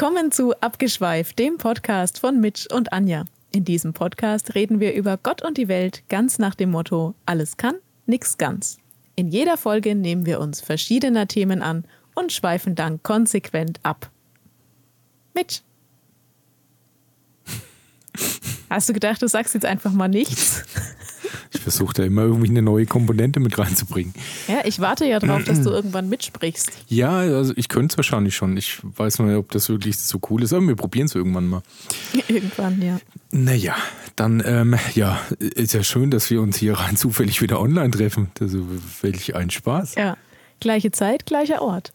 Willkommen 0.00 0.30
zu 0.30 0.54
Abgeschweift, 0.60 1.40
dem 1.40 1.58
Podcast 1.58 2.20
von 2.20 2.38
Mitch 2.38 2.72
und 2.72 2.92
Anja. 2.92 3.24
In 3.50 3.64
diesem 3.64 3.94
Podcast 3.94 4.54
reden 4.54 4.78
wir 4.78 4.94
über 4.94 5.16
Gott 5.16 5.42
und 5.42 5.58
die 5.58 5.66
Welt 5.66 6.04
ganz 6.08 6.38
nach 6.38 6.54
dem 6.54 6.70
Motto: 6.70 7.16
alles 7.26 7.56
kann, 7.56 7.74
nix 8.06 8.38
ganz. 8.38 8.78
In 9.16 9.26
jeder 9.26 9.56
Folge 9.56 9.96
nehmen 9.96 10.24
wir 10.24 10.38
uns 10.38 10.60
verschiedener 10.60 11.26
Themen 11.26 11.62
an 11.62 11.84
und 12.14 12.30
schweifen 12.30 12.76
dann 12.76 13.02
konsequent 13.02 13.80
ab. 13.82 14.08
Mitch. 15.34 15.62
Hast 18.70 18.88
du 18.88 18.92
gedacht, 18.92 19.20
du 19.20 19.26
sagst 19.26 19.54
jetzt 19.54 19.66
einfach 19.66 19.90
mal 19.90 20.06
nichts? 20.06 20.62
Ich 21.52 21.60
versuche 21.60 21.94
da 21.94 22.04
immer 22.04 22.22
irgendwie 22.22 22.48
eine 22.48 22.62
neue 22.62 22.86
Komponente 22.86 23.40
mit 23.40 23.58
reinzubringen. 23.58 24.14
Ja, 24.46 24.60
ich 24.64 24.80
warte 24.80 25.06
ja 25.06 25.18
drauf, 25.18 25.44
dass 25.44 25.62
du 25.62 25.70
irgendwann 25.70 26.08
mitsprichst. 26.08 26.70
Ja, 26.88 27.10
also 27.18 27.52
ich 27.56 27.68
könnte 27.68 27.92
es 27.92 27.96
wahrscheinlich 27.96 28.34
schon. 28.36 28.56
Ich 28.56 28.80
weiß 28.82 29.18
nur 29.18 29.28
nicht, 29.28 29.36
ob 29.36 29.50
das 29.52 29.68
wirklich 29.68 29.98
so 29.98 30.20
cool 30.30 30.42
ist, 30.42 30.52
aber 30.52 30.66
wir 30.66 30.76
probieren 30.76 31.06
es 31.06 31.14
irgendwann 31.14 31.46
mal. 31.46 31.62
Irgendwann, 32.28 32.80
ja. 32.82 33.00
Naja, 33.30 33.76
dann, 34.16 34.42
ähm, 34.44 34.76
ja, 34.94 35.20
ist 35.38 35.74
ja 35.74 35.82
schön, 35.82 36.10
dass 36.10 36.30
wir 36.30 36.40
uns 36.40 36.56
hier 36.56 36.74
rein 36.74 36.96
zufällig 36.96 37.40
wieder 37.42 37.60
online 37.60 37.90
treffen. 37.90 38.30
Also 38.40 38.66
welch 39.02 39.34
ein 39.34 39.50
Spaß. 39.50 39.94
Ja, 39.96 40.16
gleiche 40.60 40.90
Zeit, 40.90 41.26
gleicher 41.26 41.62
Ort. 41.62 41.92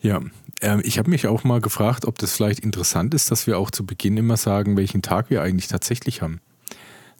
Ja, 0.00 0.20
ähm, 0.62 0.80
ich 0.84 0.98
habe 0.98 1.10
mich 1.10 1.26
auch 1.26 1.44
mal 1.44 1.60
gefragt, 1.60 2.06
ob 2.06 2.18
das 2.18 2.32
vielleicht 2.32 2.60
interessant 2.60 3.12
ist, 3.14 3.30
dass 3.30 3.46
wir 3.46 3.58
auch 3.58 3.70
zu 3.70 3.84
Beginn 3.84 4.16
immer 4.16 4.36
sagen, 4.36 4.76
welchen 4.76 5.02
Tag 5.02 5.28
wir 5.28 5.42
eigentlich 5.42 5.68
tatsächlich 5.68 6.22
haben. 6.22 6.40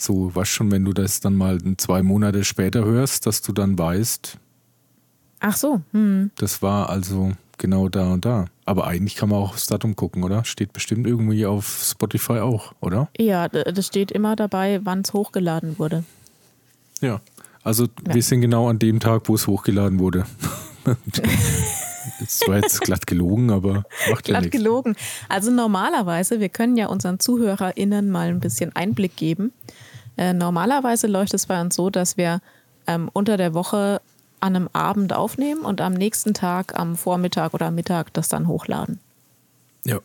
So, 0.02 0.34
was 0.34 0.48
schon, 0.48 0.72
wenn 0.72 0.84
du 0.84 0.92
das 0.92 1.20
dann 1.20 1.36
mal 1.36 1.60
zwei 1.76 2.02
Monate 2.02 2.42
später 2.42 2.84
hörst, 2.84 3.24
dass 3.26 3.40
du 3.40 3.52
dann 3.52 3.78
weißt. 3.78 4.36
Ach 5.38 5.56
so. 5.56 5.80
Hm. 5.92 6.32
Das 6.34 6.60
war 6.60 6.88
also 6.88 7.30
genau 7.56 7.88
da 7.88 8.12
und 8.12 8.24
da. 8.24 8.46
Aber 8.64 8.88
eigentlich 8.88 9.14
kann 9.14 9.28
man 9.28 9.38
auch 9.38 9.50
aufs 9.50 9.68
Datum 9.68 9.94
gucken, 9.94 10.24
oder? 10.24 10.44
Steht 10.44 10.72
bestimmt 10.72 11.06
irgendwie 11.06 11.46
auf 11.46 11.84
Spotify 11.88 12.40
auch, 12.40 12.72
oder? 12.80 13.10
Ja, 13.16 13.46
das 13.46 13.86
steht 13.86 14.10
immer 14.10 14.34
dabei, 14.34 14.80
wann 14.82 15.02
es 15.02 15.12
hochgeladen 15.12 15.78
wurde. 15.78 16.02
Ja. 17.00 17.20
Also 17.62 17.84
ja. 17.84 18.14
wir 18.14 18.22
sind 18.24 18.40
genau 18.40 18.68
an 18.68 18.80
dem 18.80 18.98
Tag, 18.98 19.28
wo 19.28 19.36
es 19.36 19.46
hochgeladen 19.46 20.00
wurde. 20.00 20.26
Das 22.18 22.42
war 22.46 22.56
jetzt 22.56 22.80
glatt 22.80 23.06
gelogen, 23.06 23.50
aber 23.50 23.84
macht 24.10 24.24
glatt 24.24 24.28
ja 24.28 24.40
nichts. 24.40 24.56
gelogen. 24.56 24.96
Also 25.28 25.52
normalerweise, 25.52 26.40
wir 26.40 26.48
können 26.48 26.76
ja 26.76 26.86
unseren 26.86 27.20
ZuhörerInnen 27.20 28.10
mal 28.10 28.28
ein 28.28 28.40
bisschen 28.40 28.74
Einblick 28.74 29.16
geben. 29.16 29.52
Äh, 30.16 30.32
normalerweise 30.32 31.06
läuft 31.06 31.34
es 31.34 31.46
bei 31.46 31.60
uns 31.60 31.74
so, 31.74 31.90
dass 31.90 32.16
wir 32.16 32.40
ähm, 32.86 33.10
unter 33.12 33.36
der 33.36 33.54
Woche 33.54 34.00
an 34.40 34.56
einem 34.56 34.68
Abend 34.72 35.12
aufnehmen 35.12 35.62
und 35.62 35.80
am 35.80 35.94
nächsten 35.94 36.34
Tag 36.34 36.78
am 36.78 36.96
Vormittag 36.96 37.54
oder 37.54 37.70
Mittag 37.70 38.12
das 38.12 38.28
dann 38.28 38.48
hochladen. 38.48 38.98
Ja, 39.84 40.00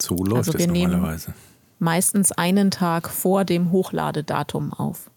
so 0.00 0.16
läuft 0.16 0.48
also 0.48 0.58
es 0.58 0.66
normalerweise. 0.66 1.34
meistens 1.78 2.32
einen 2.32 2.70
Tag 2.70 3.08
vor 3.08 3.44
dem 3.44 3.70
Hochladedatum 3.70 4.72
auf. 4.72 5.10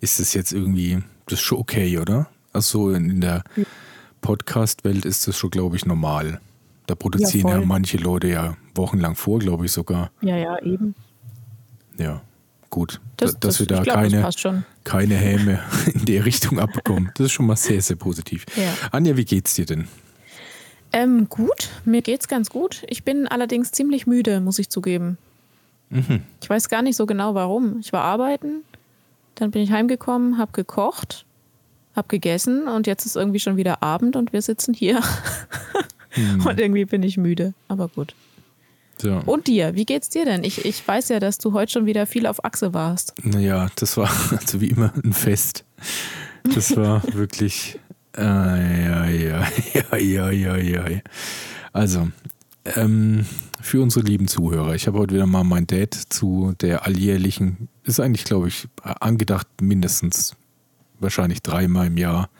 Ist 0.00 0.18
das 0.18 0.34
jetzt 0.34 0.52
irgendwie, 0.52 1.02
das 1.26 1.38
ist 1.38 1.44
schon 1.44 1.58
okay, 1.58 1.98
oder? 1.98 2.28
Also 2.52 2.90
in 2.90 3.20
der 3.20 3.44
Podcast-Welt 4.20 5.04
ist 5.04 5.28
das 5.28 5.36
schon, 5.36 5.50
glaube 5.50 5.76
ich, 5.76 5.86
normal. 5.86 6.40
Da 6.86 6.94
produzieren 6.96 7.48
ja, 7.48 7.58
ja, 7.60 7.64
manche 7.64 7.98
Leute 7.98 8.28
ja 8.28 8.56
wochenlang 8.74 9.14
vor, 9.14 9.38
glaube 9.38 9.66
ich 9.66 9.72
sogar. 9.72 10.10
Ja, 10.22 10.36
ja, 10.36 10.60
eben. 10.62 10.94
Ja, 11.98 12.22
gut. 12.70 13.00
Das, 13.16 13.32
dass 13.32 13.40
das, 13.40 13.60
wir 13.60 13.66
da 13.66 13.82
glaub, 13.82 13.96
keine, 13.96 14.30
keine 14.84 15.14
Häme 15.14 15.60
in 15.94 16.04
der 16.04 16.24
Richtung 16.24 16.58
abbekommen. 16.58 17.10
Das 17.14 17.26
ist 17.26 17.32
schon 17.32 17.46
mal 17.46 17.56
sehr, 17.56 17.82
sehr 17.82 17.96
positiv. 17.96 18.46
Ja. 18.56 18.72
Anja, 18.92 19.16
wie 19.16 19.24
geht's 19.24 19.54
dir 19.54 19.66
denn? 19.66 19.88
Ähm, 20.92 21.28
gut, 21.28 21.68
mir 21.84 22.02
geht's 22.02 22.26
ganz 22.26 22.50
gut. 22.50 22.82
Ich 22.88 23.04
bin 23.04 23.28
allerdings 23.28 23.70
ziemlich 23.70 24.06
müde, 24.06 24.40
muss 24.40 24.58
ich 24.58 24.70
zugeben. 24.70 25.18
Mhm. 25.90 26.22
Ich 26.42 26.50
weiß 26.50 26.68
gar 26.68 26.82
nicht 26.82 26.96
so 26.96 27.06
genau 27.06 27.34
warum. 27.34 27.78
Ich 27.80 27.92
war 27.92 28.02
arbeiten, 28.02 28.62
dann 29.34 29.50
bin 29.50 29.62
ich 29.62 29.70
heimgekommen, 29.70 30.38
habe 30.38 30.52
gekocht 30.52 31.24
hab 31.94 32.08
gegessen 32.08 32.68
und 32.68 32.86
jetzt 32.86 33.04
ist 33.04 33.16
irgendwie 33.16 33.40
schon 33.40 33.56
wieder 33.56 33.82
Abend 33.82 34.16
und 34.16 34.32
wir 34.32 34.42
sitzen 34.42 34.74
hier. 34.74 35.00
Hm. 36.12 36.44
Und 36.44 36.58
irgendwie 36.58 36.86
bin 36.86 37.04
ich 37.04 37.16
müde, 37.16 37.54
aber 37.68 37.86
gut. 37.86 38.16
Ja. 39.02 39.18
Und 39.20 39.46
dir, 39.46 39.74
wie 39.74 39.84
geht's 39.84 40.08
dir 40.08 40.24
denn? 40.24 40.44
Ich, 40.44 40.64
ich 40.64 40.86
weiß 40.86 41.08
ja, 41.10 41.20
dass 41.20 41.38
du 41.38 41.52
heute 41.52 41.72
schon 41.72 41.86
wieder 41.86 42.06
viel 42.06 42.26
auf 42.26 42.44
Achse 42.44 42.74
warst. 42.74 43.14
Naja, 43.22 43.68
das 43.76 43.96
war 43.96 44.10
also 44.30 44.60
wie 44.60 44.68
immer 44.68 44.92
ein 45.02 45.12
Fest. 45.12 45.64
Das 46.54 46.76
war 46.76 47.02
wirklich. 47.14 47.78
Äh, 48.16 48.22
ja, 48.22 49.06
ja, 49.08 49.46
ja, 49.74 49.96
ja, 49.96 50.30
ja, 50.30 50.88
ja. 50.88 51.00
Also, 51.72 52.08
ähm, 52.76 53.24
für 53.60 53.82
unsere 53.82 54.04
lieben 54.04 54.26
Zuhörer, 54.26 54.74
ich 54.74 54.86
habe 54.86 54.98
heute 54.98 55.14
wieder 55.14 55.26
mal 55.26 55.44
mein 55.44 55.66
Date 55.66 55.94
zu 55.94 56.54
der 56.60 56.86
alljährlichen, 56.86 57.68
ist 57.84 58.00
eigentlich, 58.00 58.24
glaube 58.24 58.48
ich, 58.48 58.68
angedacht 58.82 59.46
mindestens 59.60 60.34
wahrscheinlich 60.98 61.42
dreimal 61.42 61.86
im 61.86 61.96
Jahr, 61.96 62.30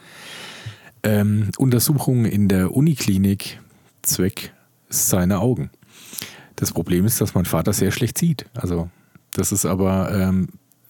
ähm, 1.02 1.50
Untersuchungen 1.56 2.24
in 2.24 2.48
der 2.48 2.74
Uniklinik 2.74 3.60
Zweck 4.02 4.52
seiner 4.88 5.40
Augen. 5.40 5.70
Das 6.60 6.72
Problem 6.72 7.06
ist, 7.06 7.20
dass 7.22 7.34
mein 7.34 7.46
Vater 7.46 7.72
sehr 7.72 7.90
schlecht 7.90 8.18
sieht. 8.18 8.44
Also 8.54 8.90
das 9.32 9.50
ist 9.50 9.64
aber 9.64 10.12
ähm, 10.12 10.48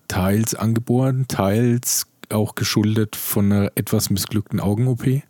teils 0.08 0.56
angeboren, 0.56 1.26
teils 1.28 2.08
auch 2.28 2.56
geschuldet 2.56 3.14
von 3.14 3.52
einer 3.52 3.72
etwas 3.76 4.10
missglückten 4.10 4.58
Augen-OP. 4.58 5.22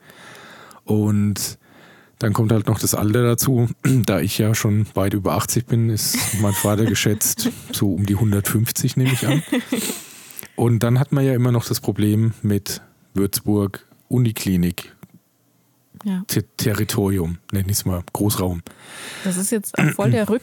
Und 0.85 1.59
dann 2.19 2.33
kommt 2.33 2.53
halt 2.53 2.69
noch 2.69 2.79
das 2.79 2.95
Alter 2.95 3.23
dazu. 3.23 3.69
Da 4.07 4.21
ich 4.21 4.39
ja 4.39 4.55
schon 4.55 4.87
weit 4.95 5.13
über 5.13 5.35
80 5.35 5.67
bin, 5.67 5.91
ist 5.91 6.17
mein 6.41 6.55
Vater 6.55 6.87
geschätzt 6.87 7.51
so 7.73 7.93
um 7.93 8.07
die 8.07 8.15
150, 8.15 8.97
nehme 8.97 9.13
ich 9.13 9.27
an. 9.27 9.43
Und 10.57 10.83
dann 10.83 10.99
hat 10.99 11.13
man 11.13 11.25
ja 11.25 11.35
immer 11.35 11.53
noch 11.53 11.67
das 11.67 11.81
Problem 11.81 12.33
mit 12.41 12.81
Würzburg, 13.13 13.87
Uniklinik, 14.09 14.97
ja. 16.05 16.25
Territorium, 16.57 17.39
nenne 17.53 17.67
ich 17.67 17.79
es 17.79 17.85
mal, 17.85 18.03
Großraum. 18.13 18.63
Das 19.25 19.37
ist 19.37 19.51
jetzt 19.51 19.75
voll 19.95 20.11
der 20.11 20.29
Rück 20.29 20.43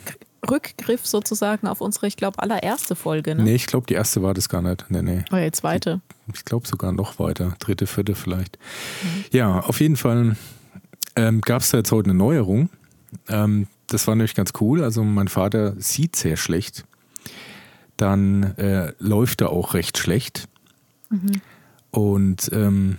Rückgriff 0.50 1.06
sozusagen 1.06 1.68
auf 1.68 1.82
unsere, 1.82 2.08
ich 2.08 2.16
glaube, 2.16 2.40
allererste 2.40 2.96
Folge. 2.96 3.36
Ne? 3.36 3.44
Nee, 3.44 3.56
ich 3.56 3.66
glaube, 3.66 3.88
die 3.88 3.96
erste 3.96 4.22
war 4.22 4.36
das 4.36 4.48
gar 4.48 4.62
nicht. 4.62 4.86
Nee, 4.90 5.02
nee. 5.02 5.26
Oder 5.32 5.46
die 5.46 5.52
zweite. 5.52 6.00
Ich 6.34 6.46
glaube 6.46 6.68
sogar 6.68 6.92
noch 6.92 7.20
weiter. 7.20 7.56
Dritte, 7.60 7.88
vierte 7.88 8.14
vielleicht. 8.14 8.58
Mhm. 9.04 9.26
Ja, 9.32 9.60
auf 9.62 9.82
jeden 9.82 9.98
Fall 9.98 10.38
ähm, 11.16 11.42
gab 11.42 11.64
es 11.64 11.72
da 11.72 11.80
jetzt 11.80 11.92
heute 11.92 12.12
eine 12.12 12.18
Neuerung. 12.18 12.70
Ähm, 13.28 13.68
das 13.88 14.08
war 14.08 14.16
nämlich 14.16 14.36
ganz 14.36 14.54
cool. 14.62 14.84
Also 14.84 15.04
mein 15.04 15.28
Vater 15.28 15.74
sieht 15.80 16.16
sehr 16.16 16.38
schlecht 16.38 16.86
dann 17.98 18.44
äh, 18.58 18.94
läuft 19.00 19.42
er 19.42 19.50
auch 19.50 19.74
recht 19.74 19.98
schlecht. 19.98 20.48
Mhm. 21.10 21.42
Und 21.92 22.50
ähm, 22.54 22.98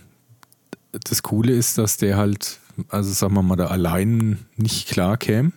das 1.05 1.23
Coole 1.23 1.53
ist, 1.53 1.79
dass 1.79 1.97
der 1.97 2.17
halt, 2.17 2.59
also 2.89 3.13
sagen 3.13 3.35
wir 3.35 3.43
mal, 3.43 3.57
da 3.57 3.67
allein 3.67 4.39
nicht 4.57 4.89
klar 4.89 5.17
käme. 5.17 5.53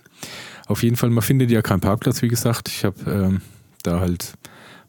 Auf 0.67 0.83
jeden 0.83 0.95
Fall, 0.95 1.09
man 1.09 1.23
findet 1.23 1.51
ja 1.51 1.61
keinen 1.61 1.81
Parkplatz, 1.81 2.21
wie 2.21 2.27
gesagt. 2.27 2.69
Ich 2.69 2.85
habe 2.85 2.97
ähm, 3.09 3.41
da 3.83 3.99
halt 3.99 4.33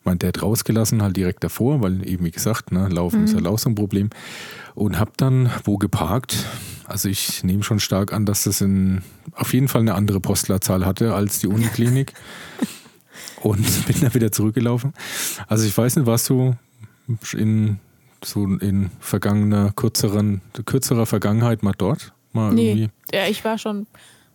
mein 0.04 0.18
Dad 0.18 0.42
rausgelassen, 0.42 1.02
halt 1.02 1.16
direkt 1.16 1.44
davor, 1.44 1.80
weil 1.80 2.06
eben, 2.06 2.24
wie 2.24 2.30
gesagt, 2.30 2.72
ne, 2.72 2.88
Laufen 2.88 3.20
mhm. 3.20 3.24
ist 3.26 3.38
ja 3.38 3.44
auch 3.46 3.58
so 3.58 3.70
ein 3.70 3.74
Problem. 3.74 4.10
Und 4.74 4.98
habe 4.98 5.12
dann 5.16 5.50
wo 5.64 5.78
geparkt. 5.78 6.46
Also 6.86 7.08
ich 7.08 7.44
nehme 7.44 7.62
schon 7.62 7.80
stark 7.80 8.12
an, 8.12 8.26
dass 8.26 8.44
das 8.44 8.60
in, 8.60 9.02
auf 9.32 9.52
jeden 9.52 9.68
Fall 9.68 9.82
eine 9.82 9.94
andere 9.94 10.20
Postleitzahl 10.20 10.84
hatte 10.84 11.14
als 11.14 11.38
die 11.38 11.46
Uniklinik. 11.46 12.12
und 13.42 13.86
bin 13.86 14.00
dann 14.00 14.14
wieder 14.14 14.32
zurückgelaufen. 14.32 14.92
Also 15.46 15.66
ich 15.66 15.76
weiß 15.76 15.96
nicht, 15.96 16.06
warst 16.06 16.28
du 16.28 16.56
in 17.32 17.78
so 18.24 18.44
in 18.44 18.90
vergangener, 19.00 19.72
kürzeren, 19.74 20.40
kürzerer 20.64 21.06
Vergangenheit 21.06 21.62
mal 21.62 21.74
dort? 21.76 22.12
Mal 22.32 22.52
nee, 22.52 22.70
irgendwie? 22.70 22.90
ja, 23.12 23.26
ich 23.26 23.44
war 23.44 23.58
schon 23.58 23.80
ein 23.80 23.86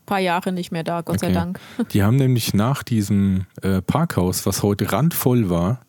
paar 0.06 0.20
Jahre 0.20 0.52
nicht 0.52 0.72
mehr 0.72 0.84
da, 0.84 1.02
Gott 1.02 1.18
okay. 1.18 1.28
sei 1.28 1.32
Dank. 1.32 1.60
Die 1.92 2.04
haben 2.04 2.16
nämlich 2.16 2.54
nach 2.54 2.84
diesem 2.84 3.46
äh, 3.62 3.82
Parkhaus, 3.82 4.46
was 4.46 4.64
heute 4.64 4.92
randvoll 4.92 5.50
war, 5.50 5.82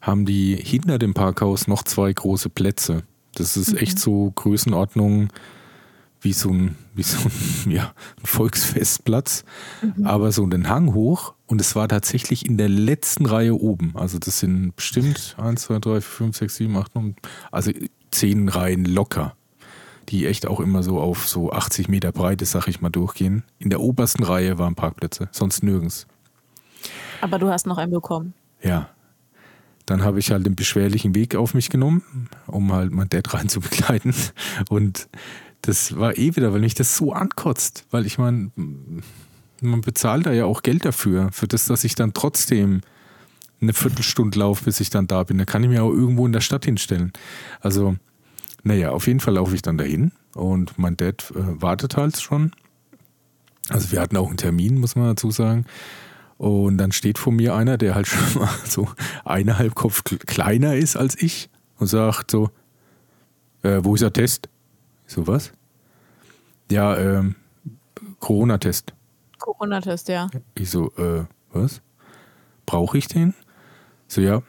haben 0.00 0.26
die 0.26 0.56
hinter 0.56 0.98
dem 0.98 1.14
Parkhaus 1.14 1.68
noch 1.68 1.84
zwei 1.84 2.12
große 2.12 2.48
Plätze. 2.48 3.04
Das 3.36 3.56
ist 3.56 3.72
mhm. 3.72 3.78
echt 3.78 3.98
so 4.00 4.32
Größenordnung 4.34 5.28
wie 6.22 6.32
so 6.32 6.50
ein, 6.50 6.76
wie 6.94 7.02
so 7.02 7.18
ein, 7.18 7.70
ja, 7.70 7.92
ein 8.18 8.26
Volksfestplatz, 8.26 9.44
mhm. 9.82 10.06
aber 10.06 10.32
so 10.32 10.44
einen 10.44 10.68
Hang 10.68 10.94
hoch 10.94 11.34
und 11.46 11.60
es 11.60 11.76
war 11.76 11.88
tatsächlich 11.88 12.46
in 12.46 12.56
der 12.56 12.68
letzten 12.68 13.26
Reihe 13.26 13.54
oben. 13.54 13.92
Also 13.94 14.18
das 14.18 14.38
sind 14.38 14.74
bestimmt 14.76 15.36
1, 15.38 15.62
2, 15.62 15.78
3, 15.80 16.00
4, 16.00 16.02
5, 16.02 16.36
6, 16.36 16.56
7, 16.56 16.76
8, 16.76 16.94
9, 16.94 17.16
also 17.50 17.72
zehn 18.10 18.48
Reihen 18.48 18.84
locker, 18.84 19.34
die 20.08 20.26
echt 20.26 20.46
auch 20.46 20.60
immer 20.60 20.82
so 20.82 21.00
auf 21.00 21.28
so 21.28 21.52
80 21.52 21.88
Meter 21.88 22.12
Breite, 22.12 22.46
sag 22.46 22.68
ich 22.68 22.80
mal, 22.80 22.90
durchgehen. 22.90 23.42
In 23.58 23.70
der 23.70 23.80
obersten 23.80 24.22
Reihe 24.22 24.58
waren 24.58 24.76
Parkplätze, 24.76 25.28
sonst 25.32 25.62
nirgends. 25.64 26.06
Aber 27.20 27.38
du 27.38 27.48
hast 27.50 27.66
noch 27.66 27.78
einen 27.78 27.92
bekommen. 27.92 28.34
Ja. 28.62 28.88
Dann 29.86 30.04
habe 30.04 30.20
ich 30.20 30.30
halt 30.30 30.46
den 30.46 30.54
beschwerlichen 30.54 31.14
Weg 31.14 31.34
auf 31.34 31.54
mich 31.54 31.68
genommen, 31.68 32.28
um 32.46 32.72
halt 32.72 32.92
mein 32.92 33.08
Dad 33.08 33.34
rein 33.34 33.48
zu 33.48 33.60
begleiten. 33.60 34.14
Und 34.68 35.08
das 35.62 35.96
war 35.96 36.18
eh 36.18 36.36
wieder, 36.36 36.52
weil 36.52 36.60
mich 36.60 36.74
das 36.74 36.96
so 36.96 37.12
ankotzt. 37.12 37.86
Weil 37.90 38.06
ich 38.06 38.18
meine, 38.18 38.50
man 39.60 39.80
bezahlt 39.80 40.26
da 40.26 40.32
ja 40.32 40.44
auch 40.44 40.62
Geld 40.62 40.84
dafür, 40.84 41.30
für 41.32 41.48
das, 41.48 41.66
dass 41.66 41.84
ich 41.84 41.94
dann 41.94 42.12
trotzdem 42.12 42.82
eine 43.60 43.72
Viertelstunde 43.72 44.38
laufe, 44.38 44.64
bis 44.64 44.80
ich 44.80 44.90
dann 44.90 45.06
da 45.06 45.22
bin. 45.22 45.38
Da 45.38 45.44
kann 45.44 45.62
ich 45.62 45.70
mir 45.70 45.84
auch 45.84 45.92
irgendwo 45.92 46.26
in 46.26 46.32
der 46.32 46.40
Stadt 46.40 46.64
hinstellen. 46.64 47.12
Also, 47.60 47.96
naja, 48.64 48.90
auf 48.90 49.06
jeden 49.06 49.20
Fall 49.20 49.34
laufe 49.34 49.54
ich 49.54 49.62
dann 49.62 49.78
dahin 49.78 50.12
und 50.34 50.78
mein 50.78 50.96
Dad 50.96 51.32
äh, 51.34 51.62
wartet 51.62 51.96
halt 51.96 52.20
schon. 52.20 52.52
Also 53.68 53.92
wir 53.92 54.00
hatten 54.00 54.16
auch 54.16 54.28
einen 54.28 54.36
Termin, 54.36 54.78
muss 54.78 54.96
man 54.96 55.06
dazu 55.06 55.30
sagen. 55.30 55.64
Und 56.38 56.78
dann 56.78 56.90
steht 56.90 57.18
vor 57.18 57.32
mir 57.32 57.54
einer, 57.54 57.78
der 57.78 57.94
halt 57.94 58.06
schon 58.08 58.42
mal 58.42 58.50
so 58.64 58.88
eineinhalb 59.24 59.76
Kopf 59.76 60.02
kleiner 60.04 60.74
ist 60.74 60.96
als 60.96 61.20
ich 61.20 61.48
und 61.78 61.86
sagt 61.86 62.32
so, 62.32 62.50
äh, 63.62 63.80
wo 63.82 63.94
ist 63.94 64.00
der 64.00 64.12
Test? 64.12 64.48
So, 65.12 65.26
was? 65.26 65.52
Ja, 66.70 66.96
ähm, 66.96 67.34
Corona-Test. 68.20 68.94
Corona-Test, 69.38 70.08
ja. 70.08 70.30
Ich 70.54 70.70
so, 70.70 70.90
äh, 70.96 71.26
was? 71.52 71.82
Brauche 72.64 72.96
ich 72.96 73.08
den? 73.08 73.34
So, 74.08 74.22
ja. 74.22 74.40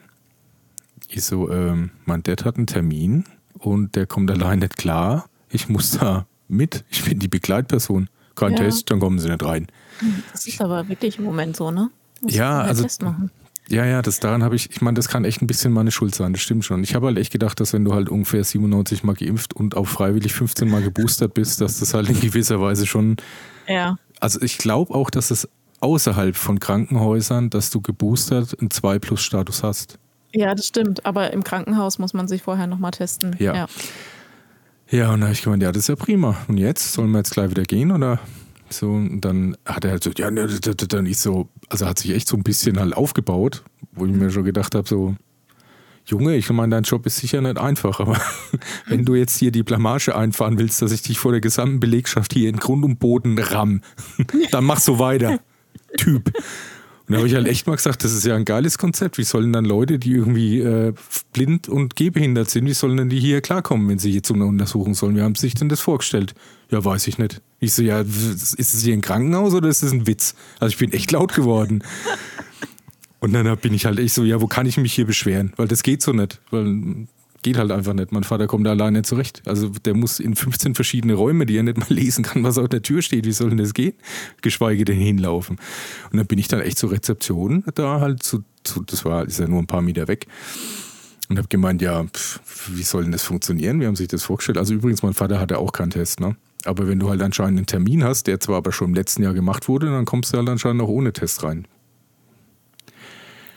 Ich 1.09 1.25
so, 1.25 1.51
ähm, 1.51 1.91
mein 2.05 2.23
Dad 2.23 2.45
hat 2.45 2.55
einen 2.55 2.67
Termin 2.67 3.25
und 3.59 3.97
der 3.97 4.05
kommt 4.05 4.31
allein 4.31 4.59
nicht 4.59 4.77
klar. 4.77 5.25
Ich 5.49 5.67
muss 5.67 5.91
da 5.99 6.27
mit. 6.47 6.85
Ich 6.89 7.03
bin 7.03 7.19
die 7.19 7.27
Begleitperson. 7.27 8.09
Kein 8.35 8.51
ja. 8.51 8.59
Test, 8.59 8.89
dann 8.89 9.01
kommen 9.01 9.19
sie 9.19 9.29
nicht 9.29 9.43
rein. 9.43 9.67
Das 10.31 10.47
ist 10.47 10.61
aber 10.61 10.87
wirklich 10.87 11.17
im 11.17 11.25
Moment 11.25 11.57
so, 11.57 11.71
ne? 11.71 11.89
Muss 12.21 12.33
ja, 12.33 12.61
also. 12.61 12.87
Ja, 13.69 13.85
ja, 13.85 14.01
das 14.01 14.19
daran 14.19 14.43
habe 14.43 14.55
ich, 14.55 14.69
ich 14.71 14.81
meine, 14.81 14.95
das 14.95 15.07
kann 15.07 15.23
echt 15.23 15.41
ein 15.41 15.47
bisschen 15.47 15.71
meine 15.71 15.91
Schuld 15.91 16.13
sein, 16.13 16.33
das 16.33 16.41
stimmt 16.41 16.65
schon. 16.65 16.83
Ich 16.83 16.95
habe 16.95 17.07
halt 17.07 17.17
echt 17.17 17.31
gedacht, 17.31 17.59
dass 17.59 17.73
wenn 17.73 17.85
du 17.85 17.93
halt 17.93 18.09
ungefähr 18.09 18.43
97 18.43 19.03
Mal 19.03 19.15
geimpft 19.15 19.53
und 19.53 19.77
auch 19.77 19.87
freiwillig 19.87 20.33
15 20.33 20.69
Mal 20.69 20.81
geboostert 20.81 21.33
bist, 21.33 21.61
dass 21.61 21.79
das 21.79 21.93
halt 21.93 22.09
in 22.09 22.19
gewisser 22.19 22.59
Weise 22.59 22.85
schon. 22.85 23.15
Ja. 23.67 23.97
Also 24.19 24.41
ich 24.41 24.57
glaube 24.57 24.93
auch, 24.93 25.09
dass 25.09 25.31
es 25.31 25.47
außerhalb 25.79 26.35
von 26.35 26.59
Krankenhäusern, 26.59 27.49
dass 27.49 27.69
du 27.69 27.81
geboostert 27.81 28.59
einen 28.59 28.69
2-Plus-Status 28.69 29.63
hast. 29.63 29.97
Ja, 30.33 30.55
das 30.55 30.67
stimmt. 30.67 31.05
Aber 31.05 31.31
im 31.31 31.43
Krankenhaus 31.43 31.99
muss 31.99 32.13
man 32.13 32.27
sich 32.27 32.41
vorher 32.41 32.67
nochmal 32.67 32.91
testen. 32.91 33.35
Ja. 33.39 33.55
ja. 33.55 33.67
Ja, 34.89 35.11
und 35.11 35.21
da 35.21 35.27
habe 35.27 35.33
ich 35.33 35.41
gemeint, 35.41 35.63
ja, 35.63 35.71
das 35.71 35.83
ist 35.83 35.89
ja 35.89 35.95
prima. 35.95 36.37
Und 36.47 36.57
jetzt? 36.57 36.93
Sollen 36.93 37.11
wir 37.11 37.19
jetzt 37.19 37.31
gleich 37.31 37.49
wieder 37.49 37.63
gehen 37.63 37.91
oder 37.91 38.19
so? 38.77 38.91
Und 38.91 39.21
dann 39.21 39.57
hat 39.65 39.85
er 39.85 39.91
halt 39.91 40.03
so, 40.03 40.11
ja, 40.15 40.31
ne, 40.31 40.47
dann 40.47 41.05
ist 41.05 41.21
so, 41.21 41.49
also 41.69 41.85
hat 41.85 41.99
sich 41.99 42.11
echt 42.11 42.27
so 42.27 42.37
ein 42.37 42.43
bisschen 42.43 42.79
halt 42.79 42.95
aufgebaut, 42.95 43.63
wo 43.93 44.05
ich 44.05 44.11
mir 44.11 44.29
schon 44.29 44.43
gedacht 44.43 44.75
habe, 44.75 44.87
so, 44.87 45.15
Junge, 46.05 46.35
ich 46.35 46.49
meine, 46.49 46.75
dein 46.75 46.83
Job 46.83 47.05
ist 47.05 47.17
sicher 47.17 47.39
nicht 47.41 47.57
einfach, 47.57 47.99
aber 47.99 48.19
wenn 48.87 49.05
du 49.05 49.15
jetzt 49.15 49.37
hier 49.37 49.51
die 49.51 49.63
Blamage 49.63 50.15
einfahren 50.15 50.59
willst, 50.59 50.81
dass 50.81 50.91
ich 50.91 51.01
dich 51.01 51.17
vor 51.17 51.31
der 51.31 51.41
gesamten 51.41 51.79
Belegschaft 51.79 52.33
hier 52.33 52.49
in 52.49 52.57
Grund 52.57 52.83
und 52.83 52.99
Boden 52.99 53.39
ramm, 53.39 53.81
dann 54.51 54.65
mach 54.65 54.79
so 54.79 54.99
weiter. 54.99 55.39
Typ. 55.97 56.31
Da 57.13 57.19
habe 57.19 57.27
ich 57.27 57.35
halt 57.35 57.47
echt 57.47 57.67
mal 57.67 57.75
gesagt, 57.75 58.03
das 58.03 58.11
ist 58.11 58.25
ja 58.25 58.35
ein 58.35 58.43
geiles 58.43 58.79
Konzept. 58.79 59.19
Wie 59.19 59.23
sollen 59.23 59.53
dann 59.53 59.65
Leute, 59.65 59.99
die 59.99 60.13
irgendwie 60.13 60.59
äh, 60.59 60.93
blind 61.31 61.69
und 61.69 61.95
gehbehindert 61.95 62.49
sind, 62.49 62.65
wie 62.65 62.73
sollen 62.73 62.97
denn 62.97 63.09
die 63.09 63.19
hier 63.19 63.41
klarkommen, 63.41 63.87
wenn 63.87 63.99
sie 63.99 64.11
hier 64.11 64.23
zu 64.23 64.33
einer 64.33 64.47
Untersuchung 64.47 64.95
sollen? 64.95 65.15
Wie 65.15 65.21
haben 65.21 65.35
sie 65.35 65.41
sich 65.41 65.53
denn 65.53 65.69
das 65.69 65.79
vorgestellt? 65.79 66.33
Ja, 66.71 66.83
weiß 66.83 67.07
ich 67.07 67.19
nicht. 67.19 67.41
Ich 67.59 67.73
so, 67.73 67.83
ja, 67.83 68.01
ist 68.01 68.59
es 68.59 68.81
hier 68.81 68.93
ein 68.93 69.01
Krankenhaus 69.01 69.53
oder 69.53 69.69
ist 69.69 69.83
es 69.83 69.91
ein 69.91 70.07
Witz? 70.07 70.33
Also 70.59 70.73
ich 70.73 70.79
bin 70.79 70.91
echt 70.91 71.11
laut 71.11 71.35
geworden. 71.35 71.83
Und 73.19 73.33
dann 73.33 73.55
bin 73.57 73.73
ich 73.73 73.85
halt 73.85 73.99
echt 73.99 74.15
so, 74.15 74.23
ja, 74.23 74.41
wo 74.41 74.47
kann 74.47 74.65
ich 74.65 74.77
mich 74.77 74.93
hier 74.93 75.05
beschweren? 75.05 75.53
Weil 75.55 75.67
das 75.67 75.83
geht 75.83 76.01
so 76.01 76.13
nicht. 76.13 76.41
Weil 76.49 77.07
geht 77.43 77.57
halt 77.57 77.71
einfach 77.71 77.93
nicht. 77.93 78.11
Mein 78.11 78.23
Vater 78.23 78.47
kommt 78.47 78.65
da 78.65 78.71
alleine 78.71 79.03
zurecht. 79.03 79.43
Also 79.45 79.69
der 79.69 79.93
muss 79.93 80.19
in 80.19 80.35
15 80.35 80.73
verschiedene 80.75 81.13
Räume, 81.13 81.45
die 81.45 81.57
er 81.57 81.63
nicht 81.63 81.77
mal 81.77 81.87
lesen 81.89 82.23
kann, 82.23 82.43
was 82.43 82.57
auf 82.57 82.69
der 82.69 82.81
Tür 82.81 83.01
steht. 83.01 83.25
Wie 83.25 83.31
soll 83.31 83.49
denn 83.49 83.59
das 83.59 83.73
gehen? 83.73 83.93
Geschweige 84.41 84.85
denn 84.85 84.97
hinlaufen. 84.97 85.57
Und 86.11 86.17
dann 86.17 86.25
bin 86.25 86.39
ich 86.39 86.47
dann 86.47 86.61
echt 86.61 86.77
zur 86.77 86.91
Rezeption 86.91 87.63
da 87.75 87.99
halt 87.99 88.23
zu, 88.23 88.43
zu 88.63 88.81
das 88.83 89.05
war, 89.05 89.25
ist 89.25 89.39
ja 89.39 89.47
nur 89.47 89.59
ein 89.59 89.67
paar 89.67 89.81
Meter 89.81 90.07
weg. 90.07 90.27
Und 91.29 91.37
habe 91.37 91.47
gemeint, 91.47 91.81
ja, 91.81 92.05
wie 92.67 92.83
soll 92.83 93.03
denn 93.03 93.11
das 93.11 93.23
funktionieren? 93.23 93.79
Wir 93.79 93.87
haben 93.87 93.95
sich 93.95 94.07
das 94.07 94.23
vorgestellt. 94.23 94.57
Also 94.57 94.73
übrigens, 94.73 95.03
mein 95.03 95.13
Vater 95.13 95.39
hatte 95.39 95.57
auch 95.57 95.71
keinen 95.71 95.91
Test, 95.91 96.19
ne? 96.19 96.35
Aber 96.65 96.87
wenn 96.87 96.99
du 96.99 97.09
halt 97.09 97.21
anscheinend 97.21 97.57
einen 97.57 97.65
Termin 97.65 98.03
hast, 98.03 98.27
der 98.27 98.39
zwar 98.39 98.57
aber 98.57 98.71
schon 98.71 98.89
im 98.89 98.93
letzten 98.93 99.23
Jahr 99.23 99.33
gemacht 99.33 99.67
wurde, 99.67 99.87
dann 99.87 100.05
kommst 100.05 100.33
du 100.33 100.37
halt 100.37 100.49
anscheinend 100.49 100.81
auch 100.81 100.87
ohne 100.87 101.11
Test 101.11 101.43
rein. 101.43 101.67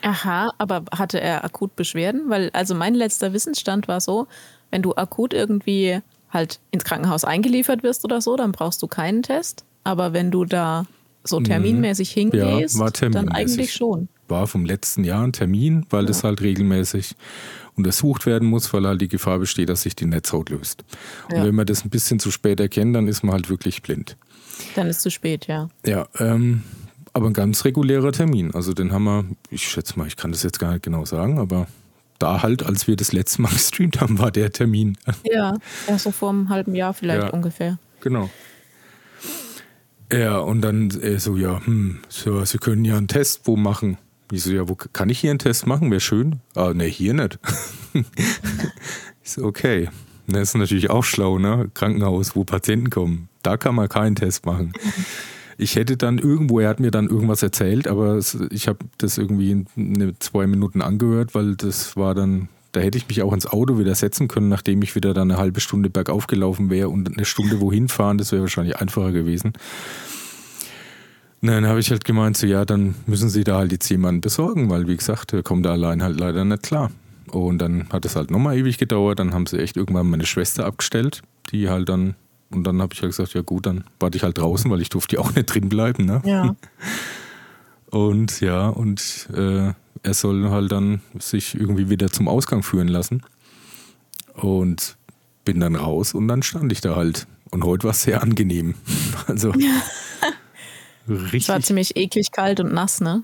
Aha, 0.01 0.53
aber 0.57 0.83
hatte 0.95 1.19
er 1.19 1.43
akut 1.43 1.75
Beschwerden? 1.75 2.29
Weil, 2.29 2.49
also 2.53 2.75
mein 2.75 2.93
letzter 2.93 3.33
Wissensstand 3.33 3.87
war 3.87 3.99
so, 3.99 4.27
wenn 4.71 4.81
du 4.81 4.95
akut 4.95 5.33
irgendwie 5.33 5.99
halt 6.29 6.59
ins 6.71 6.83
Krankenhaus 6.83 7.23
eingeliefert 7.23 7.83
wirst 7.83 8.03
oder 8.05 8.21
so, 8.21 8.35
dann 8.35 8.51
brauchst 8.51 8.81
du 8.81 8.87
keinen 8.87 9.23
Test. 9.23 9.65
Aber 9.83 10.13
wenn 10.13 10.31
du 10.31 10.45
da 10.45 10.85
so 11.23 11.39
mhm. 11.39 11.45
terminmäßig 11.45 12.11
hingehst, 12.11 12.77
ja, 12.79 13.09
dann 13.09 13.29
eigentlich 13.29 13.73
schon. 13.73 14.09
War 14.27 14.47
vom 14.47 14.65
letzten 14.65 15.03
Jahr 15.03 15.23
ein 15.23 15.31
Termin, 15.31 15.85
weil 15.89 16.03
ja. 16.03 16.07
das 16.07 16.23
halt 16.23 16.41
regelmäßig 16.41 17.15
untersucht 17.75 18.25
werden 18.25 18.49
muss, 18.49 18.73
weil 18.73 18.85
halt 18.85 18.99
die 18.99 19.07
Gefahr 19.07 19.39
besteht, 19.39 19.69
dass 19.69 19.83
sich 19.83 19.95
die 19.95 20.05
Netzhaut 20.05 20.49
löst. 20.49 20.83
Und 21.29 21.37
ja. 21.37 21.45
wenn 21.45 21.55
man 21.55 21.65
das 21.65 21.85
ein 21.85 21.89
bisschen 21.89 22.19
zu 22.19 22.31
spät 22.31 22.59
erkennt, 22.59 22.95
dann 22.95 23.07
ist 23.07 23.23
man 23.23 23.33
halt 23.33 23.49
wirklich 23.49 23.81
blind. 23.81 24.17
Dann 24.75 24.87
ist 24.87 24.97
es 24.97 25.03
zu 25.03 25.11
spät, 25.11 25.47
ja. 25.47 25.69
Ja, 25.85 26.07
ähm, 26.19 26.63
aber 27.17 27.27
ein 27.27 27.33
ganz 27.33 27.65
regulärer 27.65 28.11
Termin. 28.11 28.53
Also 28.53 28.73
den 28.73 28.91
haben 28.91 29.03
wir, 29.03 29.25
ich 29.49 29.67
schätze 29.67 29.97
mal, 29.97 30.07
ich 30.07 30.15
kann 30.15 30.31
das 30.31 30.43
jetzt 30.43 30.59
gar 30.59 30.73
nicht 30.73 30.83
genau 30.83 31.03
sagen, 31.03 31.39
aber 31.39 31.67
da 32.19 32.43
halt, 32.43 32.63
als 32.63 32.87
wir 32.87 32.95
das 32.95 33.11
letzte 33.11 33.41
Mal 33.41 33.49
gestreamt 33.53 33.99
haben, 33.99 34.19
war 34.19 34.31
der 34.31 34.51
Termin. 34.51 34.97
Ja, 35.23 35.55
ja 35.87 35.99
so 35.99 36.11
vor 36.11 36.29
einem 36.29 36.49
halben 36.49 36.75
Jahr 36.75 36.93
vielleicht 36.93 37.23
ja, 37.23 37.29
ungefähr. 37.31 37.79
Genau. 38.01 38.29
Ja, 40.11 40.37
und 40.37 40.61
dann 40.61 40.91
äh, 41.01 41.19
so, 41.19 41.35
ja, 41.35 41.59
hm, 41.65 41.99
so, 42.07 42.45
Sie 42.45 42.59
können 42.59 42.85
ja 42.85 42.97
einen 42.97 43.07
Test 43.07 43.41
wo 43.45 43.57
machen. 43.57 43.97
Ich 44.31 44.43
so, 44.43 44.51
ja, 44.51 44.69
wo 44.69 44.75
kann 44.75 45.09
ich 45.09 45.19
hier 45.19 45.31
einen 45.31 45.39
Test 45.39 45.67
machen? 45.67 45.89
Wäre 45.89 45.99
schön. 45.99 46.39
Ah, 46.55 46.73
ne, 46.73 46.85
hier 46.85 47.13
nicht. 47.13 47.39
ich 47.93 49.31
so, 49.31 49.43
okay. 49.43 49.89
Das 50.27 50.49
ist 50.49 50.55
natürlich 50.55 50.89
auch 50.89 51.03
schlau, 51.03 51.39
ne? 51.39 51.71
Krankenhaus, 51.73 52.35
wo 52.35 52.43
Patienten 52.43 52.89
kommen. 52.89 53.29
Da 53.43 53.57
kann 53.57 53.75
man 53.75 53.89
keinen 53.89 54.15
Test 54.15 54.45
machen. 54.45 54.73
Ich 55.57 55.75
hätte 55.75 55.97
dann 55.97 56.19
irgendwo, 56.19 56.59
er 56.59 56.69
hat 56.69 56.79
mir 56.79 56.91
dann 56.91 57.07
irgendwas 57.07 57.41
erzählt, 57.41 57.87
aber 57.87 58.19
ich 58.51 58.67
habe 58.67 58.79
das 58.99 59.17
irgendwie 59.17 59.51
in 59.51 59.67
eine, 59.75 60.19
zwei 60.19 60.45
Minuten 60.45 60.81
angehört, 60.81 61.33
weil 61.33 61.55
das 61.55 61.97
war 61.97 62.13
dann, 62.13 62.47
da 62.73 62.79
hätte 62.79 62.99
ich 62.99 63.07
mich 63.07 63.23
auch 63.23 63.33
ins 63.33 63.47
Auto 63.47 63.79
wieder 63.79 63.95
setzen 63.95 64.27
können, 64.27 64.49
nachdem 64.49 64.83
ich 64.83 64.93
wieder 64.93 65.15
dann 65.15 65.31
eine 65.31 65.39
halbe 65.39 65.59
Stunde 65.59 65.89
bergauf 65.89 66.27
gelaufen 66.27 66.69
wäre 66.69 66.89
und 66.89 67.11
eine 67.11 67.25
Stunde 67.25 67.59
wohin 67.59 67.87
fahren, 67.87 68.19
das 68.19 68.31
wäre 68.31 68.43
wahrscheinlich 68.43 68.77
einfacher 68.77 69.11
gewesen. 69.11 69.53
dann 71.41 71.65
habe 71.65 71.79
ich 71.79 71.89
halt 71.89 72.05
gemeint, 72.05 72.37
so 72.37 72.45
ja, 72.45 72.63
dann 72.63 72.93
müssen 73.07 73.29
sie 73.29 73.43
da 73.43 73.57
halt 73.57 73.71
jetzt 73.71 73.89
jemanden 73.89 74.21
besorgen, 74.21 74.69
weil 74.69 74.87
wie 74.87 74.97
gesagt, 74.97 75.33
er 75.33 75.41
kommt 75.41 75.65
da 75.65 75.71
allein 75.71 76.03
halt 76.03 76.19
leider 76.19 76.45
nicht 76.45 76.63
klar. 76.63 76.91
Und 77.31 77.57
dann 77.57 77.89
hat 77.89 78.05
es 78.05 78.15
halt 78.15 78.31
nochmal 78.31 78.57
ewig 78.57 78.77
gedauert, 78.77 79.19
dann 79.19 79.33
haben 79.33 79.47
sie 79.47 79.57
echt 79.57 79.75
irgendwann 79.75 80.09
meine 80.09 80.25
Schwester 80.25 80.65
abgestellt, 80.65 81.23
die 81.51 81.67
halt 81.67 81.89
dann 81.89 82.15
und 82.49 82.63
dann 82.63 82.81
habe 82.81 82.93
ich 82.93 83.01
halt 83.01 83.11
gesagt, 83.11 83.33
ja 83.33 83.41
gut, 83.41 83.65
dann 83.65 83.83
warte 83.99 84.17
ich 84.17 84.23
halt 84.23 84.37
draußen, 84.37 84.69
weil 84.71 84.81
ich 84.81 84.89
durfte 84.89 85.17
ja 85.17 85.21
auch 85.21 85.33
nicht 85.35 85.45
drin 85.45 85.69
bleiben. 85.69 86.05
Ne? 86.05 86.21
Ja. 86.25 86.55
Und 87.89 88.41
ja, 88.41 88.67
und 88.67 89.29
äh, 89.33 89.71
er 90.03 90.13
soll 90.13 90.49
halt 90.49 90.73
dann 90.73 91.01
sich 91.19 91.55
irgendwie 91.55 91.89
wieder 91.89 92.09
zum 92.09 92.27
Ausgang 92.27 92.61
führen 92.61 92.89
lassen. 92.89 93.23
Und 94.33 94.97
bin 95.45 95.61
dann 95.61 95.75
raus 95.75 96.13
und 96.13 96.27
dann 96.27 96.43
stand 96.43 96.71
ich 96.73 96.81
da 96.81 96.97
halt. 96.97 97.25
Und 97.49 97.63
heute 97.63 97.85
war 97.85 97.91
es 97.91 98.01
sehr 98.01 98.21
angenehm. 98.21 98.75
Also 99.27 99.51
richtig. 99.51 99.73
Es 101.43 101.49
war 101.49 101.61
ziemlich 101.61 101.95
eklig 101.95 102.33
kalt 102.33 102.59
und 102.59 102.73
nass, 102.73 102.99
ne? 102.99 103.23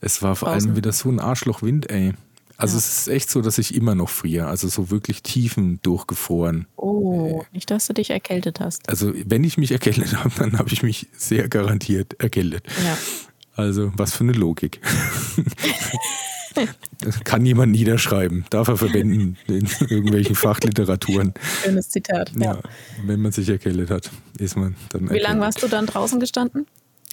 Es 0.00 0.20
war 0.20 0.34
vor 0.34 0.48
allem 0.48 0.74
wieder 0.74 0.90
so 0.90 1.08
ein 1.08 1.20
Arschlochwind, 1.20 1.88
ey. 1.88 2.14
Also 2.60 2.74
ja. 2.74 2.78
es 2.78 2.98
ist 2.98 3.08
echt 3.08 3.30
so, 3.30 3.40
dass 3.40 3.58
ich 3.58 3.74
immer 3.74 3.94
noch 3.94 4.08
friere. 4.08 4.46
Also 4.46 4.68
so 4.68 4.90
wirklich 4.90 5.22
tiefen 5.22 5.80
durchgefroren. 5.82 6.66
Oh, 6.76 7.42
nicht, 7.52 7.70
dass 7.70 7.86
du 7.86 7.94
dich 7.94 8.10
erkältet 8.10 8.60
hast. 8.60 8.88
Also 8.88 9.12
wenn 9.24 9.44
ich 9.44 9.56
mich 9.56 9.72
erkältet 9.72 10.16
habe, 10.24 10.30
dann 10.38 10.58
habe 10.58 10.70
ich 10.70 10.82
mich 10.82 11.08
sehr 11.16 11.48
garantiert 11.48 12.20
erkältet. 12.20 12.64
Ja. 12.84 12.98
Also 13.56 13.92
was 13.96 14.14
für 14.14 14.24
eine 14.24 14.32
Logik. 14.32 14.80
Das 17.00 17.22
kann 17.24 17.46
jemand 17.46 17.72
niederschreiben, 17.72 18.44
darf 18.50 18.68
er 18.68 18.76
verwenden 18.76 19.36
in 19.46 19.68
irgendwelchen 19.88 20.34
Fachliteraturen. 20.34 21.32
Schönes 21.62 21.88
Zitat. 21.88 22.32
Ja. 22.34 22.54
ja. 22.54 22.60
Wenn 23.04 23.20
man 23.20 23.32
sich 23.32 23.48
erkältet 23.48 23.90
hat, 23.90 24.10
ist 24.38 24.56
man 24.56 24.74
dann. 24.90 25.10
Wie 25.10 25.18
lange 25.18 25.40
warst 25.40 25.62
du 25.62 25.68
dann 25.68 25.86
draußen 25.86 26.20
gestanden? 26.20 26.66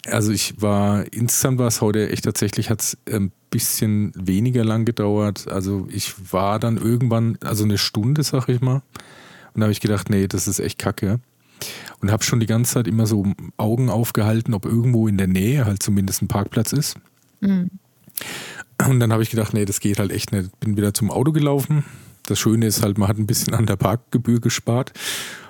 Also 0.08 0.32
ich 0.32 0.62
war, 0.62 1.06
insgesamt 1.14 1.60
war 1.60 1.68
es 1.68 1.82
heute 1.82 2.10
echt 2.10 2.26
tatsächlich, 2.26 2.70
hat 2.70 2.82
es 2.82 2.98
ein 3.12 3.32
bisschen 3.50 4.12
weniger 4.16 4.64
lang 4.64 4.86
gedauert. 4.86 5.48
Also 5.48 5.88
ich 5.92 6.14
war 6.32 6.60
dann 6.60 6.78
irgendwann, 6.78 7.38
also 7.44 7.64
eine 7.64 7.78
Stunde, 7.78 8.24
sag 8.24 8.50
ich 8.50 8.62
mal. 8.62 8.82
Und 9.54 9.62
da 9.62 9.64
habe 9.64 9.72
ich 9.72 9.82
gedacht, 9.82 10.10
nee, 10.10 10.28
das 10.28 10.48
ist 10.48 10.60
echt 10.60 10.80
kacke. 10.80 11.20
Und 12.00 12.12
habe 12.12 12.24
schon 12.24 12.40
die 12.40 12.46
ganze 12.46 12.76
Zeit 12.76 12.88
immer 12.88 13.08
so 13.08 13.26
Augen 13.58 13.90
aufgehalten, 13.90 14.54
ob 14.54 14.66
irgendwo 14.66 15.08
in 15.08 15.18
der 15.18 15.28
Nähe 15.28 15.66
halt 15.66 15.82
zumindest 15.82 16.22
ein 16.22 16.28
Parkplatz 16.28 16.74
ist. 16.74 16.98
Mhm. 17.42 17.70
Und 18.88 19.00
dann 19.00 19.12
habe 19.12 19.24
ich 19.24 19.32
gedacht, 19.32 19.54
nee, 19.54 19.66
das 19.66 19.80
geht 19.80 20.00
halt 20.00 20.12
echt 20.12 20.32
nicht. 20.32 20.60
Bin 20.60 20.78
wieder 20.78 20.94
zum 20.94 21.10
Auto 21.10 21.32
gelaufen. 21.32 21.84
Das 22.28 22.40
Schöne 22.40 22.68
ist 22.68 22.84
halt, 22.84 22.98
man 22.98 23.08
hat 23.08 23.18
ein 23.18 23.26
bisschen 23.26 23.54
an 23.54 23.66
der 23.66 23.78
Parkgebühr 23.78 24.40
gespart 24.40 24.94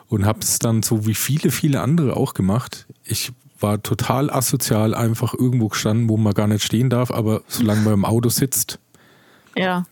und 0.07 0.25
habe 0.25 0.39
es 0.39 0.59
dann 0.59 0.83
so 0.83 1.05
wie 1.05 1.15
viele, 1.15 1.51
viele 1.51 1.81
andere 1.81 2.15
auch 2.15 2.33
gemacht. 2.33 2.87
Ich 3.03 3.33
war 3.59 3.81
total 3.81 4.29
asozial, 4.29 4.93
einfach 4.93 5.33
irgendwo 5.33 5.69
gestanden, 5.69 6.09
wo 6.09 6.17
man 6.17 6.33
gar 6.33 6.47
nicht 6.47 6.63
stehen 6.63 6.89
darf, 6.89 7.11
aber 7.11 7.41
solange 7.47 7.81
man 7.81 7.93
im 7.93 8.05
Auto 8.05 8.29
sitzt, 8.29 8.79
ja. 9.55 9.85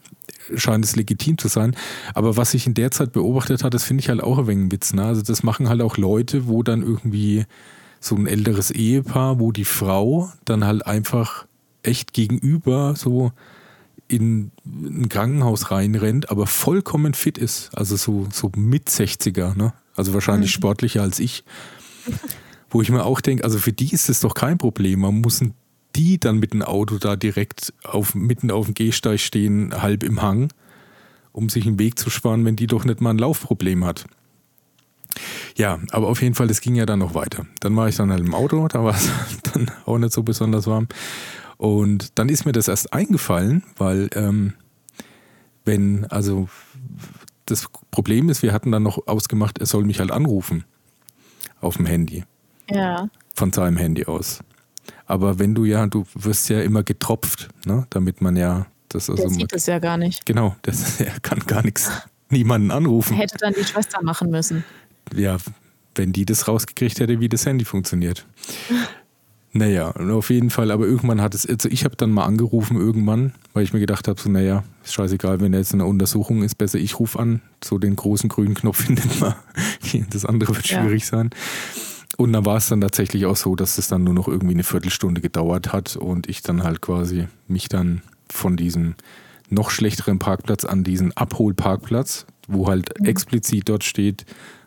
scheint 0.56 0.86
es 0.86 0.96
legitim 0.96 1.38
zu 1.38 1.48
sein. 1.48 1.76
Aber 2.14 2.38
was 2.38 2.54
ich 2.54 2.68
in 2.68 2.74
der 2.74 2.92
Zeit 2.92 3.12
beobachtet 3.12 3.64
habe, 3.64 3.72
das 3.72 3.84
finde 3.84 4.02
ich 4.02 4.10
halt 4.10 4.22
auch 4.22 4.38
ein 4.38 4.48
wenig 4.48 4.72
Witz. 4.72 4.94
Ne? 4.94 5.04
Also 5.04 5.22
das 5.22 5.44
machen 5.44 5.70
halt 5.70 5.82
auch 5.82 5.98
Leute, 5.98 6.48
wo 6.48 6.64
dann 6.64 6.82
irgendwie 6.82 7.46
so 8.00 8.16
ein 8.16 8.28
älteres 8.28 8.72
Ehepaar, 8.72 9.40
wo 9.40 9.52
die 9.52 9.66
Frau 9.66 10.32
dann 10.46 10.64
halt 10.64 10.86
einfach 10.86 11.46
echt 11.82 12.14
gegenüber 12.14 12.96
so 12.96 13.32
in 14.08 14.52
ein 14.66 15.10
Krankenhaus 15.10 15.72
reinrennt, 15.72 16.30
aber 16.30 16.46
vollkommen 16.46 17.14
fit 17.14 17.38
ist. 17.38 17.72
Also 17.76 17.96
so, 17.96 18.28
so 18.32 18.52
mit 18.56 18.90
60er, 18.90 19.58
ne? 19.58 19.74
Also 19.96 20.14
wahrscheinlich 20.14 20.52
mhm. 20.52 20.60
sportlicher 20.60 21.02
als 21.02 21.20
ich. 21.20 21.44
Wo 22.70 22.82
ich 22.82 22.90
mir 22.90 23.06
auch 23.06 23.22
denke, 23.22 23.44
also 23.44 23.58
für 23.58 23.74
die 23.74 23.94
ist 23.94 24.10
es 24.10 24.20
doch 24.20 24.34
kein 24.34 24.58
Problem. 24.58 25.02
Man 25.02 25.22
muss 25.22 25.44
die 25.96 26.20
dann 26.20 26.40
mit 26.40 26.54
dem 26.54 26.62
Auto 26.62 26.98
da 26.98 27.16
direkt 27.16 27.74
auf, 27.84 28.16
mitten 28.16 28.52
auf 28.52 28.66
dem 28.66 28.74
Gehsteig 28.74 29.20
stehen, 29.20 29.82
halb 29.82 30.04
im 30.04 30.22
Hang, 30.22 30.50
um 31.32 31.50
sich 31.50 31.66
einen 31.66 31.80
Weg 31.80 31.98
zu 31.98 32.10
sparen, 32.10 32.44
wenn 32.46 32.56
die 32.56 32.68
doch 32.68 32.86
nicht 32.86 33.02
mal 33.02 33.12
ein 33.12 33.18
Laufproblem 33.18 33.86
hat. 33.86 34.06
Ja, 35.56 35.80
aber 35.92 36.08
auf 36.08 36.22
jeden 36.22 36.36
Fall, 36.36 36.48
das 36.48 36.60
ging 36.60 36.76
ja 36.76 36.86
dann 36.86 37.00
noch 37.00 37.16
weiter. 37.16 37.46
Dann 37.62 37.76
war 37.76 37.88
ich 37.88 37.96
dann 37.96 38.12
halt 38.12 38.22
im 38.22 38.36
Auto, 38.36 38.68
da 38.68 38.84
war 38.84 38.94
es 38.96 39.10
dann 39.54 39.72
auch 39.86 39.98
nicht 39.98 40.12
so 40.12 40.24
besonders 40.24 40.68
warm. 40.68 40.88
Und 41.58 42.20
dann 42.20 42.28
ist 42.28 42.46
mir 42.46 42.52
das 42.52 42.68
erst 42.68 42.92
eingefallen, 42.92 43.64
weil 43.78 44.10
ähm, 44.14 44.54
wenn, 45.64 46.06
also 46.06 46.50
das 47.46 47.68
Problem 47.92 48.30
ist, 48.30 48.44
wir 48.44 48.52
hatten 48.52 48.72
dann 48.72 48.84
noch 48.84 49.08
ausgemacht, 49.08 49.60
er 49.60 49.66
soll 49.66 49.86
mich 49.86 50.00
halt 50.00 50.12
anrufen 50.12 50.66
auf 51.62 51.78
dem 51.78 51.86
Handy. 51.86 52.26
Ja. 52.70 53.10
Von 53.36 53.52
seinem 53.52 53.78
Handy 53.78 54.06
aus. 54.06 54.40
Aber 55.06 55.40
wenn 55.40 55.54
du 55.54 55.66
ja, 55.66 55.86
du 55.88 56.06
wirst 56.16 56.50
ja 56.50 56.62
immer 56.62 56.84
getropft, 56.84 57.50
ne? 57.66 57.86
damit 57.90 58.22
man 58.22 58.36
ja 58.36 58.66
das 58.90 59.10
also. 59.10 59.24
Der 59.24 59.32
sieht 59.32 59.54
es 59.54 59.66
ja 59.66 59.80
gar 59.80 59.98
nicht. 59.98 60.26
Genau, 60.26 60.56
das, 60.62 61.00
er 61.02 61.20
kann 61.20 61.40
gar 61.40 61.64
nichts, 61.64 61.92
niemanden 62.30 62.72
anrufen. 62.72 63.16
Hätte 63.16 63.38
dann 63.38 63.54
die 63.54 63.64
Schwester 63.64 64.02
machen 64.02 64.30
müssen. 64.32 64.64
Ja, 65.14 65.38
wenn 65.96 66.12
die 66.12 66.26
das 66.26 66.48
rausgekriegt 66.48 67.00
hätte, 67.00 67.20
wie 67.20 67.30
das 67.30 67.46
Handy 67.46 67.66
funktioniert. 67.66 68.26
Naja, 69.58 69.92
auf 69.92 70.32
jeden 70.32 70.50
Fall, 70.50 70.70
aber 70.70 70.86
irgendwann 70.86 71.22
hat 71.22 71.34
es, 71.34 71.46
also 71.48 71.70
ich 71.70 71.86
habe 71.86 71.96
dann 71.96 72.12
mal 72.12 72.26
angerufen 72.26 72.76
irgendwann, 72.76 73.32
weil 73.54 73.64
ich 73.64 73.72
mir 73.72 73.80
gedacht 73.80 74.10
habe, 74.10 74.20
so 74.20 74.30
naja, 74.30 74.66
ist 74.84 74.94
scheißegal, 74.94 75.40
wenn 75.40 75.54
er 75.54 75.60
jetzt 75.60 75.74
in 75.74 75.80
einer 75.80 75.90
Untersuchung 75.90 76.44
ist, 76.44 76.56
besser 76.56 76.78
ich 76.78 77.00
rufe 77.00 77.18
an, 77.18 77.42
so 77.64 77.78
den 77.78 77.96
großen 77.96 78.28
grünen 78.28 78.54
Knopf 78.54 78.84
findet 78.86 79.18
man, 79.22 79.34
das 80.10 80.26
andere 80.26 80.54
wird 80.54 80.68
schwierig 80.68 81.04
ja. 81.04 81.08
sein. 81.08 81.30
Und 82.18 82.34
dann 82.34 82.46
war 82.46 82.58
es 82.58 82.70
dann 82.70 82.82
tatsächlich 82.82 83.26
auch 83.26 83.36
so, 83.36 83.56
dass 83.56 83.78
es 83.78 83.88
dann 83.88 84.04
nur 84.04 84.14
noch 84.14 84.28
irgendwie 84.28 84.54
eine 84.54 84.64
Viertelstunde 84.64 85.22
gedauert 85.22 85.74
hat 85.74 85.96
und 85.96 86.30
ich 86.30 86.42
dann 86.42 86.64
halt 86.64 86.82
quasi 86.82 87.28
mich 87.48 87.68
dann 87.68 88.02
von 88.30 88.56
diesem 88.56 88.96
noch 89.50 89.70
schlechteren 89.70 90.20
Parkplatz 90.20 90.66
an 90.66 90.84
diesen 90.84 91.16
Abholparkplatz, 91.16 92.26
wo 92.48 92.68
halt 92.68 93.00
mhm. 93.00 93.06
explizit 93.06 93.70
dort 93.70 93.84
steht, 93.84 94.26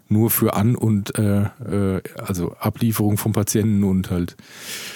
nur 0.08 0.30
für 0.30 0.54
An- 0.54 0.76
und 0.76 1.18
äh, 1.18 1.42
äh, 1.42 2.02
also 2.16 2.52
Ablieferung 2.54 3.18
von 3.18 3.32
Patienten 3.32 3.84
und 3.84 4.10
halt 4.10 4.36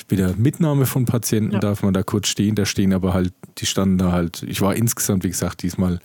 wieder 0.09 0.35
Mitnahme 0.37 0.87
von 0.87 1.05
Patienten 1.05 1.53
ja. 1.53 1.59
darf 1.59 1.83
man 1.83 1.93
da 1.93 2.03
kurz 2.03 2.29
stehen. 2.29 2.55
Da 2.55 2.65
stehen 2.65 2.95
aber 2.95 3.13
halt, 3.13 3.33
die 3.59 3.67
standen 3.67 3.99
da 3.99 4.13
halt, 4.13 4.43
ich 4.43 4.61
war 4.63 4.75
insgesamt, 4.75 5.25
wie 5.25 5.29
gesagt, 5.29 5.63
diesmal 5.63 6.01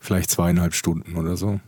vielleicht 0.00 0.30
zweieinhalb 0.30 0.74
Stunden 0.74 1.16
oder 1.16 1.36
so. 1.36 1.60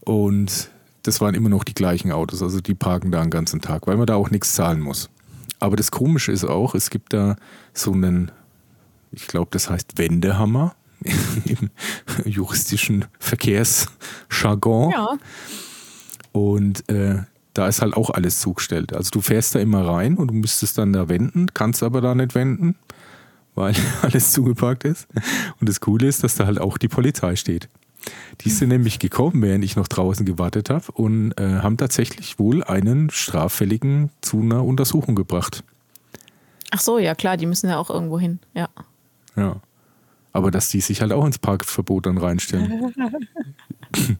Und 0.00 0.70
das 1.02 1.20
waren 1.20 1.34
immer 1.34 1.48
noch 1.48 1.64
die 1.64 1.74
gleichen 1.74 2.12
Autos, 2.12 2.42
also 2.42 2.60
die 2.60 2.74
parken 2.74 3.10
da 3.10 3.20
den 3.20 3.30
ganzen 3.30 3.60
Tag, 3.60 3.86
weil 3.86 3.96
man 3.96 4.06
da 4.06 4.14
auch 4.14 4.30
nichts 4.30 4.54
zahlen 4.54 4.80
muss. 4.80 5.10
Aber 5.58 5.76
das 5.76 5.90
Komische 5.90 6.32
ist 6.32 6.44
auch, 6.44 6.74
es 6.74 6.90
gibt 6.90 7.12
da 7.12 7.36
so 7.74 7.92
einen, 7.92 8.32
ich 9.12 9.26
glaube, 9.26 9.48
das 9.50 9.68
heißt 9.70 9.98
Wendehammer 9.98 10.74
im 11.44 11.70
juristischen 12.24 13.06
Verkehrsjargon. 13.18 14.90
Ja. 14.90 15.18
Und 16.32 16.88
äh, 16.88 17.22
da 17.54 17.68
ist 17.68 17.82
halt 17.82 17.94
auch 17.94 18.10
alles 18.10 18.40
zugestellt. 18.40 18.94
Also 18.94 19.10
du 19.10 19.20
fährst 19.20 19.54
da 19.54 19.58
immer 19.58 19.86
rein 19.86 20.16
und 20.16 20.28
du 20.28 20.34
müsstest 20.34 20.78
dann 20.78 20.92
da 20.92 21.08
wenden, 21.08 21.52
kannst 21.52 21.82
aber 21.82 22.00
da 22.00 22.14
nicht 22.14 22.34
wenden, 22.34 22.76
weil 23.54 23.74
alles 24.02 24.32
zugeparkt 24.32 24.84
ist. 24.84 25.08
Und 25.60 25.68
das 25.68 25.80
Coole 25.80 26.06
ist, 26.06 26.22
dass 26.22 26.36
da 26.36 26.46
halt 26.46 26.60
auch 26.60 26.78
die 26.78 26.88
Polizei 26.88 27.36
steht. 27.36 27.68
Die 28.42 28.50
sind 28.50 28.68
nämlich 28.70 28.98
gekommen, 28.98 29.42
während 29.42 29.64
ich 29.64 29.76
noch 29.76 29.88
draußen 29.88 30.24
gewartet 30.24 30.70
habe 30.70 30.90
und 30.92 31.32
äh, 31.38 31.58
haben 31.60 31.76
tatsächlich 31.76 32.38
wohl 32.38 32.64
einen 32.64 33.10
Straffälligen 33.10 34.10
zu 34.20 34.40
einer 34.40 34.64
Untersuchung 34.64 35.14
gebracht. 35.14 35.62
Ach 36.70 36.80
so, 36.80 36.98
ja 36.98 37.14
klar, 37.14 37.36
die 37.36 37.46
müssen 37.46 37.68
ja 37.68 37.78
auch 37.78 37.90
irgendwo 37.90 38.18
hin, 38.18 38.38
ja. 38.54 38.68
Ja. 39.36 39.56
Aber 40.32 40.50
dass 40.50 40.68
die 40.68 40.80
sich 40.80 41.00
halt 41.00 41.12
auch 41.12 41.26
ins 41.26 41.38
Parkverbot 41.38 42.06
dann 42.06 42.18
reinstellen. 42.18 42.94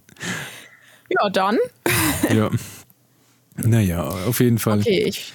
ja, 1.08 1.30
dann. 1.30 1.58
ja. 2.34 2.50
Naja, 3.56 4.08
auf 4.08 4.40
jeden 4.40 4.58
Fall. 4.58 4.80
Okay, 4.80 5.04
ich, 5.06 5.32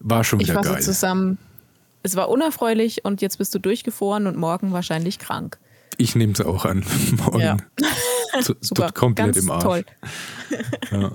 war 0.00 0.24
schon 0.24 0.40
wieder 0.40 0.54
ich 0.54 0.56
fasse 0.56 0.72
geil. 0.74 0.82
zusammen. 0.82 1.38
Es 2.02 2.16
war 2.16 2.28
unerfreulich 2.28 3.04
und 3.04 3.22
jetzt 3.22 3.38
bist 3.38 3.54
du 3.54 3.58
durchgefroren 3.58 4.26
und 4.26 4.36
morgen 4.36 4.72
wahrscheinlich 4.72 5.18
krank. 5.18 5.58
Ich 5.98 6.14
nehme 6.14 6.32
es 6.32 6.40
auch 6.40 6.64
an. 6.64 6.84
Morgen. 7.10 7.40
Ja. 7.40 7.56
Super. 8.60 8.92
Komplett 8.92 9.34
Ganz 9.34 9.36
im 9.36 9.50
Arsch. 9.50 9.62
Toll. 9.62 9.84
Ja. 10.90 11.12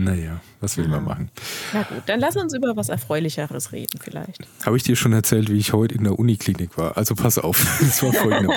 Naja, 0.00 0.40
was 0.60 0.76
will 0.76 0.86
man 0.86 1.02
machen? 1.02 1.28
Na 1.72 1.82
gut, 1.82 2.02
dann 2.06 2.20
lass 2.20 2.36
uns 2.36 2.54
über 2.54 2.76
was 2.76 2.88
Erfreulicheres 2.88 3.72
reden 3.72 3.98
vielleicht. 4.00 4.46
Habe 4.64 4.76
ich 4.76 4.84
dir 4.84 4.94
schon 4.94 5.12
erzählt, 5.12 5.50
wie 5.50 5.58
ich 5.58 5.72
heute 5.72 5.96
in 5.96 6.04
der 6.04 6.16
Uniklinik 6.16 6.78
war? 6.78 6.96
Also 6.96 7.16
pass 7.16 7.36
auf, 7.36 7.60
das 7.80 8.00
war 8.04 8.12
folgende 8.12 8.54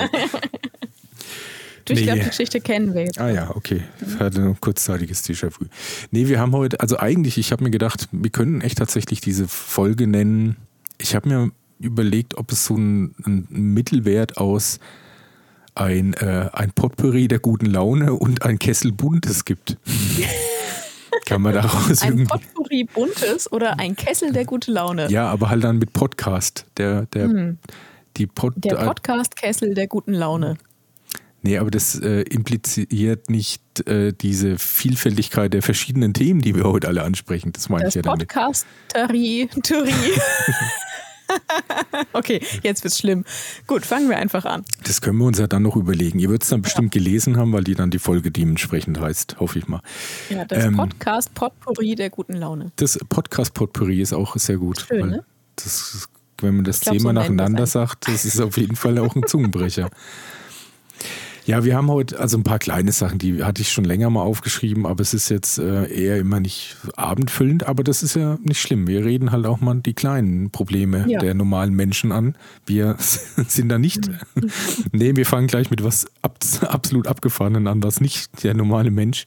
Du, 1.84 1.94
ich 1.94 1.98
nee. 1.98 2.04
glaube, 2.04 2.20
die 2.20 2.26
Geschichte 2.26 2.60
kennen 2.60 2.94
wir 2.94 3.02
jetzt. 3.02 3.18
Ah 3.18 3.30
ja, 3.30 3.50
okay. 3.56 3.82
Ich 4.06 4.20
hatte 4.20 4.40
ein 4.40 4.60
kurzzeitiges 4.60 5.24
Déjà-vu. 5.24 5.64
Nee, 6.12 6.28
wir 6.28 6.38
haben 6.38 6.52
heute, 6.52 6.78
also 6.78 6.98
eigentlich, 6.98 7.38
ich 7.38 7.50
habe 7.50 7.64
mir 7.64 7.70
gedacht, 7.70 8.08
wir 8.12 8.30
könnten 8.30 8.60
echt 8.60 8.78
tatsächlich 8.78 9.20
diese 9.20 9.48
Folge 9.48 10.06
nennen. 10.06 10.56
Ich 10.98 11.16
habe 11.16 11.28
mir 11.28 11.50
überlegt, 11.80 12.36
ob 12.36 12.52
es 12.52 12.66
so 12.66 12.76
ein, 12.76 13.14
ein 13.26 13.46
Mittelwert 13.50 14.36
aus 14.36 14.78
ein, 15.74 16.14
äh, 16.14 16.48
ein 16.52 16.72
Potpourri 16.72 17.28
der 17.28 17.38
guten 17.38 17.66
Laune 17.66 18.12
und 18.12 18.42
ein 18.42 18.58
Kessel 18.58 18.92
Buntes 18.92 19.44
gibt. 19.44 19.78
Kann 21.26 21.42
man 21.42 21.54
daraus 21.54 22.02
Ein 22.02 22.26
Potpourri 22.26 22.84
Buntes 22.84 23.50
oder 23.52 23.78
ein 23.78 23.96
Kessel 23.96 24.32
der 24.32 24.44
gute 24.44 24.72
Laune? 24.72 25.08
Ja, 25.10 25.28
aber 25.28 25.50
halt 25.50 25.62
dann 25.62 25.78
mit 25.78 25.92
Podcast. 25.92 26.66
Der, 26.76 27.06
der, 27.06 27.24
hm. 27.24 27.58
die 28.16 28.26
Pod 28.26 28.54
der 28.56 28.76
Podcast-Kessel 28.76 29.74
der 29.74 29.86
guten 29.86 30.14
Laune. 30.14 30.56
Nee, 31.42 31.58
aber 31.58 31.70
das 31.70 31.98
äh, 31.98 32.22
impliziert 32.22 33.28
nicht 33.28 33.86
äh, 33.88 34.12
diese 34.12 34.58
Vielfältigkeit 34.58 35.52
der 35.52 35.62
verschiedenen 35.62 36.14
Themen, 36.14 36.40
die 36.40 36.54
wir 36.54 36.64
heute 36.64 36.86
alle 36.86 37.02
ansprechen. 37.02 37.52
Das 37.52 37.68
meine 37.68 37.84
das 37.84 37.96
ich 37.96 37.96
ja 37.96 38.02
damit. 38.02 38.28
Podcasterie. 38.28 39.48
okay, 42.12 42.40
jetzt 42.62 42.84
wird's 42.84 42.98
schlimm. 42.98 43.24
Gut, 43.66 43.86
fangen 43.86 44.08
wir 44.08 44.16
einfach 44.16 44.44
an. 44.44 44.64
Das 44.84 45.00
können 45.00 45.18
wir 45.18 45.26
uns 45.26 45.38
ja 45.38 45.46
dann 45.46 45.62
noch 45.62 45.76
überlegen. 45.76 46.18
Ihr 46.18 46.28
würdet 46.28 46.44
es 46.44 46.48
dann 46.50 46.62
bestimmt 46.62 46.94
ja. 46.94 47.00
gelesen 47.00 47.36
haben, 47.36 47.52
weil 47.52 47.64
die 47.64 47.74
dann 47.74 47.90
die 47.90 47.98
Folge 47.98 48.30
dementsprechend 48.30 49.00
heißt, 49.00 49.36
hoffe 49.40 49.58
ich 49.58 49.68
mal. 49.68 49.80
Ja, 50.30 50.44
das 50.44 50.64
ähm, 50.64 50.76
Podcast 50.76 51.34
Potpourri 51.34 51.94
der 51.94 52.10
guten 52.10 52.34
Laune. 52.34 52.72
Das 52.76 52.98
Podcast 53.08 53.54
Potpourri 53.54 54.00
ist 54.00 54.12
auch 54.12 54.36
sehr 54.36 54.56
gut. 54.56 54.86
Schön, 54.88 55.10
ne? 55.10 55.24
das, 55.56 56.08
wenn 56.40 56.56
man 56.56 56.64
das 56.64 56.80
glaub, 56.80 56.96
Thema 56.96 57.10
so 57.10 57.12
nacheinander 57.12 57.66
sagt, 57.66 58.08
das 58.08 58.24
ist 58.24 58.40
auf 58.40 58.56
jeden 58.56 58.76
Fall 58.76 58.98
auch 58.98 59.14
ein 59.14 59.26
Zungenbrecher. 59.26 59.90
Ja, 61.44 61.64
wir 61.64 61.76
haben 61.76 61.90
heute 61.90 62.20
also 62.20 62.38
ein 62.38 62.44
paar 62.44 62.58
kleine 62.58 62.92
Sachen, 62.92 63.18
die 63.18 63.42
hatte 63.42 63.62
ich 63.62 63.72
schon 63.72 63.84
länger 63.84 64.10
mal 64.10 64.22
aufgeschrieben, 64.22 64.86
aber 64.86 65.00
es 65.02 65.12
ist 65.12 65.28
jetzt 65.28 65.58
äh, 65.58 65.86
eher 65.92 66.18
immer 66.18 66.38
nicht 66.38 66.76
abendfüllend, 66.96 67.66
aber 67.66 67.82
das 67.82 68.02
ist 68.02 68.14
ja 68.14 68.38
nicht 68.42 68.60
schlimm. 68.60 68.86
Wir 68.86 69.04
reden 69.04 69.32
halt 69.32 69.46
auch 69.46 69.60
mal 69.60 69.74
die 69.74 69.94
kleinen 69.94 70.50
Probleme 70.50 71.04
ja. 71.08 71.18
der 71.18 71.34
normalen 71.34 71.74
Menschen 71.74 72.12
an. 72.12 72.36
Wir 72.64 72.96
sind 72.98 73.68
da 73.68 73.78
nicht. 73.78 74.08
nee, 74.92 75.16
wir 75.16 75.26
fangen 75.26 75.48
gleich 75.48 75.70
mit 75.70 75.82
was 75.82 76.06
ab, 76.22 76.38
absolut 76.62 77.08
abgefahrenen 77.08 77.66
an, 77.66 77.82
was 77.82 78.00
nicht 78.00 78.44
der 78.44 78.54
normale 78.54 78.92
Mensch. 78.92 79.24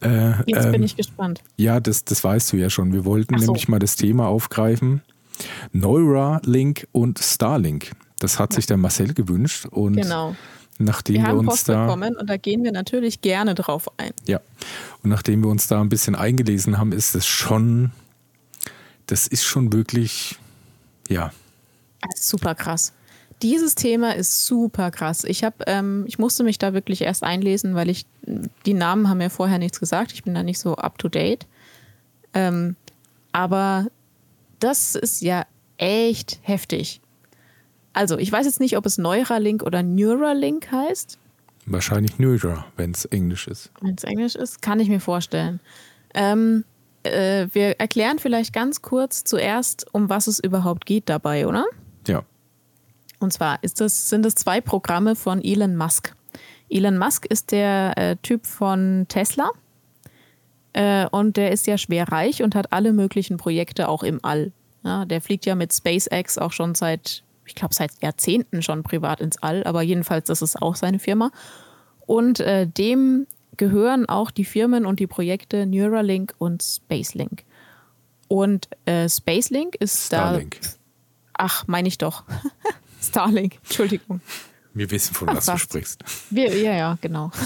Äh, 0.00 0.32
jetzt 0.46 0.66
ähm, 0.66 0.72
bin 0.72 0.82
ich 0.82 0.96
gespannt. 0.96 1.42
Ja, 1.56 1.78
das, 1.80 2.04
das 2.04 2.24
weißt 2.24 2.52
du 2.52 2.56
ja 2.56 2.70
schon. 2.70 2.92
Wir 2.92 3.04
wollten 3.04 3.38
so. 3.38 3.46
nämlich 3.46 3.68
mal 3.68 3.78
das 3.78 3.96
Thema 3.96 4.28
aufgreifen. 4.28 5.02
Neuralink 5.72 6.86
und 6.92 7.18
Starlink. 7.18 7.92
Das 8.18 8.38
hat 8.38 8.52
ja. 8.52 8.56
sich 8.56 8.66
der 8.66 8.76
Marcel 8.76 9.12
gewünscht 9.12 9.66
und 9.66 9.96
genau. 9.96 10.36
Nachdem 10.78 11.16
wir, 11.16 11.22
wir 11.22 11.28
haben 11.28 11.38
uns 11.38 11.48
Post 11.48 11.68
da, 11.68 11.84
bekommen 11.84 12.16
und 12.16 12.28
da 12.28 12.36
gehen 12.36 12.64
wir 12.64 12.72
natürlich 12.72 13.20
gerne 13.20 13.54
drauf 13.54 13.88
ein. 13.96 14.12
Ja, 14.26 14.40
und 15.02 15.10
nachdem 15.10 15.42
wir 15.42 15.50
uns 15.50 15.68
da 15.68 15.80
ein 15.80 15.88
bisschen 15.88 16.14
eingelesen 16.14 16.78
haben, 16.78 16.92
ist 16.92 17.14
es 17.14 17.26
schon, 17.26 17.92
das 19.06 19.26
ist 19.26 19.44
schon 19.44 19.72
wirklich, 19.72 20.36
ja. 21.08 21.32
Super 22.16 22.54
krass. 22.54 22.92
dieses 23.40 23.74
Thema 23.74 24.14
ist 24.14 24.46
super 24.46 24.90
krass. 24.90 25.24
Ich 25.24 25.44
habe, 25.44 25.56
ähm, 25.66 26.04
ich 26.06 26.18
musste 26.18 26.44
mich 26.44 26.58
da 26.58 26.72
wirklich 26.72 27.02
erst 27.02 27.22
einlesen, 27.22 27.74
weil 27.74 27.88
ich 27.88 28.06
die 28.66 28.74
Namen 28.74 29.08
haben 29.08 29.18
mir 29.18 29.30
vorher 29.30 29.58
nichts 29.58 29.80
gesagt. 29.80 30.12
Ich 30.12 30.24
bin 30.24 30.34
da 30.34 30.42
nicht 30.42 30.58
so 30.58 30.76
up 30.76 30.98
to 30.98 31.08
date. 31.08 31.46
Ähm, 32.32 32.76
aber 33.32 33.86
das 34.60 34.94
ist 34.94 35.20
ja 35.20 35.44
echt 35.76 36.38
heftig. 36.42 37.00
Also, 37.94 38.18
ich 38.18 38.30
weiß 38.30 38.44
jetzt 38.44 38.60
nicht, 38.60 38.76
ob 38.76 38.84
es 38.86 38.98
Neuralink 38.98 39.62
oder 39.62 39.82
Neuralink 39.82 40.70
heißt. 40.70 41.18
Wahrscheinlich 41.66 42.18
Neura, 42.18 42.66
wenn 42.76 42.90
es 42.90 43.06
Englisch 43.06 43.48
ist. 43.48 43.70
Wenn 43.80 43.94
es 43.94 44.04
Englisch 44.04 44.34
ist, 44.34 44.60
kann 44.60 44.80
ich 44.80 44.88
mir 44.88 45.00
vorstellen. 45.00 45.60
Ähm, 46.12 46.64
äh, 47.04 47.48
wir 47.52 47.80
erklären 47.80 48.18
vielleicht 48.18 48.52
ganz 48.52 48.82
kurz 48.82 49.24
zuerst, 49.24 49.86
um 49.92 50.08
was 50.08 50.26
es 50.26 50.38
überhaupt 50.38 50.84
geht 50.84 51.08
dabei, 51.08 51.46
oder? 51.46 51.64
Ja. 52.06 52.24
Und 53.18 53.32
zwar 53.32 53.58
das, 53.62 54.10
sind 54.10 54.26
es 54.26 54.34
zwei 54.34 54.60
Programme 54.60 55.16
von 55.16 55.42
Elon 55.42 55.76
Musk. 55.76 56.14
Elon 56.68 56.98
Musk 56.98 57.26
ist 57.26 57.52
der 57.52 57.96
äh, 57.96 58.16
Typ 58.16 58.46
von 58.46 59.06
Tesla 59.08 59.50
äh, 60.72 61.06
und 61.10 61.36
der 61.36 61.52
ist 61.52 61.66
ja 61.66 61.78
schwer 61.78 62.08
reich 62.08 62.42
und 62.42 62.54
hat 62.54 62.72
alle 62.72 62.92
möglichen 62.92 63.36
Projekte 63.36 63.88
auch 63.88 64.02
im 64.02 64.20
All. 64.22 64.52
Ja, 64.82 65.04
der 65.04 65.20
fliegt 65.20 65.46
ja 65.46 65.54
mit 65.54 65.72
SpaceX 65.72 66.36
auch 66.36 66.52
schon 66.52 66.74
seit, 66.74 67.22
ich 67.46 67.54
glaube, 67.54 67.74
seit 67.74 67.90
Jahrzehnten 68.02 68.62
schon 68.62 68.82
privat 68.82 69.20
ins 69.20 69.42
All, 69.42 69.64
aber 69.64 69.82
jedenfalls, 69.82 70.26
das 70.26 70.42
ist 70.42 70.60
auch 70.60 70.76
seine 70.76 70.98
Firma. 70.98 71.30
Und 72.06 72.40
äh, 72.40 72.66
dem 72.66 73.26
gehören 73.56 74.06
auch 74.06 74.30
die 74.30 74.44
Firmen 74.44 74.86
und 74.86 75.00
die 75.00 75.06
Projekte 75.06 75.66
Neuralink 75.66 76.34
und 76.38 76.62
Spacelink. 76.62 77.44
Und 78.28 78.68
äh, 78.86 79.08
Spacelink 79.08 79.76
ist 79.76 80.06
Starlink. 80.06 80.58
da. 80.60 80.68
Ach, 81.34 81.66
meine 81.66 81.88
ich 81.88 81.98
doch. 81.98 82.24
Starlink, 83.02 83.56
Entschuldigung. 83.62 84.20
Wir 84.72 84.90
wissen, 84.90 85.14
von 85.14 85.28
Ach, 85.28 85.36
was, 85.36 85.46
du 85.46 85.58
sprichst. 85.58 86.04
Wir, 86.30 86.56
ja, 86.56 86.74
ja, 86.74 86.98
genau. 87.00 87.30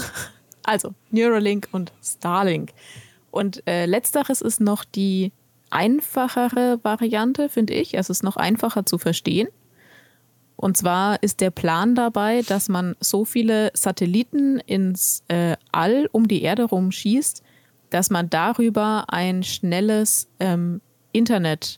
Also, 0.63 0.93
Neuralink 1.09 1.67
und 1.71 1.91
Starlink. 2.03 2.73
Und 3.31 3.65
äh, 3.65 3.87
letzteres 3.87 4.39
ist 4.41 4.59
noch 4.59 4.83
die 4.83 5.31
einfachere 5.71 6.79
Variante, 6.83 7.49
finde 7.49 7.73
ich. 7.73 7.95
Es 7.95 8.11
ist 8.11 8.21
noch 8.21 8.37
einfacher 8.37 8.85
zu 8.85 8.99
verstehen. 8.99 9.47
Und 10.59 10.75
zwar 10.75 11.23
ist 11.23 11.39
der 11.39 11.51
Plan 11.51 11.95
dabei, 11.95 12.41
dass 12.41 12.67
man 12.67 12.97
so 12.99 13.23
viele 13.23 13.71
Satelliten 13.73 14.59
ins 14.59 15.23
äh, 15.29 15.55
All 15.71 16.09
um 16.11 16.27
die 16.27 16.41
Erde 16.41 16.65
rumschießt, 16.65 17.41
dass 17.91 18.09
man 18.09 18.29
darüber 18.29 19.05
ein 19.07 19.43
schnelles 19.43 20.27
ähm, 20.41 20.81
Internetnetz 21.13 21.77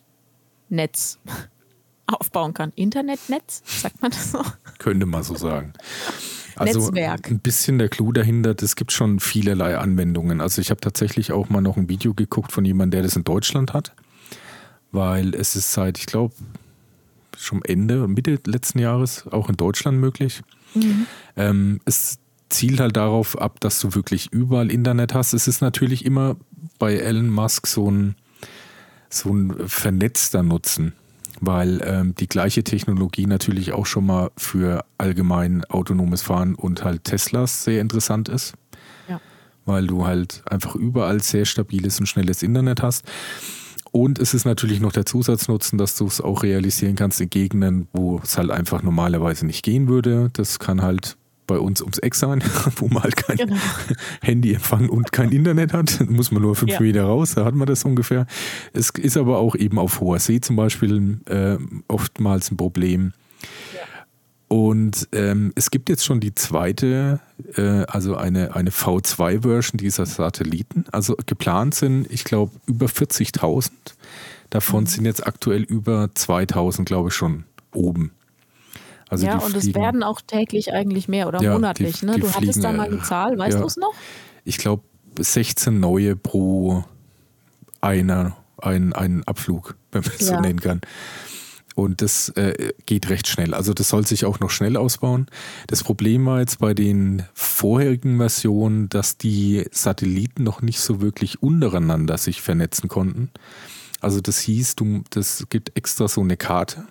aufbauen 2.08 2.56
kann. 2.56 2.74
Internetnetz, 2.76 3.62
sagt 3.66 4.02
man 4.02 4.10
das 4.10 4.32
so? 4.32 4.44
Könnte 4.80 5.06
man 5.06 5.22
so 5.22 5.36
sagen. 5.36 5.74
Also 6.56 6.90
Netzwerk. 6.90 7.30
ein 7.30 7.40
bisschen 7.40 7.78
der 7.78 7.90
Clou 7.90 8.12
dahinter, 8.12 8.56
es 8.60 8.76
gibt 8.76 8.92
schon 8.92 9.20
vielerlei 9.20 9.78
Anwendungen. 9.78 10.42
Also 10.42 10.60
ich 10.60 10.72
habe 10.72 10.82
tatsächlich 10.82 11.32
auch 11.32 11.50
mal 11.50 11.62
noch 11.62 11.78
ein 11.78 11.88
Video 11.88 12.16
geguckt 12.16 12.52
von 12.52 12.66
jemandem, 12.66 12.98
der 12.98 13.04
das 13.04 13.16
in 13.16 13.26
Deutschland 13.26 13.74
hat, 13.74 13.94
weil 14.92 15.36
es 15.36 15.56
ist 15.56 15.72
seit, 15.72 16.00
ich 16.00 16.08
glaube, 16.08 16.34
schon 17.38 17.64
Ende, 17.64 18.08
Mitte 18.08 18.40
letzten 18.46 18.80
Jahres 18.80 19.26
auch 19.32 19.50
in 19.50 19.58
Deutschland 19.58 20.00
möglich. 20.00 20.42
Mhm. 20.74 21.06
Ähm, 21.36 21.80
es 21.86 22.20
zielt 22.50 22.80
halt 22.80 22.98
darauf 22.98 23.40
ab, 23.40 23.60
dass 23.60 23.80
du 23.80 23.96
wirklich 23.96 24.32
überall 24.32 24.72
Internet 24.72 25.14
hast. 25.14 25.34
Es 25.34 25.48
ist 25.48 25.62
natürlich 25.62 26.06
immer 26.06 26.36
bei 26.80 26.96
Elon 26.96 27.30
Musk 27.30 27.68
so 27.68 27.90
ein, 27.90 28.16
so 29.10 29.34
ein 29.34 29.68
vernetzter 29.68 30.44
Nutzen, 30.44 30.94
weil 31.40 31.82
ähm, 31.86 32.16
die 32.16 32.28
gleiche 32.28 32.64
Technologie 32.64 33.26
natürlich 33.26 33.72
auch 33.74 33.86
schon 33.86 34.06
mal 34.06 34.32
für 34.38 34.86
allgemein 34.98 35.64
autonomes 35.66 36.22
Fahren 36.22 36.56
und 36.56 36.84
halt 36.84 37.06
Teslas 37.06 37.64
sehr 37.64 37.82
interessant 37.82 38.30
ist. 38.30 38.54
Ja. 39.08 39.20
Weil 39.66 39.88
du 39.88 40.06
halt 40.06 40.44
einfach 40.50 40.76
überall 40.76 41.22
sehr 41.22 41.46
stabiles 41.46 42.00
und 42.00 42.08
schnelles 42.08 42.44
Internet 42.44 42.82
hast. 42.82 43.06
Und 43.92 44.20
es 44.20 44.34
ist 44.34 44.46
natürlich 44.46 44.80
noch 44.80 44.94
der 44.94 45.06
Zusatznutzen, 45.06 45.78
dass 45.78 45.98
du 45.98 46.08
es 46.08 46.22
auch 46.22 46.44
realisieren 46.44 46.96
kannst 46.96 47.20
in 47.20 47.30
Gegenden, 47.30 47.88
wo 47.92 48.22
es 48.24 48.38
halt 48.38 48.50
einfach 48.50 48.84
normalerweise 48.84 49.46
nicht 49.46 49.64
gehen 49.64 49.90
würde. 49.90 50.30
Das 50.34 50.60
kann 50.60 50.82
halt 50.82 51.18
bei 51.46 51.60
uns 51.60 51.82
ums 51.82 51.98
Eck 51.98 52.16
sein, 52.16 52.42
wo 52.78 52.88
man 52.88 53.04
halt 53.04 53.18
kein 53.18 53.36
genau. 53.36 53.58
Handy 54.22 54.54
empfangen 54.54 54.90
und 54.90 55.12
kein 55.12 55.32
Internet 55.32 55.74
hat. 55.74 56.00
Da 56.00 56.06
muss 56.06 56.32
man 56.32 56.42
nur 56.42 56.56
fünf 56.56 56.72
ja. 56.72 56.80
Meter 56.80 57.04
raus, 57.04 57.34
da 57.36 57.44
hat 57.44 57.56
man 57.56 57.68
das 57.68 57.84
ungefähr. 57.84 58.26
Es 58.72 58.92
ist 58.92 59.18
aber 59.18 59.40
auch 59.40 59.56
eben 59.56 59.78
auf 59.78 60.00
hoher 60.00 60.20
See 60.20 60.40
zum 60.40 60.56
Beispiel 60.56 61.20
äh, 61.26 61.58
oftmals 61.90 62.52
ein 62.52 62.58
Problem. 62.58 63.12
Und 64.52 65.08
ähm, 65.14 65.54
es 65.56 65.72
gibt 65.72 65.88
jetzt 65.88 66.04
schon 66.04 66.20
die 66.20 66.36
zweite, 66.36 67.22
äh, 67.56 67.86
also 67.88 68.18
eine, 68.18 68.54
eine 68.54 68.72
V2-Version 68.72 69.78
dieser 69.78 70.06
Satelliten. 70.06 70.84
Also 70.92 71.16
geplant 71.26 71.74
sind, 71.74 72.12
ich 72.12 72.26
glaube, 72.26 72.52
über 72.66 72.88
40.000. 72.88 73.72
Davon 74.50 74.82
mhm. 74.82 74.88
sind 74.88 75.06
jetzt 75.06 75.26
aktuell 75.26 75.62
über 75.64 76.10
2.000, 76.14 76.84
glaube 76.84 77.08
ich, 77.08 77.16
schon 77.16 77.46
oben. 77.74 78.12
Also 79.08 79.26
ja, 79.26 79.38
und 79.38 79.56
es 79.56 79.74
werden 79.74 80.04
auch 80.04 80.20
täglich 80.20 80.74
eigentlich 80.74 81.08
mehr 81.08 81.30
oder 81.30 81.42
ja, 81.42 81.54
monatlich. 81.54 82.02
Die, 82.02 82.08
ne? 82.08 82.20
Du 82.20 82.28
fliegen, 82.28 82.34
hattest 82.36 82.62
da 82.62 82.74
mal 82.74 82.88
eine 82.88 83.02
Zahl, 83.04 83.38
weißt 83.38 83.54
ja, 83.54 83.62
du 83.62 83.68
es 83.68 83.78
noch? 83.78 83.94
Ich 84.44 84.58
glaube, 84.58 84.84
16 85.18 85.80
neue 85.80 86.18
pro 86.18 86.84
einer, 87.80 88.36
ein, 88.58 88.92
einen 88.92 89.24
Abflug, 89.24 89.78
wenn 89.94 90.02
man 90.02 90.12
es 90.14 90.28
ja. 90.28 90.36
so 90.36 90.42
nennen 90.42 90.60
kann. 90.60 90.82
Und 91.76 92.02
das 92.02 92.30
äh, 92.30 92.74
geht 92.86 93.10
recht 93.10 93.28
schnell. 93.28 93.54
Also 93.54 93.74
das 93.74 93.90
soll 93.90 94.06
sich 94.06 94.26
auch 94.26 94.40
noch 94.40 94.50
schnell 94.50 94.76
ausbauen. 94.76 95.28
Das 95.68 95.84
Problem 95.84 96.26
war 96.26 96.40
jetzt 96.40 96.60
bei 96.60 96.74
den 96.74 97.24
vorherigen 97.34 98.18
Versionen, 98.18 98.90
dass 98.90 99.18
die 99.18 99.66
Satelliten 99.72 100.44
noch 100.44 100.62
nicht 100.62 100.80
so 100.80 101.02
wirklich 101.02 101.42
untereinander 101.42 102.18
sich 102.18 102.42
vernetzen 102.42 102.90
konnten. 102.90 103.32
Also 104.02 104.20
das 104.20 104.40
hieß, 104.40 104.76
du, 104.76 105.04
das 105.12 105.46
gibt 105.50 105.78
extra 105.78 106.08
so 106.08 106.22
eine 106.22 106.36
Karte. 106.36 106.86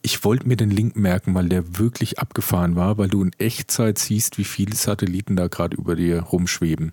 Ich 0.00 0.24
wollte 0.24 0.48
mir 0.48 0.56
den 0.56 0.70
Link 0.70 0.96
merken, 0.96 1.34
weil 1.34 1.48
der 1.48 1.78
wirklich 1.78 2.18
abgefahren 2.18 2.76
war, 2.76 2.98
weil 2.98 3.08
du 3.08 3.22
in 3.22 3.32
Echtzeit 3.38 3.98
siehst, 3.98 4.38
wie 4.38 4.44
viele 4.44 4.74
Satelliten 4.74 5.36
da 5.36 5.48
gerade 5.48 5.76
über 5.76 5.96
dir 5.96 6.20
rumschweben. 6.20 6.92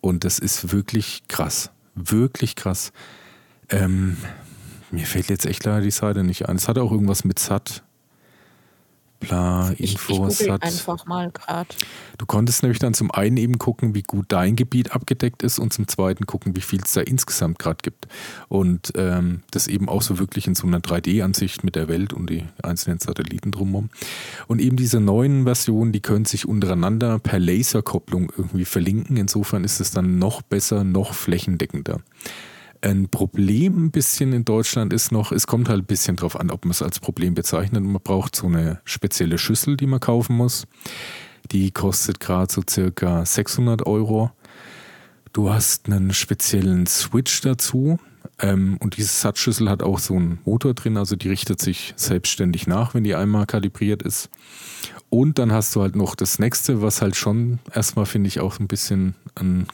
Und 0.00 0.24
das 0.24 0.38
ist 0.38 0.72
wirklich 0.72 1.24
krass. 1.28 1.70
Wirklich 1.94 2.56
krass. 2.56 2.92
Ähm, 3.68 4.16
mir 4.94 5.06
fällt 5.06 5.28
jetzt 5.28 5.46
echt 5.46 5.64
leider 5.64 5.82
die 5.82 5.90
Seite 5.90 6.24
nicht 6.24 6.48
ein. 6.48 6.56
Es 6.56 6.68
hat 6.68 6.78
auch 6.78 6.92
irgendwas 6.92 7.24
mit 7.24 7.38
SAT. 7.38 7.82
Bla, 9.20 9.70
Info, 9.78 10.28
ich, 10.28 10.40
ich 10.40 10.46
SAT. 10.46 10.62
einfach 10.62 11.06
mal 11.06 11.30
gerade. 11.30 11.68
Du 12.18 12.26
konntest 12.26 12.62
nämlich 12.62 12.78
dann 12.78 12.94
zum 12.94 13.10
einen 13.10 13.36
eben 13.36 13.58
gucken, 13.58 13.94
wie 13.94 14.02
gut 14.02 14.26
dein 14.28 14.54
Gebiet 14.54 14.92
abgedeckt 14.92 15.42
ist 15.42 15.58
und 15.58 15.72
zum 15.72 15.88
zweiten 15.88 16.26
gucken, 16.26 16.54
wie 16.56 16.60
viel 16.60 16.80
es 16.82 16.92
da 16.92 17.00
insgesamt 17.00 17.58
gerade 17.58 17.78
gibt. 17.82 18.06
Und 18.48 18.92
ähm, 18.96 19.42
das 19.50 19.66
eben 19.66 19.88
auch 19.88 20.02
so 20.02 20.18
wirklich 20.18 20.46
in 20.46 20.54
so 20.54 20.66
einer 20.66 20.80
3D-Ansicht 20.80 21.64
mit 21.64 21.74
der 21.74 21.88
Welt 21.88 22.12
und 22.12 22.28
die 22.28 22.44
einzelnen 22.62 22.98
Satelliten 22.98 23.50
drumherum. 23.50 23.88
Und 24.46 24.60
eben 24.60 24.76
diese 24.76 25.00
neuen 25.00 25.44
Versionen, 25.44 25.92
die 25.92 26.00
können 26.00 26.26
sich 26.26 26.46
untereinander 26.46 27.18
per 27.18 27.38
Laserkopplung 27.38 28.30
irgendwie 28.36 28.66
verlinken. 28.66 29.16
Insofern 29.16 29.64
ist 29.64 29.80
es 29.80 29.90
dann 29.90 30.18
noch 30.18 30.42
besser, 30.42 30.84
noch 30.84 31.14
flächendeckender. 31.14 32.00
Ein 32.84 33.08
Problem 33.08 33.86
ein 33.86 33.90
bisschen 33.90 34.34
in 34.34 34.44
Deutschland 34.44 34.92
ist 34.92 35.10
noch, 35.10 35.32
es 35.32 35.46
kommt 35.46 35.70
halt 35.70 35.84
ein 35.84 35.86
bisschen 35.86 36.16
drauf 36.16 36.38
an, 36.38 36.50
ob 36.50 36.66
man 36.66 36.72
es 36.72 36.82
als 36.82 37.00
Problem 37.00 37.32
bezeichnet. 37.32 37.82
Man 37.82 38.02
braucht 38.02 38.36
so 38.36 38.46
eine 38.46 38.82
spezielle 38.84 39.38
Schüssel, 39.38 39.78
die 39.78 39.86
man 39.86 40.00
kaufen 40.00 40.36
muss. 40.36 40.66
Die 41.50 41.70
kostet 41.70 42.20
gerade 42.20 42.52
so 42.52 42.60
circa 42.68 43.24
600 43.24 43.86
Euro. 43.86 44.32
Du 45.32 45.48
hast 45.50 45.86
einen 45.86 46.12
speziellen 46.12 46.86
Switch 46.86 47.40
dazu. 47.40 47.98
Ähm, 48.38 48.76
und 48.80 48.98
diese 48.98 49.08
Satzschüssel 49.08 49.70
hat 49.70 49.82
auch 49.82 49.98
so 49.98 50.16
einen 50.16 50.40
Motor 50.44 50.74
drin, 50.74 50.98
also 50.98 51.16
die 51.16 51.30
richtet 51.30 51.62
sich 51.62 51.94
selbstständig 51.96 52.66
nach, 52.66 52.92
wenn 52.92 53.04
die 53.04 53.14
einmal 53.14 53.46
kalibriert 53.46 54.02
ist. 54.02 54.28
Und 55.08 55.38
dann 55.38 55.52
hast 55.52 55.74
du 55.74 55.80
halt 55.80 55.96
noch 55.96 56.14
das 56.14 56.38
nächste, 56.38 56.82
was 56.82 57.00
halt 57.00 57.16
schon 57.16 57.60
erstmal, 57.72 58.04
finde 58.04 58.28
ich, 58.28 58.40
auch 58.40 58.58
ein 58.60 58.68
bisschen 58.68 59.14
ein 59.36 59.68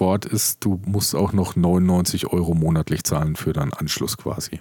Wort 0.00 0.24
ist, 0.24 0.64
du 0.64 0.80
musst 0.86 1.14
auch 1.14 1.32
noch 1.32 1.56
99 1.56 2.26
Euro 2.28 2.54
monatlich 2.54 3.04
zahlen 3.04 3.36
für 3.36 3.52
deinen 3.52 3.72
Anschluss 3.72 4.16
quasi. 4.16 4.60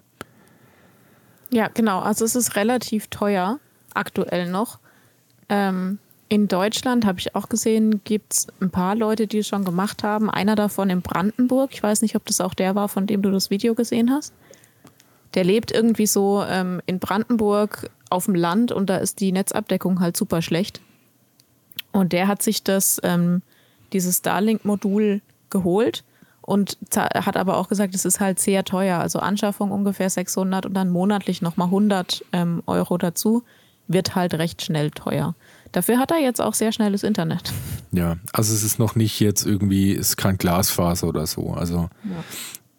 Ja, 1.51 1.69
genau. 1.73 1.99
Also 1.99 2.25
es 2.25 2.35
ist 2.35 2.55
relativ 2.55 3.07
teuer, 3.07 3.59
aktuell 3.93 4.49
noch. 4.49 4.79
Ähm, 5.49 5.99
in 6.27 6.47
Deutschland 6.47 7.05
habe 7.05 7.19
ich 7.19 7.35
auch 7.35 7.49
gesehen, 7.49 8.01
gibt 8.03 8.33
es 8.33 8.47
ein 8.59 8.71
paar 8.71 8.95
Leute, 8.95 9.27
die 9.27 9.39
es 9.39 9.47
schon 9.47 9.63
gemacht 9.63 10.03
haben. 10.03 10.29
Einer 10.29 10.55
davon 10.55 10.89
in 10.89 11.01
Brandenburg. 11.01 11.71
Ich 11.73 11.83
weiß 11.83 12.01
nicht, 12.01 12.15
ob 12.15 12.25
das 12.25 12.41
auch 12.41 12.53
der 12.55 12.75
war, 12.75 12.89
von 12.89 13.05
dem 13.05 13.21
du 13.21 13.31
das 13.31 13.49
Video 13.49 13.75
gesehen 13.75 14.09
hast. 14.11 14.33
Der 15.35 15.43
lebt 15.43 15.71
irgendwie 15.71 16.07
so 16.07 16.43
ähm, 16.47 16.81
in 16.87 16.99
Brandenburg 16.99 17.89
auf 18.09 18.25
dem 18.25 18.35
Land 18.35 18.71
und 18.71 18.89
da 18.89 18.97
ist 18.97 19.19
die 19.19 19.31
Netzabdeckung 19.31 19.99
halt 19.99 20.17
super 20.17 20.41
schlecht. 20.41 20.81
Und 21.91 22.11
der 22.11 22.27
hat 22.27 22.41
sich 22.41 22.63
das 22.63 22.99
ähm, 23.03 23.41
dieses 23.93 24.17
Starlink-Modul 24.17 25.21
geholt 25.49 26.03
und 26.41 26.77
hat 26.95 27.37
aber 27.37 27.57
auch 27.57 27.69
gesagt, 27.69 27.95
es 27.95 28.05
ist 28.05 28.19
halt 28.19 28.39
sehr 28.39 28.63
teuer. 28.63 28.99
Also 28.99 29.19
Anschaffung 29.19 29.71
ungefähr 29.71 30.09
600 30.09 30.65
und 30.67 30.73
dann 30.75 30.91
monatlich 30.91 31.41
nochmal 31.41 31.67
100 31.67 32.23
ähm, 32.33 32.61
Euro 32.67 32.97
dazu. 32.97 33.43
wird 33.87 34.15
halt 34.15 34.33
recht 34.35 34.63
schnell 34.63 34.89
teuer. 34.91 35.35
Dafür 35.71 35.99
hat 35.99 36.11
er 36.11 36.19
jetzt 36.19 36.41
auch 36.41 36.53
sehr 36.53 36.71
schnelles 36.71 37.03
Internet. 37.03 37.51
Ja, 37.91 38.17
also 38.33 38.53
es 38.53 38.63
ist 38.63 38.79
noch 38.79 38.95
nicht 38.95 39.19
jetzt 39.19 39.45
irgendwie, 39.45 39.93
es 39.93 40.09
ist 40.09 40.17
kein 40.17 40.37
Glasfaser 40.37 41.07
oder 41.07 41.27
so. 41.27 41.51
Also 41.51 41.89
ja. 42.03 42.23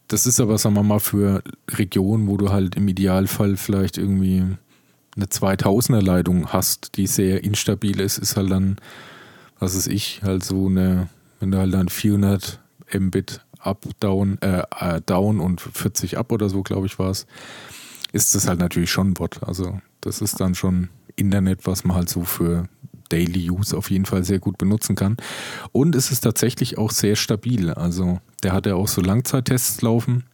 das 0.08 0.26
ist 0.26 0.40
aber, 0.40 0.58
sagen 0.58 0.74
wir 0.74 0.82
mal, 0.82 1.00
für 1.00 1.42
Regionen, 1.70 2.26
wo 2.28 2.36
du 2.36 2.50
halt 2.50 2.74
im 2.76 2.86
Idealfall 2.88 3.56
vielleicht 3.56 3.98
irgendwie 3.98 4.44
eine 5.16 5.26
2000er 5.26 6.02
Leitung 6.02 6.52
hast, 6.52 6.96
die 6.96 7.06
sehr 7.06 7.44
instabil 7.44 8.00
ist, 8.00 8.18
ist 8.18 8.36
halt 8.36 8.50
dann, 8.50 8.76
was 9.58 9.74
ist 9.74 9.86
ich, 9.86 10.22
halt 10.22 10.44
so 10.44 10.66
eine, 10.66 11.08
wenn 11.40 11.50
du 11.50 11.58
halt 11.58 11.74
dann 11.74 11.88
400 11.88 12.60
Mbit 12.92 13.40
up, 13.58 13.84
down, 14.00 14.38
äh, 14.42 14.62
äh, 14.78 15.00
down 15.04 15.40
und 15.40 15.60
40 15.60 16.18
up 16.18 16.32
oder 16.32 16.48
so, 16.48 16.62
glaube 16.62 16.86
ich, 16.86 16.98
war 16.98 17.10
es, 17.10 17.26
ist 18.12 18.34
das 18.34 18.48
halt 18.48 18.60
natürlich 18.60 18.90
schon 18.90 19.10
ein 19.10 19.14
Bot. 19.14 19.42
Also 19.42 19.80
das 20.00 20.20
ist 20.20 20.40
dann 20.40 20.54
schon 20.54 20.88
Internet, 21.16 21.66
was 21.66 21.84
man 21.84 21.96
halt 21.96 22.08
so 22.08 22.22
für 22.22 22.68
Daily 23.08 23.50
Use 23.50 23.76
auf 23.76 23.90
jeden 23.90 24.06
Fall 24.06 24.24
sehr 24.24 24.38
gut 24.38 24.58
benutzen 24.58 24.96
kann. 24.96 25.16
Und 25.72 25.94
es 25.94 26.10
ist 26.10 26.20
tatsächlich 26.20 26.78
auch 26.78 26.90
sehr 26.90 27.16
stabil. 27.16 27.70
Also 27.70 28.20
der 28.42 28.52
hat 28.52 28.66
ja 28.66 28.74
auch 28.74 28.88
so 28.88 29.00
Langzeittests 29.00 29.82
laufen 29.82 30.24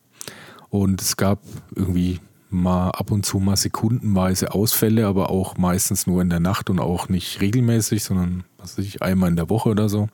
und 0.70 1.00
es 1.00 1.16
gab 1.16 1.40
irgendwie 1.74 2.20
mal 2.50 2.90
ab 2.90 3.10
und 3.10 3.24
zu 3.24 3.38
mal 3.38 3.56
sekundenweise 3.56 4.52
Ausfälle, 4.52 5.06
aber 5.06 5.30
auch 5.30 5.56
meistens 5.56 6.06
nur 6.06 6.20
in 6.20 6.30
der 6.30 6.40
Nacht 6.40 6.68
und 6.70 6.80
auch 6.80 7.08
nicht 7.08 7.40
regelmäßig, 7.40 8.04
sondern 8.04 8.44
was 8.58 8.78
weiß 8.78 8.84
ich, 8.84 9.02
einmal 9.02 9.30
in 9.30 9.36
der 9.36 9.48
Woche 9.48 9.70
oder 9.70 9.88
so. 9.88 10.08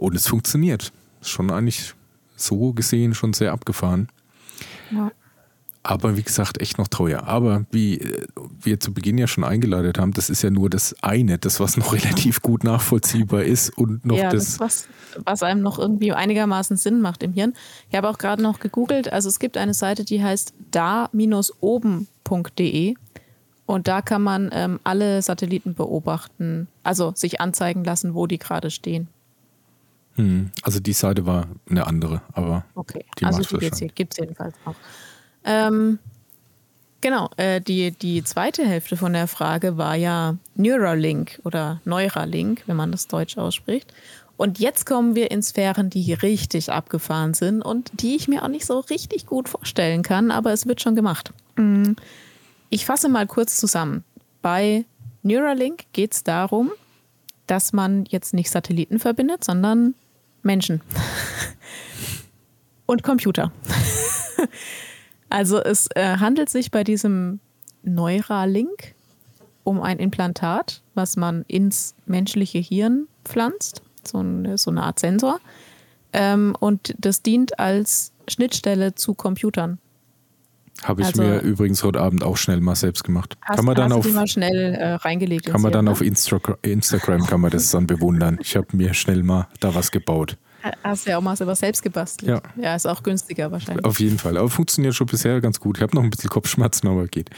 Und 0.00 0.16
es 0.16 0.26
funktioniert. 0.26 0.92
Schon 1.20 1.50
eigentlich 1.50 1.94
so 2.34 2.72
gesehen 2.72 3.14
schon 3.14 3.34
sehr 3.34 3.52
abgefahren. 3.52 4.08
Ja. 4.90 5.12
Aber 5.82 6.16
wie 6.16 6.22
gesagt, 6.22 6.60
echt 6.60 6.78
noch 6.78 6.88
teuer. 6.88 7.24
Aber 7.24 7.66
wie 7.70 8.00
wir 8.62 8.80
zu 8.80 8.94
Beginn 8.94 9.18
ja 9.18 9.26
schon 9.26 9.44
eingeleitet 9.44 9.98
haben, 9.98 10.12
das 10.12 10.30
ist 10.30 10.40
ja 10.42 10.48
nur 10.50 10.70
das 10.70 10.94
eine, 11.02 11.36
das, 11.38 11.60
was 11.60 11.76
noch 11.76 11.92
relativ 11.94 12.40
gut 12.40 12.64
nachvollziehbar 12.64 13.44
ist 13.44 13.76
und 13.76 14.06
noch 14.06 14.16
ja, 14.16 14.30
das. 14.30 14.56
das 14.56 14.60
was, 14.60 14.88
was 15.24 15.42
einem 15.42 15.60
noch 15.60 15.78
irgendwie 15.78 16.12
einigermaßen 16.12 16.78
Sinn 16.78 17.02
macht 17.02 17.22
im 17.22 17.34
Hirn. 17.34 17.52
Ich 17.90 17.96
habe 17.96 18.08
auch 18.08 18.16
gerade 18.16 18.42
noch 18.42 18.58
gegoogelt. 18.58 19.12
Also 19.12 19.28
es 19.28 19.38
gibt 19.38 19.58
eine 19.58 19.74
Seite, 19.74 20.04
die 20.04 20.22
heißt 20.22 20.54
da-oben.de. 20.70 21.24
Und 23.66 23.86
da 23.86 24.00
kann 24.02 24.22
man 24.22 24.50
ähm, 24.52 24.80
alle 24.82 25.20
Satelliten 25.22 25.74
beobachten, 25.74 26.68
also 26.82 27.12
sich 27.14 27.40
anzeigen 27.40 27.84
lassen, 27.84 28.14
wo 28.14 28.26
die 28.26 28.38
gerade 28.38 28.70
stehen. 28.70 29.08
Hm, 30.20 30.50
also 30.62 30.80
die 30.80 30.92
Seite 30.92 31.24
war 31.24 31.46
eine 31.70 31.86
andere, 31.86 32.20
aber 32.34 32.66
okay. 32.74 33.06
die 33.18 33.24
also 33.24 33.42
die 33.56 33.88
gibt 33.88 34.12
es 34.12 34.18
jedenfalls 34.18 34.54
auch. 34.66 34.74
Ähm, 35.44 35.98
genau, 37.00 37.30
äh, 37.38 37.62
die, 37.62 37.92
die 37.92 38.22
zweite 38.22 38.66
Hälfte 38.66 38.98
von 38.98 39.14
der 39.14 39.28
Frage 39.28 39.78
war 39.78 39.94
ja 39.94 40.36
Neuralink 40.56 41.40
oder 41.44 41.80
Neuralink, 41.86 42.64
wenn 42.66 42.76
man 42.76 42.92
das 42.92 43.08
Deutsch 43.08 43.38
ausspricht. 43.38 43.94
Und 44.36 44.58
jetzt 44.58 44.84
kommen 44.84 45.14
wir 45.14 45.30
in 45.30 45.42
Sphären, 45.42 45.88
die 45.88 46.12
richtig 46.12 46.70
abgefahren 46.70 47.32
sind 47.32 47.62
und 47.62 47.90
die 48.02 48.16
ich 48.16 48.28
mir 48.28 48.42
auch 48.42 48.48
nicht 48.48 48.66
so 48.66 48.80
richtig 48.80 49.24
gut 49.24 49.48
vorstellen 49.48 50.02
kann, 50.02 50.30
aber 50.30 50.52
es 50.52 50.66
wird 50.66 50.82
schon 50.82 50.94
gemacht. 50.94 51.32
Mm. 51.56 51.92
Ich 52.68 52.84
fasse 52.84 53.08
mal 53.08 53.26
kurz 53.26 53.56
zusammen. 53.56 54.04
Bei 54.42 54.84
Neuralink 55.22 55.84
geht 55.92 56.12
es 56.12 56.24
darum, 56.24 56.70
dass 57.46 57.72
man 57.72 58.04
jetzt 58.08 58.34
nicht 58.34 58.50
Satelliten 58.50 58.98
verbindet, 58.98 59.44
sondern 59.44 59.94
Menschen 60.42 60.80
und 62.86 63.02
Computer. 63.02 63.52
Also 65.32 65.62
es 65.62 65.86
äh, 65.94 66.16
handelt 66.18 66.50
sich 66.50 66.72
bei 66.72 66.82
diesem 66.82 67.38
Neuralink 67.84 68.94
um 69.62 69.80
ein 69.80 69.98
Implantat, 69.98 70.82
was 70.94 71.16
man 71.16 71.44
ins 71.46 71.94
menschliche 72.04 72.58
Hirn 72.58 73.06
pflanzt, 73.24 73.82
so 74.04 74.18
eine, 74.18 74.58
so 74.58 74.70
eine 74.72 74.82
Art 74.82 74.98
Sensor. 74.98 75.40
Ähm, 76.12 76.56
und 76.58 76.94
das 76.98 77.22
dient 77.22 77.60
als 77.60 78.12
Schnittstelle 78.28 78.96
zu 78.96 79.14
Computern. 79.14 79.78
Habe 80.82 81.02
ich 81.02 81.08
also, 81.08 81.22
mir 81.22 81.40
übrigens 81.40 81.82
heute 81.84 82.00
Abend 82.00 82.22
auch 82.24 82.36
schnell 82.36 82.60
mal 82.60 82.74
selbst 82.74 83.04
gemacht. 83.04 83.36
Hast, 83.42 83.56
kann 83.56 83.64
man 83.64 83.74
dann 83.74 83.92
auf, 83.92 84.10
mal 84.12 84.26
schnell 84.26 84.74
äh, 84.74 84.94
reingelegt. 84.94 85.46
Kann 85.46 85.60
man 85.60 85.72
dann 85.72 85.84
ne? 85.84 85.90
auf 85.90 86.00
Insta 86.00 86.38
Instagram 86.62 87.26
kann 87.26 87.40
man 87.40 87.50
das 87.50 87.70
dann 87.70 87.86
bewundern. 87.86 88.38
Ich 88.40 88.56
habe 88.56 88.68
mir 88.72 88.94
schnell 88.94 89.22
mal 89.22 89.48
da 89.60 89.74
was 89.74 89.90
gebaut. 89.90 90.36
Hast 90.82 91.06
du 91.06 91.10
ja 91.10 91.18
auch 91.18 91.22
mal 91.22 91.36
selber 91.36 91.54
selbst 91.54 91.82
gebastelt. 91.82 92.30
Ja. 92.30 92.42
ja, 92.62 92.74
ist 92.74 92.86
auch 92.86 93.02
günstiger 93.02 93.50
wahrscheinlich. 93.50 93.84
Auf 93.84 94.00
jeden 94.00 94.18
Fall. 94.18 94.36
Aber 94.36 94.50
funktioniert 94.50 94.94
schon 94.94 95.06
bisher 95.06 95.40
ganz 95.40 95.58
gut. 95.58 95.78
Ich 95.78 95.82
habe 95.82 95.94
noch 95.94 96.02
ein 96.02 96.10
bisschen 96.10 96.28
Kopfschmerzen, 96.28 96.88
aber 96.88 97.06
geht. 97.06 97.30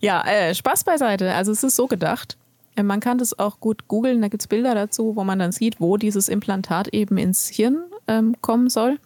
Ja, 0.00 0.22
äh, 0.26 0.54
Spaß 0.54 0.84
beiseite. 0.84 1.32
Also 1.34 1.50
es 1.50 1.64
ist 1.64 1.74
so 1.74 1.86
gedacht. 1.86 2.36
Äh, 2.76 2.82
man 2.82 3.00
kann 3.00 3.18
das 3.18 3.38
auch 3.38 3.60
gut 3.60 3.88
googeln, 3.88 4.22
da 4.22 4.28
gibt 4.28 4.42
es 4.42 4.46
Bilder 4.46 4.74
dazu, 4.74 5.16
wo 5.16 5.24
man 5.24 5.38
dann 5.38 5.52
sieht, 5.52 5.80
wo 5.80 5.96
dieses 5.96 6.28
Implantat 6.28 6.88
eben 6.88 7.18
ins 7.18 7.48
Hirn 7.48 7.84
ähm, 8.06 8.36
kommen 8.40 8.70
soll. 8.70 8.98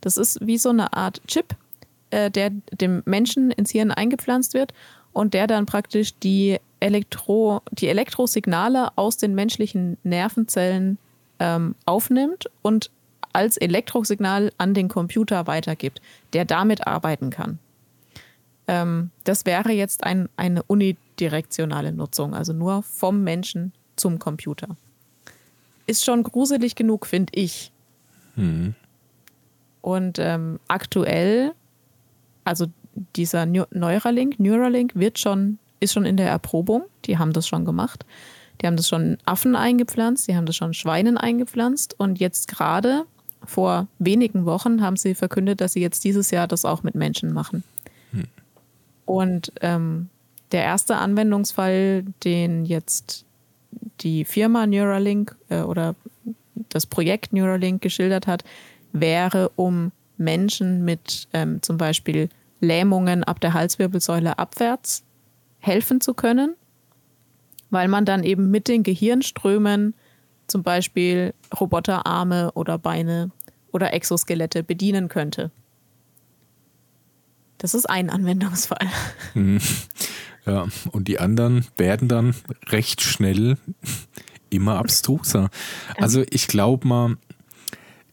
Das 0.00 0.16
ist 0.16 0.44
wie 0.44 0.58
so 0.58 0.70
eine 0.70 0.92
Art 0.92 1.22
Chip, 1.26 1.54
äh, 2.10 2.30
der 2.30 2.50
dem 2.50 3.02
Menschen 3.06 3.50
ins 3.50 3.70
Hirn 3.70 3.90
eingepflanzt 3.90 4.54
wird 4.54 4.72
und 5.12 5.34
der 5.34 5.46
dann 5.46 5.66
praktisch 5.66 6.14
die, 6.18 6.58
Elektro, 6.80 7.62
die 7.72 7.88
Elektrosignale 7.88 8.96
aus 8.96 9.16
den 9.16 9.34
menschlichen 9.34 9.98
Nervenzellen 10.02 10.98
ähm, 11.38 11.74
aufnimmt 11.84 12.46
und 12.62 12.90
als 13.32 13.56
Elektrosignal 13.56 14.52
an 14.58 14.74
den 14.74 14.88
Computer 14.88 15.46
weitergibt, 15.46 16.00
der 16.32 16.44
damit 16.44 16.86
arbeiten 16.86 17.30
kann. 17.30 17.58
Ähm, 18.66 19.10
das 19.24 19.46
wäre 19.46 19.72
jetzt 19.72 20.04
ein, 20.04 20.28
eine 20.36 20.62
unidirektionale 20.64 21.92
Nutzung, 21.92 22.34
also 22.34 22.52
nur 22.52 22.82
vom 22.82 23.22
Menschen 23.22 23.72
zum 23.96 24.18
Computer. 24.18 24.76
Ist 25.86 26.04
schon 26.04 26.22
gruselig 26.22 26.74
genug, 26.74 27.06
finde 27.06 27.32
ich. 27.34 27.72
Mhm. 28.36 28.74
Und 29.80 30.18
ähm, 30.18 30.60
aktuell, 30.68 31.52
also 32.44 32.66
dieser 33.16 33.46
Neuralink, 33.46 34.40
Neuralink 34.40 34.92
wird 34.94 35.18
schon, 35.18 35.58
ist 35.80 35.92
schon 35.92 36.04
in 36.04 36.16
der 36.16 36.28
Erprobung, 36.28 36.84
die 37.04 37.18
haben 37.18 37.32
das 37.32 37.46
schon 37.46 37.64
gemacht. 37.64 38.04
Die 38.60 38.66
haben 38.66 38.76
das 38.76 38.88
schon 38.88 39.16
Affen 39.24 39.56
eingepflanzt, 39.56 40.28
die 40.28 40.36
haben 40.36 40.44
das 40.44 40.56
schon 40.56 40.74
Schweinen 40.74 41.16
eingepflanzt 41.16 41.98
und 41.98 42.20
jetzt 42.20 42.48
gerade 42.48 43.04
vor 43.42 43.88
wenigen 43.98 44.44
Wochen 44.44 44.82
haben 44.82 44.96
sie 44.96 45.14
verkündet, 45.14 45.62
dass 45.62 45.72
sie 45.72 45.80
jetzt 45.80 46.04
dieses 46.04 46.30
Jahr 46.30 46.46
das 46.46 46.66
auch 46.66 46.82
mit 46.82 46.94
Menschen 46.94 47.32
machen. 47.32 47.64
Hm. 48.12 48.24
Und 49.06 49.52
ähm, 49.62 50.10
der 50.52 50.62
erste 50.62 50.96
Anwendungsfall, 50.96 52.04
den 52.22 52.66
jetzt 52.66 53.24
die 54.00 54.24
Firma 54.24 54.66
Neuralink 54.66 55.36
äh, 55.48 55.62
oder 55.62 55.94
das 56.68 56.86
Projekt 56.86 57.32
Neuralink 57.32 57.80
geschildert 57.80 58.26
hat, 58.26 58.44
wäre, 58.92 59.50
um 59.56 59.92
Menschen 60.20 60.84
mit 60.84 61.28
ähm, 61.32 61.62
zum 61.62 61.76
Beispiel 61.76 62.28
Lähmungen 62.60 63.24
ab 63.24 63.40
der 63.40 63.54
Halswirbelsäule 63.54 64.38
abwärts 64.38 65.02
helfen 65.58 66.00
zu 66.00 66.14
können 66.14 66.54
weil 67.70 67.88
man 67.88 68.04
dann 68.04 68.24
eben 68.24 68.50
mit 68.50 68.68
den 68.68 68.82
Gehirnströmen 68.82 69.94
zum 70.46 70.62
Beispiel 70.62 71.32
Roboterarme 71.58 72.52
oder 72.52 72.78
Beine 72.78 73.30
oder 73.72 73.92
Exoskelette 73.92 74.62
bedienen 74.64 75.08
könnte. 75.08 75.50
Das 77.58 77.74
ist 77.74 77.88
ein 77.88 78.10
Anwendungsfall. 78.10 78.88
Mhm. 79.34 79.60
Ja, 80.46 80.66
und 80.90 81.06
die 81.06 81.20
anderen 81.20 81.66
werden 81.76 82.08
dann 82.08 82.34
recht 82.68 83.02
schnell 83.02 83.58
immer 84.48 84.78
abstruser. 84.78 85.50
Also 85.98 86.24
ich 86.30 86.48
glaube 86.48 86.88
mal, 86.88 87.16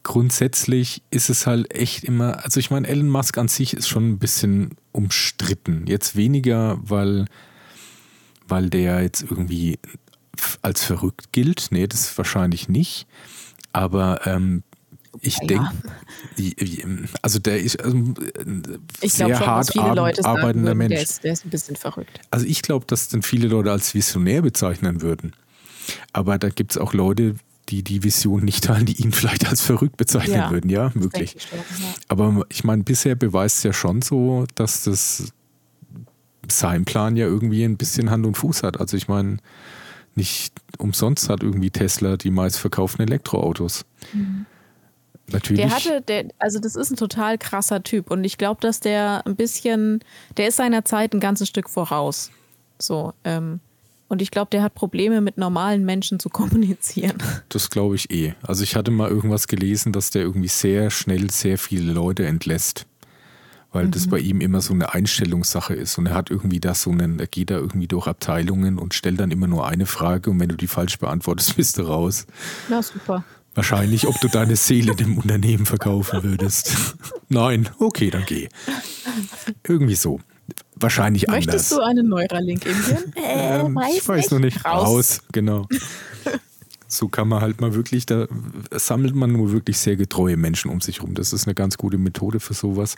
grundsätzlich 0.02 1.02
ist 1.10 1.30
es 1.30 1.46
halt 1.46 1.72
echt 1.74 2.04
immer, 2.04 2.44
also 2.44 2.60
ich 2.60 2.70
meine, 2.70 2.86
Elon 2.88 3.08
Musk 3.08 3.38
an 3.38 3.48
sich 3.48 3.74
ist 3.74 3.88
schon 3.88 4.10
ein 4.10 4.18
bisschen 4.18 4.70
umstritten. 4.92 5.86
Jetzt 5.86 6.16
weniger, 6.16 6.78
weil 6.82 7.26
weil 8.48 8.70
der 8.70 9.02
jetzt 9.02 9.22
irgendwie 9.22 9.78
als 10.62 10.84
verrückt 10.84 11.32
gilt. 11.32 11.68
Nee, 11.70 11.86
das 11.86 12.16
wahrscheinlich 12.16 12.68
nicht. 12.68 13.06
Aber 13.72 14.26
ähm, 14.26 14.62
ich 15.20 15.38
ja. 15.42 15.46
denke, 15.46 17.08
also 17.22 17.38
der 17.38 17.60
ist 17.60 17.78
ähm, 17.84 18.14
ich 19.00 19.12
sehr 19.14 19.36
schon, 19.36 19.46
hart 19.46 19.76
ar 19.76 19.98
arbeitender 20.26 20.68
würden, 20.68 20.78
Mensch. 20.78 20.94
Der 20.94 21.02
ist, 21.02 21.24
der 21.24 21.32
ist, 21.32 21.44
ein 21.44 21.50
bisschen 21.50 21.76
verrückt. 21.76 22.20
Also 22.30 22.46
ich 22.46 22.62
glaube, 22.62 22.86
dass 22.86 23.08
dann 23.08 23.22
viele 23.22 23.48
Leute 23.48 23.72
als 23.72 23.94
Visionär 23.94 24.42
bezeichnen 24.42 25.02
würden. 25.02 25.34
Aber 26.12 26.38
da 26.38 26.48
gibt 26.50 26.72
es 26.72 26.78
auch 26.78 26.92
Leute, 26.92 27.36
die 27.68 27.82
die 27.82 28.02
Vision 28.02 28.44
nicht 28.44 28.64
teilen, 28.64 28.86
die 28.86 29.00
ihn 29.00 29.12
vielleicht 29.12 29.48
als 29.48 29.62
verrückt 29.62 29.96
bezeichnen 29.96 30.36
ja, 30.36 30.50
würden. 30.50 30.70
Ja. 30.70 30.90
Schon, 30.90 31.10
ja. 31.12 31.26
Aber 32.08 32.44
ich 32.48 32.64
meine, 32.64 32.82
bisher 32.82 33.14
beweist 33.14 33.58
es 33.58 33.64
ja 33.64 33.72
schon 33.72 34.02
so, 34.02 34.46
dass 34.54 34.84
das 34.84 35.32
sein 36.50 36.84
Plan 36.84 37.16
ja 37.16 37.26
irgendwie 37.26 37.64
ein 37.64 37.76
bisschen 37.76 38.10
Hand 38.10 38.26
und 38.26 38.36
Fuß 38.36 38.62
hat. 38.62 38.80
Also 38.80 38.96
ich 38.96 39.08
meine, 39.08 39.38
nicht 40.14 40.52
umsonst 40.78 41.28
hat 41.28 41.42
irgendwie 41.42 41.70
Tesla 41.70 42.16
die 42.16 42.30
meistverkauften 42.30 43.06
Elektroautos. 43.06 43.84
Mhm. 44.12 44.46
Natürlich. 45.30 45.60
Der 45.60 45.74
hatte, 45.74 46.00
der, 46.02 46.28
also 46.38 46.58
das 46.58 46.74
ist 46.74 46.90
ein 46.90 46.96
total 46.96 47.36
krasser 47.36 47.82
Typ 47.82 48.10
und 48.10 48.24
ich 48.24 48.38
glaube, 48.38 48.60
dass 48.62 48.80
der 48.80 49.26
ein 49.26 49.36
bisschen, 49.36 50.00
der 50.38 50.48
ist 50.48 50.56
seiner 50.56 50.84
Zeit 50.86 51.12
ein 51.12 51.20
ganzes 51.20 51.48
Stück 51.48 51.68
voraus. 51.68 52.30
So, 52.78 53.12
ähm, 53.24 53.60
und 54.08 54.22
ich 54.22 54.30
glaube, 54.30 54.48
der 54.50 54.62
hat 54.62 54.74
Probleme 54.74 55.20
mit 55.20 55.36
normalen 55.36 55.84
Menschen 55.84 56.18
zu 56.18 56.30
kommunizieren. 56.30 57.18
Das 57.50 57.68
glaube 57.68 57.94
ich 57.94 58.10
eh. 58.10 58.34
Also 58.42 58.64
ich 58.64 58.74
hatte 58.74 58.90
mal 58.90 59.10
irgendwas 59.10 59.48
gelesen, 59.48 59.92
dass 59.92 60.10
der 60.10 60.22
irgendwie 60.22 60.48
sehr 60.48 60.90
schnell 60.90 61.30
sehr 61.30 61.58
viele 61.58 61.92
Leute 61.92 62.26
entlässt. 62.26 62.86
Weil 63.70 63.86
mhm. 63.86 63.90
das 63.90 64.06
bei 64.06 64.18
ihm 64.18 64.40
immer 64.40 64.62
so 64.62 64.72
eine 64.72 64.94
Einstellungssache 64.94 65.74
ist. 65.74 65.98
Und 65.98 66.06
er 66.06 66.14
hat 66.14 66.30
irgendwie 66.30 66.58
das 66.58 66.82
so 66.82 66.90
einen, 66.90 67.20
er 67.20 67.26
geht 67.26 67.50
da 67.50 67.56
irgendwie 67.56 67.86
durch 67.86 68.06
Abteilungen 68.06 68.78
und 68.78 68.94
stellt 68.94 69.20
dann 69.20 69.30
immer 69.30 69.46
nur 69.46 69.68
eine 69.68 69.84
Frage 69.84 70.30
und 70.30 70.40
wenn 70.40 70.48
du 70.48 70.56
die 70.56 70.68
falsch 70.68 70.98
beantwortest, 70.98 71.56
bist 71.56 71.76
du 71.76 71.82
raus. 71.82 72.26
Na 72.70 72.82
super. 72.82 73.24
Wahrscheinlich, 73.54 74.06
ob 74.06 74.18
du 74.20 74.28
deine 74.28 74.56
Seele 74.56 74.94
dem 74.94 75.18
Unternehmen 75.18 75.66
verkaufen 75.66 76.22
würdest. 76.22 76.76
Nein, 77.28 77.68
okay, 77.78 78.08
dann 78.08 78.24
geh. 78.24 78.48
Irgendwie 79.66 79.96
so. 79.96 80.20
Wahrscheinlich 80.80 81.26
Möchtest 81.26 81.48
anders. 81.48 81.70
Möchtest 81.70 81.72
du 81.72 81.80
einen 81.82 82.08
Neuralink 82.08 82.66
im 82.66 82.84
Hirn? 82.84 83.12
Äh, 83.16 83.60
ähm, 83.60 83.74
weiß 83.74 83.96
ich 83.96 84.08
weiß 84.08 84.16
nicht. 84.16 84.30
noch 84.32 84.38
nicht. 84.38 84.64
Raus. 84.64 84.86
Raus, 84.86 85.20
genau. 85.32 85.66
so 86.88 87.08
kann 87.08 87.28
man 87.28 87.40
halt 87.40 87.60
mal 87.60 87.74
wirklich, 87.74 88.06
da 88.06 88.26
sammelt 88.72 89.14
man 89.14 89.32
nur 89.32 89.52
wirklich 89.52 89.78
sehr 89.78 89.96
getreue 89.96 90.36
Menschen 90.36 90.70
um 90.70 90.80
sich 90.80 91.02
rum. 91.02 91.14
Das 91.14 91.32
ist 91.32 91.46
eine 91.46 91.54
ganz 91.54 91.76
gute 91.76 91.98
Methode 91.98 92.40
für 92.40 92.54
sowas. 92.54 92.96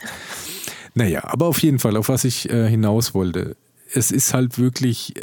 Naja, 0.93 1.23
aber 1.25 1.47
auf 1.47 1.61
jeden 1.61 1.79
Fall, 1.79 1.97
auf 1.97 2.09
was 2.09 2.23
ich 2.23 2.49
äh, 2.49 2.69
hinaus 2.69 3.13
wollte. 3.13 3.55
Es 3.93 4.11
ist 4.11 4.33
halt 4.33 4.57
wirklich 4.57 5.17
äh, 5.17 5.21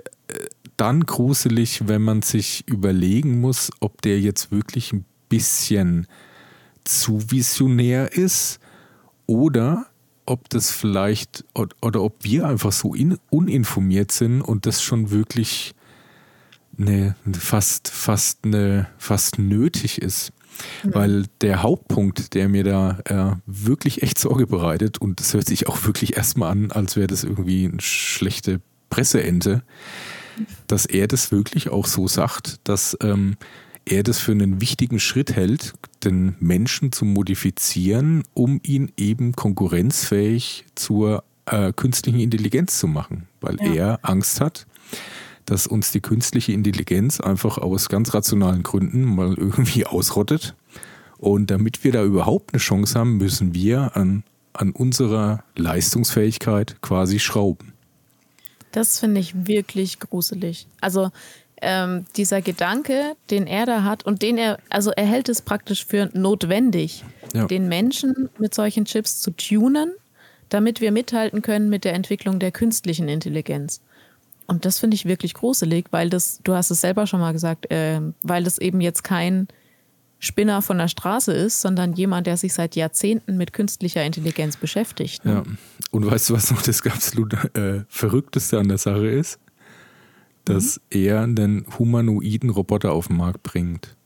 dann 0.76 1.04
gruselig, 1.04 1.88
wenn 1.88 2.02
man 2.02 2.22
sich 2.22 2.64
überlegen 2.68 3.40
muss, 3.40 3.70
ob 3.80 4.02
der 4.02 4.20
jetzt 4.20 4.50
wirklich 4.50 4.92
ein 4.92 5.04
bisschen 5.28 6.06
zu 6.84 7.30
visionär 7.30 8.12
ist 8.12 8.60
oder 9.26 9.86
ob 10.28 10.48
das 10.50 10.70
vielleicht 10.70 11.44
oder, 11.54 11.74
oder 11.80 12.02
ob 12.02 12.22
wir 12.22 12.46
einfach 12.46 12.72
so 12.72 12.94
in, 12.94 13.18
uninformiert 13.30 14.12
sind 14.12 14.42
und 14.42 14.66
das 14.66 14.82
schon 14.82 15.10
wirklich 15.10 15.74
eine, 16.78 17.16
fast, 17.32 17.88
fast, 17.88 18.44
eine, 18.44 18.88
fast 18.98 19.38
nötig 19.38 20.00
ist. 20.00 20.32
Mhm. 20.84 20.94
Weil 20.94 21.24
der 21.40 21.62
Hauptpunkt, 21.62 22.34
der 22.34 22.48
mir 22.48 22.64
da 22.64 22.98
äh, 23.04 23.36
wirklich 23.46 24.02
echt 24.02 24.18
Sorge 24.18 24.46
bereitet, 24.46 24.98
und 24.98 25.20
das 25.20 25.34
hört 25.34 25.46
sich 25.46 25.66
auch 25.66 25.84
wirklich 25.84 26.16
erstmal 26.16 26.50
an, 26.50 26.70
als 26.72 26.96
wäre 26.96 27.06
das 27.06 27.24
irgendwie 27.24 27.66
eine 27.66 27.80
schlechte 27.80 28.60
Presseente, 28.90 29.62
dass 30.66 30.86
er 30.86 31.08
das 31.08 31.32
wirklich 31.32 31.70
auch 31.70 31.86
so 31.86 32.06
sagt, 32.06 32.60
dass 32.64 32.96
ähm, 33.02 33.36
er 33.90 34.02
das 34.02 34.18
für 34.18 34.32
einen 34.32 34.60
wichtigen 34.60 35.00
Schritt 35.00 35.34
hält, 35.34 35.74
den 36.04 36.36
Menschen 36.40 36.92
zu 36.92 37.04
modifizieren, 37.04 38.22
um 38.34 38.60
ihn 38.62 38.92
eben 38.96 39.32
konkurrenzfähig 39.32 40.64
zur 40.74 41.24
äh, 41.46 41.72
künstlichen 41.72 42.20
Intelligenz 42.20 42.78
zu 42.78 42.86
machen, 42.86 43.28
weil 43.40 43.56
ja. 43.60 43.74
er 43.74 43.98
Angst 44.02 44.40
hat, 44.40 44.66
dass 45.46 45.66
uns 45.66 45.90
die 45.92 46.00
künstliche 46.00 46.52
Intelligenz 46.52 47.20
einfach 47.20 47.58
aus 47.58 47.88
ganz 47.88 48.12
rationalen 48.12 48.62
Gründen 48.62 49.04
mal 49.04 49.34
irgendwie 49.38 49.86
ausrottet. 49.86 50.54
Und 51.16 51.50
damit 51.50 51.82
wir 51.82 51.92
da 51.92 52.04
überhaupt 52.04 52.52
eine 52.54 52.60
Chance 52.60 52.98
haben, 52.98 53.16
müssen 53.16 53.54
wir 53.54 53.96
an, 53.96 54.22
an 54.52 54.70
unserer 54.70 55.42
Leistungsfähigkeit 55.56 56.76
quasi 56.80 57.18
schrauben. 57.18 57.72
Das 58.70 59.00
finde 59.00 59.20
ich 59.20 59.46
wirklich 59.46 59.98
gruselig. 59.98 60.68
Also 60.80 61.10
ähm, 61.62 62.06
dieser 62.16 62.42
Gedanke, 62.42 63.14
den 63.30 63.46
er 63.46 63.66
da 63.66 63.84
hat 63.84 64.04
und 64.04 64.22
den 64.22 64.38
er, 64.38 64.58
also 64.70 64.90
er 64.90 65.06
hält 65.06 65.28
es 65.28 65.42
praktisch 65.42 65.84
für 65.84 66.10
notwendig, 66.12 67.04
ja. 67.34 67.46
den 67.46 67.68
Menschen 67.68 68.30
mit 68.38 68.54
solchen 68.54 68.84
Chips 68.84 69.20
zu 69.20 69.30
tunen, 69.30 69.92
damit 70.48 70.80
wir 70.80 70.92
mithalten 70.92 71.42
können 71.42 71.68
mit 71.68 71.84
der 71.84 71.94
Entwicklung 71.94 72.38
der 72.38 72.52
künstlichen 72.52 73.08
Intelligenz. 73.08 73.80
Und 74.46 74.64
das 74.64 74.78
finde 74.78 74.94
ich 74.94 75.04
wirklich 75.04 75.34
gruselig, 75.34 75.86
weil 75.90 76.08
das, 76.08 76.40
du 76.42 76.54
hast 76.54 76.70
es 76.70 76.80
selber 76.80 77.06
schon 77.06 77.20
mal 77.20 77.32
gesagt, 77.32 77.70
äh, 77.70 78.00
weil 78.22 78.44
das 78.44 78.58
eben 78.58 78.80
jetzt 78.80 79.04
kein 79.04 79.46
Spinner 80.20 80.62
von 80.62 80.78
der 80.78 80.88
Straße 80.88 81.32
ist, 81.32 81.60
sondern 81.60 81.92
jemand, 81.92 82.26
der 82.26 82.36
sich 82.36 82.54
seit 82.54 82.74
Jahrzehnten 82.74 83.36
mit 83.36 83.52
künstlicher 83.52 84.02
Intelligenz 84.02 84.56
beschäftigt. 84.56 85.24
Ne? 85.24 85.32
Ja. 85.32 85.42
Und 85.90 86.06
weißt 86.06 86.30
du, 86.30 86.34
was 86.34 86.50
noch 86.50 86.62
das 86.62 86.84
absolut 86.84 87.34
äh, 87.54 87.84
Verrückteste 87.88 88.58
an 88.58 88.68
der 88.68 88.78
Sache 88.78 89.06
ist? 89.06 89.38
Dass 90.48 90.76
mhm. 90.76 91.00
er 91.00 91.20
einen 91.22 91.66
humanoiden 91.78 92.50
Roboter 92.50 92.92
auf 92.92 93.08
den 93.08 93.16
Markt 93.16 93.42
bringt. 93.42 93.96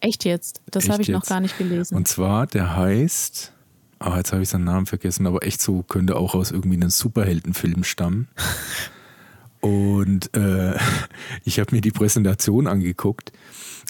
Echt 0.00 0.24
jetzt? 0.24 0.60
Das 0.70 0.88
habe 0.88 1.02
ich 1.02 1.08
jetzt. 1.08 1.14
noch 1.14 1.26
gar 1.26 1.40
nicht 1.40 1.56
gelesen. 1.56 1.96
Und 1.96 2.08
zwar, 2.08 2.46
der 2.46 2.76
heißt, 2.76 3.52
ah, 4.00 4.18
jetzt 4.18 4.32
habe 4.32 4.42
ich 4.42 4.48
seinen 4.48 4.64
Namen 4.64 4.86
vergessen, 4.86 5.26
aber 5.26 5.44
echt 5.44 5.62
so 5.62 5.82
könnte 5.82 6.16
auch 6.16 6.34
aus 6.34 6.50
irgendwie 6.50 6.76
einem 6.76 6.90
Superheldenfilm 6.90 7.84
stammen. 7.84 8.28
Und 9.60 10.36
äh, 10.36 10.74
ich 11.44 11.58
habe 11.58 11.74
mir 11.74 11.80
die 11.80 11.90
Präsentation 11.90 12.66
angeguckt. 12.66 13.32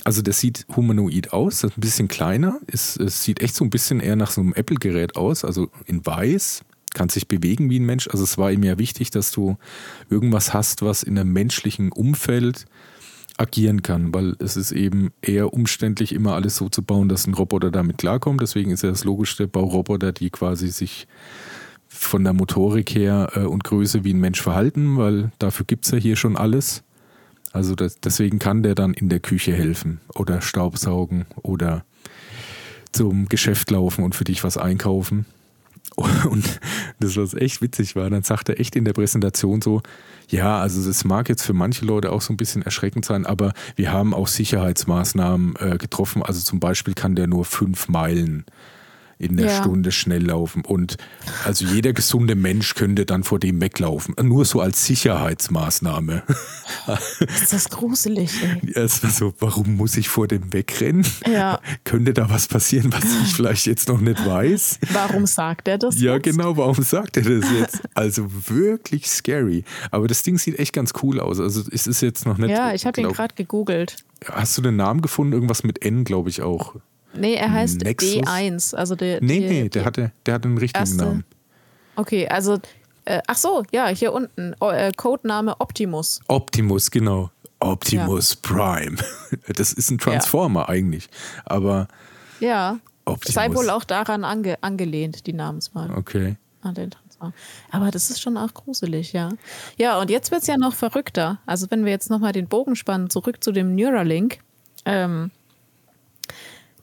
Also 0.05 0.23
das 0.23 0.38
sieht 0.38 0.66
humanoid 0.77 1.33
aus, 1.33 1.61
das 1.61 1.73
ist 1.73 1.79
ein 1.79 1.81
bisschen 1.81 2.09
kleiner. 2.09 2.61
Es, 2.68 2.97
es 2.97 3.25
sieht 3.25 3.40
echt 3.40 3.57
so 3.57 3.64
ein 3.64 3.70
bisschen 3.70 3.99
eher 3.99 4.14
nach 4.14 4.31
so 4.31 4.40
einem 4.40 4.53
Apple-Gerät 4.53 5.16
aus, 5.16 5.44
also 5.44 5.70
in 5.87 6.05
weiß, 6.07 6.62
kann 6.92 7.09
sich 7.09 7.29
bewegen 7.29 7.70
wie 7.70 7.81
ein 7.81 7.87
Mensch. 7.87 8.09
Also 8.09 8.25
es 8.25 8.38
war 8.38 8.53
ihm 8.53 8.62
ja 8.62 8.79
wichtig, 8.79 9.11
dass 9.11 9.31
du 9.31 9.57
irgendwas 10.11 10.53
hast, 10.53 10.83
was 10.83 11.03
in 11.03 11.18
einem 11.18 11.33
menschlichen 11.33 11.90
Umfeld 11.92 12.66
agieren 13.37 13.83
kann, 13.83 14.14
weil 14.14 14.37
es 14.38 14.57
ist 14.57 14.70
eben 14.70 15.11
eher 15.20 15.53
umständlich, 15.53 16.12
immer 16.12 16.35
alles 16.35 16.57
so 16.57 16.68
zu 16.68 16.83
bauen, 16.83 17.09
dass 17.09 17.27
ein 17.27 17.35
Roboter 17.35 17.70
damit 17.70 17.99
klarkommt. 17.99 18.40
Deswegen 18.40 18.70
ist 18.70 18.83
ja 18.83 18.90
das 18.90 19.05
logischste 19.05 19.49
Bauroboter, 19.49 20.12
die 20.12 20.31
quasi 20.31 20.68
sich 20.68 21.09
von 21.88 22.25
der 22.25 22.33
Motorik 22.33 22.94
her 22.94 23.31
äh, 23.35 23.40
und 23.40 23.64
Größe 23.64 24.05
wie 24.05 24.14
ein 24.14 24.20
Mensch 24.20 24.40
verhalten, 24.40 24.97
weil 24.99 25.33
dafür 25.38 25.66
gibt 25.66 25.85
es 25.85 25.92
ja 25.92 25.99
hier 25.99 26.16
schon 26.16 26.37
alles. 26.37 26.83
Also 27.53 27.75
das, 27.75 28.01
deswegen 28.01 28.38
kann 28.38 28.62
der 28.62 28.75
dann 28.75 28.94
in 28.94 29.09
der 29.09 29.20
Küche 29.20 29.53
helfen 29.53 30.01
oder 30.14 30.40
Staubsaugen 30.40 31.27
oder 31.37 31.85
zum 32.92 33.29
Geschäft 33.29 33.70
laufen 33.70 34.05
und 34.05 34.14
für 34.14 34.25
dich 34.25 34.42
was 34.44 34.59
einkaufen. 34.59 35.27
Und 36.28 36.61
das, 37.00 37.16
was 37.16 37.35
echt 37.35 37.62
witzig 37.62 37.96
war, 37.96 38.11
dann 38.11 38.22
sagt 38.22 38.48
er 38.48 38.59
echt 38.59 38.76
in 38.76 38.85
der 38.85 38.92
Präsentation 38.92 39.62
so, 39.62 39.83
ja, 40.28 40.59
also 40.59 40.87
das 40.87 41.04
mag 41.04 41.28
jetzt 41.28 41.42
für 41.42 41.52
manche 41.52 41.85
Leute 41.85 42.11
auch 42.11 42.20
so 42.20 42.33
ein 42.33 42.37
bisschen 42.37 42.62
erschreckend 42.62 43.04
sein, 43.04 43.26
aber 43.26 43.52
wir 43.76 43.92
haben 43.92 44.14
auch 44.14 44.26
Sicherheitsmaßnahmen 44.26 45.54
äh, 45.59 45.78
getroffen. 45.78 46.22
Also 46.22 46.40
zum 46.40 46.61
Beispiel 46.61 46.94
kann 46.94 47.14
der 47.14 47.26
nur 47.26 47.44
fünf 47.44 47.88
Meilen 47.88 48.44
in 49.18 49.37
der 49.37 49.46
ja. 49.46 49.61
Stunde 49.61 49.92
schnell 49.92 50.27
laufen. 50.27 50.64
Und 50.64 50.96
also 51.44 51.64
jeder 51.64 51.92
gesunde 51.92 52.35
Mensch 52.35 52.74
könnte 52.74 53.07
dann 53.07 53.24
vor 53.24 53.38
dem 53.38 53.61
weglaufen. 53.61 54.14
Nur 54.22 54.44
so 54.44 54.61
als 54.61 54.85
Sicherheitsmaßnahme. 54.87 56.22
Ist 57.20 57.53
das 57.53 57.68
gruselig, 57.68 58.31
ey. 58.42 58.72
Es 58.74 59.03
war 59.03 59.11
so, 59.11 59.35
warum 59.38 59.77
muss 59.77 59.96
ich 59.96 60.09
vor 60.09 60.29
dem 60.29 60.53
wegrennen? 60.53 61.07
Ja. 61.27 61.61
Könnte 61.85 62.12
da 62.12 62.31
was 62.31 62.48
passieren, 62.48 62.92
was 62.92 63.05
ich 63.22 63.35
vielleicht 63.35 63.66
jetzt 63.66 63.88
noch 63.88 64.00
nicht 64.00 64.24
weiß? 64.24 64.79
Warum 64.92 65.27
sagt 65.27 65.68
er 65.68 65.79
das? 65.79 66.00
Ja, 66.00 66.14
jetzt? 66.14 66.24
genau, 66.24 66.57
warum 66.57 66.83
sagt 66.83 67.16
er 67.16 67.22
das 67.22 67.50
jetzt? 67.59 67.81
Also 67.94 68.29
wirklich 68.48 69.09
scary. 69.09 69.64
Aber 69.90 70.09
das 70.09 70.22
Ding 70.22 70.38
sieht 70.38 70.59
echt 70.59 70.72
ganz 70.72 70.92
cool 71.03 71.20
aus. 71.20 71.40
Also 71.40 71.62
es 71.70 71.87
ist 71.87 72.00
jetzt 72.00 72.27
noch 72.27 72.38
nicht. 72.38 72.50
Ja, 72.50 72.74
ich 72.74 72.87
habe 72.87 73.00
ihn 73.00 73.09
gerade 73.09 73.35
gegoogelt. 73.35 73.96
Hast 74.31 74.57
du 74.57 74.62
den 74.62 74.77
Namen 74.77 75.03
gefunden? 75.03 75.33
Irgendwas 75.33 75.64
mit 75.64 75.85
N, 75.85 76.05
glaube 76.05 76.31
ich 76.31 76.42
auch. 76.42 76.74
Nee, 77.16 77.35
er 77.35 77.53
heißt 77.53 77.83
Nexus? 77.83 78.14
D1. 78.16 78.74
Also 78.74 78.94
der, 78.94 79.20
nee, 79.22 79.40
die, 79.40 79.46
nee, 79.46 79.68
der 79.68 79.85
hatte, 79.85 80.12
der 80.27 80.35
hatte 80.35 80.48
einen 80.48 80.59
richtigen 80.59 80.83
erste. 80.83 81.05
Namen. 81.05 81.24
Okay, 81.96 82.29
also, 82.29 82.59
äh, 83.05 83.20
ach 83.27 83.37
so, 83.37 83.62
ja, 83.72 83.88
hier 83.88 84.12
unten. 84.12 84.55
Oh, 84.61 84.70
äh, 84.70 84.92
Codename 84.96 85.61
Optimus. 85.61 86.20
Optimus, 86.29 86.90
genau. 86.90 87.31
Optimus 87.61 88.35
ja. 88.35 88.38
Prime. 88.42 88.96
Das 89.57 89.72
ist 89.72 89.90
ein 89.90 89.98
Transformer 89.98 90.61
ja. 90.61 90.68
eigentlich. 90.68 91.09
Aber. 91.44 91.88
Ja. 92.40 92.79
Optimus. 93.05 93.35
Sei 93.35 93.55
wohl 93.55 93.68
auch 93.68 93.85
daran 93.85 94.24
ange 94.24 94.62
angelehnt, 94.62 95.27
die 95.27 95.33
Namenswahl. 95.33 95.90
Okay. 95.90 96.37
An 96.62 96.74
den 96.74 96.90
Transformer. 96.90 97.35
Aber 97.70 97.90
das 97.90 98.11
ist 98.11 98.22
schon 98.22 98.37
auch 98.37 98.55
gruselig, 98.55 99.12
ja. 99.12 99.31
Ja, 99.77 100.00
und 100.00 100.11
jetzt 100.11 100.31
wird 100.31 100.42
es 100.42 100.46
ja 100.46 100.57
noch 100.57 100.74
verrückter. 100.74 101.40
Also, 101.46 101.66
wenn 101.70 101.85
wir 101.85 101.92
jetzt 101.92 102.11
nochmal 102.11 102.33
den 102.33 102.48
Bogen 102.48 102.77
spannen, 102.77 103.11
zurück 103.11 103.42
zu 103.42 103.53
dem 103.53 103.74
Neuralink. 103.74 104.38
Ähm, 104.87 105.31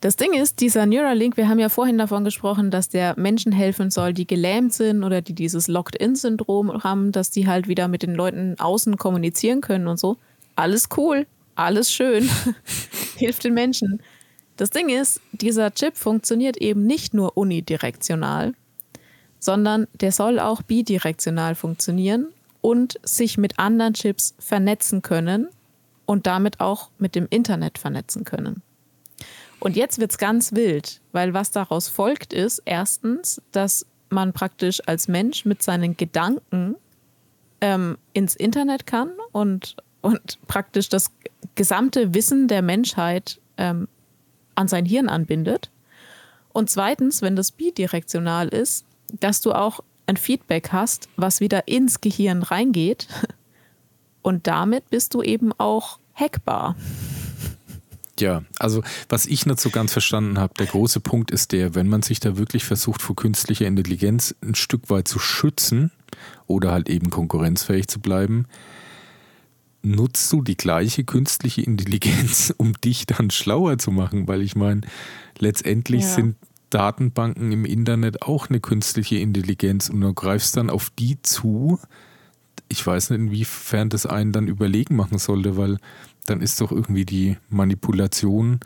das 0.01 0.15
Ding 0.15 0.33
ist, 0.33 0.61
dieser 0.61 0.87
Neuralink, 0.87 1.37
wir 1.37 1.47
haben 1.47 1.59
ja 1.59 1.69
vorhin 1.69 1.99
davon 1.99 2.23
gesprochen, 2.23 2.71
dass 2.71 2.89
der 2.89 3.13
Menschen 3.19 3.51
helfen 3.51 3.91
soll, 3.91 4.13
die 4.13 4.25
gelähmt 4.25 4.73
sind 4.73 5.03
oder 5.03 5.21
die 5.21 5.33
dieses 5.33 5.67
Locked-In-Syndrom 5.67 6.83
haben, 6.83 7.11
dass 7.11 7.29
die 7.29 7.47
halt 7.47 7.67
wieder 7.67 7.87
mit 7.87 8.01
den 8.01 8.15
Leuten 8.15 8.59
außen 8.59 8.97
kommunizieren 8.97 9.61
können 9.61 9.85
und 9.85 9.99
so. 9.99 10.17
Alles 10.55 10.89
cool, 10.97 11.27
alles 11.53 11.91
schön, 11.91 12.27
hilft 13.17 13.43
den 13.43 13.53
Menschen. 13.53 14.01
Das 14.57 14.71
Ding 14.71 14.89
ist, 14.89 15.21
dieser 15.33 15.71
Chip 15.71 15.95
funktioniert 15.95 16.57
eben 16.57 16.83
nicht 16.87 17.13
nur 17.13 17.37
unidirektional, 17.37 18.55
sondern 19.39 19.87
der 19.93 20.11
soll 20.11 20.39
auch 20.39 20.63
bidirektional 20.63 21.53
funktionieren 21.53 22.29
und 22.61 22.99
sich 23.03 23.37
mit 23.37 23.59
anderen 23.59 23.93
Chips 23.93 24.33
vernetzen 24.39 25.03
können 25.03 25.47
und 26.07 26.25
damit 26.25 26.59
auch 26.59 26.89
mit 26.97 27.13
dem 27.13 27.27
Internet 27.29 27.77
vernetzen 27.77 28.23
können. 28.23 28.63
Und 29.61 29.75
jetzt 29.75 29.99
wird 29.99 30.09
es 30.09 30.17
ganz 30.17 30.53
wild, 30.53 31.01
weil 31.11 31.35
was 31.35 31.51
daraus 31.51 31.87
folgt 31.87 32.33
ist, 32.33 32.63
erstens, 32.65 33.41
dass 33.51 33.85
man 34.09 34.33
praktisch 34.33 34.81
als 34.87 35.07
Mensch 35.07 35.45
mit 35.45 35.61
seinen 35.61 35.95
Gedanken 35.95 36.75
ähm, 37.61 37.99
ins 38.13 38.35
Internet 38.35 38.87
kann 38.87 39.11
und, 39.31 39.77
und 40.01 40.39
praktisch 40.47 40.89
das 40.89 41.11
gesamte 41.53 42.15
Wissen 42.15 42.47
der 42.47 42.63
Menschheit 42.63 43.39
ähm, 43.57 43.87
an 44.55 44.67
sein 44.67 44.85
Hirn 44.85 45.07
anbindet. 45.07 45.69
Und 46.53 46.71
zweitens, 46.71 47.21
wenn 47.21 47.35
das 47.35 47.51
bidirektional 47.51 48.47
ist, 48.47 48.83
dass 49.19 49.41
du 49.41 49.53
auch 49.53 49.81
ein 50.07 50.17
Feedback 50.17 50.69
hast, 50.71 51.07
was 51.17 51.39
wieder 51.39 51.67
ins 51.67 52.01
Gehirn 52.01 52.41
reingeht. 52.41 53.07
Und 54.23 54.47
damit 54.47 54.89
bist 54.89 55.13
du 55.13 55.21
eben 55.21 55.53
auch 55.59 55.99
hackbar. 56.15 56.75
Ja, 58.21 58.43
also 58.59 58.83
was 59.09 59.25
ich 59.25 59.45
nicht 59.45 59.59
so 59.59 59.71
ganz 59.71 59.91
verstanden 59.91 60.39
habe, 60.39 60.53
der 60.57 60.67
große 60.67 60.99
Punkt 60.99 61.31
ist 61.31 61.51
der, 61.51 61.75
wenn 61.75 61.89
man 61.89 62.03
sich 62.03 62.19
da 62.19 62.37
wirklich 62.37 62.63
versucht, 62.63 63.01
vor 63.01 63.15
künstlicher 63.15 63.65
Intelligenz 63.65 64.35
ein 64.41 64.55
Stück 64.55 64.89
weit 64.89 65.07
zu 65.07 65.19
schützen 65.19 65.91
oder 66.47 66.71
halt 66.71 66.87
eben 66.87 67.09
konkurrenzfähig 67.09 67.87
zu 67.87 67.99
bleiben, 67.99 68.45
nutzt 69.81 70.31
du 70.31 70.41
die 70.43 70.57
gleiche 70.57 71.03
künstliche 71.03 71.61
Intelligenz, 71.61 72.53
um 72.57 72.73
dich 72.73 73.07
dann 73.07 73.31
schlauer 73.31 73.77
zu 73.77 73.91
machen, 73.91 74.27
weil 74.27 74.41
ich 74.41 74.55
meine, 74.55 74.81
letztendlich 75.39 76.03
ja. 76.03 76.09
sind 76.09 76.35
Datenbanken 76.69 77.51
im 77.51 77.65
Internet 77.65 78.21
auch 78.21 78.49
eine 78.49 78.59
künstliche 78.59 79.17
Intelligenz 79.17 79.89
und 79.89 80.01
du 80.01 80.13
greifst 80.13 80.55
dann 80.55 80.69
auf 80.69 80.89
die 80.89 81.21
zu. 81.21 81.79
Ich 82.69 82.85
weiß 82.85 83.09
nicht, 83.09 83.19
inwiefern 83.19 83.89
das 83.89 84.05
einen 84.05 84.31
dann 84.31 84.47
überlegen 84.47 84.95
machen 84.95 85.17
sollte, 85.17 85.57
weil 85.57 85.79
dann 86.25 86.41
ist 86.41 86.59
doch 86.61 86.71
irgendwie 86.71 87.05
die 87.05 87.37
Manipulation 87.49 88.59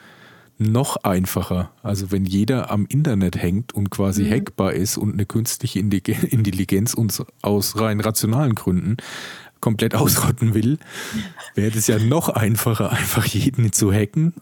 noch 0.57 0.97
einfacher. 0.97 1.71
Also 1.83 2.11
wenn 2.11 2.25
jeder 2.25 2.71
am 2.71 2.85
Internet 2.87 3.35
hängt 3.35 3.73
und 3.73 3.89
quasi 3.89 4.23
mhm. 4.23 4.31
hackbar 4.31 4.73
ist 4.73 4.97
und 4.97 5.13
eine 5.13 5.25
künstliche 5.25 5.79
Intelligenz 5.79 6.93
uns 6.93 7.23
aus 7.41 7.79
rein 7.79 7.99
rationalen 7.99 8.55
Gründen 8.55 8.97
komplett 9.59 9.95
ausrotten 9.95 10.53
will, 10.53 10.77
wäre 11.55 11.77
es 11.77 11.87
ja 11.87 11.99
noch 11.99 12.29
einfacher, 12.29 12.91
einfach 12.91 13.25
jeden 13.25 13.71
zu 13.73 13.91
hacken, 13.91 14.33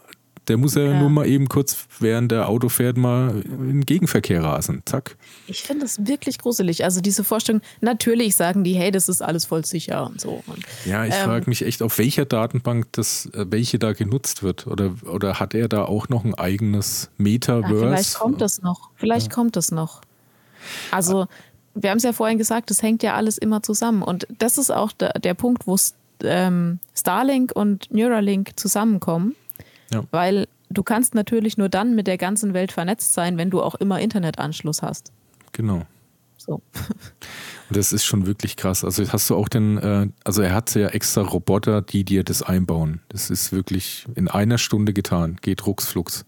der 0.48 0.58
muss 0.58 0.76
ja, 0.76 0.84
ja, 0.84 1.00
nur 1.00 1.10
mal 1.10 1.26
eben 1.26 1.48
kurz, 1.48 1.88
während 2.00 2.32
der 2.32 2.50
Auto 2.50 2.70
fährt, 2.70 2.98
mal 2.98 3.42
in 3.46 3.68
den 3.68 3.86
Gegenverkehr 3.86 4.44
rasen. 4.44 4.82
Zack. 4.86 5.16
Ich 5.48 5.64
finde 5.64 5.84
das 5.86 6.06
wirklich 6.06 6.38
gruselig. 6.38 6.84
Also 6.84 7.00
diese 7.00 7.24
Vorstellung, 7.24 7.62
natürlich 7.82 8.36
sagen 8.36 8.64
die, 8.64 8.74
hey, 8.74 8.92
das 8.92 9.08
ist 9.08 9.22
alles 9.22 9.46
voll 9.46 9.64
sicher 9.66 10.06
und 10.06 10.20
so. 10.20 10.44
Und, 10.48 10.64
ja, 10.86 11.06
ich 11.06 11.14
ähm, 11.14 11.26
frage 11.26 11.50
mich 11.50 11.66
echt, 11.66 11.82
auf 11.82 11.98
welcher 11.98 12.26
Datenbank 12.26 12.88
das, 12.92 13.28
äh, 13.28 13.46
welche 13.50 13.80
da 13.80 13.94
genutzt 13.94 14.44
wird. 14.44 14.68
Oder, 14.68 14.96
oder 15.10 15.40
hat 15.40 15.54
er 15.54 15.70
da 15.70 15.86
auch 15.86 16.10
noch 16.10 16.26
ein 16.26 16.34
eigenes 16.34 17.10
Metaverse? 17.18 17.74
Ja, 17.74 17.80
vielleicht 17.80 18.16
kommt 18.16 18.42
das 18.42 18.62
noch. 18.62 18.90
Vielleicht 18.96 19.28
ja. 19.28 19.34
kommt 19.34 19.56
das 19.56 19.72
noch. 19.72 20.02
Also, 20.92 21.28
wir 21.74 21.90
haben 21.90 21.98
es 21.98 22.04
ja 22.04 22.14
vorhin 22.14 22.38
gesagt, 22.38 22.70
das 22.70 22.82
hängt 22.82 23.02
ja 23.02 23.16
alles 23.16 23.38
immer 23.38 23.64
zusammen. 23.64 24.04
Und 24.04 24.28
das 24.40 24.58
ist 24.58 24.72
auch 24.72 24.92
der, 24.92 25.14
der 25.14 25.34
Punkt, 25.34 25.68
wo 25.68 25.78
ähm, 26.24 26.80
Starlink 26.94 27.52
und 27.54 27.92
Neuralink 27.92 28.52
zusammenkommen 28.60 29.36
ja. 29.94 30.04
Weil 30.12 30.48
du 30.70 30.84
kannst 30.84 31.16
natürlich 31.16 31.58
nur 31.58 31.70
dann 31.70 31.96
mit 31.96 32.08
der 32.08 32.18
ganzen 32.18 32.54
Welt 32.54 32.72
vernetzt 32.72 33.14
sein, 33.14 33.38
wenn 33.38 33.50
du 33.50 33.62
auch 33.62 33.76
immer 33.76 34.00
Internetanschluss 34.00 34.82
hast. 34.82 35.12
Genau. 35.52 35.84
So. 36.38 36.62
Das 37.70 37.92
ist 37.92 38.06
schon 38.06 38.28
wirklich 38.28 38.56
krass. 38.56 38.84
Also 38.84 39.12
hast 39.12 39.32
du 39.32 39.36
auch 39.36 39.50
den, 39.50 39.78
äh, 39.80 40.08
also 40.24 40.44
er 40.44 40.54
hat 40.54 40.76
ja 40.76 40.90
extra 40.90 41.22
Roboter, 41.22 41.82
die 41.82 42.04
dir 42.04 42.24
das 42.24 42.44
einbauen. 42.44 43.02
Das 43.10 43.32
ist 43.32 43.52
wirklich 43.52 44.06
in 44.14 44.28
einer 44.28 44.60
Stunde 44.60 44.94
getan, 44.94 45.38
geht 45.42 45.66
rucksflux. 45.66 46.24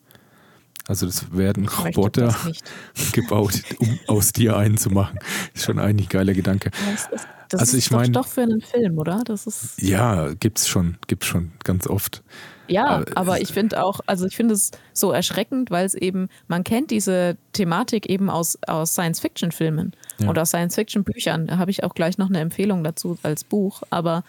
Also 0.87 1.05
das 1.05 1.35
werden 1.35 1.67
Roboter 1.67 2.35
gebaut, 3.11 3.61
um 3.77 3.99
aus 4.07 4.33
dir 4.33 4.57
einen 4.57 4.77
zu 4.77 4.89
machen. 4.89 5.19
Ist 5.53 5.65
schon 5.65 5.77
eigentlich 5.77 6.07
ein 6.07 6.09
geiler 6.09 6.33
Gedanke. 6.33 6.71
Das 6.71 7.09
ist, 7.11 7.27
das 7.49 7.59
also 7.61 7.77
ich 7.77 7.91
mein, 7.91 8.13
doch 8.13 8.27
für 8.27 8.41
einen 8.41 8.61
Film, 8.61 8.97
oder? 8.97 9.21
Das 9.25 9.45
ist 9.45 9.79
ja, 9.81 10.33
gibt's 10.33 10.67
schon, 10.67 10.97
gibt's 11.07 11.27
schon 11.27 11.51
ganz 11.63 11.85
oft. 11.87 12.23
Ja, 12.67 13.03
aber 13.15 13.41
ich 13.41 13.53
finde 13.53 13.83
auch, 13.83 13.99
also 14.05 14.25
ich 14.25 14.35
finde 14.35 14.53
es 14.53 14.71
so 14.93 15.11
erschreckend, 15.11 15.71
weil 15.71 15.85
es 15.85 15.93
eben, 15.93 16.29
man 16.47 16.63
kennt 16.63 16.91
diese 16.91 17.37
Thematik 17.53 18.07
eben 18.09 18.29
aus, 18.29 18.57
aus 18.67 18.93
Science-Fiction-Filmen 18.93 19.93
ja. 20.19 20.29
oder 20.29 20.43
aus 20.43 20.49
Science-Fiction-Büchern. 20.49 21.47
Da 21.47 21.57
habe 21.57 21.71
ich 21.71 21.83
auch 21.83 21.93
gleich 21.93 22.17
noch 22.17 22.29
eine 22.29 22.39
Empfehlung 22.39 22.83
dazu 22.83 23.17
als 23.23 23.43
Buch. 23.43 23.83
Aber 23.89 24.23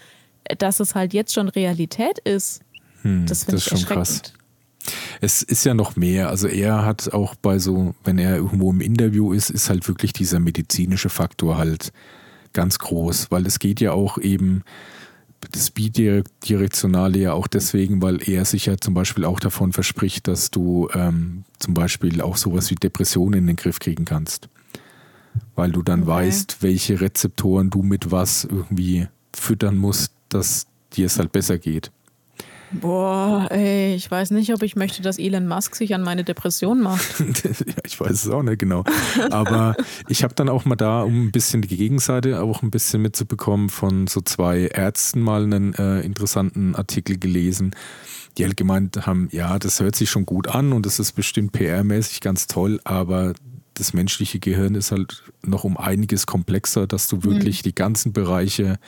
dass 0.58 0.80
es 0.80 0.94
halt 0.94 1.12
jetzt 1.12 1.32
schon 1.32 1.48
Realität 1.48 2.18
ist, 2.20 2.62
hm, 3.02 3.26
das 3.26 3.44
finde 3.44 3.58
ich 3.58 3.64
schon 3.64 3.82
krass. 3.82 4.32
Es 5.20 5.42
ist 5.42 5.64
ja 5.64 5.74
noch 5.74 5.96
mehr. 5.96 6.28
Also 6.28 6.46
er 6.46 6.84
hat 6.84 7.12
auch 7.12 7.34
bei 7.34 7.58
so, 7.58 7.94
wenn 8.04 8.18
er 8.18 8.36
irgendwo 8.36 8.70
im 8.70 8.80
Interview 8.80 9.32
ist, 9.32 9.50
ist 9.50 9.68
halt 9.68 9.88
wirklich 9.88 10.12
dieser 10.12 10.38
medizinische 10.38 11.08
Faktor 11.08 11.58
halt 11.58 11.92
ganz 12.52 12.78
groß, 12.78 13.30
weil 13.30 13.46
es 13.46 13.58
geht 13.58 13.80
ja 13.80 13.92
auch 13.92 14.18
eben 14.18 14.62
das 15.52 15.70
Bidirektionale 15.70 17.18
ja 17.18 17.32
auch 17.32 17.46
deswegen, 17.46 18.02
weil 18.02 18.26
er 18.28 18.44
sich 18.44 18.66
ja 18.66 18.76
zum 18.76 18.94
Beispiel 18.94 19.24
auch 19.24 19.40
davon 19.40 19.72
verspricht, 19.72 20.28
dass 20.28 20.50
du 20.50 20.88
ähm, 20.94 21.44
zum 21.58 21.74
Beispiel 21.74 22.20
auch 22.20 22.36
sowas 22.36 22.70
wie 22.70 22.74
Depressionen 22.74 23.40
in 23.40 23.46
den 23.46 23.56
Griff 23.56 23.78
kriegen 23.78 24.04
kannst. 24.04 24.48
Weil 25.54 25.72
du 25.72 25.82
dann 25.82 26.02
okay. 26.02 26.10
weißt, 26.10 26.62
welche 26.62 27.00
Rezeptoren 27.00 27.70
du 27.70 27.82
mit 27.82 28.10
was 28.10 28.44
irgendwie 28.44 29.08
füttern 29.34 29.76
musst, 29.76 30.12
dass 30.28 30.66
dir 30.92 31.06
es 31.06 31.18
halt 31.18 31.32
besser 31.32 31.58
geht. 31.58 31.90
Boah, 32.72 33.46
ey, 33.50 33.94
ich 33.94 34.10
weiß 34.10 34.32
nicht, 34.32 34.52
ob 34.52 34.62
ich 34.62 34.74
möchte, 34.74 35.00
dass 35.02 35.18
Elon 35.18 35.46
Musk 35.46 35.76
sich 35.76 35.94
an 35.94 36.02
meine 36.02 36.24
Depression 36.24 36.82
macht. 36.82 37.20
ja, 37.44 37.74
ich 37.84 37.98
weiß 37.98 38.10
es 38.10 38.28
auch 38.28 38.42
nicht 38.42 38.58
genau. 38.58 38.84
Aber 39.30 39.76
ich 40.08 40.24
habe 40.24 40.34
dann 40.34 40.48
auch 40.48 40.64
mal 40.64 40.76
da, 40.76 41.02
um 41.02 41.26
ein 41.26 41.32
bisschen 41.32 41.62
die 41.62 41.76
Gegenseite 41.76 42.42
auch 42.42 42.62
ein 42.62 42.70
bisschen 42.70 43.02
mitzubekommen, 43.02 43.68
von 43.68 44.06
so 44.08 44.20
zwei 44.20 44.66
Ärzten 44.66 45.20
mal 45.20 45.44
einen 45.44 45.74
äh, 45.74 46.00
interessanten 46.00 46.74
Artikel 46.74 47.18
gelesen, 47.18 47.74
die 48.36 48.44
halt 48.44 48.56
gemeint 48.56 49.06
haben, 49.06 49.28
ja, 49.30 49.58
das 49.58 49.80
hört 49.80 49.94
sich 49.94 50.10
schon 50.10 50.26
gut 50.26 50.48
an 50.48 50.72
und 50.72 50.86
das 50.86 50.98
ist 50.98 51.12
bestimmt 51.12 51.52
PR-mäßig 51.56 52.20
ganz 52.20 52.46
toll, 52.48 52.80
aber 52.84 53.34
das 53.74 53.92
menschliche 53.92 54.40
Gehirn 54.40 54.74
ist 54.74 54.90
halt 54.90 55.22
noch 55.42 55.64
um 55.64 55.76
einiges 55.76 56.26
komplexer, 56.26 56.86
dass 56.86 57.08
du 57.08 57.22
wirklich 57.22 57.60
mhm. 57.60 57.62
die 57.64 57.74
ganzen 57.74 58.12
Bereiche 58.12 58.78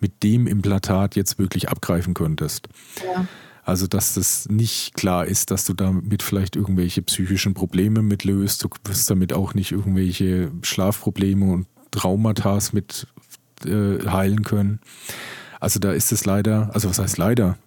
mit 0.00 0.22
dem 0.22 0.46
Implantat 0.46 1.16
jetzt 1.16 1.38
wirklich 1.38 1.68
abgreifen 1.68 2.14
könntest. 2.14 2.68
Ja. 3.04 3.26
Also, 3.62 3.86
dass 3.86 4.14
das 4.14 4.48
nicht 4.48 4.94
klar 4.94 5.26
ist, 5.26 5.50
dass 5.50 5.64
du 5.64 5.74
damit 5.74 6.22
vielleicht 6.22 6.56
irgendwelche 6.56 7.02
psychischen 7.02 7.54
Probleme 7.54 8.02
mitlöst. 8.02 8.64
Du 8.64 8.68
wirst 8.84 9.08
damit 9.10 9.32
auch 9.32 9.54
nicht 9.54 9.70
irgendwelche 9.70 10.50
Schlafprobleme 10.62 11.52
und 11.52 11.66
Traumata 11.90 12.58
mit 12.72 13.06
äh, 13.64 14.04
heilen 14.06 14.42
können. 14.42 14.80
Also, 15.60 15.78
da 15.78 15.92
ist 15.92 16.10
es 16.10 16.24
leider, 16.24 16.70
also 16.72 16.88
was 16.88 16.98
heißt 16.98 17.18
leider? 17.18 17.58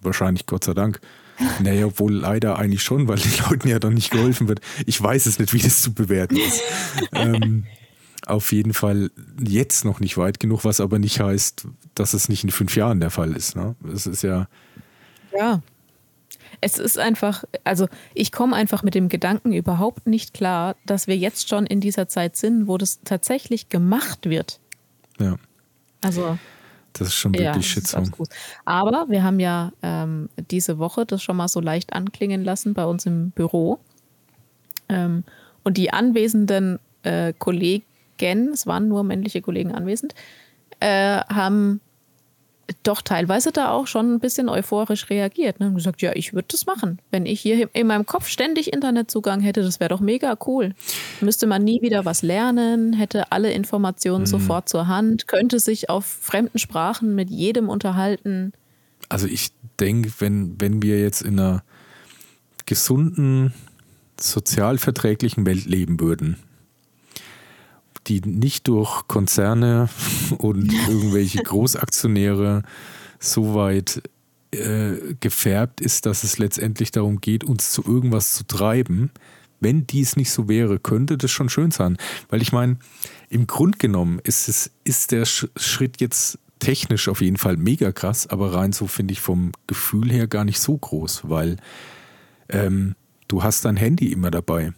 Wahrscheinlich 0.00 0.46
Gott 0.46 0.64
sei 0.64 0.74
Dank. 0.74 1.00
Naja, 1.60 1.86
obwohl 1.86 2.12
leider 2.12 2.58
eigentlich 2.58 2.82
schon, 2.82 3.08
weil 3.08 3.18
den 3.18 3.32
Leuten 3.48 3.66
ja 3.66 3.78
dann 3.78 3.94
nicht 3.94 4.10
geholfen 4.10 4.48
wird. 4.48 4.60
Ich 4.86 5.02
weiß 5.02 5.26
es 5.26 5.38
nicht, 5.38 5.52
wie 5.52 5.58
das 5.58 5.82
zu 5.82 5.92
bewerten 5.92 6.36
ist. 6.36 6.60
ähm, 7.12 7.64
auf 8.26 8.52
jeden 8.52 8.74
Fall 8.74 9.10
jetzt 9.42 9.84
noch 9.84 10.00
nicht 10.00 10.16
weit 10.16 10.40
genug, 10.40 10.64
was 10.64 10.80
aber 10.80 10.98
nicht 10.98 11.20
heißt, 11.20 11.66
dass 11.94 12.14
es 12.14 12.28
nicht 12.28 12.44
in 12.44 12.50
fünf 12.50 12.76
Jahren 12.76 13.00
der 13.00 13.10
Fall 13.10 13.32
ist. 13.32 13.56
Ne? 13.56 13.74
Es 13.92 14.06
ist 14.06 14.22
ja. 14.22 14.48
Ja. 15.36 15.60
Es 16.60 16.78
ist 16.78 16.98
einfach, 16.98 17.44
also 17.64 17.88
ich 18.14 18.30
komme 18.30 18.54
einfach 18.54 18.82
mit 18.82 18.94
dem 18.94 19.08
Gedanken 19.08 19.52
überhaupt 19.52 20.06
nicht 20.06 20.34
klar, 20.34 20.76
dass 20.86 21.06
wir 21.06 21.16
jetzt 21.16 21.48
schon 21.48 21.66
in 21.66 21.80
dieser 21.80 22.08
Zeit 22.08 22.36
sind, 22.36 22.68
wo 22.68 22.78
das 22.78 23.00
tatsächlich 23.02 23.68
gemacht 23.68 24.28
wird. 24.28 24.60
Ja. 25.18 25.36
Also. 26.02 26.38
Das 26.92 27.08
ist 27.08 27.14
schon 27.14 27.32
wirklich 27.32 27.46
ja, 27.46 27.62
Shitstorm. 27.62 28.12
Aber 28.66 29.06
wir 29.08 29.22
haben 29.22 29.40
ja 29.40 29.72
ähm, 29.82 30.28
diese 30.50 30.78
Woche 30.78 31.06
das 31.06 31.22
schon 31.22 31.38
mal 31.38 31.48
so 31.48 31.60
leicht 31.60 31.94
anklingen 31.94 32.44
lassen 32.44 32.74
bei 32.74 32.84
uns 32.84 33.06
im 33.06 33.30
Büro. 33.30 33.80
Ähm, 34.90 35.24
und 35.64 35.78
die 35.78 35.90
anwesenden 35.90 36.78
äh, 37.02 37.32
Kollegen 37.38 37.84
es 38.22 38.66
waren 38.66 38.88
nur 38.88 39.02
männliche 39.02 39.42
Kollegen 39.42 39.72
anwesend, 39.72 40.14
äh, 40.82 41.20
haben 41.32 41.80
doch 42.82 43.02
teilweise 43.02 43.52
da 43.52 43.70
auch 43.70 43.86
schon 43.86 44.14
ein 44.14 44.20
bisschen 44.20 44.48
euphorisch 44.48 45.10
reagiert 45.10 45.60
ne? 45.60 45.68
und 45.68 45.74
gesagt, 45.74 46.02
ja, 46.02 46.12
ich 46.14 46.32
würde 46.32 46.48
das 46.50 46.66
machen. 46.66 47.00
Wenn 47.10 47.26
ich 47.26 47.40
hier 47.40 47.68
in 47.74 47.86
meinem 47.86 48.06
Kopf 48.06 48.28
ständig 48.28 48.72
Internetzugang 48.72 49.40
hätte, 49.40 49.62
das 49.62 49.80
wäre 49.80 49.90
doch 49.90 50.00
mega 50.00 50.36
cool. 50.46 50.74
Müsste 51.20 51.46
man 51.46 51.64
nie 51.64 51.82
wieder 51.82 52.04
was 52.04 52.22
lernen, 52.22 52.92
hätte 52.92 53.30
alle 53.30 53.52
Informationen 53.52 54.22
mhm. 54.22 54.26
sofort 54.26 54.68
zur 54.68 54.88
Hand, 54.88 55.28
könnte 55.28 55.60
sich 55.60 55.90
auf 55.90 56.06
fremden 56.06 56.58
Sprachen 56.58 57.14
mit 57.14 57.30
jedem 57.30 57.68
unterhalten. 57.68 58.52
Also 59.08 59.26
ich 59.26 59.50
denke, 59.78 60.12
wenn, 60.18 60.60
wenn 60.60 60.82
wir 60.82 61.00
jetzt 61.00 61.22
in 61.22 61.38
einer 61.38 61.62
gesunden, 62.66 63.52
sozialverträglichen 64.20 65.44
Welt 65.46 65.66
leben 65.66 66.00
würden, 66.00 66.36
die 68.06 68.20
nicht 68.20 68.68
durch 68.68 69.06
Konzerne 69.08 69.88
und 70.38 70.72
irgendwelche 70.88 71.38
Großaktionäre 71.42 72.62
so 73.18 73.54
weit 73.54 74.02
äh, 74.50 75.14
gefärbt 75.20 75.80
ist, 75.80 76.06
dass 76.06 76.24
es 76.24 76.38
letztendlich 76.38 76.90
darum 76.90 77.20
geht, 77.20 77.44
uns 77.44 77.72
zu 77.72 77.82
irgendwas 77.84 78.34
zu 78.34 78.46
treiben, 78.46 79.10
wenn 79.60 79.86
dies 79.86 80.16
nicht 80.16 80.30
so 80.30 80.48
wäre, 80.48 80.78
könnte 80.78 81.16
das 81.16 81.30
schon 81.30 81.48
schön 81.48 81.70
sein. 81.70 81.96
Weil 82.28 82.42
ich 82.42 82.52
meine, 82.52 82.78
im 83.30 83.46
Grunde 83.46 83.78
genommen 83.78 84.18
ist, 84.24 84.48
es, 84.48 84.72
ist 84.84 85.12
der 85.12 85.24
Schritt 85.24 86.00
jetzt 86.00 86.38
technisch 86.58 87.08
auf 87.08 87.20
jeden 87.20 87.36
Fall 87.36 87.56
mega 87.56 87.92
krass, 87.92 88.26
aber 88.26 88.54
rein 88.54 88.72
so 88.72 88.86
finde 88.86 89.12
ich 89.12 89.20
vom 89.20 89.52
Gefühl 89.66 90.10
her 90.10 90.26
gar 90.26 90.44
nicht 90.44 90.60
so 90.60 90.76
groß, 90.76 91.22
weil 91.28 91.56
ähm, 92.48 92.94
du 93.28 93.42
hast 93.42 93.64
dein 93.64 93.76
Handy 93.76 94.12
immer 94.12 94.30
dabei. 94.30 94.72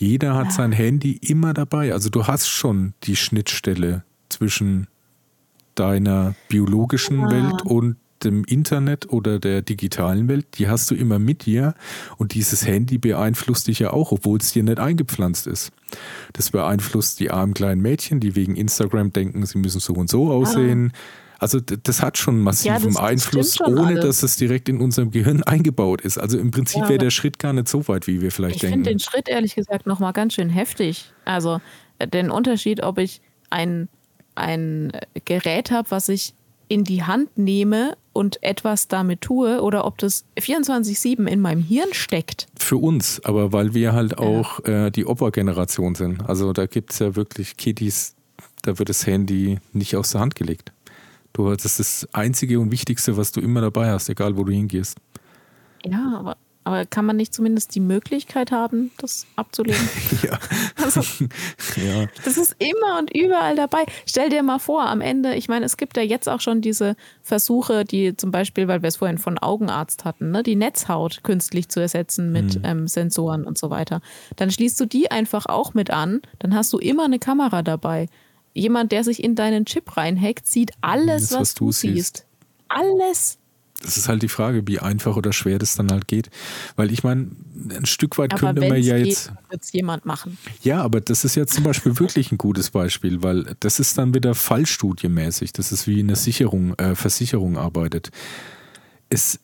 Jeder 0.00 0.34
hat 0.34 0.50
sein 0.50 0.72
Handy 0.72 1.12
immer 1.12 1.52
dabei. 1.52 1.92
Also 1.92 2.08
du 2.08 2.26
hast 2.26 2.48
schon 2.48 2.94
die 3.02 3.16
Schnittstelle 3.16 4.02
zwischen 4.30 4.86
deiner 5.74 6.34
biologischen 6.48 7.20
ja. 7.20 7.30
Welt 7.30 7.62
und 7.66 7.96
dem 8.24 8.44
Internet 8.44 9.10
oder 9.10 9.38
der 9.38 9.60
digitalen 9.60 10.26
Welt, 10.26 10.46
die 10.54 10.68
hast 10.68 10.90
du 10.90 10.94
immer 10.94 11.18
mit 11.18 11.44
dir 11.44 11.74
und 12.16 12.32
dieses 12.32 12.66
Handy 12.66 12.96
beeinflusst 12.96 13.66
dich 13.66 13.80
ja 13.80 13.92
auch, 13.92 14.10
obwohl 14.10 14.38
es 14.38 14.52
dir 14.54 14.62
nicht 14.62 14.78
eingepflanzt 14.78 15.46
ist. 15.46 15.70
Das 16.32 16.50
beeinflusst 16.50 17.20
die 17.20 17.30
armen 17.30 17.52
kleinen 17.52 17.82
Mädchen, 17.82 18.20
die 18.20 18.34
wegen 18.36 18.56
Instagram 18.56 19.12
denken, 19.12 19.44
sie 19.44 19.58
müssen 19.58 19.80
so 19.80 19.92
und 19.92 20.08
so 20.08 20.30
aussehen. 20.30 20.92
Also 21.40 21.58
das 21.58 22.02
hat 22.02 22.18
schon 22.18 22.38
massiven 22.38 22.92
ja, 22.92 23.00
Einfluss, 23.00 23.58
ohne 23.62 23.86
alles. 23.86 24.04
dass 24.04 24.22
es 24.22 24.36
direkt 24.36 24.68
in 24.68 24.78
unserem 24.78 25.10
Gehirn 25.10 25.42
eingebaut 25.46 26.02
ist. 26.02 26.18
Also 26.18 26.38
im 26.38 26.50
Prinzip 26.50 26.82
ja, 26.82 26.88
wäre 26.90 26.98
der 26.98 27.10
Schritt 27.10 27.38
gar 27.38 27.54
nicht 27.54 27.66
so 27.66 27.88
weit, 27.88 28.06
wie 28.06 28.20
wir 28.20 28.30
vielleicht 28.30 28.56
ich 28.56 28.60
denken. 28.60 28.80
Ich 28.80 28.84
finde 28.84 28.90
den 28.90 28.98
Schritt 29.00 29.28
ehrlich 29.28 29.54
gesagt 29.54 29.86
nochmal 29.86 30.12
ganz 30.12 30.34
schön 30.34 30.50
heftig. 30.50 31.12
Also 31.24 31.60
äh, 31.98 32.06
den 32.06 32.30
Unterschied, 32.30 32.82
ob 32.82 32.98
ich 32.98 33.22
ein, 33.48 33.88
ein 34.34 34.92
Gerät 35.24 35.70
habe, 35.70 35.90
was 35.90 36.10
ich 36.10 36.34
in 36.68 36.84
die 36.84 37.02
Hand 37.04 37.38
nehme 37.38 37.96
und 38.12 38.42
etwas 38.42 38.86
damit 38.86 39.22
tue 39.22 39.62
oder 39.62 39.86
ob 39.86 39.96
das 39.96 40.26
24-7 40.38 41.26
in 41.26 41.40
meinem 41.40 41.62
Hirn 41.62 41.88
steckt. 41.92 42.48
Für 42.58 42.76
uns, 42.76 43.24
aber 43.24 43.52
weil 43.52 43.72
wir 43.72 43.94
halt 43.94 44.18
auch 44.18 44.64
ja. 44.66 44.86
äh, 44.86 44.90
die 44.90 45.06
Opfergeneration 45.06 45.94
sind. 45.94 46.28
Also 46.28 46.52
da 46.52 46.66
gibt 46.66 46.92
es 46.92 46.98
ja 46.98 47.16
wirklich 47.16 47.56
Kiddies, 47.56 48.14
da 48.62 48.78
wird 48.78 48.90
das 48.90 49.06
Handy 49.06 49.58
nicht 49.72 49.96
aus 49.96 50.12
der 50.12 50.20
Hand 50.20 50.34
gelegt. 50.34 50.72
Du, 51.32 51.54
das 51.54 51.64
ist 51.64 51.78
das 51.78 52.14
Einzige 52.14 52.58
und 52.60 52.70
Wichtigste, 52.70 53.16
was 53.16 53.32
du 53.32 53.40
immer 53.40 53.60
dabei 53.60 53.90
hast, 53.90 54.08
egal 54.08 54.36
wo 54.36 54.44
du 54.44 54.52
hingehst. 54.52 54.98
Ja, 55.84 56.16
aber 56.18 56.36
aber 56.62 56.84
kann 56.84 57.06
man 57.06 57.16
nicht 57.16 57.34
zumindest 57.34 57.74
die 57.74 57.80
Möglichkeit 57.80 58.52
haben, 58.52 58.90
das 58.98 59.26
abzulegen? 59.34 59.88
ja. 60.22 60.38
Also, 60.76 61.00
ja. 61.76 62.06
Das 62.24 62.36
ist 62.36 62.54
immer 62.58 62.98
und 62.98 63.10
überall 63.16 63.56
dabei. 63.56 63.84
Stell 64.06 64.28
dir 64.28 64.42
mal 64.42 64.58
vor, 64.58 64.86
am 64.86 65.00
Ende, 65.00 65.34
ich 65.34 65.48
meine, 65.48 65.64
es 65.64 65.78
gibt 65.78 65.96
ja 65.96 66.02
jetzt 66.02 66.28
auch 66.28 66.40
schon 66.40 66.60
diese 66.60 66.96
Versuche, 67.22 67.84
die 67.84 68.14
zum 68.14 68.30
Beispiel, 68.30 68.68
weil 68.68 68.82
wir 68.82 68.88
es 68.88 68.96
vorhin 68.96 69.16
von 69.16 69.38
Augenarzt 69.38 70.04
hatten, 70.04 70.32
ne, 70.32 70.42
die 70.42 70.54
Netzhaut 70.54 71.24
künstlich 71.24 71.70
zu 71.70 71.80
ersetzen 71.80 72.30
mit 72.30 72.56
mhm. 72.56 72.64
ähm, 72.64 72.88
Sensoren 72.88 73.44
und 73.44 73.56
so 73.56 73.70
weiter. 73.70 74.02
Dann 74.36 74.50
schließt 74.50 74.78
du 74.78 74.84
die 74.84 75.10
einfach 75.10 75.46
auch 75.46 75.72
mit 75.72 75.90
an, 75.90 76.20
dann 76.40 76.54
hast 76.54 76.72
du 76.74 76.78
immer 76.78 77.06
eine 77.06 77.18
Kamera 77.18 77.62
dabei. 77.62 78.06
Jemand, 78.60 78.92
der 78.92 79.04
sich 79.04 79.22
in 79.24 79.34
deinen 79.34 79.64
Chip 79.64 79.96
reinhackt, 79.96 80.46
sieht 80.46 80.72
alles, 80.80 81.28
das, 81.28 81.32
was, 81.32 81.40
was, 81.40 81.54
du 81.54 81.72
siehst. 81.72 81.94
siehst. 81.94 82.26
Alles 82.68 83.40
das 83.82 83.96
ist 83.96 84.08
halt 84.08 84.22
die 84.22 84.28
Frage, 84.28 84.66
wie 84.66 84.78
einfach 84.78 85.16
oder 85.16 85.32
schwer 85.32 85.58
das 85.58 85.74
dann 85.74 85.90
halt 85.90 86.06
geht. 86.06 86.28
Weil 86.76 86.92
ich 86.92 87.02
meine, 87.02 87.30
ein 87.70 87.86
Stück 87.86 88.18
weit 88.18 88.32
aber 88.32 88.40
könnte 88.40 88.68
man 88.68 88.82
ja 88.82 88.98
geht, 88.98 89.06
jetzt. 89.06 89.32
Wird 89.48 89.64
jemand 89.72 90.04
machen. 90.04 90.36
Ja, 90.62 90.82
aber 90.82 91.00
das 91.00 91.24
ist 91.24 91.34
jetzt 91.34 91.54
zum 91.54 91.64
Beispiel 91.64 91.98
wirklich 91.98 92.30
ein 92.30 92.38
gutes 92.38 92.70
Beispiel, 92.70 93.22
weil 93.22 93.56
das 93.60 93.80
ist 93.80 93.96
dann 93.96 94.12
wieder 94.12 94.34
fallstudienmäßig. 94.34 95.52
Das 95.54 95.72
ist 95.72 95.86
wie 95.86 96.00
eine 96.00 96.16
Sicherung, 96.16 96.74
äh, 96.74 96.94
Versicherung 96.94 97.56
arbeitet. 97.56 98.10
Es, 99.08 99.40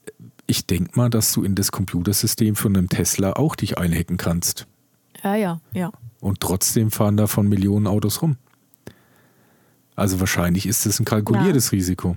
ich 0.47 0.67
denke 0.67 0.91
mal, 0.97 1.09
dass 1.09 1.33
du 1.33 1.43
in 1.43 1.55
das 1.55 1.73
Computersystem 1.73 2.57
von 2.57 2.77
einem 2.77 2.89
Tesla 2.91 3.33
auch 3.33 3.57
dich 3.57 3.79
einhacken 3.79 4.19
kannst. 4.19 4.67
Ja, 5.25 5.35
ja, 5.35 5.61
ja. 5.73 5.93
Und 6.21 6.41
trotzdem 6.41 6.91
fahren 6.91 7.17
davon 7.17 7.49
Millionen 7.49 7.87
Autos 7.87 8.21
rum. 8.21 8.37
Also 9.97 10.21
wahrscheinlich 10.21 10.67
ist 10.67 10.87
das 10.87 11.01
ein 11.01 11.05
kalkuliertes 11.05 11.71
ja. 11.71 11.77
Risiko. 11.77 12.17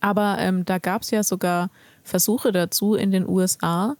Aber 0.00 0.36
ähm, 0.38 0.64
da 0.64 0.78
gab 0.78 1.02
es 1.02 1.10
ja 1.10 1.22
sogar 1.22 1.70
Versuche 2.02 2.52
dazu 2.52 2.94
in 2.94 3.10
den 3.10 3.28
USA. 3.28 3.96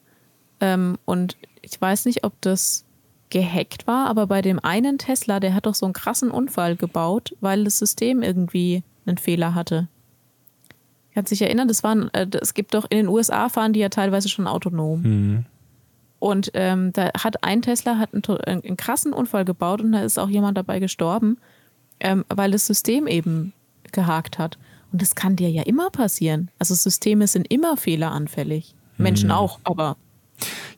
Ähm, 0.61 0.99
und 1.05 1.37
ich 1.63 1.81
weiß 1.81 2.07
nicht, 2.07 2.25
ob 2.25 2.41
das 2.41 2.85
gehackt 3.31 3.87
war, 3.87 4.07
aber 4.09 4.27
bei 4.27 4.43
dem 4.43 4.59
einen 4.61 4.99
Tesla, 4.99 5.41
der 5.41 5.55
hat 5.55 5.67
doch 5.67 5.75
so 5.75 5.87
einen 5.87 5.95
krassen 5.95 6.31
Unfall 6.31 6.77
gebaut, 6.77 7.35
weil 7.41 7.65
das 7.65 7.79
System 7.79 8.23
irgendwie 8.23 8.83
einen 9.07 9.17
Fehler 9.17 9.55
hatte. 9.55 9.89
Kann 11.15 11.27
sich 11.27 11.43
erinnern, 11.43 11.69
das 11.69 11.83
waren, 11.83 12.13
äh, 12.15 12.27
es 12.41 12.55
gibt 12.55 12.75
doch 12.75 12.87
in 12.91 12.99
den 12.99 13.09
USA 13.09 13.49
fahren 13.49 13.73
die 13.73 13.81
ja 13.81 13.89
teilweise 13.89 14.29
schon 14.29 14.47
autonom. 14.47 15.03
Mhm. 15.03 15.47
Und 16.19 16.53
ähm, 16.55 16.93
da 16.93 17.11
hat 17.19 17.43
ein 17.43 17.63
Tesla 17.63 17.99
hat 17.99 18.11
einen, 18.15 18.63
einen, 18.65 18.77
krassen 18.77 19.13
Unfall 19.13 19.45
gebaut 19.45 19.81
und 19.81 19.93
da 19.93 20.03
ist 20.03 20.19
auch 20.19 20.29
jemand 20.29 20.57
dabei 20.57 20.79
gestorben, 20.79 21.39
ähm, 22.03 22.25
weil 22.29 22.51
das 22.51 22.67
System 22.67 23.07
eben 23.07 23.53
gehakt 23.93 24.39
hat. 24.39 24.59
Und 24.93 25.01
das 25.01 25.15
kann 25.15 25.37
dir 25.37 25.51
ja 25.51 25.63
immer 25.63 25.91
passieren. 25.91 26.51
Also 26.59 26.75
Systeme 26.75 27.27
sind 27.27 27.51
immer 27.51 27.77
fehleranfällig. 27.77 28.75
Menschen 28.99 29.29
mhm. 29.29 29.35
auch, 29.35 29.61
aber. 29.65 29.97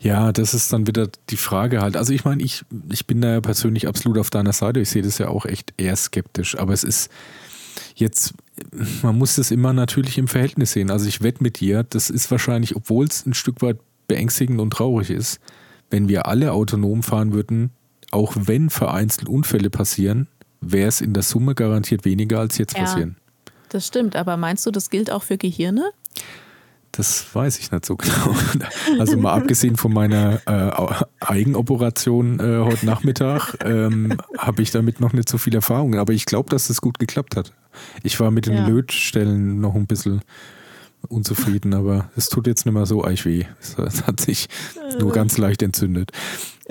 Ja, 0.01 0.33
das 0.33 0.55
ist 0.55 0.73
dann 0.73 0.87
wieder 0.87 1.09
die 1.31 1.37
Frage 1.37 1.81
halt. 1.81 1.97
Also 1.97 2.13
ich 2.13 2.25
meine, 2.25 2.43
ich, 2.43 2.65
ich 2.91 3.07
bin 3.07 3.21
da 3.21 3.33
ja 3.33 3.41
persönlich 3.41 3.89
absolut 3.89 4.19
auf 4.19 4.31
deiner 4.31 4.53
Seite. 4.53 4.81
Ich 4.81 4.91
sehe 4.91 5.03
das 5.03 5.19
ja 5.19 5.29
auch 5.29 5.47
echt 5.47 5.75
eher 5.77 5.97
skeptisch. 5.97 6.57
Aber 6.59 6.73
es 6.73 6.85
ist 6.85 7.11
jetzt, 7.95 8.35
man 9.03 9.17
muss 9.17 9.37
das 9.37 9.51
immer 9.51 9.73
natürlich 9.73 10.19
im 10.19 10.29
Verhältnis 10.29 10.73
sehen. 10.73 10.91
Also 10.91 11.07
ich 11.07 11.23
wette 11.23 11.43
mit 11.43 11.61
dir, 11.61 11.83
das 11.83 12.11
ist 12.11 12.31
wahrscheinlich, 12.31 12.77
obwohl 12.77 13.07
es 13.07 13.27
ein 13.27 13.35
Stück 13.35 13.63
weit 13.63 13.79
beängstigend 14.07 14.61
und 14.61 14.73
traurig 14.73 15.11
ist, 15.11 15.41
wenn 15.91 16.09
wir 16.09 16.27
alle 16.27 16.53
autonom 16.53 17.03
fahren 17.03 17.33
würden, 17.33 17.71
auch 18.11 18.35
wenn 18.37 18.71
vereinzelt 18.71 19.29
Unfälle 19.29 19.71
passieren, 19.71 20.29
wäre 20.73 20.89
es 20.89 21.01
in 21.01 21.13
der 21.13 21.23
Summe 21.23 21.55
garantiert 21.55 22.05
weniger 22.05 22.41
als 22.41 22.59
jetzt 22.59 22.77
ja. 22.77 22.85
passieren. 22.85 23.17
Das 23.69 23.87
stimmt, 23.87 24.17
aber 24.17 24.37
meinst 24.37 24.65
du, 24.67 24.71
das 24.71 24.91
gilt 24.91 25.11
auch 25.11 25.23
für 25.23 25.37
Gehirne? 25.37 25.91
Das 26.97 27.35
weiß 27.35 27.59
ich 27.59 27.73
nicht 27.73 27.85
so 27.85 27.97
genau. 27.97 28.37
Also 29.01 29.17
mal 29.17 29.33
abgesehen 29.35 29.77
von 29.77 29.93
meiner 29.93 30.41
äh, 30.47 31.05
Eigenoperation 31.19 32.39
äh, 32.39 32.65
heute 32.65 32.87
Nachmittag 32.87 33.57
ähm, 33.65 34.17
habe 34.39 34.63
ich 34.63 34.71
damit 34.71 35.01
noch 35.01 35.13
nicht 35.13 35.29
so 35.29 35.37
viel 35.37 35.57
Erfahrung. 35.57 35.97
Aber 35.97 36.13
ich 36.13 36.25
glaube, 36.25 36.51
dass 36.51 36.71
es 36.71 36.81
gut 36.81 37.01
geklappt 37.01 37.35
hat. 37.35 37.53
Ich 38.05 38.21
war 38.21 38.31
mit 38.31 38.47
den 38.47 38.55
ja. 38.55 38.69
Lötstellen 38.69 39.61
noch 39.61 39.75
ein 39.75 39.87
bisschen 39.87 40.21
unzufrieden, 41.09 41.75
aber 41.75 42.11
es 42.17 42.29
tut 42.29 42.47
jetzt 42.47 42.65
nicht 42.65 42.75
mehr 42.75 42.87
so 42.87 43.05
eich 43.05 43.25
weh. 43.25 43.45
Es 43.61 44.07
hat 44.07 44.21
sich 44.21 44.49
nur 45.01 45.13
ganz 45.13 45.37
leicht 45.37 45.63
entzündet. 45.63 46.13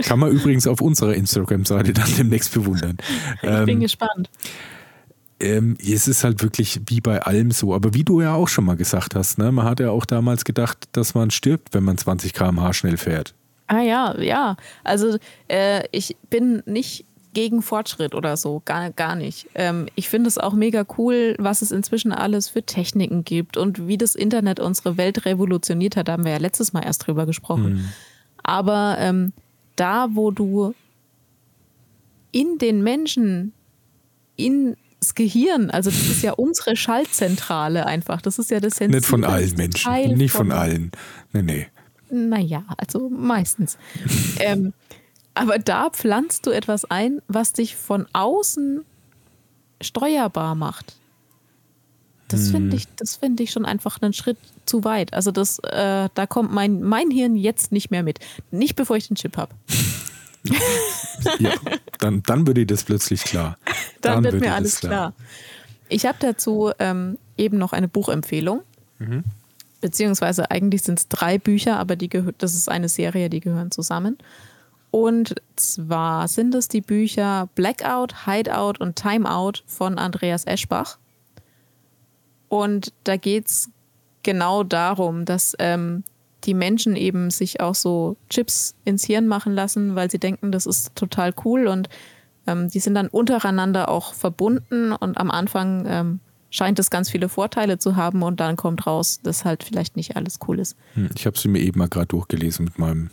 Kann 0.01 0.19
man 0.19 0.31
übrigens 0.31 0.65
auf 0.67 0.81
unserer 0.81 1.13
Instagram-Seite 1.13 1.93
dann 1.93 2.09
demnächst 2.17 2.53
bewundern. 2.53 2.97
Ich 3.41 3.49
ähm, 3.49 3.65
bin 3.65 3.79
gespannt 3.79 4.29
ähm, 5.43 5.77
es 5.79 6.07
ist 6.07 6.23
halt 6.23 6.41
wirklich 6.41 6.79
wie 6.87 7.01
bei 7.01 7.21
allem 7.21 7.51
so. 7.51 7.73
Aber 7.73 7.93
wie 7.93 8.03
du 8.03 8.21
ja 8.21 8.33
auch 8.33 8.47
schon 8.47 8.65
mal 8.65 8.75
gesagt 8.75 9.15
hast, 9.15 9.37
ne, 9.37 9.51
man 9.51 9.65
hat 9.65 9.79
ja 9.79 9.91
auch 9.91 10.05
damals 10.05 10.45
gedacht, 10.45 10.87
dass 10.93 11.13
man 11.13 11.31
stirbt, 11.31 11.73
wenn 11.73 11.83
man 11.83 11.97
20 11.97 12.33
km/h 12.33 12.73
schnell 12.73 12.97
fährt. 12.97 13.33
Ah 13.67 13.81
ja, 13.81 14.19
ja. 14.19 14.55
Also 14.83 15.17
äh, 15.47 15.83
ich 15.91 16.15
bin 16.29 16.63
nicht 16.65 17.05
gegen 17.33 17.61
Fortschritt 17.61 18.13
oder 18.13 18.37
so, 18.37 18.61
gar, 18.63 18.91
gar 18.91 19.15
nicht. 19.15 19.47
Ähm, 19.55 19.87
ich 19.95 20.07
finde 20.07 20.27
es 20.27 20.37
auch 20.37 20.53
mega 20.53 20.85
cool, 20.97 21.35
was 21.39 21.61
es 21.61 21.71
inzwischen 21.71 22.11
alles 22.11 22.49
für 22.49 22.63
Techniken 22.63 23.23
gibt 23.23 23.57
und 23.57 23.87
wie 23.87 23.97
das 23.97 24.13
Internet 24.13 24.59
unsere 24.59 24.97
Welt 24.97 25.25
revolutioniert 25.25 25.95
hat, 25.95 26.07
da 26.07 26.13
haben 26.13 26.25
wir 26.25 26.33
ja 26.33 26.37
letztes 26.37 26.73
Mal 26.73 26.81
erst 26.81 27.07
drüber 27.07 27.25
gesprochen. 27.25 27.65
Hm. 27.65 27.89
Aber 28.43 28.97
ähm, 28.99 29.33
da, 29.75 30.09
wo 30.11 30.31
du 30.31 30.73
in 32.31 32.57
den 32.57 32.83
Menschen, 32.83 33.53
in 34.35 34.75
das 34.99 35.15
Gehirn, 35.15 35.69
also 35.69 35.89
das 35.89 36.07
ist 36.07 36.23
ja 36.23 36.31
unsere 36.33 36.75
Schaltzentrale 36.75 37.85
einfach. 37.85 38.21
Das 38.21 38.39
ist 38.39 38.49
ja 38.51 38.59
das 38.59 38.77
Sensibelste 38.77 39.15
Nicht 39.15 39.23
von 39.23 39.23
allen 39.23 39.55
Menschen, 39.55 39.83
Teil 39.83 40.15
nicht 40.15 40.31
von, 40.31 40.47
von 40.47 40.57
allen. 40.57 40.91
Nee, 41.33 41.41
nee. 41.41 41.67
Naja, 42.09 42.63
also 42.77 43.09
meistens. 43.09 43.77
ähm, 44.39 44.73
aber 45.33 45.59
da 45.59 45.89
pflanzt 45.89 46.45
du 46.45 46.51
etwas 46.51 46.85
ein, 46.85 47.21
was 47.27 47.53
dich 47.53 47.75
von 47.75 48.07
außen 48.13 48.85
steuerbar 49.81 50.55
macht. 50.55 50.95
Das 52.27 52.49
finde 52.49 52.77
hm. 52.77 52.83
ich, 53.01 53.09
find 53.19 53.39
ich 53.39 53.51
schon 53.51 53.65
einfach 53.65 54.01
einen 54.01 54.13
Schritt 54.13 54.37
zu 54.65 54.83
weit. 54.83 55.13
Also 55.13 55.31
das, 55.31 55.59
äh, 55.59 56.09
da 56.13 56.25
kommt 56.27 56.51
mein, 56.51 56.81
mein 56.81 57.11
Hirn 57.11 57.35
jetzt 57.35 57.71
nicht 57.71 57.91
mehr 57.91 58.03
mit. 58.03 58.19
Nicht 58.51 58.75
bevor 58.75 58.95
ich 58.95 59.07
den 59.07 59.15
Chip 59.15 59.37
habe. 59.37 59.53
ja, 61.39 61.51
dann, 61.99 62.23
dann 62.23 62.47
würde 62.47 62.65
das 62.65 62.83
plötzlich 62.83 63.23
klar. 63.23 63.57
Dann, 64.01 64.21
dann 64.21 64.33
wird 64.33 64.41
mir 64.41 64.53
alles 64.53 64.81
klar. 64.81 64.91
klar. 64.91 65.13
Ich 65.87 66.05
habe 66.05 66.17
dazu 66.19 66.71
ähm, 66.77 67.17
eben 67.37 67.57
noch 67.57 67.71
eine 67.71 67.87
Buchempfehlung. 67.87 68.61
Mhm. 68.99 69.23
Beziehungsweise 69.79 70.51
eigentlich 70.51 70.81
sind 70.81 70.99
es 70.99 71.07
drei 71.07 71.37
Bücher, 71.37 71.79
aber 71.79 71.95
die 71.95 72.09
das 72.37 72.53
ist 72.53 72.67
eine 72.67 72.89
Serie, 72.89 73.29
die 73.29 73.39
gehören 73.39 73.71
zusammen. 73.71 74.17
Und 74.91 75.35
zwar 75.55 76.27
sind 76.27 76.53
es 76.53 76.67
die 76.67 76.81
Bücher 76.81 77.49
Blackout, 77.55 78.25
Hideout 78.25 78.73
und 78.79 78.95
Timeout 78.95 79.63
von 79.65 79.97
Andreas 79.97 80.45
Eschbach. 80.45 80.97
Und 82.53 82.93
da 83.03 83.17
geht 83.17 83.47
es 83.47 83.71
genau 84.21 84.61
darum, 84.61 85.25
dass 85.25 85.55
ähm, 85.57 86.03
die 86.43 86.53
Menschen 86.53 86.95
eben 86.95 87.31
sich 87.31 87.61
auch 87.61 87.73
so 87.73 88.15
Chips 88.29 88.75
ins 88.85 89.03
Hirn 89.03 89.25
machen 89.25 89.53
lassen, 89.53 89.95
weil 89.95 90.11
sie 90.11 90.19
denken, 90.19 90.51
das 90.51 90.67
ist 90.67 90.93
total 90.93 91.33
cool 91.45 91.65
und 91.65 91.89
ähm, 92.45 92.69
die 92.69 92.79
sind 92.79 92.93
dann 92.93 93.07
untereinander 93.07 93.89
auch 93.89 94.13
verbunden 94.13 94.91
und 94.91 95.17
am 95.17 95.31
Anfang 95.31 95.85
ähm, 95.87 96.19
scheint 96.51 96.77
es 96.77 96.91
ganz 96.91 97.09
viele 97.09 97.27
Vorteile 97.27 97.79
zu 97.79 97.95
haben 97.95 98.21
und 98.21 98.39
dann 98.39 98.55
kommt 98.55 98.85
raus, 98.85 99.19
dass 99.23 99.45
halt 99.45 99.63
vielleicht 99.63 99.97
nicht 99.97 100.15
alles 100.15 100.37
cool 100.47 100.59
ist. 100.59 100.77
Hm, 100.93 101.09
ich 101.15 101.25
habe 101.25 101.39
sie 101.39 101.47
mir 101.47 101.59
eben 101.59 101.79
mal 101.79 101.89
gerade 101.89 102.05
durchgelesen 102.05 102.65
mit 102.65 102.77
meinem 102.77 103.09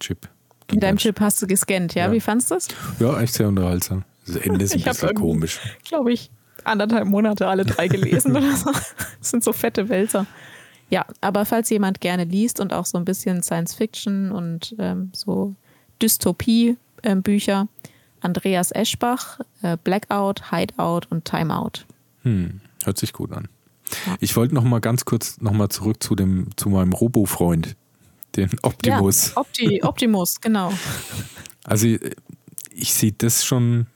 Chip. 0.00 0.28
Mit 0.70 0.82
deinem 0.82 0.98
Chip 0.98 1.18
hast 1.18 1.40
du 1.40 1.46
gescannt, 1.46 1.94
ja? 1.94 2.08
ja. 2.08 2.12
Wie 2.12 2.20
fandest 2.20 2.50
du 2.50 2.54
das? 2.56 2.68
Ja, 3.00 3.18
echt 3.22 3.32
sehr 3.32 3.48
unterhaltsam. 3.48 4.04
Das 4.26 4.36
Ende 4.36 4.66
ist 4.66 4.74
ein 4.74 4.82
bisschen 4.82 5.14
komisch. 5.14 5.60
Glaube 5.88 6.12
ich, 6.12 6.30
anderthalb 6.64 7.06
Monate 7.06 7.46
alle 7.48 7.64
drei 7.64 7.88
gelesen 7.88 8.36
oder 8.36 8.56
so. 8.56 8.70
Das 9.18 9.30
sind 9.30 9.44
so 9.44 9.52
fette 9.52 9.88
Wälzer. 9.88 10.26
Ja, 10.90 11.06
aber 11.20 11.44
falls 11.46 11.70
jemand 11.70 12.00
gerne 12.00 12.24
liest 12.24 12.60
und 12.60 12.72
auch 12.72 12.86
so 12.86 12.98
ein 12.98 13.04
bisschen 13.04 13.42
Science 13.42 13.74
Fiction 13.74 14.30
und 14.32 14.74
ähm, 14.78 15.10
so 15.14 15.54
Dystopie-Bücher, 16.02 17.60
ähm, 17.60 17.68
Andreas 18.20 18.72
Eschbach, 18.72 19.40
äh, 19.62 19.76
Blackout, 19.82 20.50
Hideout 20.50 21.02
und 21.08 21.24
Timeout. 21.24 21.86
Hm, 22.22 22.60
hört 22.84 22.98
sich 22.98 23.12
gut 23.12 23.32
an. 23.32 23.48
Ja. 24.06 24.16
Ich 24.20 24.36
wollte 24.36 24.54
noch 24.54 24.64
mal 24.64 24.80
ganz 24.80 25.04
kurz 25.04 25.40
noch 25.40 25.52
mal 25.52 25.68
zurück 25.68 26.02
zu 26.02 26.14
dem 26.14 26.48
zu 26.56 26.68
meinem 26.68 26.92
Robo-Freund, 26.92 27.76
den 28.36 28.50
Optimus. 28.62 29.30
Ja, 29.30 29.40
Opti, 29.40 29.82
Optimus, 29.82 30.40
genau. 30.40 30.72
Also 31.64 31.86
ich 32.70 32.94
sehe 32.94 33.12
das 33.12 33.44
schon 33.44 33.86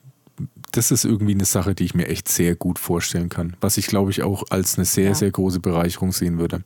das 0.76 0.90
ist 0.90 1.04
irgendwie 1.04 1.32
eine 1.32 1.44
Sache, 1.44 1.74
die 1.74 1.84
ich 1.84 1.94
mir 1.94 2.08
echt 2.08 2.28
sehr 2.28 2.54
gut 2.54 2.78
vorstellen 2.78 3.28
kann. 3.28 3.56
Was 3.60 3.78
ich, 3.78 3.86
glaube 3.86 4.10
ich, 4.10 4.22
auch 4.22 4.44
als 4.50 4.76
eine 4.76 4.84
sehr, 4.84 5.08
ja. 5.08 5.14
sehr 5.14 5.30
große 5.30 5.60
Bereicherung 5.60 6.12
sehen 6.12 6.38
würde. 6.38 6.62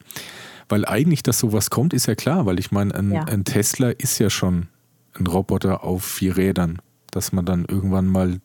Weil 0.69 0.85
eigentlich, 0.85 1.23
dass 1.23 1.39
sowas 1.39 1.71
kommt, 1.71 1.95
ist 1.95 2.07
ja 2.07 2.15
klar, 2.15 2.47
weil 2.47 2.59
ich 2.59 2.71
meine, 2.73 2.95
ein, 2.95 3.13
ja. 3.13 3.25
ein 3.25 3.45
Tesla 3.45 3.91
ist 3.91 4.19
ja 4.19 4.29
schon 4.31 4.69
ein 5.15 5.27
Roboter 5.27 5.85
auf 5.85 6.05
vier 6.05 6.37
Rädern. 6.37 6.81
Dass 7.13 7.33
man 7.33 7.45
dann 7.45 7.65
irgendwann 7.65 8.07
mal 8.07 8.41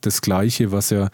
das 0.00 0.20
Gleiche, 0.20 0.72
was 0.72 0.90
ja, 0.90 1.10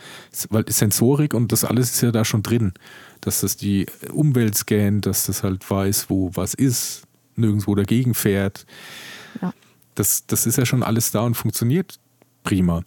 weil 0.50 0.64
Sensorik 0.68 1.34
und 1.34 1.52
das 1.52 1.64
alles 1.64 1.92
ist 1.92 2.00
ja 2.00 2.12
da 2.12 2.24
schon 2.24 2.42
drin. 2.42 2.72
Dass 3.20 3.40
das 3.40 3.56
die 3.56 3.86
Umwelt 4.12 4.56
scannt, 4.56 5.06
dass 5.06 5.26
das 5.26 5.42
halt 5.42 5.68
weiß, 5.68 6.10
wo 6.10 6.30
was 6.34 6.54
ist, 6.54 7.02
nirgendwo 7.36 7.74
dagegen 7.74 8.14
fährt. 8.14 8.66
Ja. 9.40 9.52
Das, 9.94 10.26
das 10.26 10.46
ist 10.46 10.58
ja 10.58 10.66
schon 10.66 10.82
alles 10.82 11.10
da 11.10 11.20
und 11.20 11.34
funktioniert 11.34 11.98
prima. 12.42 12.82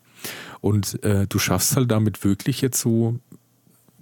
Und 0.63 1.03
äh, 1.03 1.27
du 1.27 1.39
schaffst 1.39 1.75
halt 1.75 1.91
damit 1.91 2.23
wirklich 2.23 2.61
jetzt 2.61 2.79
so 2.79 3.19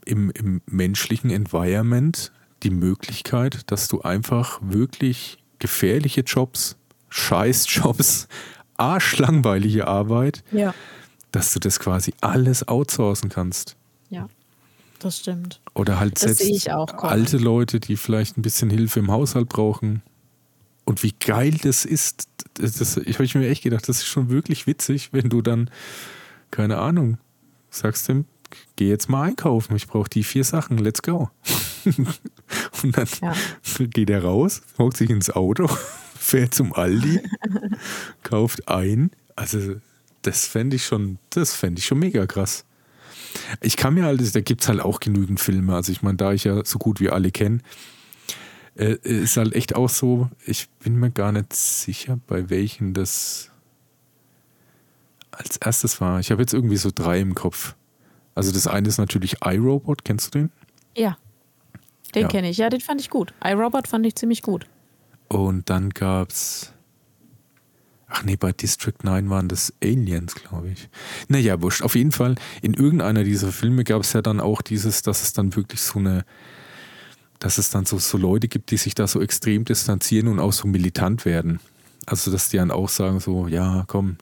im, 0.06 0.30
im 0.30 0.62
menschlichen 0.68 1.32
Environment 1.32 2.32
die 2.62 2.70
Möglichkeit, 2.70 3.64
dass 3.72 3.88
du 3.88 4.04
einfach 4.04 4.60
wirklich 4.62 5.40
gefährliche 5.58 6.22
Jobs, 6.22 6.78
Scheißjobs, 7.10 8.28
arschlangweilige 8.78 9.88
Arbeit, 9.88 10.44
ja. 10.52 10.76
dass 11.32 11.52
du 11.52 11.60
das 11.60 11.80
quasi 11.80 12.14
alles 12.22 12.68
outsourcen 12.68 13.32
kannst. 13.32 13.76
Ja, 14.12 14.30
das 15.00 15.18
stimmt. 15.18 15.62
Oder 15.74 16.00
halt 16.00 16.24
das 16.24 16.38
selbst 16.38 16.70
alte 16.70 17.38
Leute, 17.38 17.80
die 17.80 17.98
vielleicht 17.98 18.38
ein 18.38 18.44
bisschen 18.44 18.70
Hilfe 18.70 19.00
im 19.00 19.10
Haushalt 19.10 19.50
brauchen. 19.50 20.04
Und 20.86 21.02
wie 21.02 21.16
geil 21.20 21.58
das 21.64 21.86
ist, 21.86 22.28
das, 22.54 22.76
das 22.76 22.98
ich 22.98 23.18
habe 23.18 23.40
mir 23.40 23.50
echt 23.50 23.64
gedacht, 23.64 23.90
das 23.90 23.98
ist 23.98 24.06
schon 24.06 24.30
wirklich 24.30 24.68
witzig, 24.68 25.12
wenn 25.12 25.28
du 25.28 25.42
dann 25.42 25.72
keine 26.52 26.78
Ahnung, 26.78 27.18
sagst 27.70 28.10
du, 28.10 28.26
geh 28.76 28.90
jetzt 28.90 29.10
mal 29.10 29.24
einkaufen, 29.24 29.76
ich 29.76 29.88
brauche 29.88 30.10
die 30.10 30.24
vier 30.24 30.44
Sachen, 30.44 30.78
let's 30.78 31.02
go. 31.02 31.30
und 32.84 32.98
dann 32.98 33.08
ja. 33.22 33.34
geht 33.88 34.10
er 34.10 34.24
raus, 34.24 34.62
hockt 34.78 34.98
sich 34.98 35.10
ins 35.10 35.30
Auto, 35.30 35.68
fährt 36.16 36.54
zum 36.54 36.74
Aldi, 36.74 37.22
kauft 38.24 38.68
ein. 38.68 39.12
Also 39.36 39.76
das 40.22 40.46
fände 40.46 40.76
ich 40.76 40.86
schon, 40.86 41.18
das 41.32 41.56
fände 41.56 41.80
ich 41.80 41.86
schon 41.86 42.00
mega 42.00 42.28
krass. 42.28 42.66
Ich 43.62 43.78
kann 43.78 43.94
mir 43.94 44.04
halt, 44.04 44.36
da 44.36 44.42
gibt 44.42 44.62
es 44.62 44.68
halt 44.68 44.82
auch 44.82 45.00
genügend 45.00 45.40
Filme. 45.40 45.74
Also 45.74 45.92
ich 45.92 46.02
meine, 46.02 46.18
da 46.18 46.34
ich 46.34 46.44
ja 46.44 46.64
so 46.66 46.78
gut 46.78 47.00
wie 47.00 47.10
alle 47.10 47.32
kenne, 47.32 47.60
äh, 48.76 48.98
ist 49.04 49.38
halt 49.38 49.54
echt 49.56 49.76
auch 49.76 49.90
so, 49.90 50.30
ich 50.46 50.70
bin 50.84 50.96
mir 50.96 51.12
gar 51.12 51.32
nicht 51.32 51.54
sicher, 51.54 52.20
bei 52.28 52.50
welchen 52.50 52.94
das 52.94 53.51
als 55.44 55.58
erstes 55.58 56.02
war. 56.02 56.20
Ich 56.20 56.32
habe 56.32 56.42
jetzt 56.42 56.54
irgendwie 56.54 56.78
so 56.78 56.90
drei 56.94 57.20
im 57.20 57.36
Kopf. 57.36 57.76
Also 58.36 58.52
das 58.52 58.68
eine 58.68 58.88
ist 58.88 58.98
natürlich 58.98 59.38
iRobot, 59.44 60.06
kennst 60.06 60.34
du 60.34 60.40
den? 60.40 60.52
Ja, 60.96 61.18
den 62.16 62.24
ja. 62.24 62.28
kenne 62.28 62.50
ich. 62.50 62.58
Ja, 62.58 62.70
den 62.70 62.82
fand 62.82 63.02
ich 63.02 63.10
gut. 63.10 63.34
iRobot 63.44 63.88
fand 63.88 64.06
ich 64.06 64.16
ziemlich 64.16 64.42
gut. 64.42 64.66
Und 65.28 65.70
dann 65.70 65.90
gab 65.92 66.30
es. 66.30 66.74
Ach 68.14 68.24
nee, 68.24 68.36
bei 68.36 68.52
District 68.52 68.98
9 69.04 69.30
waren 69.30 69.48
das 69.48 69.74
Aliens, 69.82 70.36
glaube 70.36 70.72
ich. 70.72 70.90
Naja, 71.30 71.62
wurscht. 71.62 71.82
Auf 71.82 71.96
jeden 71.96 72.12
Fall, 72.12 72.36
in 72.62 72.74
irgendeiner 72.74 73.24
dieser 73.24 73.54
Filme 73.54 73.86
gab 73.86 74.02
es 74.02 74.12
ja 74.12 74.22
dann 74.22 74.42
auch 74.42 74.62
dieses, 74.62 75.02
dass 75.02 75.24
es 75.24 75.32
dann 75.32 75.56
wirklich 75.56 75.82
so 75.82 76.00
eine, 76.00 76.26
dass 77.40 77.58
es 77.58 77.70
dann 77.70 77.86
so, 77.86 78.00
so 78.00 78.18
Leute 78.18 78.50
gibt, 78.50 78.72
die 78.72 78.78
sich 78.78 78.96
da 78.96 79.08
so 79.08 79.22
extrem 79.22 79.64
distanzieren 79.64 80.28
und 80.28 80.42
auch 80.42 80.52
so 80.52 80.68
militant 80.68 81.24
werden. 81.24 81.62
Also, 82.06 82.32
dass 82.32 82.50
die 82.50 82.58
dann 82.58 82.72
auch 82.72 82.90
sagen, 82.90 83.22
so, 83.22 83.48
ja, 83.48 83.86
komm, 83.88 84.18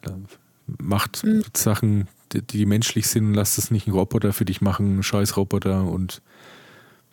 macht 0.81 1.23
mhm. 1.23 1.43
Sachen, 1.55 2.07
die, 2.31 2.41
die, 2.41 2.65
menschlich 2.65 3.07
sind 3.07 3.25
und 3.25 3.33
lasst 3.33 3.57
es 3.57 3.71
nicht 3.71 3.87
ein 3.87 3.91
Roboter 3.91 4.33
für 4.33 4.45
dich 4.45 4.61
machen, 4.61 4.99
ein 4.99 5.03
scheiß 5.03 5.37
Roboter 5.37 5.83
und 5.85 6.21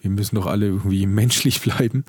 wir 0.00 0.10
müssen 0.10 0.36
doch 0.36 0.46
alle 0.46 0.66
irgendwie 0.66 1.06
menschlich 1.06 1.60
bleiben. 1.60 2.04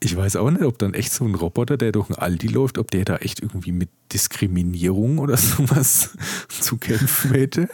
Ich 0.00 0.16
weiß 0.16 0.36
auch 0.36 0.50
nicht, 0.50 0.62
ob 0.62 0.78
dann 0.78 0.92
echt 0.92 1.12
so 1.12 1.24
ein 1.24 1.34
Roboter, 1.34 1.76
der 1.76 1.92
durch 1.92 2.10
ein 2.10 2.16
Aldi 2.16 2.48
läuft, 2.48 2.76
ob 2.78 2.90
der 2.90 3.04
da 3.04 3.16
echt 3.16 3.40
irgendwie 3.40 3.72
mit 3.72 3.88
Diskriminierung 4.12 5.18
oder 5.18 5.36
sowas 5.38 6.16
zu 6.48 6.76
kämpfen 6.76 7.32
hätte. 7.32 7.68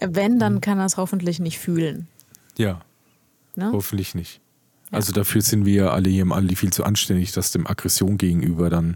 Wenn, 0.00 0.38
dann 0.38 0.60
kann 0.60 0.78
er 0.78 0.86
es 0.86 0.96
hoffentlich 0.96 1.40
nicht 1.40 1.58
fühlen. 1.58 2.08
Ja. 2.56 2.80
Ne? 3.56 3.70
Hoffentlich 3.72 4.14
nicht. 4.14 4.40
Also 4.90 5.12
dafür 5.12 5.42
sind 5.42 5.66
wir 5.66 5.92
alle 5.92 6.08
hier 6.08 6.22
im 6.22 6.32
Aldi 6.32 6.56
viel 6.56 6.72
zu 6.72 6.84
anständig, 6.84 7.32
dass 7.32 7.52
dem 7.52 7.66
Aggression 7.66 8.16
gegenüber 8.16 8.70
dann 8.70 8.94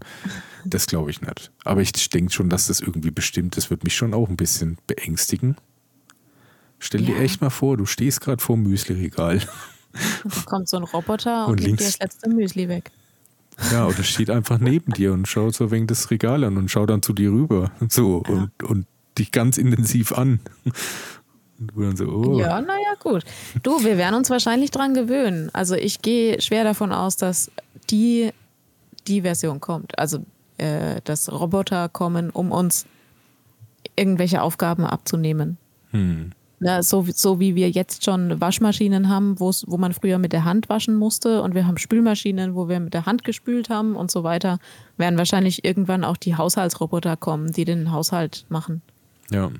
das 0.65 0.87
glaube 0.87 1.11
ich 1.11 1.21
nicht. 1.21 1.51
Aber 1.63 1.81
ich 1.81 1.91
denke 2.09 2.31
schon, 2.31 2.49
dass 2.49 2.67
das 2.67 2.79
irgendwie 2.79 3.11
bestimmt 3.11 3.57
ist. 3.57 3.69
Wird 3.69 3.83
mich 3.83 3.95
schon 3.95 4.13
auch 4.13 4.29
ein 4.29 4.37
bisschen 4.37 4.77
beängstigen. 4.87 5.57
Stell 6.79 7.01
ja. 7.01 7.07
dir 7.07 7.19
echt 7.21 7.41
mal 7.41 7.49
vor, 7.49 7.77
du 7.77 7.85
stehst 7.85 8.21
gerade 8.21 8.41
vor 8.41 8.55
dem 8.55 8.63
Müsli-Regal. 8.63 9.41
Kommt 10.45 10.67
so 10.67 10.77
ein 10.77 10.83
Roboter 10.83 11.47
und, 11.47 11.53
und 11.53 11.61
legt 11.61 11.79
dir 11.79 11.85
das 11.85 11.99
letzte 11.99 12.29
Müsli 12.29 12.67
weg. 12.67 12.91
Ja, 13.71 13.85
oder 13.85 14.03
steht 14.03 14.29
einfach 14.29 14.57
neben 14.59 14.93
dir 14.93 15.13
und 15.13 15.27
schaut 15.27 15.53
so 15.53 15.69
wegen 15.69 15.85
das 15.85 16.09
Regal 16.09 16.43
an 16.43 16.57
und 16.57 16.71
schaut 16.71 16.89
dann 16.89 17.03
zu 17.03 17.13
dir 17.13 17.31
rüber. 17.31 17.71
So 17.87 18.23
ja. 18.27 18.33
und, 18.33 18.63
und 18.63 18.87
dich 19.17 19.31
ganz 19.31 19.57
intensiv 19.57 20.11
an. 20.11 20.39
Und 21.59 21.83
dann 21.83 21.95
so, 21.95 22.05
oh. 22.05 22.39
Ja, 22.39 22.61
naja, 22.61 22.95
gut. 22.99 23.23
Du, 23.61 23.83
wir 23.83 23.97
werden 23.97 24.15
uns 24.15 24.29
wahrscheinlich 24.29 24.71
dran 24.71 24.93
gewöhnen. 24.93 25.49
Also 25.53 25.75
ich 25.75 26.01
gehe 26.01 26.41
schwer 26.41 26.63
davon 26.63 26.91
aus, 26.91 27.15
dass 27.15 27.51
die, 27.89 28.31
die 29.07 29.21
Version 29.21 29.59
kommt. 29.59 29.97
Also 29.97 30.19
äh, 30.57 31.01
dass 31.03 31.31
Roboter 31.31 31.89
kommen, 31.89 32.29
um 32.29 32.51
uns 32.51 32.85
irgendwelche 33.95 34.41
Aufgaben 34.41 34.85
abzunehmen. 34.85 35.57
Hm. 35.91 36.31
Ja, 36.59 36.81
so, 36.81 37.05
so 37.13 37.39
wie 37.39 37.55
wir 37.55 37.69
jetzt 37.69 38.05
schon 38.05 38.39
Waschmaschinen 38.39 39.09
haben, 39.09 39.37
wo 39.39 39.77
man 39.77 39.93
früher 39.93 40.17
mit 40.17 40.31
der 40.31 40.45
Hand 40.45 40.69
waschen 40.69 40.95
musste 40.95 41.41
und 41.41 41.55
wir 41.55 41.67
haben 41.67 41.77
Spülmaschinen, 41.77 42.55
wo 42.55 42.69
wir 42.69 42.79
mit 42.79 42.93
der 42.93 43.05
Hand 43.05 43.25
gespült 43.25 43.69
haben 43.69 43.97
und 43.97 44.09
so 44.09 44.23
weiter, 44.23 44.59
werden 44.95 45.17
wahrscheinlich 45.17 45.65
irgendwann 45.65 46.05
auch 46.05 46.15
die 46.15 46.37
Haushaltsroboter 46.37 47.17
kommen, 47.17 47.51
die 47.51 47.65
den 47.65 47.91
Haushalt 47.91 48.45
machen. 48.47 48.81
Ja. 49.29 49.51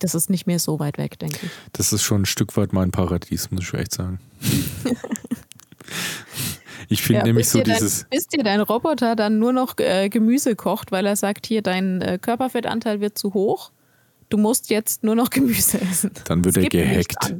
Das 0.00 0.14
ist 0.14 0.28
nicht 0.30 0.46
mehr 0.46 0.58
so 0.58 0.80
weit 0.80 0.98
weg, 0.98 1.18
denke 1.18 1.38
ich. 1.42 1.50
Das 1.72 1.92
ist 1.92 2.02
schon 2.02 2.22
ein 2.22 2.26
Stück 2.26 2.56
weit 2.56 2.72
mein 2.72 2.90
Paradies, 2.90 3.50
muss 3.50 3.62
ich 3.62 3.74
echt 3.74 3.94
sagen. 3.94 4.18
Ich 6.88 7.02
finde 7.02 7.20
ja, 7.20 7.26
nämlich 7.26 7.48
so 7.48 7.62
dieses. 7.62 8.00
Dein, 8.00 8.08
bis 8.10 8.26
dir 8.26 8.42
dein 8.42 8.60
Roboter 8.60 9.14
dann 9.14 9.38
nur 9.38 9.52
noch 9.52 9.78
äh, 9.78 10.08
Gemüse 10.08 10.56
kocht, 10.56 10.90
weil 10.90 11.06
er 11.06 11.14
sagt, 11.14 11.46
hier, 11.46 11.62
dein 11.62 12.00
äh, 12.00 12.18
Körperfettanteil 12.20 13.00
wird 13.00 13.16
zu 13.16 13.32
hoch. 13.32 13.70
Du 14.28 14.36
musst 14.38 14.70
jetzt 14.70 15.04
nur 15.04 15.14
noch 15.14 15.30
Gemüse 15.30 15.80
essen. 15.80 16.10
Dann 16.24 16.44
wird 16.44 16.56
es 16.56 16.64
er 16.64 16.68
gehackt. 16.68 17.32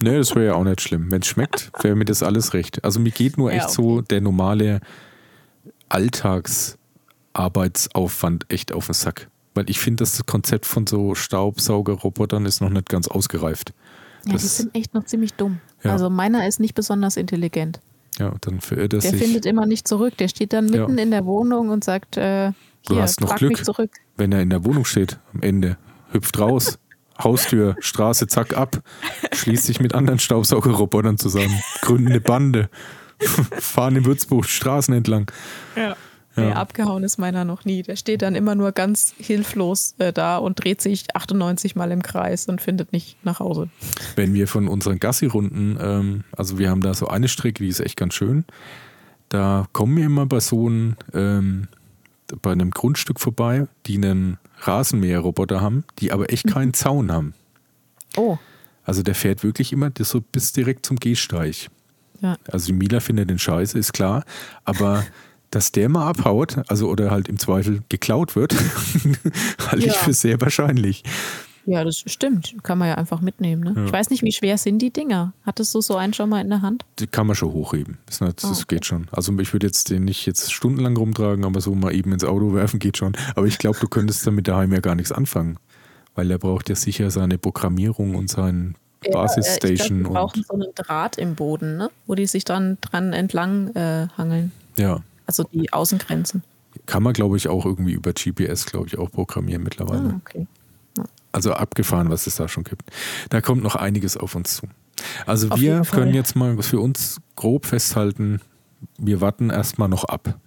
Nö, 0.00 0.16
das 0.18 0.34
wäre 0.34 0.46
ja 0.46 0.54
auch 0.54 0.64
nicht 0.64 0.80
schlimm. 0.80 1.10
Wenn 1.10 1.20
es 1.20 1.26
schmeckt, 1.26 1.70
wäre 1.82 1.94
mir 1.94 2.06
das 2.06 2.22
alles 2.22 2.54
recht. 2.54 2.82
Also 2.84 3.00
mir 3.00 3.10
geht 3.10 3.36
nur 3.36 3.50
ja, 3.50 3.58
echt 3.58 3.66
okay. 3.66 3.74
so 3.74 4.00
der 4.00 4.22
normale 4.22 4.80
Alltagsarbeitsaufwand 5.90 8.46
echt 8.48 8.72
auf 8.72 8.86
den 8.86 8.94
Sack. 8.94 9.28
Weil 9.58 9.68
ich 9.68 9.80
finde, 9.80 10.02
das 10.02 10.24
Konzept 10.24 10.66
von 10.66 10.86
so 10.86 11.16
Staubsaugerrobotern 11.16 12.46
ist 12.46 12.60
noch 12.60 12.70
nicht 12.70 12.88
ganz 12.88 13.08
ausgereift. 13.08 13.72
Ja, 14.24 14.34
das, 14.34 14.42
die 14.42 14.46
sind 14.46 14.72
echt 14.72 14.94
noch 14.94 15.04
ziemlich 15.04 15.34
dumm. 15.34 15.58
Ja. 15.82 15.90
Also 15.90 16.10
meiner 16.10 16.46
ist 16.46 16.60
nicht 16.60 16.76
besonders 16.76 17.16
intelligent. 17.16 17.80
Ja, 18.20 18.36
dann 18.40 18.60
verirrt 18.60 18.92
er 18.92 19.00
der 19.00 19.10
sich. 19.10 19.10
Der 19.10 19.18
findet 19.18 19.46
immer 19.46 19.66
nicht 19.66 19.88
zurück. 19.88 20.16
Der 20.18 20.28
steht 20.28 20.52
dann 20.52 20.66
mitten 20.66 20.96
ja. 20.96 21.02
in 21.02 21.10
der 21.10 21.24
Wohnung 21.24 21.70
und 21.70 21.82
sagt, 21.82 22.16
äh, 22.16 22.52
du 22.86 22.94
hier, 22.94 23.02
hast 23.02 23.20
noch 23.20 23.34
Glück, 23.34 23.60
wenn 24.16 24.30
er 24.30 24.42
in 24.42 24.50
der 24.50 24.64
Wohnung 24.64 24.84
steht 24.84 25.18
am 25.34 25.42
Ende. 25.42 25.76
Hüpft 26.12 26.38
raus, 26.38 26.78
Haustür, 27.20 27.74
Straße, 27.80 28.28
zack, 28.28 28.56
ab. 28.56 28.80
Schließt 29.32 29.64
sich 29.64 29.80
mit 29.80 29.92
anderen 29.92 30.20
Staubsaugerrobotern 30.20 31.18
zusammen. 31.18 31.60
Gründet 31.80 32.12
eine 32.12 32.20
Bande. 32.20 32.70
fahren 33.58 33.96
in 33.96 34.04
Würzburg 34.04 34.46
Straßen 34.46 34.94
entlang. 34.94 35.32
Ja. 35.74 35.96
Ja. 36.38 36.46
Nee, 36.48 36.52
abgehauen 36.52 37.02
ist 37.04 37.18
meiner 37.18 37.44
noch 37.44 37.64
nie. 37.64 37.82
Der 37.82 37.96
steht 37.96 38.22
dann 38.22 38.34
immer 38.34 38.54
nur 38.54 38.72
ganz 38.72 39.14
hilflos 39.18 39.94
äh, 39.98 40.12
da 40.12 40.38
und 40.38 40.62
dreht 40.62 40.80
sich 40.80 41.14
98 41.14 41.76
Mal 41.76 41.90
im 41.92 42.02
Kreis 42.02 42.46
und 42.46 42.60
findet 42.60 42.92
nicht 42.92 43.24
nach 43.24 43.40
Hause. 43.40 43.68
Wenn 44.16 44.34
wir 44.34 44.48
von 44.48 44.68
unseren 44.68 44.98
Gassi-Runden, 44.98 45.78
ähm, 45.80 46.24
also 46.36 46.58
wir 46.58 46.70
haben 46.70 46.80
da 46.80 46.94
so 46.94 47.08
eine 47.08 47.28
Strecke, 47.28 47.62
die 47.62 47.68
ist 47.68 47.80
echt 47.80 47.96
ganz 47.96 48.14
schön. 48.14 48.44
Da 49.28 49.66
kommen 49.72 49.96
wir 49.96 50.06
immer 50.06 50.26
bei 50.26 50.40
so 50.40 50.66
einem, 50.66 50.96
ähm, 51.12 51.68
bei 52.42 52.52
einem 52.52 52.70
Grundstück 52.70 53.20
vorbei, 53.20 53.66
die 53.86 53.96
einen 53.96 54.38
Rasenmäherroboter 54.60 55.60
haben, 55.60 55.84
die 55.98 56.12
aber 56.12 56.32
echt 56.32 56.46
keinen. 56.52 56.74
Zaun 56.74 57.12
haben. 57.12 57.34
Oh. 58.16 58.38
Also 58.84 59.02
der 59.02 59.14
fährt 59.14 59.42
wirklich 59.42 59.72
immer 59.72 59.90
so 59.98 60.20
bis 60.20 60.52
direkt 60.52 60.86
zum 60.86 60.96
Gehsteig. 60.96 61.68
Ja. 62.20 62.36
Also 62.50 62.66
die 62.66 62.72
Mila 62.72 63.00
findet 63.00 63.30
den 63.30 63.38
scheiße, 63.38 63.78
ist 63.78 63.92
klar. 63.92 64.24
Aber 64.64 65.04
dass 65.50 65.72
der 65.72 65.88
mal 65.88 66.06
abhaut, 66.06 66.58
also 66.68 66.88
oder 66.88 67.10
halt 67.10 67.28
im 67.28 67.38
Zweifel 67.38 67.82
geklaut 67.88 68.36
wird, 68.36 68.54
halte 69.70 69.86
ja. 69.86 69.92
ich 69.92 69.98
für 69.98 70.12
sehr 70.12 70.40
wahrscheinlich. 70.40 71.02
Ja, 71.68 71.84
das 71.84 72.02
stimmt. 72.06 72.54
Kann 72.62 72.78
man 72.78 72.88
ja 72.88 72.94
einfach 72.94 73.20
mitnehmen. 73.20 73.62
Ne? 73.62 73.74
Ja. 73.76 73.84
Ich 73.84 73.92
weiß 73.92 74.08
nicht, 74.08 74.22
wie 74.22 74.32
schwer 74.32 74.56
sind 74.56 74.78
die 74.78 74.90
Dinger? 74.90 75.34
Hattest 75.44 75.74
du 75.74 75.82
so 75.82 75.96
einen 75.96 76.14
schon 76.14 76.30
mal 76.30 76.40
in 76.40 76.48
der 76.48 76.62
Hand? 76.62 76.86
Die 76.98 77.06
kann 77.06 77.26
man 77.26 77.36
schon 77.36 77.52
hochheben. 77.52 77.98
Das, 78.06 78.20
das 78.20 78.44
oh, 78.44 78.48
okay. 78.52 78.76
geht 78.76 78.86
schon. 78.86 79.06
Also 79.12 79.38
ich 79.38 79.52
würde 79.52 79.66
jetzt 79.66 79.90
den 79.90 80.04
nicht 80.04 80.24
jetzt 80.24 80.50
stundenlang 80.50 80.96
rumtragen, 80.96 81.44
aber 81.44 81.60
so 81.60 81.74
mal 81.74 81.94
eben 81.94 82.10
ins 82.12 82.24
Auto 82.24 82.54
werfen 82.54 82.78
geht 82.80 82.96
schon. 82.96 83.14
Aber 83.34 83.46
ich 83.46 83.58
glaube, 83.58 83.78
du 83.78 83.86
könntest 83.86 84.26
damit 84.26 84.48
daheim 84.48 84.72
ja 84.72 84.80
gar 84.80 84.94
nichts 84.94 85.12
anfangen. 85.12 85.58
Weil 86.14 86.30
er 86.30 86.38
braucht 86.38 86.70
ja 86.70 86.74
sicher 86.74 87.10
seine 87.10 87.36
Programmierung 87.36 88.14
und 88.14 88.30
sein 88.30 88.74
ja, 89.04 89.12
Basisstation. 89.12 89.98
Die 89.98 90.04
brauchen 90.04 90.44
so 90.48 90.54
einen 90.54 90.74
Draht 90.74 91.18
im 91.18 91.34
Boden, 91.34 91.76
ne? 91.76 91.90
wo 92.06 92.14
die 92.14 92.26
sich 92.26 92.44
dann 92.44 92.78
dran 92.80 93.12
entlang 93.12 93.74
äh, 93.74 94.08
hangeln. 94.16 94.52
Ja. 94.78 95.02
Also 95.28 95.44
die 95.52 95.70
Außengrenzen. 95.72 96.42
Kann 96.86 97.02
man, 97.02 97.12
glaube 97.12 97.36
ich, 97.36 97.48
auch 97.48 97.66
irgendwie 97.66 97.92
über 97.92 98.12
GPS, 98.14 98.64
glaube 98.64 98.86
ich, 98.86 98.98
auch 98.98 99.10
programmieren 99.10 99.62
mittlerweile. 99.62 100.14
Ah, 100.14 100.20
okay. 100.24 100.46
Ja. 100.96 101.04
Also 101.32 101.52
abgefahren, 101.52 102.08
was 102.08 102.26
es 102.26 102.36
da 102.36 102.48
schon 102.48 102.64
gibt. 102.64 102.82
Da 103.28 103.42
kommt 103.42 103.62
noch 103.62 103.76
einiges 103.76 104.16
auf 104.16 104.34
uns 104.34 104.56
zu. 104.56 104.68
Also 105.26 105.50
auf 105.50 105.60
wir 105.60 105.82
können 105.82 106.14
jetzt 106.14 106.34
mal 106.34 106.60
für 106.62 106.80
uns 106.80 107.20
grob 107.36 107.66
festhalten, 107.66 108.40
wir 108.96 109.20
warten 109.20 109.50
erstmal 109.50 109.88
noch 109.88 110.04
ab. 110.04 110.38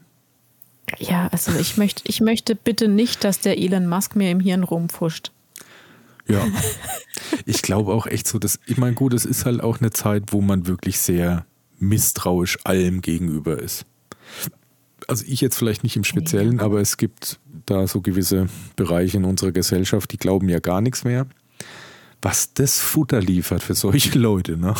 Ja, 0.98 1.28
also 1.32 1.52
ich 1.60 1.78
möchte, 1.78 2.02
ich 2.08 2.20
möchte 2.20 2.56
bitte 2.56 2.88
nicht, 2.88 3.24
dass 3.24 3.40
der 3.40 3.60
Elon 3.60 3.88
Musk 3.88 4.16
mir 4.16 4.32
im 4.32 4.40
Hirn 4.40 4.64
rumfuscht. 4.64 5.32
Ja. 6.28 6.46
Ich 7.46 7.62
glaube 7.62 7.94
auch 7.94 8.08
echt 8.08 8.28
so, 8.28 8.40
dass, 8.40 8.60
ich 8.66 8.78
meine, 8.78 8.96
gut, 8.96 9.14
es 9.14 9.26
ist 9.26 9.46
halt 9.46 9.62
auch 9.62 9.80
eine 9.80 9.92
Zeit, 9.92 10.34
wo 10.34 10.42
man 10.42 10.66
wirklich 10.68 11.00
sehr 11.00 11.46
misstrauisch 11.78 12.58
allem 12.64 13.02
gegenüber 13.02 13.60
ist 13.60 13.86
also 15.08 15.24
ich 15.28 15.42
jetzt 15.42 15.58
vielleicht 15.58 15.84
nicht 15.84 15.96
im 15.96 16.04
Speziellen, 16.04 16.60
aber 16.60 16.80
es 16.82 16.98
gibt 16.98 17.40
da 17.66 17.88
so 17.88 18.02
gewisse 18.02 18.48
Bereiche 18.76 19.18
in 19.18 19.26
unserer 19.26 19.52
Gesellschaft, 19.52 20.12
die 20.12 20.18
glauben 20.18 20.50
ja 20.50 20.60
gar 20.60 20.82
nichts 20.82 21.04
mehr. 21.04 21.28
Was 22.22 22.54
das 22.54 22.80
Futter 22.80 23.20
liefert 23.20 23.64
für 23.64 23.74
solche 23.74 24.18
Leute, 24.20 24.58
ne? 24.58 24.76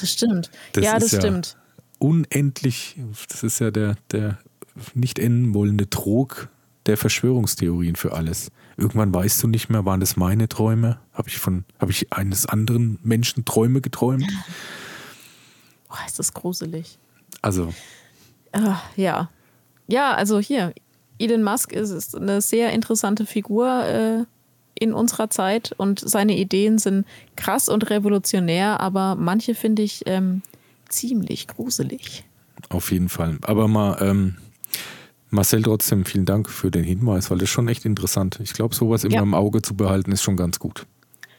Das 0.00 0.12
stimmt. 0.12 0.50
Das 0.72 0.84
ja, 0.84 0.98
das 0.98 1.12
ja 1.12 1.20
stimmt. 1.20 1.56
Unendlich, 1.98 2.96
das 3.28 3.42
ist 3.42 3.58
ja 3.58 3.70
der, 3.70 3.96
der 4.12 4.38
nicht 4.94 5.18
enden 5.18 5.54
wollende 5.54 5.90
Trog 5.90 6.48
der 6.86 6.96
Verschwörungstheorien 6.96 7.96
für 7.96 8.12
alles. 8.12 8.50
Irgendwann 8.76 9.12
weißt 9.12 9.42
du 9.42 9.48
nicht 9.48 9.68
mehr, 9.68 9.84
waren 9.84 10.00
das 10.00 10.16
meine 10.16 10.48
Träume? 10.48 10.98
Habe 11.12 11.28
ich 11.28 11.38
von, 11.38 11.64
habe 11.78 11.90
ich 11.90 12.12
eines 12.12 12.46
anderen 12.46 12.98
Menschen 13.02 13.44
Träume 13.44 13.80
geträumt? 13.80 14.30
Boah, 15.88 15.98
ist 16.06 16.18
das 16.18 16.32
gruselig. 16.32 16.98
Also. 17.42 17.74
Ach, 18.60 18.82
ja. 18.96 19.30
Ja, 19.86 20.12
also 20.12 20.38
hier, 20.38 20.72
Elon 21.18 21.42
Musk 21.42 21.72
ist, 21.72 21.90
ist 21.90 22.16
eine 22.16 22.40
sehr 22.40 22.72
interessante 22.72 23.26
Figur 23.26 23.84
äh, 23.84 24.24
in 24.74 24.92
unserer 24.92 25.30
Zeit 25.30 25.74
und 25.76 26.00
seine 26.00 26.36
Ideen 26.36 26.78
sind 26.78 27.06
krass 27.36 27.68
und 27.68 27.90
revolutionär, 27.90 28.80
aber 28.80 29.16
manche 29.16 29.54
finde 29.54 29.82
ich 29.82 30.02
ähm, 30.06 30.42
ziemlich 30.88 31.48
gruselig. 31.48 32.24
Auf 32.68 32.92
jeden 32.92 33.08
Fall. 33.08 33.38
Aber 33.42 33.66
mal, 33.66 33.98
ähm, 34.00 34.36
Marcel, 35.30 35.62
trotzdem 35.62 36.04
vielen 36.04 36.24
Dank 36.24 36.48
für 36.48 36.70
den 36.70 36.84
Hinweis, 36.84 37.30
weil 37.30 37.38
das 37.38 37.44
ist 37.44 37.50
schon 37.50 37.68
echt 37.68 37.84
interessant. 37.84 38.38
Ich 38.42 38.52
glaube, 38.52 38.74
sowas 38.74 39.04
immer 39.04 39.16
ja. 39.16 39.22
im 39.22 39.34
Auge 39.34 39.62
zu 39.62 39.74
behalten, 39.74 40.12
ist 40.12 40.22
schon 40.22 40.36
ganz 40.36 40.58
gut. 40.58 40.86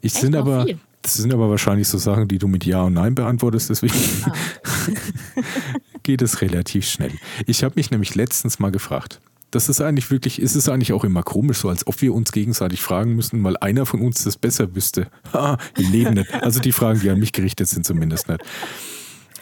Ich 0.00 0.14
echt 0.14 0.22
sind 0.22 0.34
aber, 0.34 0.64
viel? 0.64 0.78
das 1.02 1.14
sind 1.14 1.32
aber 1.32 1.48
wahrscheinlich 1.48 1.86
so 1.86 1.98
Sachen, 1.98 2.26
die 2.26 2.38
du 2.38 2.48
mit 2.48 2.66
Ja 2.66 2.82
und 2.82 2.94
Nein 2.94 3.14
beantwortest, 3.14 3.70
deswegen 3.70 3.94
ah. 4.24 4.32
geht 6.02 6.20
es 6.20 6.40
relativ 6.40 6.84
schnell. 6.84 7.12
Ich 7.46 7.62
habe 7.62 7.74
mich 7.76 7.92
nämlich 7.92 8.16
letztens 8.16 8.58
mal 8.58 8.72
gefragt. 8.72 9.20
Das 9.52 9.68
ist 9.68 9.80
eigentlich 9.80 10.10
wirklich, 10.10 10.42
ist 10.42 10.56
es 10.56 10.68
eigentlich 10.68 10.92
auch 10.92 11.04
immer 11.04 11.22
komisch, 11.22 11.58
so 11.58 11.68
als 11.68 11.86
ob 11.86 12.02
wir 12.02 12.12
uns 12.12 12.32
gegenseitig 12.32 12.82
fragen 12.82 13.14
müssten, 13.14 13.42
weil 13.44 13.56
einer 13.58 13.86
von 13.86 14.00
uns 14.00 14.24
das 14.24 14.36
besser 14.36 14.74
wüsste. 14.74 15.06
Ha, 15.32 15.58
Im 15.78 15.92
Leben 15.92 16.14
nicht. 16.14 16.34
Also 16.34 16.58
die 16.58 16.72
Fragen, 16.72 17.00
die 17.00 17.10
an 17.10 17.20
mich 17.20 17.32
gerichtet 17.32 17.68
sind, 17.68 17.86
zumindest 17.86 18.28
nicht. 18.28 18.42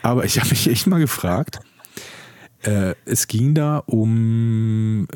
Aber 0.05 0.27
ich 0.27 0.39
habe 0.39 0.51
mich 0.51 0.69
echt 0.69 0.87
mal 0.87 1.01
gefragt, 1.01 1.61
äh, 2.63 2.95
es 3.07 3.27
ging 3.27 3.55
da 3.55 3.79
um, 3.79 5.09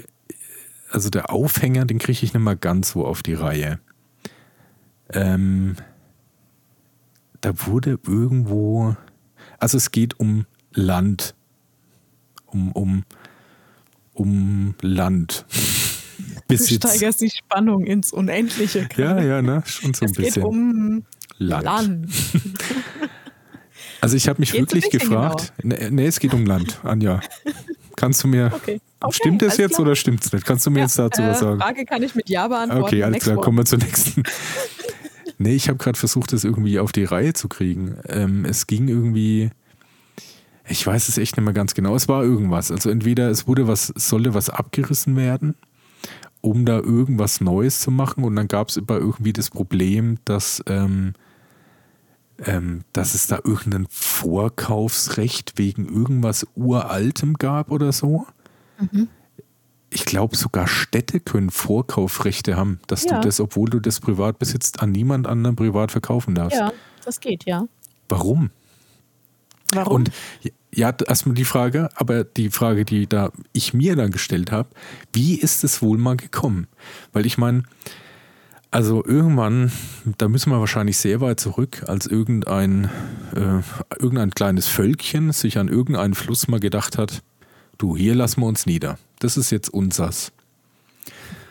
also 0.91 1.11
der 1.11 1.31
Aufhänger, 1.31 1.85
den 1.85 1.99
kriege 1.99 2.25
ich 2.25 2.33
nicht 2.33 2.43
mal 2.43 2.57
ganz 2.57 2.93
so 2.93 3.05
auf 3.05 3.23
die 3.23 3.35
Reihe. 3.35 3.81
Ähm, 5.13 5.77
da 7.43 7.67
wurde 7.67 7.99
irgendwo, 8.07 8.97
also 9.59 9.77
es 9.77 9.91
geht 9.91 10.19
um 10.21 10.47
Land, 10.73 11.35
um, 12.47 12.73
um, 12.73 13.05
um 14.15 14.75
Land. 14.81 15.45
Besitz. 16.49 16.81
Du 16.81 16.89
steigerst 16.89 17.21
die 17.21 17.31
Spannung 17.31 17.85
ins 17.85 18.11
Unendliche. 18.11 18.89
Gerade. 18.89 19.21
Ja, 19.21 19.37
ja, 19.37 19.43
ne? 19.43 19.63
schon 19.67 19.93
so 19.93 20.07
ein 20.07 20.13
es 20.13 20.17
bisschen. 20.17 20.29
Es 20.29 20.35
geht 20.37 20.45
um 20.45 21.05
Land. 21.37 21.65
Land. 21.65 22.09
Also 24.01 24.17
ich 24.17 24.29
habe 24.29 24.41
mich 24.41 24.53
Geht's 24.53 24.73
wirklich 24.73 24.91
gefragt. 24.91 25.53
Genau? 25.59 25.77
Nee, 25.91 26.07
es 26.07 26.21
geht 26.21 26.35
um 26.35 26.47
Land, 26.47 26.81
Anja. 26.85 27.21
Kannst 27.97 28.23
du 28.25 28.29
mir. 28.29 28.53
Okay. 28.63 28.81
Okay, 29.01 29.15
stimmt 29.15 29.43
das 29.43 29.59
jetzt 29.59 29.77
klar. 29.77 29.87
oder 29.87 29.95
stimmt 29.95 30.25
es 30.25 30.33
nicht? 30.33 30.45
Kannst 30.45 30.67
du 30.67 30.73
mir 30.73 30.81
ja, 30.81 30.85
jetzt 30.87 30.99
dazu 30.99 31.23
äh, 31.23 31.29
was 31.29 31.39
sagen? 31.39 31.61
Frage 31.61 31.85
kann 31.85 32.03
ich 32.03 32.17
mit 32.17 32.29
Ja 32.29 32.49
beantworten. 32.49 32.83
Okay, 32.83 33.05
alles 33.05 33.23
klar, 33.23 33.37
kommen 33.37 33.59
wir 33.59 33.65
zur 33.65 33.79
nächsten. 33.79 34.25
nee, 35.39 35.55
ich 35.55 35.69
habe 35.69 35.79
gerade 35.79 35.97
versucht, 35.97 36.33
das 36.33 36.43
irgendwie 36.43 36.81
auf 36.81 36.91
die 36.91 37.05
Reihe 37.05 37.33
zu 37.33 37.49
kriegen. 37.49 37.97
Ähm, 38.09 38.45
es 38.45 38.67
ging 38.67 38.89
irgendwie. 38.89 39.51
Ich 40.69 40.85
weiß 40.85 41.09
es 41.09 41.17
echt 41.17 41.37
nicht 41.37 41.45
mehr 41.45 41.55
ganz 41.55 41.75
genau. 41.75 41.95
Es 41.95 42.09
war 42.09 42.25
irgendwas. 42.25 42.73
Also 42.73 42.91
entweder 42.91 43.31
es 43.31 43.47
wurde 43.47 43.69
was, 43.69 43.87
sollte 43.87 44.35
was 44.35 44.51
abgerissen 44.51 45.15
werden, 45.15 45.55
um 46.41 46.67
da 46.67 46.79
irgendwas 46.79 47.41
Neues 47.41 47.81
zu 47.81 47.93
machen. 47.93 48.25
Und 48.25 48.35
dann 48.35 48.49
gab 48.49 48.69
es 48.69 48.77
immer 48.77 48.99
irgendwie 48.99 49.33
das 49.33 49.51
Problem, 49.51 50.19
dass 50.25 50.61
ähm, 50.67 51.15
ähm, 52.45 52.83
dass 52.93 53.15
es 53.15 53.27
da 53.27 53.41
irgendein 53.45 53.87
Vorkaufsrecht 53.91 55.55
wegen 55.57 55.87
irgendwas 55.87 56.47
Uraltem 56.55 57.35
gab 57.35 57.71
oder 57.71 57.93
so. 57.93 58.27
Mhm. 58.79 59.09
Ich 59.91 60.05
glaube, 60.05 60.37
sogar 60.37 60.69
Städte 60.69 61.19
können 61.19 61.51
Vorkaufsrechte 61.51 62.57
haben, 62.57 62.79
dass 62.87 63.05
ja. 63.05 63.15
du 63.15 63.27
das, 63.27 63.41
obwohl 63.41 63.71
du 63.71 63.81
das 63.81 64.01
privat 64.01 64.39
besitzt, 64.39 64.83
an 64.83 64.93
niemand 64.93 65.27
anderen 65.27 65.57
privat 65.57 65.91
verkaufen 65.91 66.35
darfst. 66.35 66.59
Ja, 66.59 66.73
das 67.05 67.21
geht, 67.21 67.47
ja. 67.47 67.67
Warum? 68.09 68.51
Warum? 69.73 69.95
Und 69.95 70.11
ja, 70.75 70.95
erstmal 71.07 71.35
die 71.35 71.45
Frage, 71.45 71.89
aber 71.95 72.25
die 72.25 72.51
Frage, 72.51 72.85
die 72.85 73.07
da 73.07 73.33
ich 73.53 73.75
mir 73.75 73.97
dann 73.97 74.11
gestellt 74.11 74.53
habe, 74.53 74.69
wie 75.13 75.35
ist 75.35 75.65
es 75.65 75.83
wohl 75.83 75.99
mal 75.99 76.17
gekommen? 76.17 76.69
Weil 77.13 77.27
ich 77.27 77.39
meine, 77.39 77.65
also 78.71 79.05
irgendwann, 79.05 79.73
da 80.19 80.29
müssen 80.29 80.51
wir 80.51 80.61
wahrscheinlich 80.61 80.99
sehr 80.99 81.21
weit 81.21 81.41
zurück, 81.41 81.85
als 81.87 82.07
irgendein, 82.07 82.91
äh, 83.35 83.63
irgendein 83.99 84.31
kleines 84.31 84.69
Völkchen 84.69 85.33
sich 85.33 85.59
an 85.59 85.69
irgendeinen 85.69 86.15
Fluss 86.15 86.49
mal 86.49 86.61
gedacht 86.61 86.99
hat, 86.99 87.23
du, 87.79 87.97
hier 87.97 88.15
lassen 88.15 88.41
wir 88.43 88.47
uns 88.47 88.67
nieder. 88.67 88.99
Das 89.21 89.37
ist 89.37 89.51
jetzt 89.51 89.71
unsers. 89.71 90.33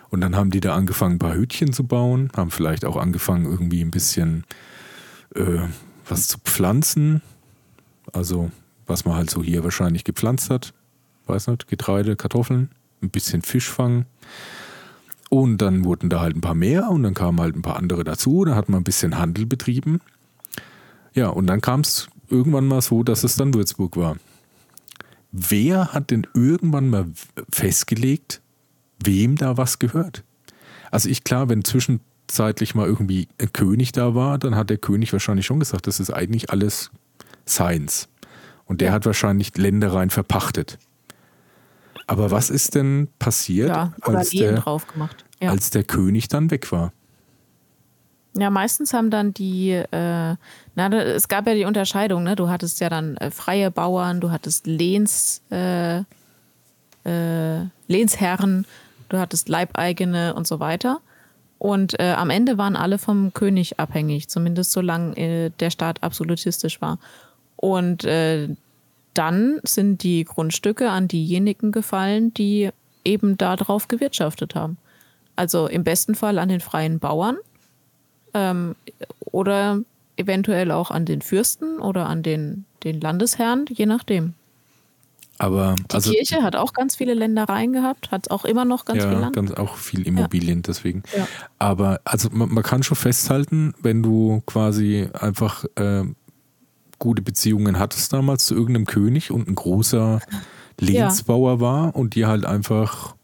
Und 0.09 0.21
dann 0.21 0.35
haben 0.35 0.51
die 0.51 0.59
da 0.59 0.75
angefangen, 0.75 1.15
ein 1.15 1.19
paar 1.19 1.35
Hütchen 1.35 1.73
zu 1.73 1.83
bauen, 1.83 2.31
haben 2.37 2.51
vielleicht 2.51 2.85
auch 2.85 2.97
angefangen, 2.97 3.45
irgendwie 3.45 3.81
ein 3.81 3.91
bisschen 3.91 4.45
äh, 5.35 5.59
was 6.07 6.27
zu 6.27 6.37
pflanzen. 6.39 7.21
Also, 8.13 8.51
was 8.85 9.03
man 9.03 9.15
halt 9.15 9.29
so 9.29 9.43
hier 9.43 9.63
wahrscheinlich 9.63 10.03
gepflanzt 10.03 10.49
hat. 10.49 10.73
Weiß 11.25 11.47
nicht, 11.47 11.67
Getreide, 11.67 12.15
Kartoffeln, 12.15 12.69
ein 13.01 13.09
bisschen 13.09 13.41
Fisch 13.41 13.69
fangen. 13.69 14.05
Und 15.29 15.57
dann 15.57 15.83
wurden 15.83 16.09
da 16.09 16.21
halt 16.21 16.35
ein 16.35 16.41
paar 16.41 16.55
mehr 16.55 16.89
und 16.89 17.03
dann 17.03 17.13
kamen 17.13 17.39
halt 17.41 17.55
ein 17.55 17.61
paar 17.61 17.77
andere 17.77 18.03
dazu. 18.03 18.45
Da 18.45 18.55
hat 18.55 18.69
man 18.69 18.81
ein 18.81 18.85
bisschen 18.85 19.17
Handel 19.17 19.45
betrieben. 19.45 19.99
Ja, 21.13 21.27
und 21.29 21.47
dann 21.47 21.61
kam 21.61 21.81
es 21.81 22.07
irgendwann 22.29 22.67
mal 22.67 22.81
so, 22.81 23.03
dass 23.03 23.23
es 23.23 23.35
dann 23.35 23.53
Würzburg 23.53 23.97
war. 23.97 24.17
Wer 25.31 25.93
hat 25.93 26.11
denn 26.11 26.25
irgendwann 26.33 26.89
mal 26.89 27.07
festgelegt, 27.51 28.41
wem 29.03 29.35
da 29.35 29.57
was 29.57 29.79
gehört? 29.79 30.23
Also 30.91 31.09
ich 31.09 31.23
klar, 31.23 31.49
wenn 31.49 31.63
zwischenzeitlich 31.63 32.75
mal 32.75 32.87
irgendwie 32.87 33.27
ein 33.37 33.51
König 33.51 33.91
da 33.91 34.15
war, 34.15 34.37
dann 34.37 34.55
hat 34.55 34.69
der 34.69 34.77
König 34.77 35.11
wahrscheinlich 35.11 35.45
schon 35.45 35.59
gesagt, 35.59 35.87
das 35.87 35.99
ist 35.99 36.11
eigentlich 36.11 36.49
alles 36.49 36.91
seins. 37.45 38.07
Und 38.65 38.81
der 38.81 38.91
hat 38.91 39.05
wahrscheinlich 39.05 39.57
Ländereien 39.57 40.09
verpachtet. 40.09 40.77
Aber 42.07 42.31
was 42.31 42.49
ist 42.49 42.75
denn 42.75 43.09
passiert, 43.19 43.67
ja, 43.69 43.93
als, 44.01 44.29
der, 44.29 44.63
ja. 45.41 45.49
als 45.49 45.69
der 45.69 45.83
König 45.83 46.29
dann 46.29 46.49
weg 46.49 46.71
war? 46.71 46.93
Ja, 48.37 48.49
meistens 48.49 48.93
haben 48.93 49.09
dann 49.09 49.33
die, 49.33 49.71
äh, 49.71 50.35
na, 50.75 50.93
es 50.93 51.27
gab 51.27 51.47
ja 51.47 51.53
die 51.53 51.65
Unterscheidung, 51.65 52.23
ne? 52.23 52.35
Du 52.35 52.49
hattest 52.49 52.79
ja 52.79 52.87
dann 52.87 53.17
äh, 53.17 53.31
freie 53.31 53.71
Bauern, 53.71 54.21
du 54.21 54.31
hattest 54.31 54.67
Lehns, 54.67 55.41
äh, 55.51 55.99
äh 57.03 57.65
Lehnsherren, 57.87 58.65
du 59.09 59.17
hattest 59.17 59.49
Leibeigene 59.49 60.33
und 60.35 60.45
so 60.45 60.59
weiter. 60.59 60.99
Und 61.57 61.99
äh, 61.99 62.13
am 62.13 62.29
Ende 62.29 62.57
waren 62.57 62.75
alle 62.75 62.99
vom 62.99 63.33
König 63.33 63.79
abhängig, 63.79 64.29
zumindest 64.29 64.71
solange 64.71 65.17
äh, 65.17 65.51
der 65.59 65.71
Staat 65.71 66.03
absolutistisch 66.03 66.79
war. 66.79 66.99
Und 67.55 68.05
dann 69.17 69.59
sind 69.63 70.03
die 70.03 70.23
Grundstücke 70.23 70.89
an 70.89 71.07
diejenigen 71.07 71.71
gefallen, 71.71 72.33
die 72.33 72.69
eben 73.03 73.37
darauf 73.37 73.87
gewirtschaftet 73.87 74.55
haben. 74.55 74.77
Also 75.35 75.67
im 75.67 75.83
besten 75.83 76.15
Fall 76.15 76.39
an 76.39 76.49
den 76.49 76.59
freien 76.59 76.99
Bauern 76.99 77.37
ähm, 78.33 78.75
oder 79.19 79.79
eventuell 80.17 80.71
auch 80.71 80.91
an 80.91 81.05
den 81.05 81.21
Fürsten 81.21 81.79
oder 81.79 82.07
an 82.07 82.23
den, 82.23 82.65
den 82.83 82.99
Landesherren, 82.99 83.65
je 83.69 83.85
nachdem. 83.85 84.33
Aber 85.39 85.75
die 85.77 85.93
also, 85.93 86.11
Kirche 86.11 86.41
hat 86.41 86.55
auch 86.55 86.73
ganz 86.73 86.95
viele 86.95 87.13
Ländereien 87.13 87.71
gehabt, 87.71 88.09
hat 88.09 88.31
auch 88.31 88.43
immer 88.43 88.65
noch 88.65 88.85
ganz 88.85 89.03
ja, 89.03 89.09
viel 89.09 89.19
Land. 89.19 89.35
Ganz 89.35 89.51
auch 89.51 89.75
viel 89.75 90.07
Immobilien, 90.07 90.59
ja. 90.59 90.63
deswegen. 90.63 91.03
Ja. 91.15 91.27
Aber 91.59 92.01
also 92.05 92.29
man, 92.31 92.49
man, 92.49 92.63
kann 92.63 92.81
schon 92.81 92.97
festhalten, 92.97 93.75
wenn 93.81 94.01
du 94.01 94.41
quasi 94.47 95.07
einfach 95.13 95.65
äh, 95.75 96.03
gute 96.99 97.21
Beziehungen 97.21 97.79
hattest 97.79 98.13
damals 98.13 98.45
zu 98.45 98.55
irgendeinem 98.55 98.85
König 98.85 99.31
und 99.31 99.47
ein 99.47 99.55
großer 99.55 100.21
Lehnsbauer 100.79 101.53
ja. 101.53 101.59
war 101.59 101.95
und 101.95 102.15
die 102.15 102.25
halt 102.25 102.45
einfach 102.45 103.15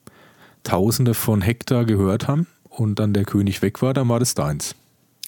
Tausende 0.63 1.13
von 1.13 1.41
Hektar 1.41 1.83
gehört 1.85 2.27
haben 2.27 2.47
und 2.69 2.99
dann 2.99 3.13
der 3.13 3.25
König 3.25 3.61
weg 3.61 3.81
war, 3.81 3.93
dann 3.93 4.07
war 4.07 4.19
das 4.19 4.33
deins. 4.33 4.75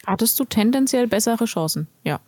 Hattest 0.06 0.39
du 0.39 0.46
tendenziell 0.46 1.08
bessere 1.08 1.46
Chancen, 1.46 1.88
ja. 2.04 2.20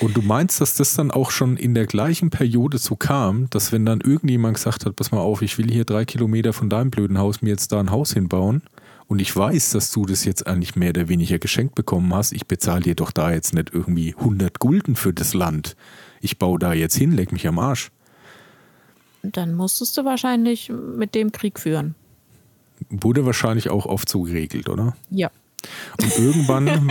Und 0.00 0.16
du 0.16 0.22
meinst, 0.22 0.60
dass 0.60 0.74
das 0.74 0.94
dann 0.94 1.10
auch 1.10 1.30
schon 1.30 1.56
in 1.56 1.74
der 1.74 1.86
gleichen 1.86 2.30
Periode 2.30 2.78
so 2.78 2.96
kam, 2.96 3.48
dass 3.50 3.70
wenn 3.70 3.86
dann 3.86 4.00
irgendjemand 4.00 4.56
gesagt 4.56 4.84
hat, 4.84 4.96
pass 4.96 5.12
mal 5.12 5.20
auf, 5.20 5.40
ich 5.40 5.56
will 5.56 5.70
hier 5.70 5.84
drei 5.84 6.04
Kilometer 6.04 6.52
von 6.52 6.68
deinem 6.68 6.90
blöden 6.90 7.18
Haus 7.18 7.42
mir 7.42 7.50
jetzt 7.50 7.70
da 7.70 7.78
ein 7.78 7.92
Haus 7.92 8.12
hinbauen, 8.12 8.62
und 9.06 9.20
ich 9.20 9.34
weiß, 9.34 9.70
dass 9.70 9.90
du 9.90 10.06
das 10.06 10.24
jetzt 10.24 10.46
eigentlich 10.46 10.76
mehr 10.76 10.90
oder 10.90 11.08
weniger 11.08 11.38
geschenkt 11.38 11.74
bekommen 11.74 12.12
hast, 12.14 12.32
ich 12.32 12.46
bezahle 12.46 12.82
dir 12.82 12.94
doch 12.94 13.10
da 13.10 13.32
jetzt 13.32 13.54
nicht 13.54 13.72
irgendwie 13.72 14.14
100 14.16 14.58
Gulden 14.58 14.96
für 14.96 15.12
das 15.12 15.34
Land. 15.34 15.76
Ich 16.20 16.38
baue 16.38 16.58
da 16.58 16.72
jetzt 16.72 16.96
hin, 16.96 17.12
leg 17.12 17.30
mich 17.32 17.46
am 17.46 17.58
Arsch. 17.58 17.90
Dann 19.22 19.54
musstest 19.54 19.96
du 19.96 20.04
wahrscheinlich 20.04 20.70
mit 20.70 21.14
dem 21.14 21.32
Krieg 21.32 21.60
führen. 21.60 21.94
Wurde 22.90 23.24
wahrscheinlich 23.24 23.70
auch 23.70 23.86
oft 23.86 24.08
so 24.08 24.22
geregelt, 24.22 24.68
oder? 24.68 24.96
Ja. 25.10 25.30
Und 26.00 26.18
irgendwann, 26.18 26.66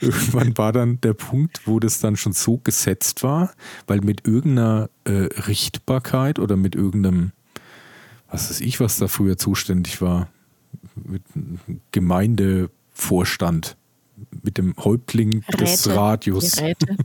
irgendwann 0.00 0.56
war 0.58 0.72
dann 0.72 1.00
der 1.00 1.14
Punkt, 1.14 1.66
wo 1.66 1.80
das 1.80 1.98
dann 1.98 2.16
schon 2.16 2.32
so 2.32 2.58
gesetzt 2.58 3.22
war, 3.22 3.52
weil 3.86 4.00
mit 4.00 4.26
irgendeiner 4.26 4.90
äh, 5.04 5.28
Richtbarkeit 5.46 6.38
oder 6.38 6.56
mit 6.56 6.76
irgendeinem, 6.76 7.32
was 8.30 8.50
weiß 8.50 8.60
ich, 8.60 8.78
was 8.78 8.98
da 8.98 9.08
früher 9.08 9.36
zuständig 9.36 10.00
war, 10.00 10.28
mit 10.94 11.22
Gemeindevorstand, 11.92 13.76
mit 14.42 14.58
dem 14.58 14.74
Häuptling 14.76 15.44
Räte, 15.48 15.56
des 15.58 15.88
Radios. 15.88 16.56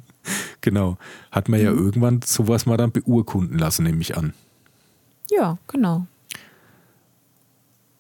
genau. 0.62 0.98
Hat 1.32 1.50
man 1.50 1.60
mhm. 1.60 1.66
ja 1.66 1.72
irgendwann 1.72 2.22
sowas 2.24 2.66
mal 2.66 2.78
dann 2.78 2.92
beurkunden 2.92 3.58
lassen, 3.58 3.84
nehme 3.84 4.02
ich 4.02 4.18
an. 4.18 4.34
Ja, 5.30 5.58
genau. 5.68 6.08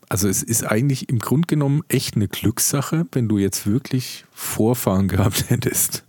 Also 0.09 0.29
es 0.29 0.41
ist 0.41 0.63
eigentlich 0.63 1.09
im 1.09 1.19
Grunde 1.19 1.47
genommen 1.47 1.81
echt 1.89 2.15
eine 2.15 2.29
Glückssache, 2.29 3.05
wenn 3.11 3.27
du 3.27 3.37
jetzt 3.37 3.67
wirklich 3.67 4.25
Vorfahren 4.31 5.09
gehabt 5.09 5.45
hättest, 5.49 6.05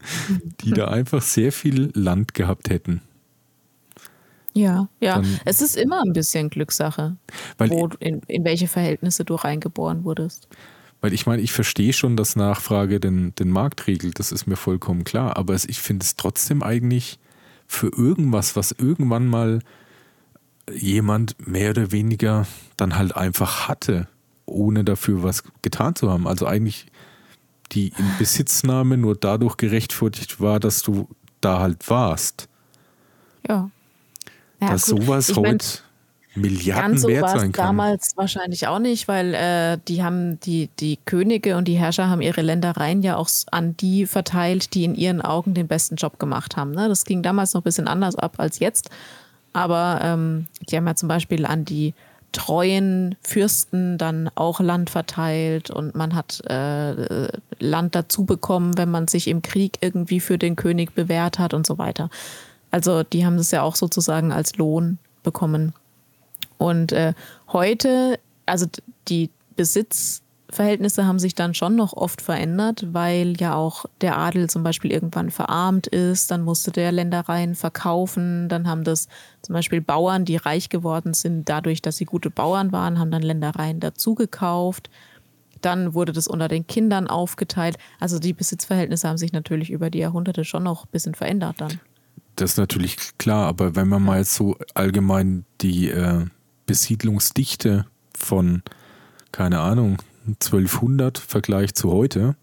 die 0.60 0.70
da 0.70 0.88
einfach 0.88 1.22
sehr 1.22 1.50
viel 1.50 1.90
Land 1.94 2.34
gehabt 2.34 2.70
hätten. 2.70 3.02
Ja, 4.58 4.88
ja. 5.00 5.16
Dann, 5.16 5.40
es 5.44 5.60
ist 5.62 5.76
immer 5.76 6.02
ein 6.02 6.12
bisschen 6.12 6.50
Glückssache, 6.50 7.16
wo, 7.58 7.88
in, 8.00 8.22
in 8.26 8.44
welche 8.44 8.66
Verhältnisse 8.66 9.24
du 9.24 9.36
reingeboren 9.36 10.04
wurdest. 10.04 10.48
Weil 11.00 11.12
ich 11.12 11.26
meine, 11.26 11.42
ich 11.42 11.52
verstehe 11.52 11.92
schon, 11.92 12.16
dass 12.16 12.34
Nachfrage 12.34 12.98
den, 12.98 13.34
den 13.36 13.50
Markt 13.50 13.86
regelt, 13.86 14.18
das 14.18 14.32
ist 14.32 14.46
mir 14.46 14.56
vollkommen 14.56 15.04
klar. 15.04 15.36
Aber 15.36 15.54
es, 15.54 15.64
ich 15.64 15.80
finde 15.80 16.02
es 16.04 16.16
trotzdem 16.16 16.62
eigentlich 16.62 17.20
für 17.68 17.88
irgendwas, 17.88 18.56
was 18.56 18.72
irgendwann 18.72 19.28
mal 19.28 19.60
jemand 20.74 21.46
mehr 21.46 21.70
oder 21.70 21.92
weniger 21.92 22.46
dann 22.76 22.96
halt 22.96 23.16
einfach 23.16 23.68
hatte, 23.68 24.08
ohne 24.44 24.82
dafür 24.82 25.22
was 25.22 25.44
getan 25.62 25.94
zu 25.94 26.10
haben. 26.10 26.26
Also 26.26 26.46
eigentlich 26.46 26.86
die 27.72 27.92
Inbesitznahme 27.96 28.96
nur 28.96 29.14
dadurch 29.14 29.56
gerechtfertigt 29.56 30.40
war, 30.40 30.58
dass 30.58 30.82
du 30.82 31.08
da 31.40 31.60
halt 31.60 31.88
warst. 31.88 32.48
Ja. 33.46 33.70
Ja, 34.60 34.70
dass 34.70 34.86
gut. 34.86 35.02
sowas 35.02 35.28
ich 35.28 35.36
heute 35.36 35.50
mein, 35.50 35.58
Milliarden 36.34 36.92
ganz 36.92 37.02
so 37.02 37.08
wert 37.08 37.30
sein 37.30 37.52
kann. 37.52 37.66
damals 37.66 38.16
wahrscheinlich 38.16 38.66
auch 38.68 38.78
nicht, 38.78 39.08
weil 39.08 39.34
äh, 39.34 39.78
die 39.88 40.02
haben 40.02 40.38
die, 40.40 40.68
die 40.78 40.98
Könige 41.04 41.56
und 41.56 41.66
die 41.66 41.76
Herrscher 41.76 42.08
haben 42.08 42.20
ihre 42.20 42.42
Ländereien 42.42 43.02
ja 43.02 43.16
auch 43.16 43.28
an 43.50 43.76
die 43.76 44.06
verteilt, 44.06 44.74
die 44.74 44.84
in 44.84 44.94
ihren 44.94 45.20
Augen 45.20 45.54
den 45.54 45.68
besten 45.68 45.96
Job 45.96 46.18
gemacht 46.18 46.56
haben. 46.56 46.72
Ne? 46.72 46.88
Das 46.88 47.04
ging 47.04 47.22
damals 47.22 47.54
noch 47.54 47.62
ein 47.62 47.64
bisschen 47.64 47.88
anders 47.88 48.16
ab 48.16 48.34
als 48.38 48.58
jetzt. 48.58 48.90
Aber 49.52 50.00
ähm, 50.02 50.46
die 50.68 50.76
haben 50.76 50.86
ja 50.86 50.94
zum 50.94 51.08
Beispiel 51.08 51.46
an 51.46 51.64
die 51.64 51.94
treuen 52.32 53.16
Fürsten 53.22 53.96
dann 53.96 54.30
auch 54.34 54.60
Land 54.60 54.90
verteilt 54.90 55.70
und 55.70 55.94
man 55.94 56.14
hat 56.14 56.42
äh, 56.46 57.28
Land 57.58 57.94
dazu 57.94 58.24
bekommen, 58.24 58.76
wenn 58.76 58.90
man 58.90 59.08
sich 59.08 59.28
im 59.28 59.40
Krieg 59.40 59.78
irgendwie 59.80 60.20
für 60.20 60.36
den 60.36 60.54
König 60.54 60.94
bewährt 60.94 61.38
hat 61.38 61.54
und 61.54 61.66
so 61.66 61.78
weiter. 61.78 62.10
Also 62.70 63.02
die 63.02 63.24
haben 63.24 63.36
das 63.36 63.50
ja 63.50 63.62
auch 63.62 63.76
sozusagen 63.76 64.32
als 64.32 64.56
Lohn 64.56 64.98
bekommen. 65.22 65.72
Und 66.58 66.92
äh, 66.92 67.14
heute, 67.52 68.18
also 68.46 68.66
die 69.08 69.30
Besitzverhältnisse 69.56 71.06
haben 71.06 71.18
sich 71.18 71.34
dann 71.34 71.54
schon 71.54 71.76
noch 71.76 71.92
oft 71.92 72.20
verändert, 72.20 72.86
weil 72.92 73.34
ja 73.38 73.54
auch 73.54 73.86
der 74.00 74.18
Adel 74.18 74.50
zum 74.50 74.62
Beispiel 74.62 74.92
irgendwann 74.92 75.30
verarmt 75.30 75.86
ist, 75.86 76.30
dann 76.30 76.42
musste 76.42 76.70
der 76.70 76.92
Ländereien 76.92 77.54
verkaufen, 77.54 78.48
dann 78.48 78.68
haben 78.68 78.84
das 78.84 79.08
zum 79.42 79.54
Beispiel 79.54 79.80
Bauern, 79.80 80.24
die 80.24 80.36
reich 80.36 80.68
geworden 80.68 81.14
sind, 81.14 81.48
dadurch, 81.48 81.80
dass 81.80 81.96
sie 81.96 82.04
gute 82.04 82.30
Bauern 82.30 82.72
waren, 82.72 82.98
haben 82.98 83.10
dann 83.10 83.22
Ländereien 83.22 83.80
dazugekauft. 83.80 84.90
Dann 85.60 85.92
wurde 85.92 86.12
das 86.12 86.28
unter 86.28 86.46
den 86.46 86.68
Kindern 86.68 87.08
aufgeteilt. 87.08 87.78
Also 87.98 88.20
die 88.20 88.32
Besitzverhältnisse 88.32 89.08
haben 89.08 89.18
sich 89.18 89.32
natürlich 89.32 89.70
über 89.70 89.90
die 89.90 89.98
Jahrhunderte 89.98 90.44
schon 90.44 90.62
noch 90.62 90.84
ein 90.84 90.90
bisschen 90.92 91.16
verändert 91.16 91.60
dann. 91.60 91.80
Das 92.38 92.52
ist 92.52 92.56
natürlich 92.56 92.96
klar, 93.18 93.48
aber 93.48 93.74
wenn 93.74 93.88
man 93.88 94.00
mal 94.00 94.18
jetzt 94.18 94.34
so 94.36 94.56
allgemein 94.72 95.44
die 95.60 95.90
äh, 95.90 96.24
Besiedlungsdichte 96.66 97.84
von, 98.16 98.62
keine 99.32 99.58
Ahnung, 99.58 99.98
1200 100.28 101.18
vergleicht 101.18 101.76
zu 101.76 101.90
heute, 101.90 102.36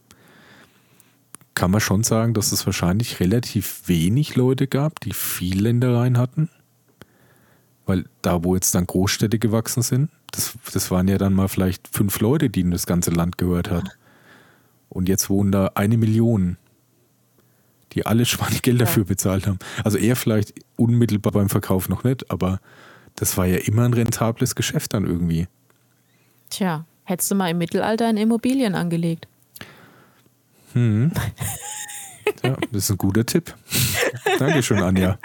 kann 1.54 1.72
man 1.72 1.80
schon 1.80 2.04
sagen, 2.04 2.34
dass 2.34 2.52
es 2.52 2.66
wahrscheinlich 2.66 3.22
relativ 3.22 3.84
wenig 3.86 4.36
Leute 4.36 4.68
gab, 4.68 5.00
die 5.00 5.14
viel 5.14 5.62
Ländereien 5.62 6.18
hatten. 6.18 6.50
Weil 7.86 8.04
da, 8.22 8.44
wo 8.44 8.54
jetzt 8.54 8.76
dann 8.76 8.88
Großstädte 8.88 9.40
gewachsen 9.40 9.82
sind, 9.82 10.10
das, 10.32 10.58
das 10.74 10.92
waren 10.92 11.08
ja 11.08 11.18
dann 11.18 11.34
mal 11.34 11.48
vielleicht 11.48 11.88
fünf 11.88 12.20
Leute, 12.20 12.50
die 12.50 12.60
in 12.60 12.72
das 12.72 12.86
ganze 12.86 13.12
Land 13.12 13.38
gehört 13.38 13.72
hat. 13.72 13.98
Und 14.90 15.08
jetzt 15.08 15.30
wohnen 15.30 15.54
da 15.54 15.72
eine 15.76 15.96
Million 15.96 16.58
die 17.96 18.06
alle 18.06 18.26
Schweinegeld 18.26 18.82
dafür 18.82 19.04
ja. 19.04 19.08
bezahlt 19.08 19.48
haben. 19.48 19.60
Also 19.84 19.98
er 19.98 20.16
vielleicht 20.16 20.54
unmittelbar 20.76 21.32
beim 21.32 21.50
Verkauf 21.50 21.90
noch 21.90 22.04
nicht, 22.04 22.30
aber 22.30 22.60
das 23.16 23.38
war 23.38 23.46
ja 23.46 23.58
immer 23.58 23.86
ein 23.86 23.94
rentables 23.94 24.56
Geschäft 24.56 24.94
dann 24.94 25.06
irgendwie. 25.06 25.48
Tja, 26.50 26.86
hättest 27.06 27.32
du 27.32 27.36
mal 27.36 27.50
im 27.50 27.58
Mittelalter 27.58 28.10
in 28.10 28.18
Immobilien 28.18 28.76
angelegt. 28.76 29.28
Hm. 30.74 31.12
Ja, 32.44 32.58
das 32.72 32.84
ist 32.84 32.92
ein 32.92 32.98
guter 32.98 33.26
Tipp. 33.26 33.56
Dankeschön, 34.40 34.80
Anja. 34.80 35.18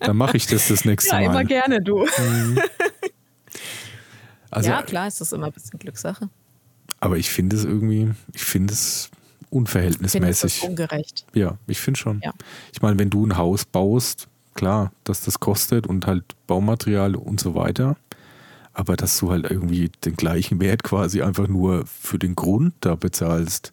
Dann 0.00 0.16
mache 0.16 0.36
ich 0.36 0.46
das 0.46 0.68
das 0.68 0.84
nächste 0.84 1.10
ja, 1.10 1.16
Mal. 1.16 1.22
Ja, 1.22 1.30
immer 1.30 1.44
gerne, 1.44 1.80
du. 1.82 2.06
Hm. 2.06 2.58
Also, 4.50 4.70
ja, 4.70 4.82
klar 4.82 5.08
ist 5.08 5.20
das 5.20 5.32
immer 5.32 5.46
ein 5.46 5.52
bisschen 5.52 5.78
Glückssache. 5.78 6.28
Aber 7.00 7.16
ich 7.16 7.30
finde 7.30 7.56
es 7.56 7.64
irgendwie, 7.64 8.12
ich 8.32 8.44
finde 8.44 8.72
es 8.74 9.10
unverhältnismäßig. 9.52 10.40
Findest 10.40 10.62
du 10.62 10.66
ungerecht. 10.68 11.26
Ja, 11.34 11.58
ich 11.66 11.80
finde 11.80 11.98
schon. 11.98 12.20
Ja. 12.24 12.32
Ich 12.72 12.82
meine, 12.82 12.98
wenn 12.98 13.10
du 13.10 13.26
ein 13.26 13.36
Haus 13.36 13.64
baust, 13.64 14.28
klar, 14.54 14.92
dass 15.04 15.22
das 15.22 15.40
kostet 15.40 15.86
und 15.86 16.06
halt 16.06 16.24
Baumaterial 16.46 17.14
und 17.14 17.40
so 17.40 17.54
weiter. 17.54 17.96
Aber 18.72 18.96
dass 18.96 19.18
du 19.18 19.30
halt 19.30 19.50
irgendwie 19.50 19.90
den 20.04 20.16
gleichen 20.16 20.60
Wert 20.60 20.82
quasi 20.82 21.20
einfach 21.20 21.46
nur 21.46 21.84
für 21.86 22.18
den 22.18 22.34
Grund 22.34 22.74
da 22.80 22.94
bezahlst. 22.94 23.72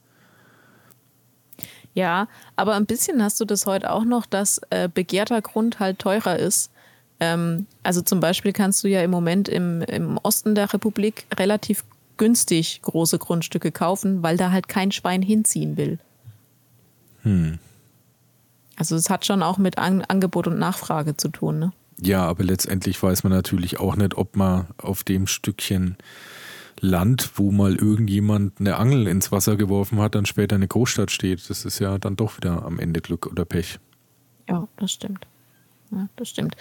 Ja, 1.94 2.28
aber 2.58 2.76
ein 2.76 2.86
bisschen 2.86 3.24
hast 3.24 3.40
du 3.40 3.46
das 3.46 3.66
heute 3.66 3.92
auch 3.92 4.04
noch, 4.04 4.26
dass 4.26 4.62
äh, 4.70 4.90
begehrter 4.94 5.42
Grund 5.42 5.80
halt 5.80 6.00
teurer 6.00 6.38
ist. 6.38 6.70
Ähm, 7.22 7.66
also 7.84 8.02
zum 8.02 8.20
Beispiel 8.20 8.52
kannst 8.52 8.84
du 8.84 8.90
ja 8.90 9.02
im 9.02 9.12
Moment 9.12 9.48
im, 9.48 9.82
im 9.82 10.18
Osten 10.18 10.54
der 10.54 10.74
Republik 10.74 11.26
relativ 11.38 11.84
günstig 12.20 12.84
große 12.84 13.18
Grundstücke 13.18 13.72
kaufen, 13.72 14.22
weil 14.22 14.38
da 14.38 14.52
halt 14.52 14.68
kein 14.68 14.92
Schwein 14.92 15.24
hinziehen 15.24 15.76
will. 15.78 15.98
Hm. 17.24 17.58
Also 18.76 18.96
es 18.96 19.10
hat 19.10 19.26
schon 19.26 19.42
auch 19.42 19.58
mit 19.58 19.80
An 19.80 20.04
Angebot 20.04 20.46
und 20.46 20.60
Nachfrage 20.60 21.18
zu 21.18 21.30
tun, 21.30 21.58
ne? 21.58 21.74
Ja, 22.02 22.26
aber 22.26 22.44
letztendlich 22.44 23.02
weiß 23.02 23.24
man 23.24 23.34
natürlich 23.34 23.80
auch 23.80 23.96
nicht, 23.96 24.16
ob 24.16 24.38
man 24.38 24.68
auf 24.78 25.04
dem 25.04 25.28
Stückchen 25.28 25.98
Land, 26.80 27.32
wo 27.36 27.52
mal 27.52 27.76
irgendjemand 27.76 28.60
eine 28.60 28.78
Angel 28.78 29.08
ins 29.08 29.34
Wasser 29.34 29.58
geworfen 29.58 30.00
hat, 30.00 30.16
dann 30.16 30.26
später 30.26 30.56
eine 30.56 30.68
Großstadt 30.68 31.12
steht. 31.12 31.50
Das 31.50 31.66
ist 31.66 31.80
ja 31.80 31.98
dann 31.98 32.16
doch 32.16 32.38
wieder 32.38 32.64
am 32.64 32.80
Ende 32.80 33.02
Glück 33.02 33.28
oder 33.28 33.44
Pech. 33.44 33.80
Ja, 34.48 34.66
das 34.78 34.94
stimmt. 34.94 35.28
Ja, 35.92 36.08
das 36.16 36.30
stimmt. 36.30 36.56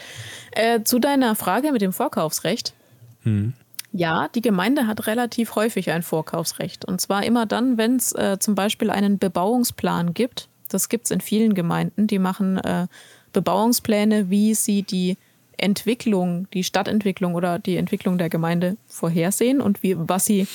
Äh, 0.53 0.83
zu 0.83 0.99
deiner 0.99 1.37
Frage 1.37 1.71
mit 1.71 1.83
dem 1.83 1.93
Vorkaufsrecht. 1.93 2.75
Hm. 3.23 3.53
Ja, 3.93 4.29
die 4.29 4.43
Gemeinde 4.43 4.87
hat 4.87 5.07
relativ 5.07 5.55
häufig 5.55 5.91
ein 5.91 6.03
Vorkaufsrecht. 6.03 6.85
Und 6.85 7.01
zwar 7.01 7.25
immer 7.25 7.47
dann, 7.47 7.79
wenn 7.79 7.97
es 7.97 8.13
äh, 8.13 8.39
zum 8.39 8.55
Beispiel 8.55 8.91
einen 8.91 9.19
Bebauungsplan 9.19 10.15
gibt. 10.15 10.49
Das 10.69 10.89
gibt 10.89 11.07
es 11.07 11.11
in 11.11 11.21
vielen 11.21 11.55
Gemeinden. 11.55 12.07
Die 12.07 12.19
machen 12.19 12.59
äh, 12.59 12.87
Bebauungspläne, 13.33 14.29
wie 14.29 14.55
sie 14.55 14.83
die 14.83 15.17
Entwicklung, 15.57 16.47
die 16.53 16.65
Stadtentwicklung 16.65 17.35
oder 17.35 17.59
die 17.59 17.77
Entwicklung 17.77 18.19
der 18.19 18.29
Gemeinde 18.29 18.77
vorhersehen 18.87 19.61
und 19.61 19.83
wie, 19.83 19.97
was 19.99 20.27
sie 20.27 20.47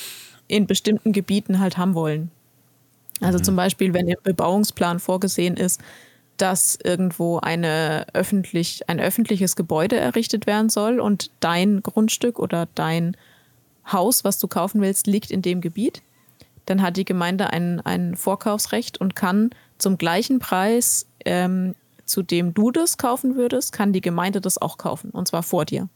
in 0.48 0.66
bestimmten 0.66 1.12
Gebieten 1.12 1.58
halt 1.58 1.76
haben 1.76 1.94
wollen. 1.94 2.30
Also 3.20 3.38
mhm. 3.38 3.44
zum 3.44 3.56
Beispiel, 3.56 3.94
wenn 3.94 4.08
im 4.08 4.16
Bebauungsplan 4.22 5.00
vorgesehen 5.00 5.56
ist, 5.56 5.80
dass 6.36 6.78
irgendwo 6.82 7.38
eine 7.38 8.06
öffentlich, 8.12 8.88
ein 8.88 9.00
öffentliches 9.00 9.56
Gebäude 9.56 9.96
errichtet 9.96 10.46
werden 10.46 10.68
soll 10.68 11.00
und 11.00 11.30
dein 11.40 11.82
Grundstück 11.82 12.38
oder 12.38 12.68
dein 12.74 13.16
Haus, 13.90 14.24
was 14.24 14.38
du 14.38 14.48
kaufen 14.48 14.80
willst, 14.80 15.06
liegt 15.06 15.30
in 15.30 15.42
dem 15.42 15.60
Gebiet, 15.60 16.02
dann 16.66 16.82
hat 16.82 16.96
die 16.96 17.04
Gemeinde 17.04 17.50
ein, 17.50 17.80
ein 17.80 18.16
Vorkaufsrecht 18.16 18.98
und 18.98 19.14
kann 19.14 19.50
zum 19.78 19.98
gleichen 19.98 20.38
Preis 20.38 21.06
ähm, 21.24 21.74
zu 22.04 22.22
dem 22.22 22.54
du 22.54 22.70
das 22.70 22.98
kaufen 22.98 23.36
würdest, 23.36 23.72
kann 23.72 23.92
die 23.92 24.00
Gemeinde 24.00 24.40
das 24.40 24.60
auch 24.60 24.78
kaufen. 24.78 25.10
Und 25.10 25.28
zwar 25.28 25.42
vor 25.42 25.64
dir. 25.64 25.88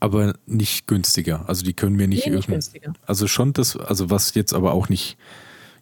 Aber 0.00 0.34
nicht 0.46 0.86
günstiger. 0.86 1.48
Also 1.48 1.64
die 1.64 1.72
können 1.72 1.96
mir 1.96 2.08
nicht, 2.08 2.26
nee, 2.26 2.34
nicht 2.34 2.48
günstiger. 2.48 2.92
Also 3.06 3.26
schon 3.26 3.52
das, 3.52 3.76
also 3.76 4.10
was 4.10 4.34
jetzt 4.34 4.52
aber 4.52 4.72
auch 4.72 4.88
nicht, 4.88 5.16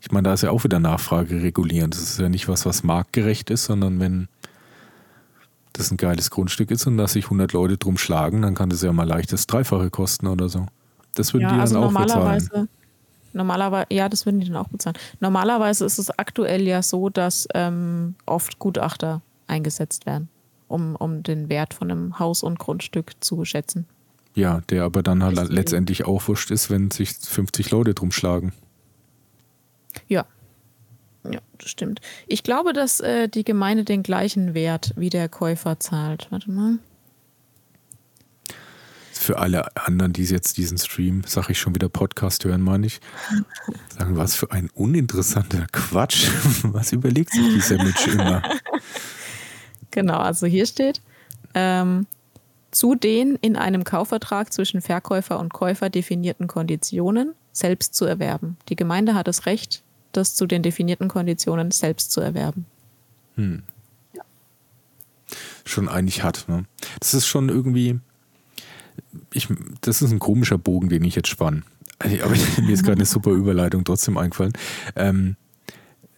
ich 0.02 0.10
meine, 0.10 0.24
da 0.24 0.34
ist 0.34 0.42
ja 0.42 0.50
auch 0.50 0.64
wieder 0.64 0.80
Nachfrage 0.80 1.42
regulieren. 1.42 1.90
Das 1.90 2.00
ist 2.00 2.18
ja 2.18 2.28
nicht 2.28 2.48
was, 2.48 2.66
was 2.66 2.82
marktgerecht 2.82 3.50
ist, 3.50 3.64
sondern 3.66 4.00
wenn 4.00 4.26
das 5.72 5.92
ein 5.92 5.96
geiles 5.96 6.30
Grundstück 6.30 6.72
ist 6.72 6.86
und 6.88 6.96
dass 6.96 7.12
sich 7.12 7.26
100 7.26 7.52
Leute 7.52 7.78
drum 7.78 7.96
schlagen, 7.96 8.42
dann 8.42 8.56
kann 8.56 8.68
das 8.68 8.82
ja 8.82 8.92
mal 8.92 9.06
leicht 9.06 9.32
das 9.32 9.46
Dreifache 9.46 9.90
kosten 9.90 10.26
oder 10.26 10.48
so. 10.48 10.66
Das 11.14 11.32
würden 11.32 11.42
ja, 11.44 11.48
die 11.48 11.54
dann 11.54 11.60
also 11.60 11.78
auch 11.78 11.84
normalerweise, 11.84 12.46
bezahlen. 12.48 12.68
Normalerweise, 13.32 13.86
ja, 13.90 14.08
das 14.08 14.26
würden 14.26 14.40
die 14.40 14.48
dann 14.48 14.56
auch 14.56 14.68
bezahlen. 14.68 14.96
Normalerweise 15.20 15.84
ist 15.84 15.98
es 15.98 16.10
aktuell 16.10 16.62
ja 16.62 16.82
so, 16.82 17.08
dass 17.08 17.46
ähm, 17.54 18.16
oft 18.26 18.58
Gutachter 18.58 19.22
eingesetzt 19.46 20.04
werden, 20.04 20.28
um, 20.66 20.96
um 20.96 21.22
den 21.22 21.48
Wert 21.48 21.74
von 21.74 21.90
einem 21.90 22.18
Haus 22.18 22.42
und 22.42 22.58
Grundstück 22.58 23.12
zu 23.20 23.44
schätzen. 23.44 23.86
Ja, 24.34 24.62
der 24.68 24.82
aber 24.82 25.04
dann 25.04 25.22
halt 25.22 25.48
letztendlich 25.48 26.06
auch 26.06 26.26
wurscht 26.26 26.50
ist, 26.50 26.70
wenn 26.70 26.90
sich 26.90 27.12
50 27.12 27.70
Leute 27.70 27.94
drum 27.94 28.10
schlagen. 28.10 28.52
Ja. 30.08 30.26
Ja, 31.24 31.40
das 31.58 31.70
stimmt. 31.70 32.00
Ich 32.26 32.42
glaube, 32.42 32.72
dass 32.72 32.98
äh, 33.00 33.28
die 33.28 33.44
Gemeinde 33.44 33.84
den 33.84 34.02
gleichen 34.02 34.54
Wert 34.54 34.92
wie 34.96 35.10
der 35.10 35.28
Käufer 35.28 35.78
zahlt. 35.78 36.26
Warte 36.30 36.50
mal 36.50 36.78
für 39.22 39.38
alle 39.38 39.74
anderen, 39.76 40.12
die 40.12 40.24
jetzt 40.24 40.58
diesen 40.58 40.78
Stream, 40.78 41.22
sag 41.26 41.48
ich 41.48 41.58
schon 41.58 41.74
wieder 41.74 41.88
Podcast 41.88 42.44
hören, 42.44 42.60
meine 42.60 42.86
ich, 42.86 43.00
sagen, 43.96 44.16
was 44.16 44.34
für 44.34 44.50
ein 44.50 44.68
uninteressanter 44.74 45.66
Quatsch. 45.72 46.28
Was 46.64 46.92
überlegt 46.92 47.32
sich 47.32 47.46
dieser 47.54 47.82
Mitch 47.82 48.10
immer? 48.10 48.42
Genau, 49.90 50.18
also 50.18 50.46
hier 50.46 50.66
steht, 50.66 51.00
ähm, 51.54 52.06
zu 52.70 52.94
den 52.94 53.36
in 53.36 53.56
einem 53.56 53.84
Kaufvertrag 53.84 54.52
zwischen 54.52 54.80
Verkäufer 54.80 55.38
und 55.38 55.52
Käufer 55.52 55.90
definierten 55.90 56.46
Konditionen 56.46 57.34
selbst 57.52 57.94
zu 57.94 58.04
erwerben. 58.04 58.56
Die 58.68 58.76
Gemeinde 58.76 59.14
hat 59.14 59.28
das 59.28 59.46
Recht, 59.46 59.82
das 60.12 60.34
zu 60.34 60.46
den 60.46 60.62
definierten 60.62 61.08
Konditionen 61.08 61.70
selbst 61.70 62.12
zu 62.12 62.20
erwerben. 62.20 62.66
Hm. 63.36 63.62
Ja. 64.14 64.22
Schon 65.64 65.88
eigentlich 65.88 66.22
hat. 66.22 66.46
Ne? 66.48 66.64
Das 67.00 67.14
ist 67.14 67.26
schon 67.26 67.48
irgendwie, 67.48 68.00
ich, 69.32 69.48
das 69.80 70.02
ist 70.02 70.12
ein 70.12 70.18
komischer 70.18 70.58
Bogen, 70.58 70.88
den 70.88 71.04
ich 71.04 71.14
jetzt 71.14 71.28
spann. 71.28 71.64
Aber 71.98 72.34
mir 72.62 72.72
ist 72.72 72.82
gerade 72.82 72.98
eine 72.98 73.06
super 73.06 73.30
Überleitung 73.30 73.84
trotzdem 73.84 74.16
eingefallen. 74.16 74.52
Ähm, 74.96 75.36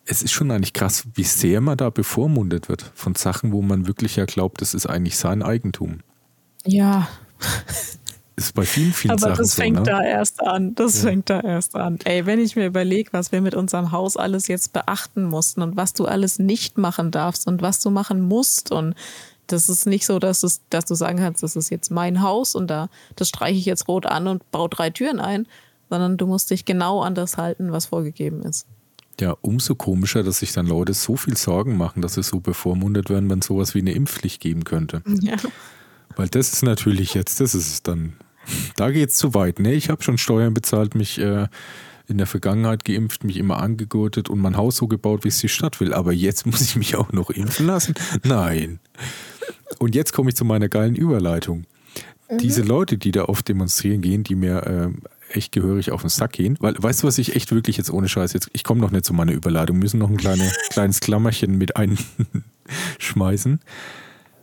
es 0.07 0.23
ist 0.23 0.33
schon 0.33 0.51
eigentlich 0.51 0.73
krass, 0.73 1.05
wie 1.15 1.25
sehr 1.25 1.61
man 1.61 1.79
da 1.79 1.91
bevormundet 1.91 2.69
wird 2.69 2.93
von 2.95 3.15
Sachen, 3.15 3.53
wo 3.53 3.63
man 3.63 3.87
wirklich 3.87 4.17
ja 4.17 4.27
glaubt, 4.27 4.61
das 4.61 4.75
ist 4.75 4.87
eigentlich 4.87 5.17
sein 5.17 5.43
Eigentum. 5.43 6.01
Ja. 6.67 7.09
Ist 8.37 8.55
bei 8.55 8.65
vielen, 8.65 8.93
vielen 8.93 9.13
Aber 9.13 9.21
Sachen 9.21 9.37
das 9.39 9.55
fängt 9.55 9.77
so, 9.77 9.83
ne? 9.85 9.91
da 9.91 10.03
erst 10.03 10.43
an. 10.43 10.75
Das 10.75 10.97
ja. 10.97 11.09
fängt 11.09 11.31
da 11.31 11.41
erst 11.41 11.77
an. 11.77 11.99
Ey, 12.05 12.27
wenn 12.27 12.41
ich 12.41 12.57
mir 12.57 12.67
überlege, 12.67 13.13
was 13.13 13.31
wir 13.31 13.41
mit 13.41 13.55
unserem 13.55 13.93
Haus 13.93 14.17
alles 14.17 14.49
jetzt 14.49 14.73
beachten 14.73 15.25
mussten 15.25 15.63
und 15.63 15.77
was 15.77 15.93
du 15.93 16.07
alles 16.07 16.41
nicht 16.41 16.77
machen 16.77 17.13
darfst 17.13 17.47
und 17.47 17.63
was 17.63 17.79
du 17.81 17.91
machen 17.91 18.21
musst 18.21 18.73
und 18.73 18.95
das 19.47 19.69
ist 19.69 19.87
nicht 19.87 20.07
so, 20.07 20.19
dass, 20.19 20.43
es, 20.43 20.63
dass 20.71 20.85
du 20.87 20.95
sagen 20.95 21.19
kannst, 21.19 21.43
das 21.43 21.55
ist 21.55 21.71
jetzt 21.71 21.91
mein 21.91 22.23
Haus 22.23 22.55
und 22.55 22.69
da 22.69 22.89
das 23.15 23.29
streiche 23.29 23.59
ich 23.59 23.67
jetzt 23.67 23.89
rot 23.89 24.07
an 24.07 24.27
und 24.27 24.51
baue 24.51 24.69
drei 24.69 24.91
Türen 24.91 25.21
ein, 25.21 25.47
sondern 25.91 26.17
du 26.17 26.27
musst 26.27 26.51
dich 26.51 26.65
genau 26.65 27.03
an 27.03 27.15
das 27.15 27.37
halten, 27.37 27.71
was 27.71 27.87
vorgegeben 27.87 28.43
ist. 28.43 28.67
Ja, 29.21 29.37
umso 29.43 29.77
komischer, 29.77 30.25
dass 30.25 30.41
sich 30.41 30.53
dann 30.53 30.67
Leute 30.67 30.93
so 30.93 31.17
viel 31.17 31.37
Sorgen 31.37 31.77
machen, 31.77 32.03
dass 32.03 32.15
sie 32.15 32.23
so 32.23 32.41
bevormundet 32.41 33.11
werden, 33.11 33.31
wenn 33.31 33.43
sowas 33.43 33.75
wie 33.75 33.79
eine 33.79 33.93
Impfpflicht 33.93 34.41
geben 34.41 34.65
könnte. 34.65 35.03
Ja. 35.21 35.37
Weil 36.17 36.29
das 36.29 36.53
ist 36.53 36.63
natürlich 36.63 37.15
jetzt, 37.15 37.41
das 37.41 37.55
ist 37.55 37.69
es 37.69 37.83
dann, 37.83 38.15
da 38.77 38.91
geht 38.91 39.11
es 39.11 39.17
zu 39.17 39.35
weit. 39.35 39.59
Ne? 39.59 39.75
Ich 39.75 39.91
habe 39.91 40.03
schon 40.03 40.19
Steuern 40.19 40.55
bezahlt, 40.55 40.95
mich 40.95 41.19
äh, 41.19 41.49
in 42.07 42.19
der 42.19 42.27
Vergangenheit 42.27 42.85
geimpft, 42.85 43.25
mich 43.25 43.37
immer 43.37 43.61
angegurtet 43.61 44.29
und 44.29 44.41
mein 44.41 44.57
Haus 44.57 44.77
so 44.77 44.87
gebaut, 44.87 45.25
wie 45.25 45.29
es 45.29 45.39
die 45.39 45.49
Stadt 45.49 45.81
will. 45.81 45.95
Aber 45.95 46.13
jetzt 46.13 46.47
muss 46.47 46.61
ich 46.61 46.77
mich 46.77 46.97
auch 46.97 47.13
noch 47.13 47.31
impfen 47.31 47.67
lassen? 47.67 47.95
Nein. 48.23 48.81
Und 49.79 49.95
jetzt 49.95 50.13
komme 50.13 50.31
ich 50.31 50.37
zu 50.37 50.45
meiner 50.45 50.69
geilen 50.69 50.95
Überleitung. 50.95 51.65
Mhm. 52.31 52.39
Diese 52.39 52.63
Leute, 52.63 52.99
die 52.99 53.11
da 53.11 53.25
oft 53.25 53.49
demonstrieren 53.49 54.03
gehen, 54.03 54.23
die 54.23 54.35
mir 54.35 54.63
äh, 54.67 55.37
echt 55.37 55.53
gehörig 55.53 55.91
auf 55.91 56.03
den 56.03 56.11
Sack 56.11 56.33
gehen, 56.33 56.57
weil 56.61 56.75
weißt 56.79 57.03
du, 57.03 57.07
was 57.07 57.19
ich 57.19 57.35
echt 57.35 57.53
wirklich 57.53 57.77
jetzt 57.77 57.91
ohne 57.91 58.09
Scheiß 58.09 58.33
jetzt, 58.35 58.51
ich 58.53 58.65
komme 58.65 58.81
noch 58.81 58.91
nicht 58.91 59.05
zu 59.05 59.15
meiner 59.15 59.33
Überleitung, 59.33 59.79
müssen 59.79 59.99
noch 59.99 60.11
ein 60.11 60.17
kleine, 60.17 60.51
kleines 60.71 61.01
Klammerchen 61.01 61.57
mit 61.57 61.73
einschmeißen. 61.77 63.61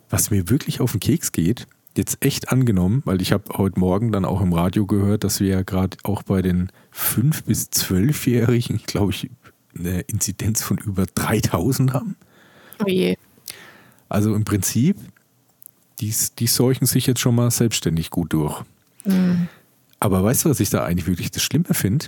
Was 0.09 0.31
mir 0.31 0.49
wirklich 0.49 0.81
auf 0.81 0.91
den 0.91 0.99
Keks 0.99 1.31
geht, 1.31 1.67
jetzt 1.97 2.23
echt 2.23 2.51
angenommen, 2.51 3.01
weil 3.05 3.21
ich 3.21 3.31
habe 3.31 3.57
heute 3.57 3.79
Morgen 3.79 4.11
dann 4.11 4.25
auch 4.25 4.41
im 4.41 4.53
Radio 4.53 4.85
gehört, 4.85 5.23
dass 5.23 5.39
wir 5.39 5.47
ja 5.49 5.61
gerade 5.61 5.97
auch 6.03 6.23
bei 6.23 6.41
den 6.41 6.71
5- 6.93 7.45
bis 7.45 7.69
12-Jährigen, 7.69 8.81
glaube 8.85 9.11
ich, 9.11 9.29
eine 9.77 10.01
Inzidenz 10.01 10.63
von 10.63 10.77
über 10.77 11.05
3000 11.05 11.93
haben. 11.93 12.15
Oh 12.83 12.87
je. 12.87 13.17
Also 14.09 14.35
im 14.35 14.43
Prinzip, 14.43 14.97
die, 15.99 16.13
die 16.39 16.47
seuchen 16.47 16.87
sich 16.87 17.07
jetzt 17.07 17.19
schon 17.19 17.35
mal 17.35 17.51
selbstständig 17.51 18.09
gut 18.09 18.33
durch. 18.33 18.63
Mhm. 19.05 19.47
Aber 19.99 20.23
weißt 20.23 20.45
du, 20.45 20.49
was 20.49 20.59
ich 20.59 20.69
da 20.69 20.83
eigentlich 20.83 21.07
wirklich 21.07 21.31
das 21.31 21.43
Schlimme 21.43 21.73
finde? 21.73 22.07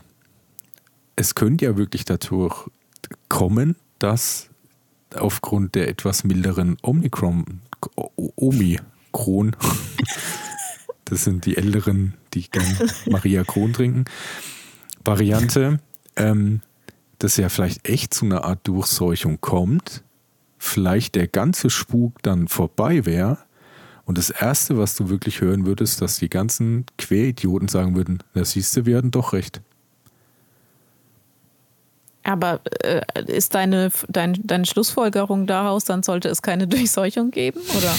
Es 1.15 1.35
könnte 1.35 1.65
ja 1.65 1.77
wirklich 1.77 2.05
dadurch 2.05 2.69
kommen, 3.29 3.75
dass 3.99 4.49
aufgrund 5.13 5.75
der 5.75 5.87
etwas 5.87 6.23
milderen 6.23 6.77
Omikron, 6.81 7.61
Omikron, 9.13 9.55
Das 11.05 11.23
sind 11.23 11.45
die 11.45 11.57
Älteren, 11.57 12.15
die 12.33 12.49
gern 12.49 12.89
Maria 13.05 13.43
Kron 13.43 13.73
trinken. 13.73 14.05
Variante, 15.05 15.79
ähm, 16.15 16.61
dass 17.19 17.37
ja 17.37 17.49
vielleicht 17.49 17.87
echt 17.87 18.13
zu 18.13 18.25
einer 18.25 18.45
Art 18.45 18.67
Durchseuchung 18.67 19.39
kommt, 19.41 20.03
vielleicht 20.57 21.15
der 21.15 21.27
ganze 21.27 21.69
Spuk 21.69 22.23
dann 22.23 22.47
vorbei 22.47 23.05
wäre 23.05 23.37
und 24.05 24.17
das 24.17 24.29
Erste, 24.29 24.77
was 24.77 24.95
du 24.95 25.09
wirklich 25.09 25.41
hören 25.41 25.65
würdest, 25.65 26.01
dass 26.01 26.17
die 26.17 26.29
ganzen 26.29 26.85
Queridioten 26.97 27.67
sagen 27.67 27.95
würden, 27.95 28.19
na 28.33 28.43
siehst 28.43 28.75
du, 28.75 28.85
wir 28.85 28.97
hatten 28.97 29.11
doch 29.11 29.33
recht. 29.33 29.61
Aber 32.23 32.61
äh, 32.81 33.01
ist 33.27 33.53
deine, 33.53 33.91
dein, 34.07 34.39
deine 34.41 34.65
Schlussfolgerung 34.65 35.45
daraus, 35.45 35.83
dann 35.83 36.03
sollte 36.03 36.29
es 36.29 36.41
keine 36.41 36.67
Durchseuchung 36.67 37.31
geben? 37.31 37.59
Oder 37.77 37.93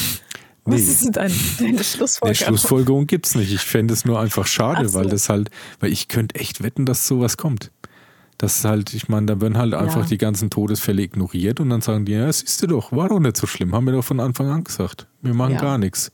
was 0.65 0.81
nee. 0.81 0.87
ist 0.87 1.17
dein, 1.17 1.33
deine 1.59 1.85
Schlussfolgerung? 1.85 2.41
Nee, 2.41 2.47
Schlussfolgerung 2.47 3.07
gibt 3.07 3.27
es 3.27 3.35
nicht. 3.35 3.53
Ich 3.53 3.61
fände 3.61 3.93
es 3.93 4.05
nur 4.05 4.19
einfach 4.19 4.47
schade, 4.47 4.89
so. 4.89 4.99
weil 4.99 5.09
das 5.09 5.29
halt, 5.29 5.51
weil 5.81 5.93
ich 5.93 6.09
könnte 6.09 6.37
echt 6.37 6.62
wetten, 6.62 6.87
dass 6.87 7.07
sowas 7.07 7.37
kommt. 7.37 7.71
Das 8.39 8.57
ist 8.57 8.65
halt, 8.65 8.95
ich 8.95 9.09
meine, 9.09 9.27
da 9.27 9.41
werden 9.41 9.59
halt 9.59 9.75
einfach 9.75 10.03
ja. 10.03 10.07
die 10.07 10.19
ganzen 10.19 10.51
Todesfälle 10.51 11.03
ignoriert 11.03 11.61
und 11.61 11.71
dann 11.71 11.83
sagen 11.83 12.05
die, 12.05 12.12
ja, 12.12 12.33
siehst 12.33 12.62
du 12.62 12.67
doch, 12.67 12.93
war 12.93 13.09
doch 13.09 13.21
nicht 13.21 13.37
so 13.37 13.47
schlimm, 13.47 13.75
haben 13.75 13.85
wir 13.85 13.93
doch 13.93 14.05
von 14.05 14.21
Anfang 14.21 14.49
an 14.49 14.65
gesagt. 14.65 15.07
Wir 15.23 15.35
machen 15.35 15.55
ja. 15.55 15.61
gar 15.61 15.79
nichts. 15.79 16.11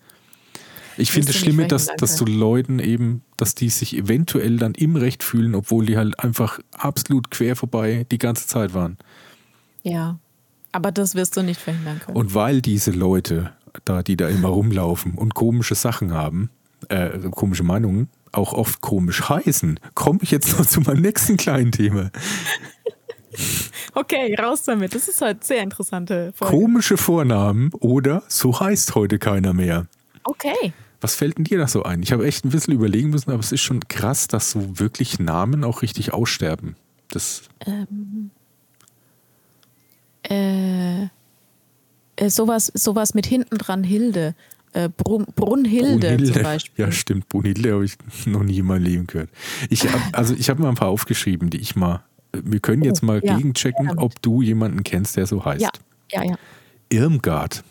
Ich 0.97 1.13
finde 1.13 1.31
es 1.31 1.37
schlimm, 1.37 1.67
dass, 1.67 1.87
dass 1.97 2.17
du 2.17 2.27
Leuten 2.27 2.79
eben, 2.79 3.23
dass 3.37 3.55
die 3.55 3.71
sich 3.71 3.97
eventuell 3.97 4.59
dann 4.59 4.75
im 4.75 4.97
Recht 4.97 5.23
fühlen, 5.23 5.55
obwohl 5.55 5.87
die 5.87 5.97
halt 5.97 6.19
einfach 6.21 6.59
absolut 6.73 7.31
quer 7.31 7.57
vorbei 7.57 8.05
die 8.11 8.19
ganze 8.19 8.47
Zeit 8.47 8.75
waren. 8.75 8.99
Ja, 9.83 10.19
aber 10.73 10.93
das 10.93 11.15
wirst 11.15 11.37
du 11.37 11.43
nicht 11.43 11.61
verhindern 11.61 12.01
können. 12.01 12.17
Und 12.17 12.35
weil 12.35 12.61
diese 12.61 12.91
Leute 12.91 13.53
da, 13.85 14.03
die 14.03 14.17
da 14.17 14.29
immer 14.29 14.49
rumlaufen 14.49 15.15
und 15.15 15.35
komische 15.35 15.75
Sachen 15.75 16.13
haben, 16.13 16.51
äh, 16.89 17.19
komische 17.31 17.63
Meinungen, 17.63 18.09
auch 18.33 18.53
oft 18.53 18.81
komisch 18.81 19.29
heißen, 19.29 19.81
komme 19.95 20.21
ich 20.23 20.31
jetzt 20.31 20.59
noch 20.59 20.67
zu 20.67 20.81
meinem 20.81 21.03
nächsten 21.03 21.37
kleinen 21.37 21.73
Thema. 21.73 22.11
Okay, 23.95 24.35
raus 24.35 24.63
damit. 24.65 24.95
Das 24.95 25.09
ist 25.09 25.21
halt 25.21 25.45
sehr 25.45 25.63
interessante 25.63 26.33
Folge. 26.35 26.57
Komische 26.57 26.97
Vornamen 26.97 27.73
oder 27.75 28.23
so 28.29 28.59
heißt 28.59 28.95
heute 28.95 29.19
keiner 29.19 29.53
mehr. 29.53 29.87
Okay. 30.25 30.73
Was 31.01 31.15
fällt 31.15 31.39
denn 31.39 31.45
dir 31.45 31.59
da 31.59 31.67
so 31.67 31.83
ein? 31.83 32.03
Ich 32.03 32.13
habe 32.13 32.27
echt 32.27 32.45
ein 32.45 32.51
bisschen 32.51 32.75
überlegen 32.75 33.11
müssen, 33.11 33.31
aber 33.31 33.41
es 33.41 33.53
ist 33.53 33.63
schon 33.63 33.81
krass, 33.89 34.29
dass 34.29 34.51
so 34.51 34.79
wirklich 34.79 35.19
Namen 35.19 35.65
auch 35.65 35.83
richtig 35.83 36.13
aussterben. 36.13 36.77
Das. 37.09 37.43
Ähm, 37.67 38.31
äh, 40.23 41.09
äh, 42.21 42.31
sowas, 42.31 42.71
sowas 42.75 43.15
mit 43.15 43.27
hinten 43.27 43.59
dran 43.59 43.83
Hilde. 43.83 44.35
Äh, 44.73 44.89
Brun 44.89 45.27
Brunhilde, 45.35 45.99
Brunhilde, 45.99 46.33
zum 46.33 46.43
Beispiel. 46.43 46.85
Ja, 46.85 46.93
stimmt. 46.93 47.29
Brunhilde 47.29 47.73
habe 47.73 47.85
ich 47.85 47.97
noch 48.27 48.43
nie 48.43 48.59
in 48.59 48.67
meinem 48.67 48.85
Leben 48.85 49.07
gehört. 49.07 49.31
Ich 49.69 49.91
hab, 49.91 50.01
also 50.17 50.35
ich 50.35 50.49
habe 50.49 50.63
mal 50.63 50.69
ein 50.69 50.77
paar 50.77 50.89
aufgeschrieben, 50.89 51.51
die 51.51 51.59
ich 51.59 51.75
mal. 51.75 52.05
Wir 52.33 52.61
können 52.61 52.85
jetzt 52.85 53.03
oh, 53.03 53.07
mal 53.07 53.21
ja, 53.25 53.37
gegenchecken, 53.37 53.99
ob 53.99 54.23
du 54.23 54.43
jemanden 54.43 54.85
kennst, 54.85 55.17
der 55.17 55.27
so 55.27 55.45
heißt. 55.45 55.63
Ja, 55.63 55.71
ja, 56.13 56.23
ja. 56.23 56.39
Irmgard. 56.91 57.65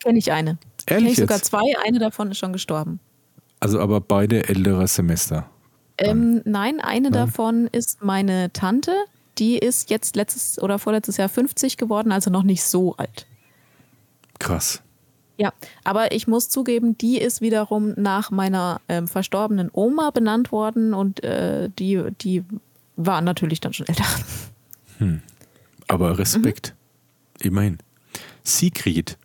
Kenne 0.00 0.18
ich 0.18 0.30
eine. 0.30 0.58
Ehrlich 0.86 1.04
Kenn 1.04 1.06
ich 1.06 1.16
sogar 1.16 1.40
zwei, 1.40 1.62
eine 1.86 1.98
davon 1.98 2.30
ist 2.30 2.38
schon 2.38 2.52
gestorben. 2.52 3.00
Also 3.60 3.80
aber 3.80 4.00
beide 4.00 4.48
ältere 4.48 4.86
Semester. 4.88 5.48
Ähm, 5.96 6.42
nein, 6.44 6.80
eine 6.80 7.10
nein. 7.10 7.12
davon 7.12 7.68
ist 7.68 8.02
meine 8.02 8.52
Tante. 8.52 8.92
Die 9.38 9.56
ist 9.56 9.88
jetzt 9.88 10.16
letztes 10.16 10.60
oder 10.60 10.78
vorletztes 10.78 11.16
Jahr 11.16 11.28
50 11.28 11.78
geworden, 11.78 12.12
also 12.12 12.30
noch 12.30 12.42
nicht 12.42 12.62
so 12.64 12.96
alt. 12.96 13.26
Krass. 14.42 14.82
Ja, 15.38 15.52
aber 15.84 16.10
ich 16.12 16.26
muss 16.26 16.48
zugeben, 16.48 16.98
die 16.98 17.18
ist 17.18 17.40
wiederum 17.40 17.94
nach 17.96 18.32
meiner 18.32 18.80
ähm, 18.88 19.06
verstorbenen 19.06 19.70
Oma 19.72 20.10
benannt 20.10 20.50
worden 20.50 20.94
und 20.94 21.22
äh, 21.22 21.70
die, 21.78 22.02
die 22.20 22.44
war 22.96 23.20
natürlich 23.20 23.60
dann 23.60 23.72
schon 23.72 23.86
älter. 23.86 24.04
Hm. 24.98 25.22
Aber 25.86 26.18
Respekt. 26.18 26.74
Mhm. 27.38 27.46
Immerhin. 27.46 27.78
Sigrid. 28.42 29.16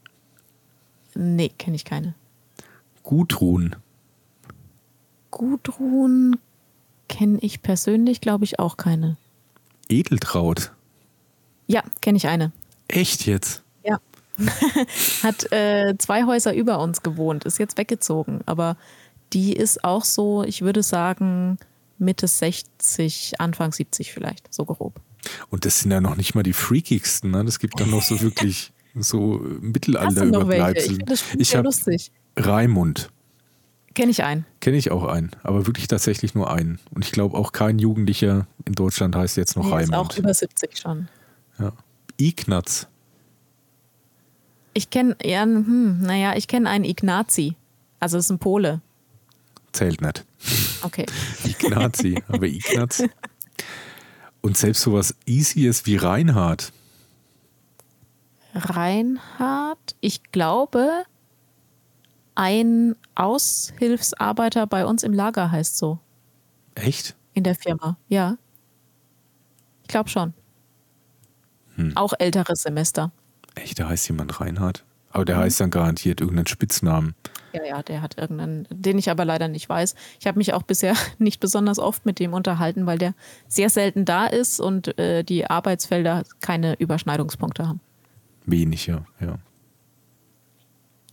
Nee, 1.15 1.49
kenne 1.57 1.75
ich 1.75 1.83
keine. 1.83 2.13
Gudrun. 3.01 3.75
Gudrun 5.31 6.37
kenne 7.09 7.39
ich 7.41 7.63
persönlich, 7.63 8.21
glaube 8.21 8.45
ich, 8.45 8.59
auch 8.59 8.77
keine. 8.77 9.17
Edeltraut. 9.89 10.73
Ja, 11.65 11.83
kenne 12.01 12.17
ich 12.17 12.27
eine. 12.27 12.51
Echt 12.87 13.25
jetzt? 13.25 13.63
Ja. 14.37 14.47
Hat 15.23 15.51
äh, 15.51 15.95
zwei 15.97 16.25
Häuser 16.25 16.53
über 16.53 16.79
uns 16.79 17.03
gewohnt, 17.03 17.43
ist 17.43 17.59
jetzt 17.59 17.77
weggezogen, 17.77 18.41
aber 18.45 18.77
die 19.33 19.53
ist 19.53 19.83
auch 19.83 20.03
so, 20.03 20.43
ich 20.43 20.61
würde 20.61 20.83
sagen, 20.83 21.57
Mitte 21.97 22.27
60, 22.27 23.39
Anfang 23.39 23.71
70 23.71 24.13
vielleicht, 24.13 24.53
so 24.53 24.65
grob. 24.65 24.99
Und 25.49 25.65
das 25.65 25.79
sind 25.79 25.91
ja 25.91 25.99
noch 25.99 26.15
nicht 26.15 26.35
mal 26.35 26.43
die 26.43 26.53
freakigsten, 26.53 27.31
ne? 27.31 27.43
Das 27.43 27.59
gibt 27.59 27.79
dann 27.79 27.89
noch 27.89 28.03
so 28.03 28.21
wirklich 28.21 28.71
so 28.95 29.41
Mittelalter-Überbleibsel. 29.61 30.99
Ich, 31.11 31.23
ich 31.37 31.55
habe 31.55 31.69
Raimund. 32.37 33.09
Kenne 33.93 34.11
ich 34.11 34.23
einen. 34.23 34.45
Kenne 34.59 34.77
ich 34.77 34.91
auch 34.91 35.05
einen, 35.05 35.31
aber 35.41 35.65
wirklich 35.65 35.87
tatsächlich 35.87 36.35
nur 36.35 36.51
einen. 36.51 36.79
Und 36.93 37.03
ich 37.03 37.11
glaube 37.11 37.35
auch 37.35 37.51
kein 37.51 37.79
Jugendlicher 37.79 38.45
in 38.65 38.73
Deutschland 38.73 39.15
heißt 39.15 39.37
jetzt 39.37 39.55
noch 39.55 39.65
nee, 39.65 39.71
Raimund. 39.71 40.11
Ist 40.11 40.17
auch 40.17 40.17
über 40.17 40.33
70 40.33 40.77
schon. 40.77 41.07
Ja. 41.57 41.73
Ignaz. 42.17 42.87
Ich 44.77 44.91
kenne, 44.91 45.17
ja, 45.23 45.41
hm, 45.41 46.01
naja, 46.03 46.35
ich 46.35 46.47
kenne 46.47 46.69
einen 46.69 46.85
Ignazi. 46.85 47.55
Also 47.99 48.15
das 48.15 48.25
ist 48.25 48.29
ein 48.29 48.37
Pole. 48.37 48.79
Zählt 49.71 50.01
nicht. 50.01 50.23
Okay. 50.83 51.07
Ignazi, 51.43 52.21
aber 52.27 52.45
Ignaz. 52.45 53.01
Und 54.41 54.55
selbst 54.55 54.83
sowas 54.83 55.15
Easyes 55.25 55.87
wie 55.87 55.95
Reinhard. 55.95 56.71
Reinhard, 58.53 59.95
ich 59.99 60.21
glaube, 60.31 61.05
ein 62.35 62.95
Aushilfsarbeiter 63.15 64.67
bei 64.67 64.85
uns 64.85 65.01
im 65.01 65.13
Lager 65.13 65.51
heißt 65.51 65.75
so. 65.75 65.97
Echt? 66.75 67.15
In 67.33 67.43
der 67.43 67.55
Firma, 67.55 67.97
ja. 68.09 68.37
Ich 69.81 69.87
glaube 69.87 70.09
schon. 70.09 70.35
Hm. 71.77 71.97
Auch 71.97 72.13
älteres 72.19 72.61
Semester. 72.61 73.11
Echt, 73.63 73.79
da 73.79 73.89
heißt 73.89 74.07
jemand 74.09 74.39
Reinhard? 74.39 74.83
Aber 75.11 75.25
der 75.25 75.37
mhm. 75.37 75.41
heißt 75.41 75.59
dann 75.59 75.71
garantiert 75.71 76.21
irgendeinen 76.21 76.47
Spitznamen. 76.47 77.15
Ja, 77.53 77.63
ja, 77.63 77.81
der 77.81 78.01
hat 78.01 78.17
irgendeinen, 78.17 78.67
den 78.69 78.97
ich 78.97 79.09
aber 79.09 79.25
leider 79.25 79.47
nicht 79.47 79.67
weiß. 79.67 79.95
Ich 80.19 80.27
habe 80.27 80.37
mich 80.37 80.53
auch 80.53 80.63
bisher 80.63 80.95
nicht 81.17 81.39
besonders 81.39 81.79
oft 81.79 82.05
mit 82.05 82.19
dem 82.19 82.33
unterhalten, 82.33 82.85
weil 82.85 82.97
der 82.97 83.13
sehr 83.47 83.69
selten 83.69 84.05
da 84.05 84.27
ist 84.27 84.59
und 84.59 84.97
äh, 84.99 85.23
die 85.23 85.49
Arbeitsfelder 85.49 86.23
keine 86.41 86.75
Überschneidungspunkte 86.75 87.67
haben. 87.67 87.79
Wenig, 88.45 88.87
ja, 88.87 89.05
ja. 89.19 89.37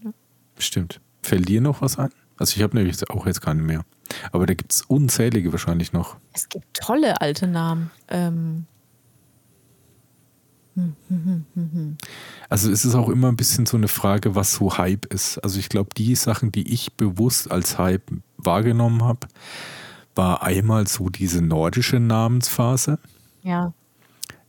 ja. 0.03 0.13
Stimmt. 0.59 1.01
Fällt 1.23 1.49
dir 1.49 1.61
noch 1.61 1.81
was 1.81 1.99
ein? 1.99 2.11
Also 2.37 2.57
ich 2.57 2.63
habe 2.63 2.77
nämlich 2.77 3.09
auch 3.11 3.27
jetzt 3.27 3.41
keinen 3.41 3.65
mehr. 3.65 3.85
Aber 4.33 4.47
da 4.47 4.55
gibt 4.55 4.73
es 4.73 4.83
unzählige 4.83 5.53
wahrscheinlich 5.53 5.93
noch. 5.93 6.17
Es 6.33 6.49
gibt 6.49 6.75
tolle 6.75 7.21
alte 7.21 7.47
Namen. 7.47 7.91
Ähm. 8.09 8.67
Also 12.49 12.71
es 12.71 12.85
ist 12.85 12.95
auch 12.95 13.09
immer 13.09 13.29
ein 13.29 13.37
bisschen 13.37 13.67
so 13.67 13.77
eine 13.77 13.89
Frage, 13.89 14.35
was 14.35 14.55
so 14.55 14.77
Hype 14.77 15.07
ist. 15.07 15.39
Also 15.39 15.59
ich 15.59 15.69
glaube, 15.69 15.91
die 15.97 16.15
Sachen, 16.15 16.53
die 16.53 16.73
ich 16.73 16.95
bewusst 16.95 17.51
als 17.51 17.79
Hype 17.79 18.11
wahrgenommen 18.37 19.03
habe, 19.03 19.29
war 20.15 20.43
einmal 20.43 20.87
so 20.87 21.09
diese 21.09 21.43
nordische 21.43 22.01
Namensphase. 22.01 22.99
Ja. 23.43 23.73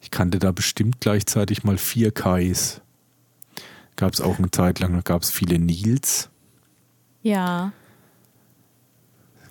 Ich 0.01 0.11
kannte 0.11 0.39
da 0.39 0.51
bestimmt 0.51 0.99
gleichzeitig 0.99 1.63
mal 1.63 1.77
vier 1.77 2.11
Kais. 2.11 2.81
Gab 3.95 4.13
es 4.13 4.21
auch 4.21 4.37
eine 4.37 4.51
Zeit 4.51 4.79
lang, 4.79 4.93
da 4.93 5.01
gab 5.01 5.21
es 5.21 5.31
viele 5.31 5.57
Nils. 5.57 6.29
Ja. 7.21 7.71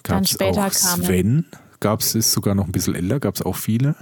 Gab 0.03 0.23
es 0.23 0.39
auch 0.39 0.73
Sven. 0.73 1.47
Gab 1.81 2.01
es 2.01 2.13
sogar 2.33 2.55
noch 2.55 2.67
ein 2.67 2.73
bisschen 2.73 2.95
älter, 2.95 3.21
gab 3.21 3.35
es 3.35 3.43
auch 3.43 3.57
viele. 3.57 3.97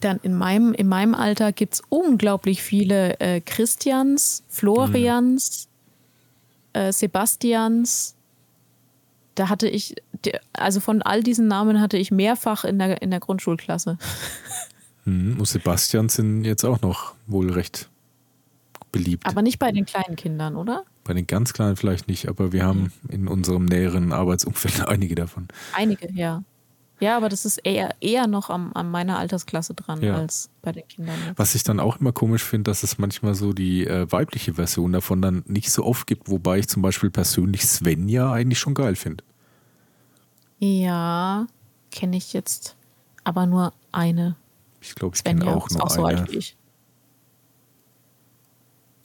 Dann 0.00 0.18
in 0.22 0.34
meinem, 0.34 0.72
in 0.74 0.88
meinem 0.88 1.14
Alter 1.14 1.52
gibt 1.52 1.74
es 1.74 1.82
unglaublich 1.88 2.62
viele 2.62 3.18
äh, 3.20 3.40
Christians, 3.40 4.44
Florians, 4.48 5.68
mhm. 6.74 6.80
äh, 6.80 6.92
Sebastians. 6.92 8.14
Da 9.34 9.48
hatte 9.48 9.68
ich, 9.68 9.94
also 10.52 10.80
von 10.80 11.02
all 11.02 11.22
diesen 11.22 11.46
Namen 11.48 11.80
hatte 11.80 11.98
ich 11.98 12.10
mehrfach 12.10 12.64
in 12.64 12.78
der, 12.78 13.02
in 13.02 13.10
der 13.10 13.20
Grundschulklasse. 13.20 13.98
Mhm. 15.06 15.38
Und 15.38 15.46
Sebastian 15.46 16.08
sind 16.08 16.44
jetzt 16.44 16.64
auch 16.64 16.82
noch 16.82 17.14
wohl 17.26 17.50
recht 17.50 17.88
beliebt. 18.92 19.26
Aber 19.26 19.40
nicht 19.40 19.58
bei 19.58 19.72
den 19.72 19.86
kleinen 19.86 20.16
Kindern, 20.16 20.56
oder? 20.56 20.84
Bei 21.04 21.14
den 21.14 21.26
ganz 21.26 21.52
Kleinen 21.52 21.76
vielleicht 21.76 22.08
nicht, 22.08 22.28
aber 22.28 22.52
wir 22.52 22.64
haben 22.64 22.92
in 23.08 23.28
unserem 23.28 23.64
näheren 23.64 24.12
Arbeitsumfeld 24.12 24.84
einige 24.88 25.14
davon. 25.14 25.48
Einige, 25.72 26.12
ja. 26.12 26.42
Ja, 26.98 27.16
aber 27.16 27.28
das 27.28 27.44
ist 27.44 27.58
eher, 27.58 27.94
eher 28.00 28.26
noch 28.26 28.48
am, 28.48 28.72
an 28.74 28.90
meiner 28.90 29.18
Altersklasse 29.18 29.74
dran 29.74 30.00
Ja. 30.02 30.14
als 30.14 30.48
bei 30.62 30.72
den 30.72 30.88
Kindern. 30.88 31.14
jetzt. 31.26 31.38
Was 31.38 31.54
ich 31.54 31.62
dann 31.62 31.78
auch 31.78 32.00
immer 32.00 32.12
komisch 32.12 32.42
finde, 32.42 32.70
dass 32.70 32.82
es 32.82 32.96
manchmal 32.98 33.34
so 33.34 33.52
die 33.52 33.86
äh, 33.86 34.10
weibliche 34.10 34.54
Version 34.54 34.92
davon 34.92 35.20
dann 35.20 35.42
nicht 35.46 35.70
so 35.70 35.84
oft 35.84 36.06
gibt, 36.06 36.30
wobei 36.30 36.58
ich 36.58 36.68
zum 36.68 36.80
Beispiel 36.82 37.10
persönlich 37.10 37.66
Svenja 37.66 38.32
eigentlich 38.32 38.58
schon 38.58 38.72
geil 38.74 38.96
finde. 38.96 39.22
Ja, 40.58 41.46
kenne 41.90 42.16
ich 42.16 42.32
jetzt 42.32 42.76
aber 43.24 43.44
nur 43.46 43.74
eine. 43.92 44.36
Ich 44.80 44.94
glaube, 44.94 45.16
ich 45.16 45.24
kenne 45.24 45.46
auch 45.46 45.68
nur 45.68 45.82
auch 45.82 45.90
so 45.90 46.04
eine. 46.04 46.20
alt 46.20 46.32
wie 46.32 46.36
ich. 46.38 46.56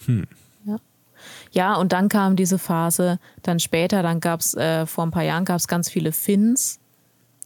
Hm. 0.05 0.27
Ja. 0.65 0.77
ja, 1.51 1.75
und 1.75 1.91
dann 1.91 2.07
kam 2.07 2.35
diese 2.35 2.57
Phase, 2.57 3.19
dann 3.43 3.59
später, 3.59 4.01
dann 4.01 4.19
gab 4.19 4.39
es, 4.39 4.53
äh, 4.53 4.85
vor 4.85 5.05
ein 5.05 5.11
paar 5.11 5.23
Jahren 5.23 5.45
gab 5.45 5.57
es 5.57 5.67
ganz 5.67 5.89
viele 5.89 6.11
Finns 6.11 6.79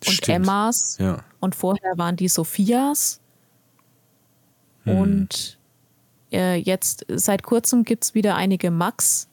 und 0.06 0.14
Stimmt. 0.14 0.30
Emmas. 0.30 0.98
Ja. 1.00 1.24
Und 1.40 1.56
vorher 1.56 1.98
waren 1.98 2.16
die 2.16 2.28
Sophias. 2.28 3.22
Hm. 4.84 4.98
Und 4.98 5.58
äh, 6.32 6.56
jetzt, 6.56 7.06
seit 7.10 7.44
kurzem 7.44 7.84
gibt 7.84 8.04
es 8.04 8.14
wieder 8.14 8.36
einige 8.36 8.72
Max 8.72 9.28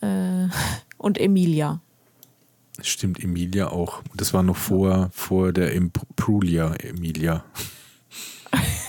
äh, 0.00 0.48
und 0.98 1.18
Emilia. 1.18 1.80
Stimmt, 2.82 3.22
Emilia 3.22 3.68
auch. 3.68 4.02
Das 4.14 4.34
war 4.34 4.42
noch 4.42 4.56
vor, 4.56 5.08
vor 5.12 5.52
der 5.52 5.72
Imprulia 5.72 6.74
Emilia. 6.74 7.44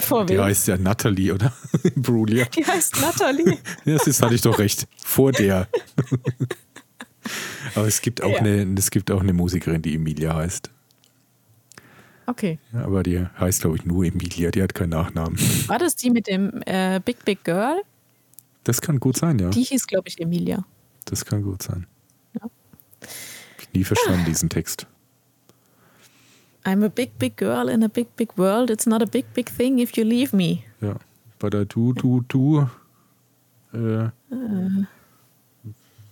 Vor 0.01 0.23
Die 0.27 0.39
heißt 0.39 0.67
ja 0.67 0.77
Natalie, 0.77 1.33
oder? 1.33 1.51
Imprulia. 1.95 2.45
Die 2.45 2.63
heißt 2.63 3.01
Natalie. 3.01 3.57
Ja, 3.85 3.93
das 3.97 4.05
ist, 4.05 4.21
hatte 4.21 4.35
ich 4.35 4.41
doch 4.41 4.59
recht. 4.59 4.87
Vor 5.03 5.31
der. 5.31 5.67
Aber 7.75 7.87
es 7.87 8.01
gibt 8.01 8.21
auch, 8.23 8.31
Ja. 8.31 8.39
eine, 8.39 8.75
es 8.77 8.91
gibt 8.91 9.11
auch 9.11 9.21
eine 9.21 9.33
Musikerin, 9.33 9.81
die 9.81 9.95
Emilia 9.95 10.35
heißt. 10.35 10.71
Okay. 12.27 12.57
Ja, 12.73 12.85
aber 12.85 13.03
die 13.03 13.23
heißt, 13.39 13.61
glaube 13.61 13.77
ich, 13.77 13.85
nur 13.85 14.03
Emilia. 14.03 14.49
Die 14.49 14.63
hat 14.63 14.73
keinen 14.73 14.89
Nachnamen. 14.89 15.37
War 15.67 15.77
das 15.77 15.95
die 15.95 16.09
mit 16.09 16.25
dem 16.27 16.61
äh, 16.65 16.99
Big 17.05 17.23
Big 17.23 17.43
Girl? 17.43 17.81
Das 18.63 18.81
kann 18.81 18.99
gut 18.99 19.15
sein, 19.15 19.37
ja. 19.37 19.49
Die 19.51 19.61
hieß, 19.61 19.85
glaube 19.85 20.07
ich, 20.07 20.19
Emilia. 20.19 20.65
Das 21.05 21.23
kann 21.23 21.43
gut 21.43 21.61
sein. 21.61 21.85
Ja. 22.33 22.49
Ich 23.59 23.71
nie 23.73 23.83
verstanden, 23.83 24.25
diesen 24.25 24.49
Text. 24.49 24.87
I'm 26.63 26.83
a 26.83 26.87
big, 26.87 27.19
big 27.19 27.37
girl 27.37 27.69
in 27.69 27.83
a 27.83 27.87
big, 27.87 28.15
big 28.15 28.35
world. 28.39 28.71
It's 28.71 28.87
not 28.87 29.03
a 29.03 29.05
big, 29.05 29.31
big 29.35 29.55
thing 29.55 29.77
if 29.77 29.95
you 29.95 30.03
leave 30.03 30.35
me. 30.35 30.63
Ja. 30.81 30.95
Bei 31.37 31.51
der 31.51 31.65
Du, 31.65 31.93
Du, 31.93 32.21
Du. 32.27 32.67
Äh, 33.71 34.09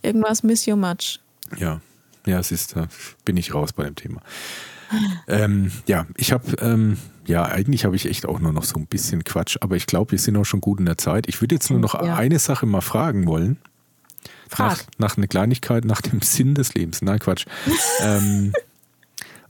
Irgendwas 0.04 0.44
miss 0.44 0.66
you 0.66 0.76
much. 0.76 1.20
Ja, 1.58 1.82
ja, 2.26 2.40
es 2.40 2.52
ist, 2.52 2.76
da 2.76 2.88
bin 3.26 3.38
ich 3.38 3.54
raus 3.54 3.74
bei 3.74 3.84
dem 3.86 3.96
Thema. 3.96 4.22
Ähm, 5.28 5.72
ja, 5.88 6.06
ich 6.18 6.32
habe, 6.32 6.56
ähm, 6.60 6.98
ja, 7.26 7.44
eigentlich 7.46 7.84
habe 7.86 7.96
ich 7.96 8.06
echt 8.06 8.26
auch 8.28 8.40
nur 8.40 8.54
noch 8.54 8.64
so 8.64 8.76
ein 8.78 8.86
bisschen 8.86 9.24
Quatsch, 9.24 9.58
aber 9.62 9.76
ich 9.76 9.88
glaube, 9.88 10.12
wir 10.12 10.20
sind 10.20 10.38
auch 10.38 10.44
schon 10.46 10.62
gut 10.62 10.80
in 10.80 10.86
der 10.86 10.98
Zeit. 11.00 11.28
Ich 11.28 11.42
würde 11.42 11.56
jetzt 11.56 11.72
nur 11.72 11.80
noch 11.80 11.96
Ja. 11.96 12.16
eine 12.16 12.38
Sache 12.38 12.66
mal 12.68 12.82
fragen 12.82 13.26
wollen. 13.26 13.58
Nach, 14.52 14.78
Frag. 14.78 14.86
nach 15.00 15.18
einer 15.18 15.26
Kleinigkeit, 15.28 15.84
nach 15.86 16.02
dem 16.02 16.22
Sinn 16.22 16.54
des 16.54 16.76
Lebens. 16.76 17.02
Nein, 17.02 17.18
Quatsch. 17.20 17.46
ähm, 18.02 18.54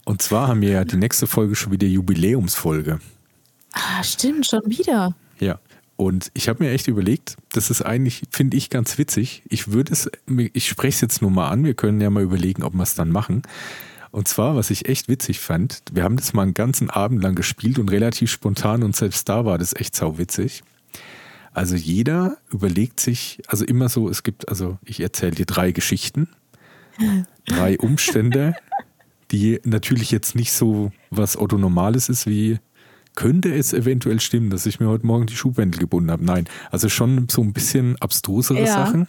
und 0.04 0.22
zwar 0.22 0.48
haben 0.48 0.62
wir 0.62 0.70
ja 0.70 0.84
die 0.84 0.96
nächste 0.96 1.26
Folge 1.26 1.54
schon 1.56 1.72
wieder 1.72 1.86
Jubiläumsfolge. 1.86 3.00
Ah, 3.72 4.02
stimmt, 4.02 4.46
schon 4.46 4.62
wieder. 4.66 5.14
Und 5.96 6.30
ich 6.34 6.48
habe 6.48 6.64
mir 6.64 6.70
echt 6.70 6.88
überlegt, 6.88 7.36
das 7.52 7.70
ist 7.70 7.82
eigentlich, 7.82 8.22
finde 8.30 8.56
ich, 8.56 8.68
ganz 8.68 8.98
witzig. 8.98 9.42
Ich 9.48 9.72
würde 9.72 9.92
es, 9.92 10.10
ich 10.26 10.68
spreche 10.68 10.96
es 10.96 11.00
jetzt 11.00 11.22
nur 11.22 11.30
mal 11.30 11.48
an, 11.48 11.64
wir 11.64 11.74
können 11.74 12.00
ja 12.00 12.10
mal 12.10 12.22
überlegen, 12.22 12.64
ob 12.64 12.74
wir 12.74 12.82
es 12.82 12.94
dann 12.94 13.10
machen. 13.10 13.42
Und 14.10 14.28
zwar, 14.28 14.56
was 14.56 14.70
ich 14.70 14.88
echt 14.88 15.08
witzig 15.08 15.40
fand, 15.40 15.82
wir 15.92 16.04
haben 16.04 16.16
das 16.16 16.32
mal 16.32 16.42
einen 16.42 16.54
ganzen 16.54 16.90
Abend 16.90 17.22
lang 17.22 17.34
gespielt 17.34 17.78
und 17.78 17.90
relativ 17.90 18.30
spontan 18.30 18.82
und 18.82 18.94
selbst 18.94 19.28
da 19.28 19.44
war 19.44 19.58
das 19.58 19.74
echt 19.74 19.96
sau 19.96 20.18
witzig. 20.18 20.62
Also 21.52 21.76
jeder 21.76 22.38
überlegt 22.50 22.98
sich, 22.98 23.42
also 23.46 23.64
immer 23.64 23.88
so, 23.88 24.08
es 24.08 24.24
gibt, 24.24 24.48
also 24.48 24.78
ich 24.84 25.00
erzähle 25.00 25.32
dir 25.32 25.46
drei 25.46 25.70
Geschichten, 25.70 26.28
drei 27.46 27.78
Umstände, 27.78 28.54
die 29.30 29.60
natürlich 29.64 30.10
jetzt 30.10 30.34
nicht 30.34 30.52
so 30.52 30.92
was 31.10 31.36
Otto 31.36 31.58
Normales 31.58 32.08
ist 32.08 32.26
wie 32.26 32.58
könnte 33.14 33.54
es 33.54 33.72
eventuell 33.72 34.20
stimmen, 34.20 34.50
dass 34.50 34.66
ich 34.66 34.80
mir 34.80 34.88
heute 34.88 35.06
Morgen 35.06 35.26
die 35.26 35.36
Schuhbändel 35.36 35.80
gebunden 35.80 36.10
habe? 36.10 36.24
Nein, 36.24 36.46
also 36.70 36.88
schon 36.88 37.28
so 37.30 37.42
ein 37.42 37.52
bisschen 37.52 37.96
abstrusere 38.00 38.60
Ja. 38.60 38.66
Sachen. 38.66 39.06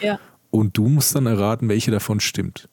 Ja. 0.00 0.18
Und 0.50 0.76
du 0.76 0.88
musst 0.88 1.14
dann 1.14 1.26
erraten, 1.26 1.68
welche 1.68 1.90
davon 1.90 2.20
stimmt. 2.20 2.68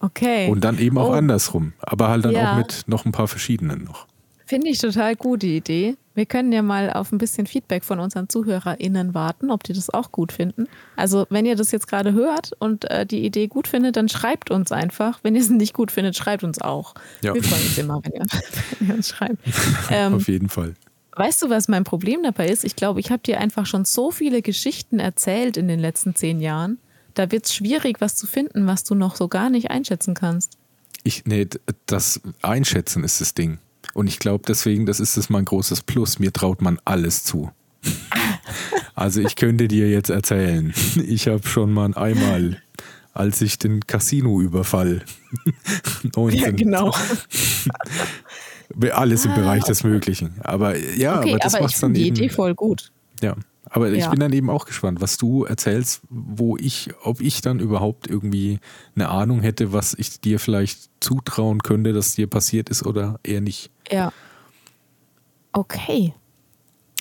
Okay. 0.00 0.48
Und 0.50 0.62
dann 0.64 0.78
eben 0.78 0.98
auch 0.98 1.08
Oh. 1.10 1.12
andersrum. 1.12 1.72
Aber 1.80 2.08
halt 2.08 2.24
dann 2.24 2.32
Ja. 2.32 2.52
auch 2.52 2.56
mit 2.58 2.84
noch 2.86 3.04
ein 3.06 3.12
paar 3.12 3.28
verschiedenen 3.28 3.84
noch. 3.84 4.06
Finde 4.44 4.68
ich 4.68 4.78
total 4.78 5.16
gut, 5.16 5.42
die 5.42 5.56
Idee. 5.56 5.96
Wir 6.16 6.24
können 6.24 6.50
ja 6.50 6.62
mal 6.62 6.90
auf 6.90 7.12
ein 7.12 7.18
bisschen 7.18 7.46
Feedback 7.46 7.84
von 7.84 8.00
unseren 8.00 8.30
ZuhörerInnen 8.30 9.12
warten, 9.12 9.50
ob 9.50 9.62
die 9.62 9.74
das 9.74 9.90
auch 9.90 10.10
gut 10.12 10.32
finden. 10.32 10.66
Also, 10.96 11.26
wenn 11.28 11.44
ihr 11.44 11.56
das 11.56 11.72
jetzt 11.72 11.86
gerade 11.88 12.14
hört 12.14 12.52
und 12.58 12.90
äh, 12.90 13.04
die 13.04 13.24
Idee 13.24 13.48
gut 13.48 13.68
findet, 13.68 13.96
dann 13.96 14.08
schreibt 14.08 14.50
uns 14.50 14.72
einfach. 14.72 15.20
Wenn 15.22 15.34
ihr 15.34 15.42
es 15.42 15.50
nicht 15.50 15.74
gut 15.74 15.92
findet, 15.92 16.16
schreibt 16.16 16.42
uns 16.42 16.58
auch. 16.58 16.94
Ja. 17.22 17.34
Wir 17.34 17.42
freuen 17.42 17.62
uns 17.62 17.78
immer, 17.78 18.00
wenn 18.02 18.12
ihr, 18.12 18.26
wenn 18.78 18.88
ihr 18.88 18.94
uns 18.94 19.08
schreibt. 19.10 19.38
Ähm, 19.90 20.14
Auf 20.14 20.28
jeden 20.28 20.48
Fall. 20.48 20.74
weißt 21.16 21.42
du, 21.42 21.50
was 21.50 21.68
mein 21.68 21.84
Problem 21.84 22.22
dabei 22.22 22.48
ist? 22.48 22.64
Ich 22.64 22.76
glaube, 22.76 22.98
ich 23.00 23.10
habe 23.10 23.22
dir 23.22 23.38
einfach 23.38 23.66
schon 23.66 23.84
so 23.84 24.10
viele 24.10 24.40
Geschichten 24.40 24.98
erzählt 24.98 25.58
in 25.58 25.68
den 25.68 25.78
letzten 25.78 26.14
zehn 26.14 26.40
Jahren. 26.40 26.78
Da 27.12 27.30
wird 27.30 27.44
es 27.44 27.54
schwierig, 27.54 28.00
was 28.00 28.16
zu 28.16 28.26
finden, 28.26 28.66
was 28.66 28.84
du 28.84 28.94
noch 28.94 29.16
so 29.16 29.28
gar 29.28 29.50
nicht 29.50 29.70
einschätzen 29.70 30.14
kannst. 30.14 30.56
Ich, 31.02 31.26
nee, 31.26 31.46
das 31.84 32.20
Einschätzen 32.40 33.04
ist 33.04 33.20
das 33.20 33.34
Ding. 33.34 33.58
Und 33.96 34.08
ich 34.08 34.18
glaube 34.18 34.44
deswegen, 34.46 34.84
das 34.84 35.00
ist 35.00 35.16
das 35.16 35.30
mein 35.30 35.46
großes 35.46 35.80
Plus. 35.80 36.18
Mir 36.18 36.30
traut 36.30 36.60
man 36.60 36.78
alles 36.84 37.24
zu. 37.24 37.50
Also 38.94 39.22
ich 39.22 39.36
könnte 39.36 39.68
dir 39.68 39.88
jetzt 39.88 40.10
erzählen, 40.10 40.74
ich 41.06 41.28
habe 41.28 41.48
schon 41.48 41.72
mal 41.72 41.94
einmal, 41.94 42.60
als 43.14 43.40
ich 43.40 43.58
den 43.58 43.80
Casino-Überfall 43.86 45.02
19, 46.14 46.56
genau. 46.56 46.94
alles 48.92 49.24
im 49.24 49.34
Bereich 49.34 49.64
des 49.64 49.82
Möglichen. 49.82 50.34
Aber 50.42 50.76
ja, 50.76 51.20
Okay, 51.20 51.30
aber 51.30 51.38
das 51.38 51.54
ich 51.54 51.60
dann 51.60 51.70
finde 51.70 52.00
die 52.00 52.06
eben. 52.08 52.16
Idee 52.16 52.28
voll 52.28 52.54
gut. 52.54 52.92
Ja, 53.22 53.34
aber 53.70 53.90
ich 53.90 54.04
Ja. 54.04 54.10
bin 54.10 54.20
dann 54.20 54.32
eben 54.32 54.50
auch 54.50 54.64
gespannt, 54.66 55.00
was 55.00 55.16
du 55.16 55.44
erzählst, 55.44 56.02
wo 56.08 56.56
ich, 56.56 56.90
ob 57.02 57.20
ich 57.20 57.40
dann 57.40 57.60
überhaupt 57.60 58.06
irgendwie 58.08 58.60
eine 58.94 59.08
Ahnung 59.08 59.40
hätte, 59.40 59.72
was 59.72 59.94
ich 59.94 60.20
dir 60.20 60.38
vielleicht 60.38 60.90
zutrauen 61.00 61.62
könnte, 61.62 61.92
dass 61.92 62.14
dir 62.14 62.26
passiert 62.26 62.68
ist 62.70 62.84
oder 62.84 63.18
eher 63.22 63.40
nicht. 63.40 63.70
Ja. 63.90 64.12
Okay. 65.52 66.14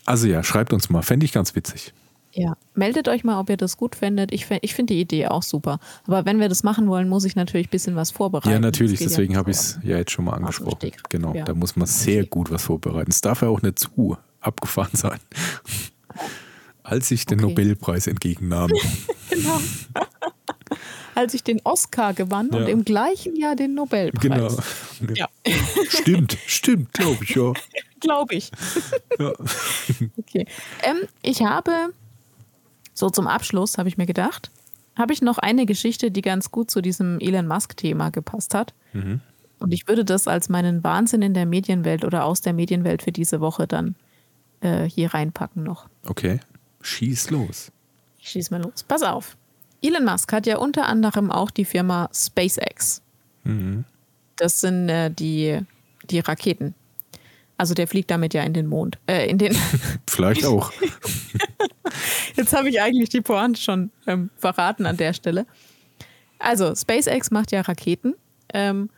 Also 0.06 0.28
ja, 0.28 0.44
schreibt 0.44 0.74
uns 0.74 0.90
mal, 0.90 1.02
fände 1.02 1.26
ich 1.26 1.32
ganz 1.32 1.56
witzig. 1.56 1.94
Ja, 2.38 2.58
meldet 2.74 3.08
euch 3.08 3.24
mal, 3.24 3.40
ob 3.40 3.50
ihr 3.50 3.56
das 3.56 3.78
gut 3.78 3.96
findet. 3.96 4.34
Ich, 4.34 4.48
ich 4.62 4.76
finde 4.76 4.94
die 4.94 5.00
Idee 5.00 5.28
auch 5.28 5.42
super. 5.42 5.80
Aber 6.06 6.26
wenn 6.26 6.40
wir 6.42 6.50
das 6.50 6.64
machen 6.64 6.90
wollen, 6.90 7.08
muss 7.08 7.24
ich 7.24 7.38
natürlich 7.38 7.68
ein 7.68 7.72
bisschen 7.72 7.96
was 7.96 8.12
vorbereiten. 8.12 8.52
Ja, 8.52 8.60
natürlich, 8.60 9.00
deswegen 9.00 9.34
ja 9.34 9.40
habe 9.40 9.52
ich 9.52 9.58
es 9.58 9.80
ja 9.84 9.98
jetzt 9.98 10.12
schon 10.12 10.26
mal 10.26 10.34
angesprochen. 10.34 10.92
Genau, 11.08 11.34
ja. 11.34 11.46
da 11.46 11.54
muss 11.54 11.78
man 11.78 11.88
sehr 11.88 12.26
gut 12.26 12.52
was 12.52 12.64
vorbereiten. 12.64 13.10
Es 13.10 13.22
darf 13.22 13.42
ja 13.42 13.48
auch 13.48 13.62
nicht 13.62 13.80
zu 13.80 14.18
abgefahren 14.42 14.92
sein. 14.94 15.20
Als 16.88 17.10
ich 17.12 17.26
den 17.26 17.40
Okay. 17.40 17.50
Nobelpreis 17.50 18.08
entgegennahm. 18.08 18.72
Genau. 19.30 19.60
Als 21.16 21.34
ich 21.34 21.44
den 21.44 21.60
Oscar 21.64 22.14
gewann 22.14 22.50
und 22.50 22.62
Ja. 22.64 22.68
im 22.68 22.86
gleichen 22.86 23.36
Jahr 23.36 23.56
den 23.56 23.74
Nobelpreis. 23.74 24.22
Genau. 24.22 25.14
Ja, 25.16 25.28
Stimmt, 25.90 26.38
stimmt, 26.46 26.94
glaube 26.94 27.24
ich, 27.24 27.32
ja. 27.36 27.54
glaube 28.00 28.36
ich. 28.36 28.52
ja. 29.20 29.34
Okay. 30.20 30.46
Ähm, 30.84 30.98
ich 31.22 31.42
habe, 31.44 31.72
so 32.94 33.10
zum 33.10 33.28
Abschluss 33.28 33.78
habe 33.78 33.90
ich 33.90 33.98
mir 33.98 34.06
gedacht, 34.06 34.52
habe 34.96 35.12
ich 35.14 35.22
noch 35.22 35.38
eine 35.40 35.66
Geschichte, 35.66 36.12
die 36.12 36.22
ganz 36.22 36.52
gut 36.52 36.70
zu 36.70 36.82
diesem 36.82 37.20
Elon 37.20 37.48
Musk-Thema 37.48 38.10
gepasst 38.12 38.54
hat. 38.54 38.74
Und 38.94 39.74
ich 39.74 39.88
würde 39.88 40.06
das 40.06 40.28
als 40.28 40.50
meinen 40.50 40.84
Wahnsinn 40.84 41.22
in 41.22 41.34
der 41.34 41.46
Medienwelt 41.46 42.06
oder 42.06 42.24
aus 42.26 42.42
der 42.42 42.54
Medienwelt 42.54 43.02
für 43.04 43.12
diese 43.12 43.42
Woche 43.42 43.68
dann 43.68 43.96
äh, 44.62 44.84
hier 44.86 45.14
reinpacken 45.14 45.64
noch. 45.64 45.88
Okay, 46.08 46.40
schieß 46.86 47.30
los. 47.32 47.72
Ich 48.20 48.30
schieß 48.30 48.52
mal 48.52 48.62
los. 48.62 48.84
Pass 48.84 49.04
auf. 49.04 49.38
Elon 49.82 50.06
Musk 50.06 50.32
hat 50.34 50.48
ja 50.48 50.58
unter 50.58 50.88
anderem 50.88 51.32
auch 51.32 51.52
die 51.52 51.66
Firma 51.66 52.10
SpaceX. 52.14 53.02
Das 54.38 54.62
sind 54.62 54.90
äh, 54.90 55.12
die, 55.12 55.60
die 56.10 56.20
Raketen. 56.20 56.74
Also 57.58 57.74
der 57.74 57.88
fliegt 57.88 58.12
damit 58.12 58.34
ja 58.34 58.44
in 58.44 58.54
den 58.54 58.68
Mond. 58.68 58.98
Äh, 59.08 59.30
in 59.30 59.38
den 59.38 59.56
Vielleicht 60.10 60.46
auch. 60.46 60.72
Jetzt 62.36 62.54
habe 62.54 62.70
ich 62.70 62.82
eigentlich 62.82 63.10
die 63.10 63.22
Pointe 63.22 63.62
schon 63.62 63.92
ähm, 64.08 64.30
verraten 64.36 64.86
an 64.86 64.98
der 64.98 65.14
Stelle. 65.14 65.46
Also, 66.40 66.76
SpaceX 66.76 67.32
macht 67.32 67.52
ja 67.52 67.62
Raketen. 67.62 68.16
Ähm, 68.54 68.90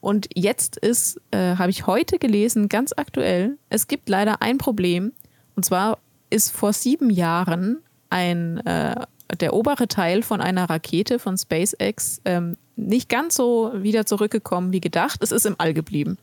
und 0.00 0.28
jetzt 0.34 0.76
ist, 0.76 1.20
äh, 1.30 1.56
habe 1.56 1.70
ich 1.70 1.86
heute 1.86 2.18
gelesen, 2.18 2.68
ganz 2.68 2.92
aktuell, 2.96 3.56
es 3.70 3.88
gibt 3.88 4.08
leider 4.08 4.42
ein 4.42 4.58
Problem. 4.58 5.12
Und 5.56 5.64
zwar 5.64 5.98
ist 6.34 6.50
vor 6.50 6.72
sieben 6.72 7.10
Jahren 7.10 7.78
ein, 8.10 8.58
äh, 8.66 9.06
der 9.40 9.54
obere 9.54 9.86
Teil 9.86 10.22
von 10.22 10.40
einer 10.40 10.68
Rakete 10.68 11.20
von 11.20 11.38
SpaceX 11.38 12.20
ähm, 12.24 12.56
nicht 12.76 13.08
ganz 13.08 13.36
so 13.36 13.72
wieder 13.76 14.04
zurückgekommen 14.04 14.72
wie 14.72 14.80
gedacht. 14.80 15.22
Es 15.22 15.30
ist 15.30 15.46
im 15.46 15.54
All 15.58 15.72
geblieben. 15.72 16.18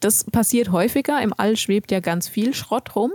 Das 0.00 0.24
passiert 0.24 0.72
häufiger. 0.72 1.22
Im 1.22 1.32
All 1.36 1.56
schwebt 1.56 1.92
ja 1.92 2.00
ganz 2.00 2.26
viel 2.28 2.54
Schrott 2.54 2.96
rum. 2.96 3.12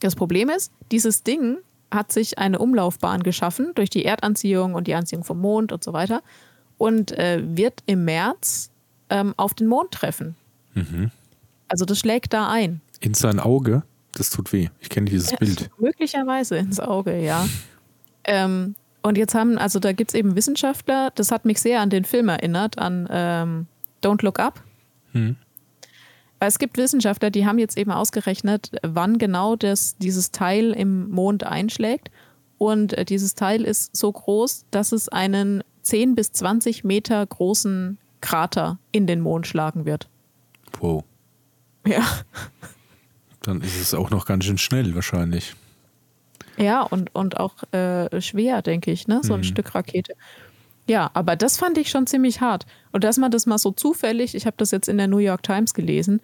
Das 0.00 0.14
Problem 0.14 0.50
ist, 0.50 0.70
dieses 0.92 1.22
Ding 1.22 1.56
hat 1.90 2.12
sich 2.12 2.38
eine 2.38 2.58
Umlaufbahn 2.58 3.22
geschaffen 3.22 3.72
durch 3.74 3.88
die 3.88 4.04
Erdanziehung 4.04 4.74
und 4.74 4.86
die 4.86 4.94
Anziehung 4.94 5.24
vom 5.24 5.40
Mond 5.40 5.72
und 5.72 5.82
so 5.82 5.94
weiter 5.94 6.22
und 6.76 7.12
äh, 7.12 7.40
wird 7.42 7.82
im 7.86 8.04
März 8.04 8.70
ähm, 9.08 9.32
auf 9.38 9.54
den 9.54 9.66
Mond 9.66 9.92
treffen. 9.92 10.36
Mhm. 10.74 11.10
Also 11.68 11.86
das 11.86 11.98
schlägt 11.98 12.34
da 12.34 12.50
ein. 12.50 12.82
In 13.00 13.14
sein 13.14 13.40
Auge? 13.40 13.82
Das 14.12 14.30
tut 14.30 14.52
weh. 14.52 14.68
Ich 14.80 14.88
kenne 14.88 15.10
dieses 15.10 15.30
ja, 15.30 15.36
Bild. 15.36 15.70
Möglicherweise 15.78 16.56
ins 16.56 16.80
Auge, 16.80 17.20
ja. 17.20 17.46
ähm, 18.24 18.74
und 19.02 19.16
jetzt 19.16 19.34
haben, 19.34 19.58
also 19.58 19.78
da 19.78 19.92
gibt 19.92 20.10
es 20.10 20.14
eben 20.14 20.34
Wissenschaftler, 20.34 21.10
das 21.14 21.30
hat 21.30 21.44
mich 21.44 21.60
sehr 21.60 21.80
an 21.80 21.90
den 21.90 22.04
Film 22.04 22.28
erinnert, 22.28 22.78
an 22.78 23.08
ähm, 23.10 23.66
Don't 24.02 24.24
Look 24.24 24.38
Up. 24.38 24.62
Hm. 25.12 25.36
Weil 26.38 26.48
es 26.48 26.58
gibt 26.58 26.76
Wissenschaftler, 26.76 27.30
die 27.30 27.46
haben 27.46 27.58
jetzt 27.58 27.76
eben 27.76 27.90
ausgerechnet, 27.90 28.70
wann 28.82 29.18
genau 29.18 29.56
das, 29.56 29.96
dieses 29.98 30.30
Teil 30.30 30.72
im 30.72 31.10
Mond 31.10 31.44
einschlägt. 31.44 32.10
Und 32.58 32.92
äh, 32.92 33.04
dieses 33.04 33.34
Teil 33.34 33.64
ist 33.64 33.96
so 33.96 34.12
groß, 34.12 34.66
dass 34.70 34.92
es 34.92 35.08
einen 35.08 35.62
10 35.82 36.14
bis 36.14 36.32
20 36.32 36.84
Meter 36.84 37.24
großen 37.24 37.98
Krater 38.20 38.78
in 38.92 39.06
den 39.06 39.20
Mond 39.20 39.46
schlagen 39.46 39.84
wird. 39.84 40.08
Wow. 40.80 41.04
Ja. 41.86 42.04
Dann 43.48 43.62
ist 43.62 43.80
es 43.80 43.94
auch 43.94 44.10
noch 44.10 44.26
ganz 44.26 44.44
schön 44.44 44.58
schnell 44.58 44.94
wahrscheinlich. 44.94 45.54
Ja, 46.58 46.82
und, 46.82 47.14
und 47.14 47.40
auch 47.40 47.54
äh, 47.72 48.20
schwer, 48.20 48.60
denke 48.60 48.90
ich, 48.90 49.08
ne? 49.08 49.22
So 49.22 49.32
ein 49.32 49.40
mhm. 49.40 49.44
Stück 49.44 49.74
Rakete. 49.74 50.12
Ja, 50.86 51.10
aber 51.14 51.34
das 51.34 51.56
fand 51.56 51.78
ich 51.78 51.88
schon 51.88 52.06
ziemlich 52.06 52.42
hart. 52.42 52.66
Und 52.92 53.04
dass 53.04 53.16
man 53.16 53.30
das 53.30 53.46
mal 53.46 53.56
so 53.56 53.70
zufällig, 53.70 54.34
ich 54.34 54.44
habe 54.44 54.56
das 54.58 54.70
jetzt 54.70 54.86
in 54.86 54.98
der 54.98 55.08
New 55.08 55.16
York 55.16 55.42
Times 55.42 55.72
gelesen, 55.72 56.20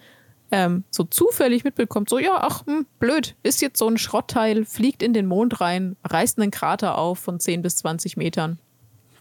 ähm, 0.50 0.84
so 0.90 1.04
zufällig 1.04 1.64
mitbekommt, 1.64 2.10
so, 2.10 2.18
ja, 2.18 2.40
ach, 2.42 2.66
hm, 2.66 2.84
blöd, 2.98 3.36
ist 3.42 3.62
jetzt 3.62 3.78
so 3.78 3.88
ein 3.88 3.96
Schrottteil, 3.96 4.66
fliegt 4.66 5.02
in 5.02 5.14
den 5.14 5.24
Mond 5.24 5.62
rein, 5.62 5.96
reißt 6.04 6.38
einen 6.38 6.50
Krater 6.50 6.98
auf 6.98 7.18
von 7.20 7.40
10 7.40 7.62
bis 7.62 7.78
20 7.78 8.18
Metern. 8.18 8.58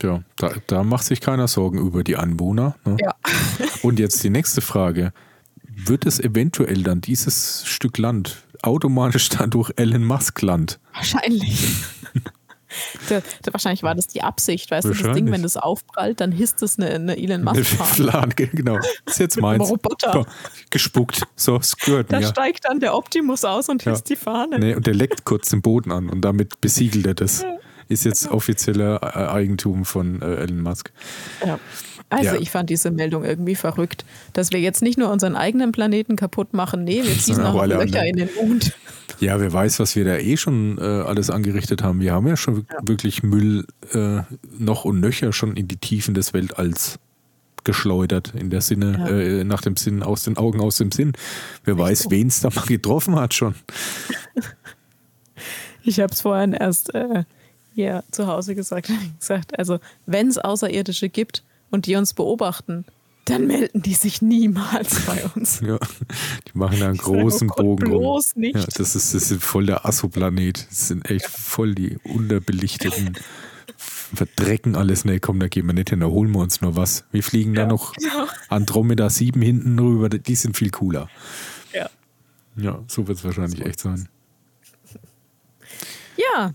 Ja, 0.01 0.23
da, 0.35 0.51
da 0.67 0.84
macht 0.84 1.05
sich 1.05 1.21
keiner 1.21 1.47
Sorgen 1.47 1.77
über 1.77 2.03
die 2.03 2.17
Anwohner. 2.17 2.75
Ne? 2.84 2.97
Ja. 2.99 3.15
Und 3.81 3.97
jetzt 3.97 4.21
die 4.25 4.30
nächste 4.30 4.59
Frage 4.59 5.13
wird 5.75 6.05
es 6.05 6.19
eventuell 6.19 6.83
dann 6.83 7.01
dieses 7.01 7.65
Stück 7.65 7.97
Land 7.97 8.43
automatisch 8.61 9.29
dann 9.29 9.49
durch 9.49 9.71
Elon 9.75 10.03
Musk 10.05 10.41
Land? 10.41 10.79
Wahrscheinlich. 10.93 11.67
Der, 13.09 13.21
der, 13.45 13.53
wahrscheinlich 13.53 13.83
war 13.83 13.93
das 13.93 14.07
die 14.07 14.23
Absicht, 14.23 14.71
weißt 14.71 14.87
du, 14.87 14.93
das 14.93 15.13
Ding, 15.15 15.29
wenn 15.29 15.43
das 15.43 15.57
aufprallt, 15.57 16.19
dann 16.19 16.31
hisst 16.31 16.63
es 16.63 16.79
eine, 16.79 16.89
eine 16.89 17.17
Elon 17.17 17.43
Musk-Fahne. 17.43 18.29
genau. 18.35 18.77
Das 19.05 19.13
ist 19.13 19.19
jetzt 19.19 19.37
meins. 19.41 19.69
Roboter. 19.69 20.25
Gespuckt. 20.71 21.21
So, 21.35 21.57
es 21.57 21.77
gehört 21.77 22.11
Da 22.11 22.19
mir. 22.19 22.25
steigt 22.25 22.65
dann 22.65 22.79
der 22.79 22.95
Optimus 22.95 23.45
aus 23.45 23.69
und 23.69 23.83
hisst 23.83 24.09
ja. 24.09 24.15
die 24.15 24.19
Fahne. 24.19 24.57
Nee, 24.57 24.73
und 24.73 24.87
der 24.87 24.95
leckt 24.95 25.23
kurz 25.23 25.49
den 25.49 25.61
Boden 25.61 25.91
an 25.91 26.09
und 26.09 26.21
damit 26.21 26.61
besiegelt 26.61 27.05
er 27.05 27.13
das. 27.13 27.45
Ist 27.89 28.05
jetzt 28.05 28.29
offizieller 28.31 29.01
äh, 29.03 29.27
Eigentum 29.29 29.85
von 29.85 30.21
äh, 30.21 30.35
Elon 30.37 30.61
Musk. 30.61 30.91
Ja. 31.45 31.59
Also 32.14 32.35
ja. 32.35 32.41
ich 32.41 32.52
fand 32.52 32.69
diese 32.69 32.91
Meldung 32.91 33.23
irgendwie 33.23 33.56
verrückt, 33.56 34.06
dass 34.34 34.52
wir 34.52 34.60
jetzt 34.60 34.81
nicht 34.81 34.98
nur 34.98 35.10
unseren 35.11 35.35
eigenen 35.35 35.72
Planeten 35.72 36.15
kaputt 36.15 36.53
machen, 36.53 36.84
nee, 36.84 37.03
wir 37.03 37.11
schießen 37.11 37.44
auch, 37.44 37.56
auch 37.56 37.65
Löcher 37.65 37.81
anderen. 37.81 38.07
in 38.07 38.15
den 38.15 38.30
Mond. 38.35 38.73
Ja, 39.19 39.40
wer 39.40 39.52
weiß, 39.52 39.80
was 39.80 39.95
wir 39.95 40.06
da 40.06 40.18
eh 40.18 40.38
schon 40.38 40.77
äh, 40.77 40.81
alles 40.81 41.30
angerichtet 41.30 41.81
haben. 41.81 42.02
Wir 42.02 42.14
haben 42.14 42.27
ja 42.27 42.38
schon 42.38 42.65
ja. 42.69 42.77
wirklich 42.84 43.23
Müll 43.23 43.65
äh, 43.94 44.22
noch 44.57 44.85
und 44.85 44.99
nöcher 44.99 45.34
schon 45.34 45.56
in 45.56 45.68
die 45.68 45.77
Tiefen 45.77 46.14
des 46.14 46.34
Weltalls 46.34 46.99
geschleudert, 47.64 48.34
in 48.35 48.49
der 48.49 48.61
Sinne, 48.61 48.98
ja. 48.99 49.07
äh, 49.07 49.44
nach 49.44 49.61
dem 49.61 49.77
Sinn, 49.77 50.03
aus 50.03 50.23
den 50.23 50.38
Augen, 50.38 50.60
aus 50.61 50.77
dem 50.77 50.91
Sinn. 50.91 51.14
Wer 51.64 51.76
Echt 51.76 51.84
weiß, 51.84 52.06
wen 52.10 52.27
es 52.27 52.41
da 52.41 52.49
mal 52.53 52.65
getroffen 52.65 53.15
hat 53.15 53.34
schon. 53.34 53.56
Ich 55.84 55.99
habe 55.99 56.14
es 56.14 56.22
vorhin 56.22 56.53
erst 56.53 56.94
äh, 56.95 57.23
hier 57.76 58.03
zu 58.11 58.27
Hause 58.27 58.56
gesagt, 58.56 58.90
gesagt 59.19 59.57
also 59.57 59.80
wenn 60.06 60.27
es 60.27 60.38
Außerirdische 60.38 61.10
gibt, 61.10 61.44
und 61.73 61.87
die 61.87 61.95
uns 61.95 62.13
beobachten, 62.13 62.85
dann 63.25 63.47
melden 63.47 63.81
die 63.81 63.95
sich 63.95 64.21
niemals 64.21 65.01
bei 65.07 65.25
uns. 65.35 65.59
Ja, 65.65 65.79
die 66.47 66.57
machen 66.57 66.79
da 66.79 66.87
einen 66.87 66.97
großen 66.97 67.49
sage, 67.49 67.61
oh 67.61 67.75
Gott, 67.75 67.85
Bogen 67.85 67.99
bloß 67.99 68.35
Nicht. 68.35 68.55
Ja, 68.55 68.65
das 68.65 68.95
ist, 68.95 69.15
das 69.15 69.31
ist 69.31 69.43
voll 69.43 69.65
der 69.65 69.85
Asso-Planet. 69.85 70.67
Das 70.69 70.87
sind 70.89 71.09
echt 71.09 71.25
voll 71.25 71.73
die 71.73 71.97
unterbelichteten, 72.03 73.17
verdrecken 73.77 74.75
alles. 74.75 75.03
Nee, 75.03 75.19
komm, 75.19 75.39
da 75.39 75.47
gehen 75.47 75.65
wir 75.65 75.73
nicht 75.73 75.89
hin, 75.89 76.01
da 76.01 76.05
holen 76.05 76.31
wir 76.31 76.41
uns 76.41 76.61
nur 76.61 76.75
was. 76.75 77.05
Wir 77.11 77.23
fliegen 77.23 77.55
ja, 77.55 77.63
da 77.63 77.67
noch 77.67 77.95
ja. 77.99 78.27
Andromeda 78.49 79.09
7 79.09 79.41
hinten 79.41 79.79
rüber, 79.79 80.09
die 80.09 80.35
sind 80.35 80.55
viel 80.55 80.69
cooler. 80.69 81.09
Ja. 81.73 81.89
Ja, 82.55 82.83
so 82.87 83.07
wird 83.07 83.17
es 83.17 83.23
wahrscheinlich 83.23 83.65
echt 83.65 83.79
sein. 83.79 84.09
Ja. 86.17 86.53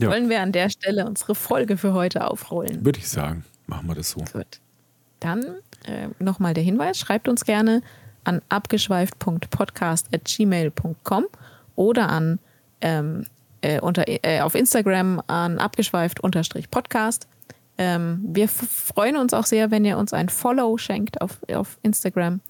ja. 0.00 0.10
Wollen 0.10 0.28
wir 0.28 0.42
an 0.42 0.52
der 0.52 0.68
Stelle 0.68 1.06
unsere 1.06 1.34
Folge 1.34 1.78
für 1.78 1.94
heute 1.94 2.26
aufrollen? 2.26 2.84
Würde 2.84 2.98
ich 2.98 3.08
sagen. 3.08 3.42
Machen 3.66 3.86
wir 3.86 3.94
das 3.94 4.10
so. 4.10 4.20
Gut. 4.32 4.60
Dann 5.20 5.44
äh, 5.84 6.08
nochmal 6.18 6.54
der 6.54 6.64
Hinweis: 6.64 6.98
schreibt 6.98 7.28
uns 7.28 7.44
gerne 7.44 7.82
an 8.24 8.42
abgeschweift.podcast.gmail.com 8.48 11.24
oder 11.76 12.08
an 12.08 12.38
ähm, 12.80 13.26
äh, 13.60 13.80
unter, 13.80 14.04
äh, 14.06 14.40
auf 14.40 14.54
Instagram 14.54 15.22
an 15.26 15.58
abgeschweift-podcast. 15.58 17.28
Ähm, 17.76 18.20
wir 18.28 18.48
freuen 18.48 19.16
uns 19.16 19.34
auch 19.34 19.46
sehr, 19.46 19.70
wenn 19.70 19.84
ihr 19.84 19.98
uns 19.98 20.12
ein 20.12 20.28
Follow 20.28 20.78
schenkt 20.78 21.20
auf, 21.20 21.38
auf 21.52 21.78
Instagram. 21.82 22.40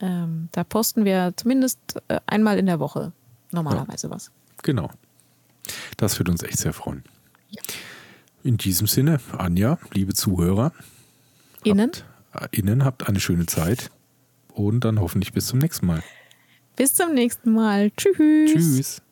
Ähm, 0.00 0.48
da 0.52 0.64
posten 0.64 1.04
wir 1.04 1.32
zumindest 1.36 1.78
äh, 2.08 2.20
einmal 2.26 2.58
in 2.58 2.66
der 2.66 2.80
Woche 2.80 3.12
normalerweise 3.52 4.08
ja. 4.08 4.14
was. 4.14 4.30
Genau. 4.62 4.90
Das 5.96 6.18
würde 6.18 6.32
uns 6.32 6.42
echt 6.42 6.58
sehr 6.58 6.72
freuen. 6.72 7.04
Ja. 7.50 7.62
In 8.44 8.56
diesem 8.56 8.86
Sinne, 8.86 9.20
Anja, 9.38 9.78
liebe 9.92 10.14
Zuhörer, 10.14 10.72
Innen. 11.64 11.90
Habt, 12.32 12.54
äh, 12.54 12.58
innen 12.58 12.84
habt 12.84 13.08
eine 13.08 13.20
schöne 13.20 13.46
Zeit 13.46 13.90
und 14.48 14.84
dann 14.84 15.00
hoffentlich 15.00 15.32
bis 15.32 15.46
zum 15.46 15.60
nächsten 15.60 15.86
Mal. 15.86 16.02
Bis 16.76 16.94
zum 16.94 17.14
nächsten 17.14 17.52
Mal. 17.52 17.90
Tschüss. 17.96 18.52
Tschüss. 18.52 19.02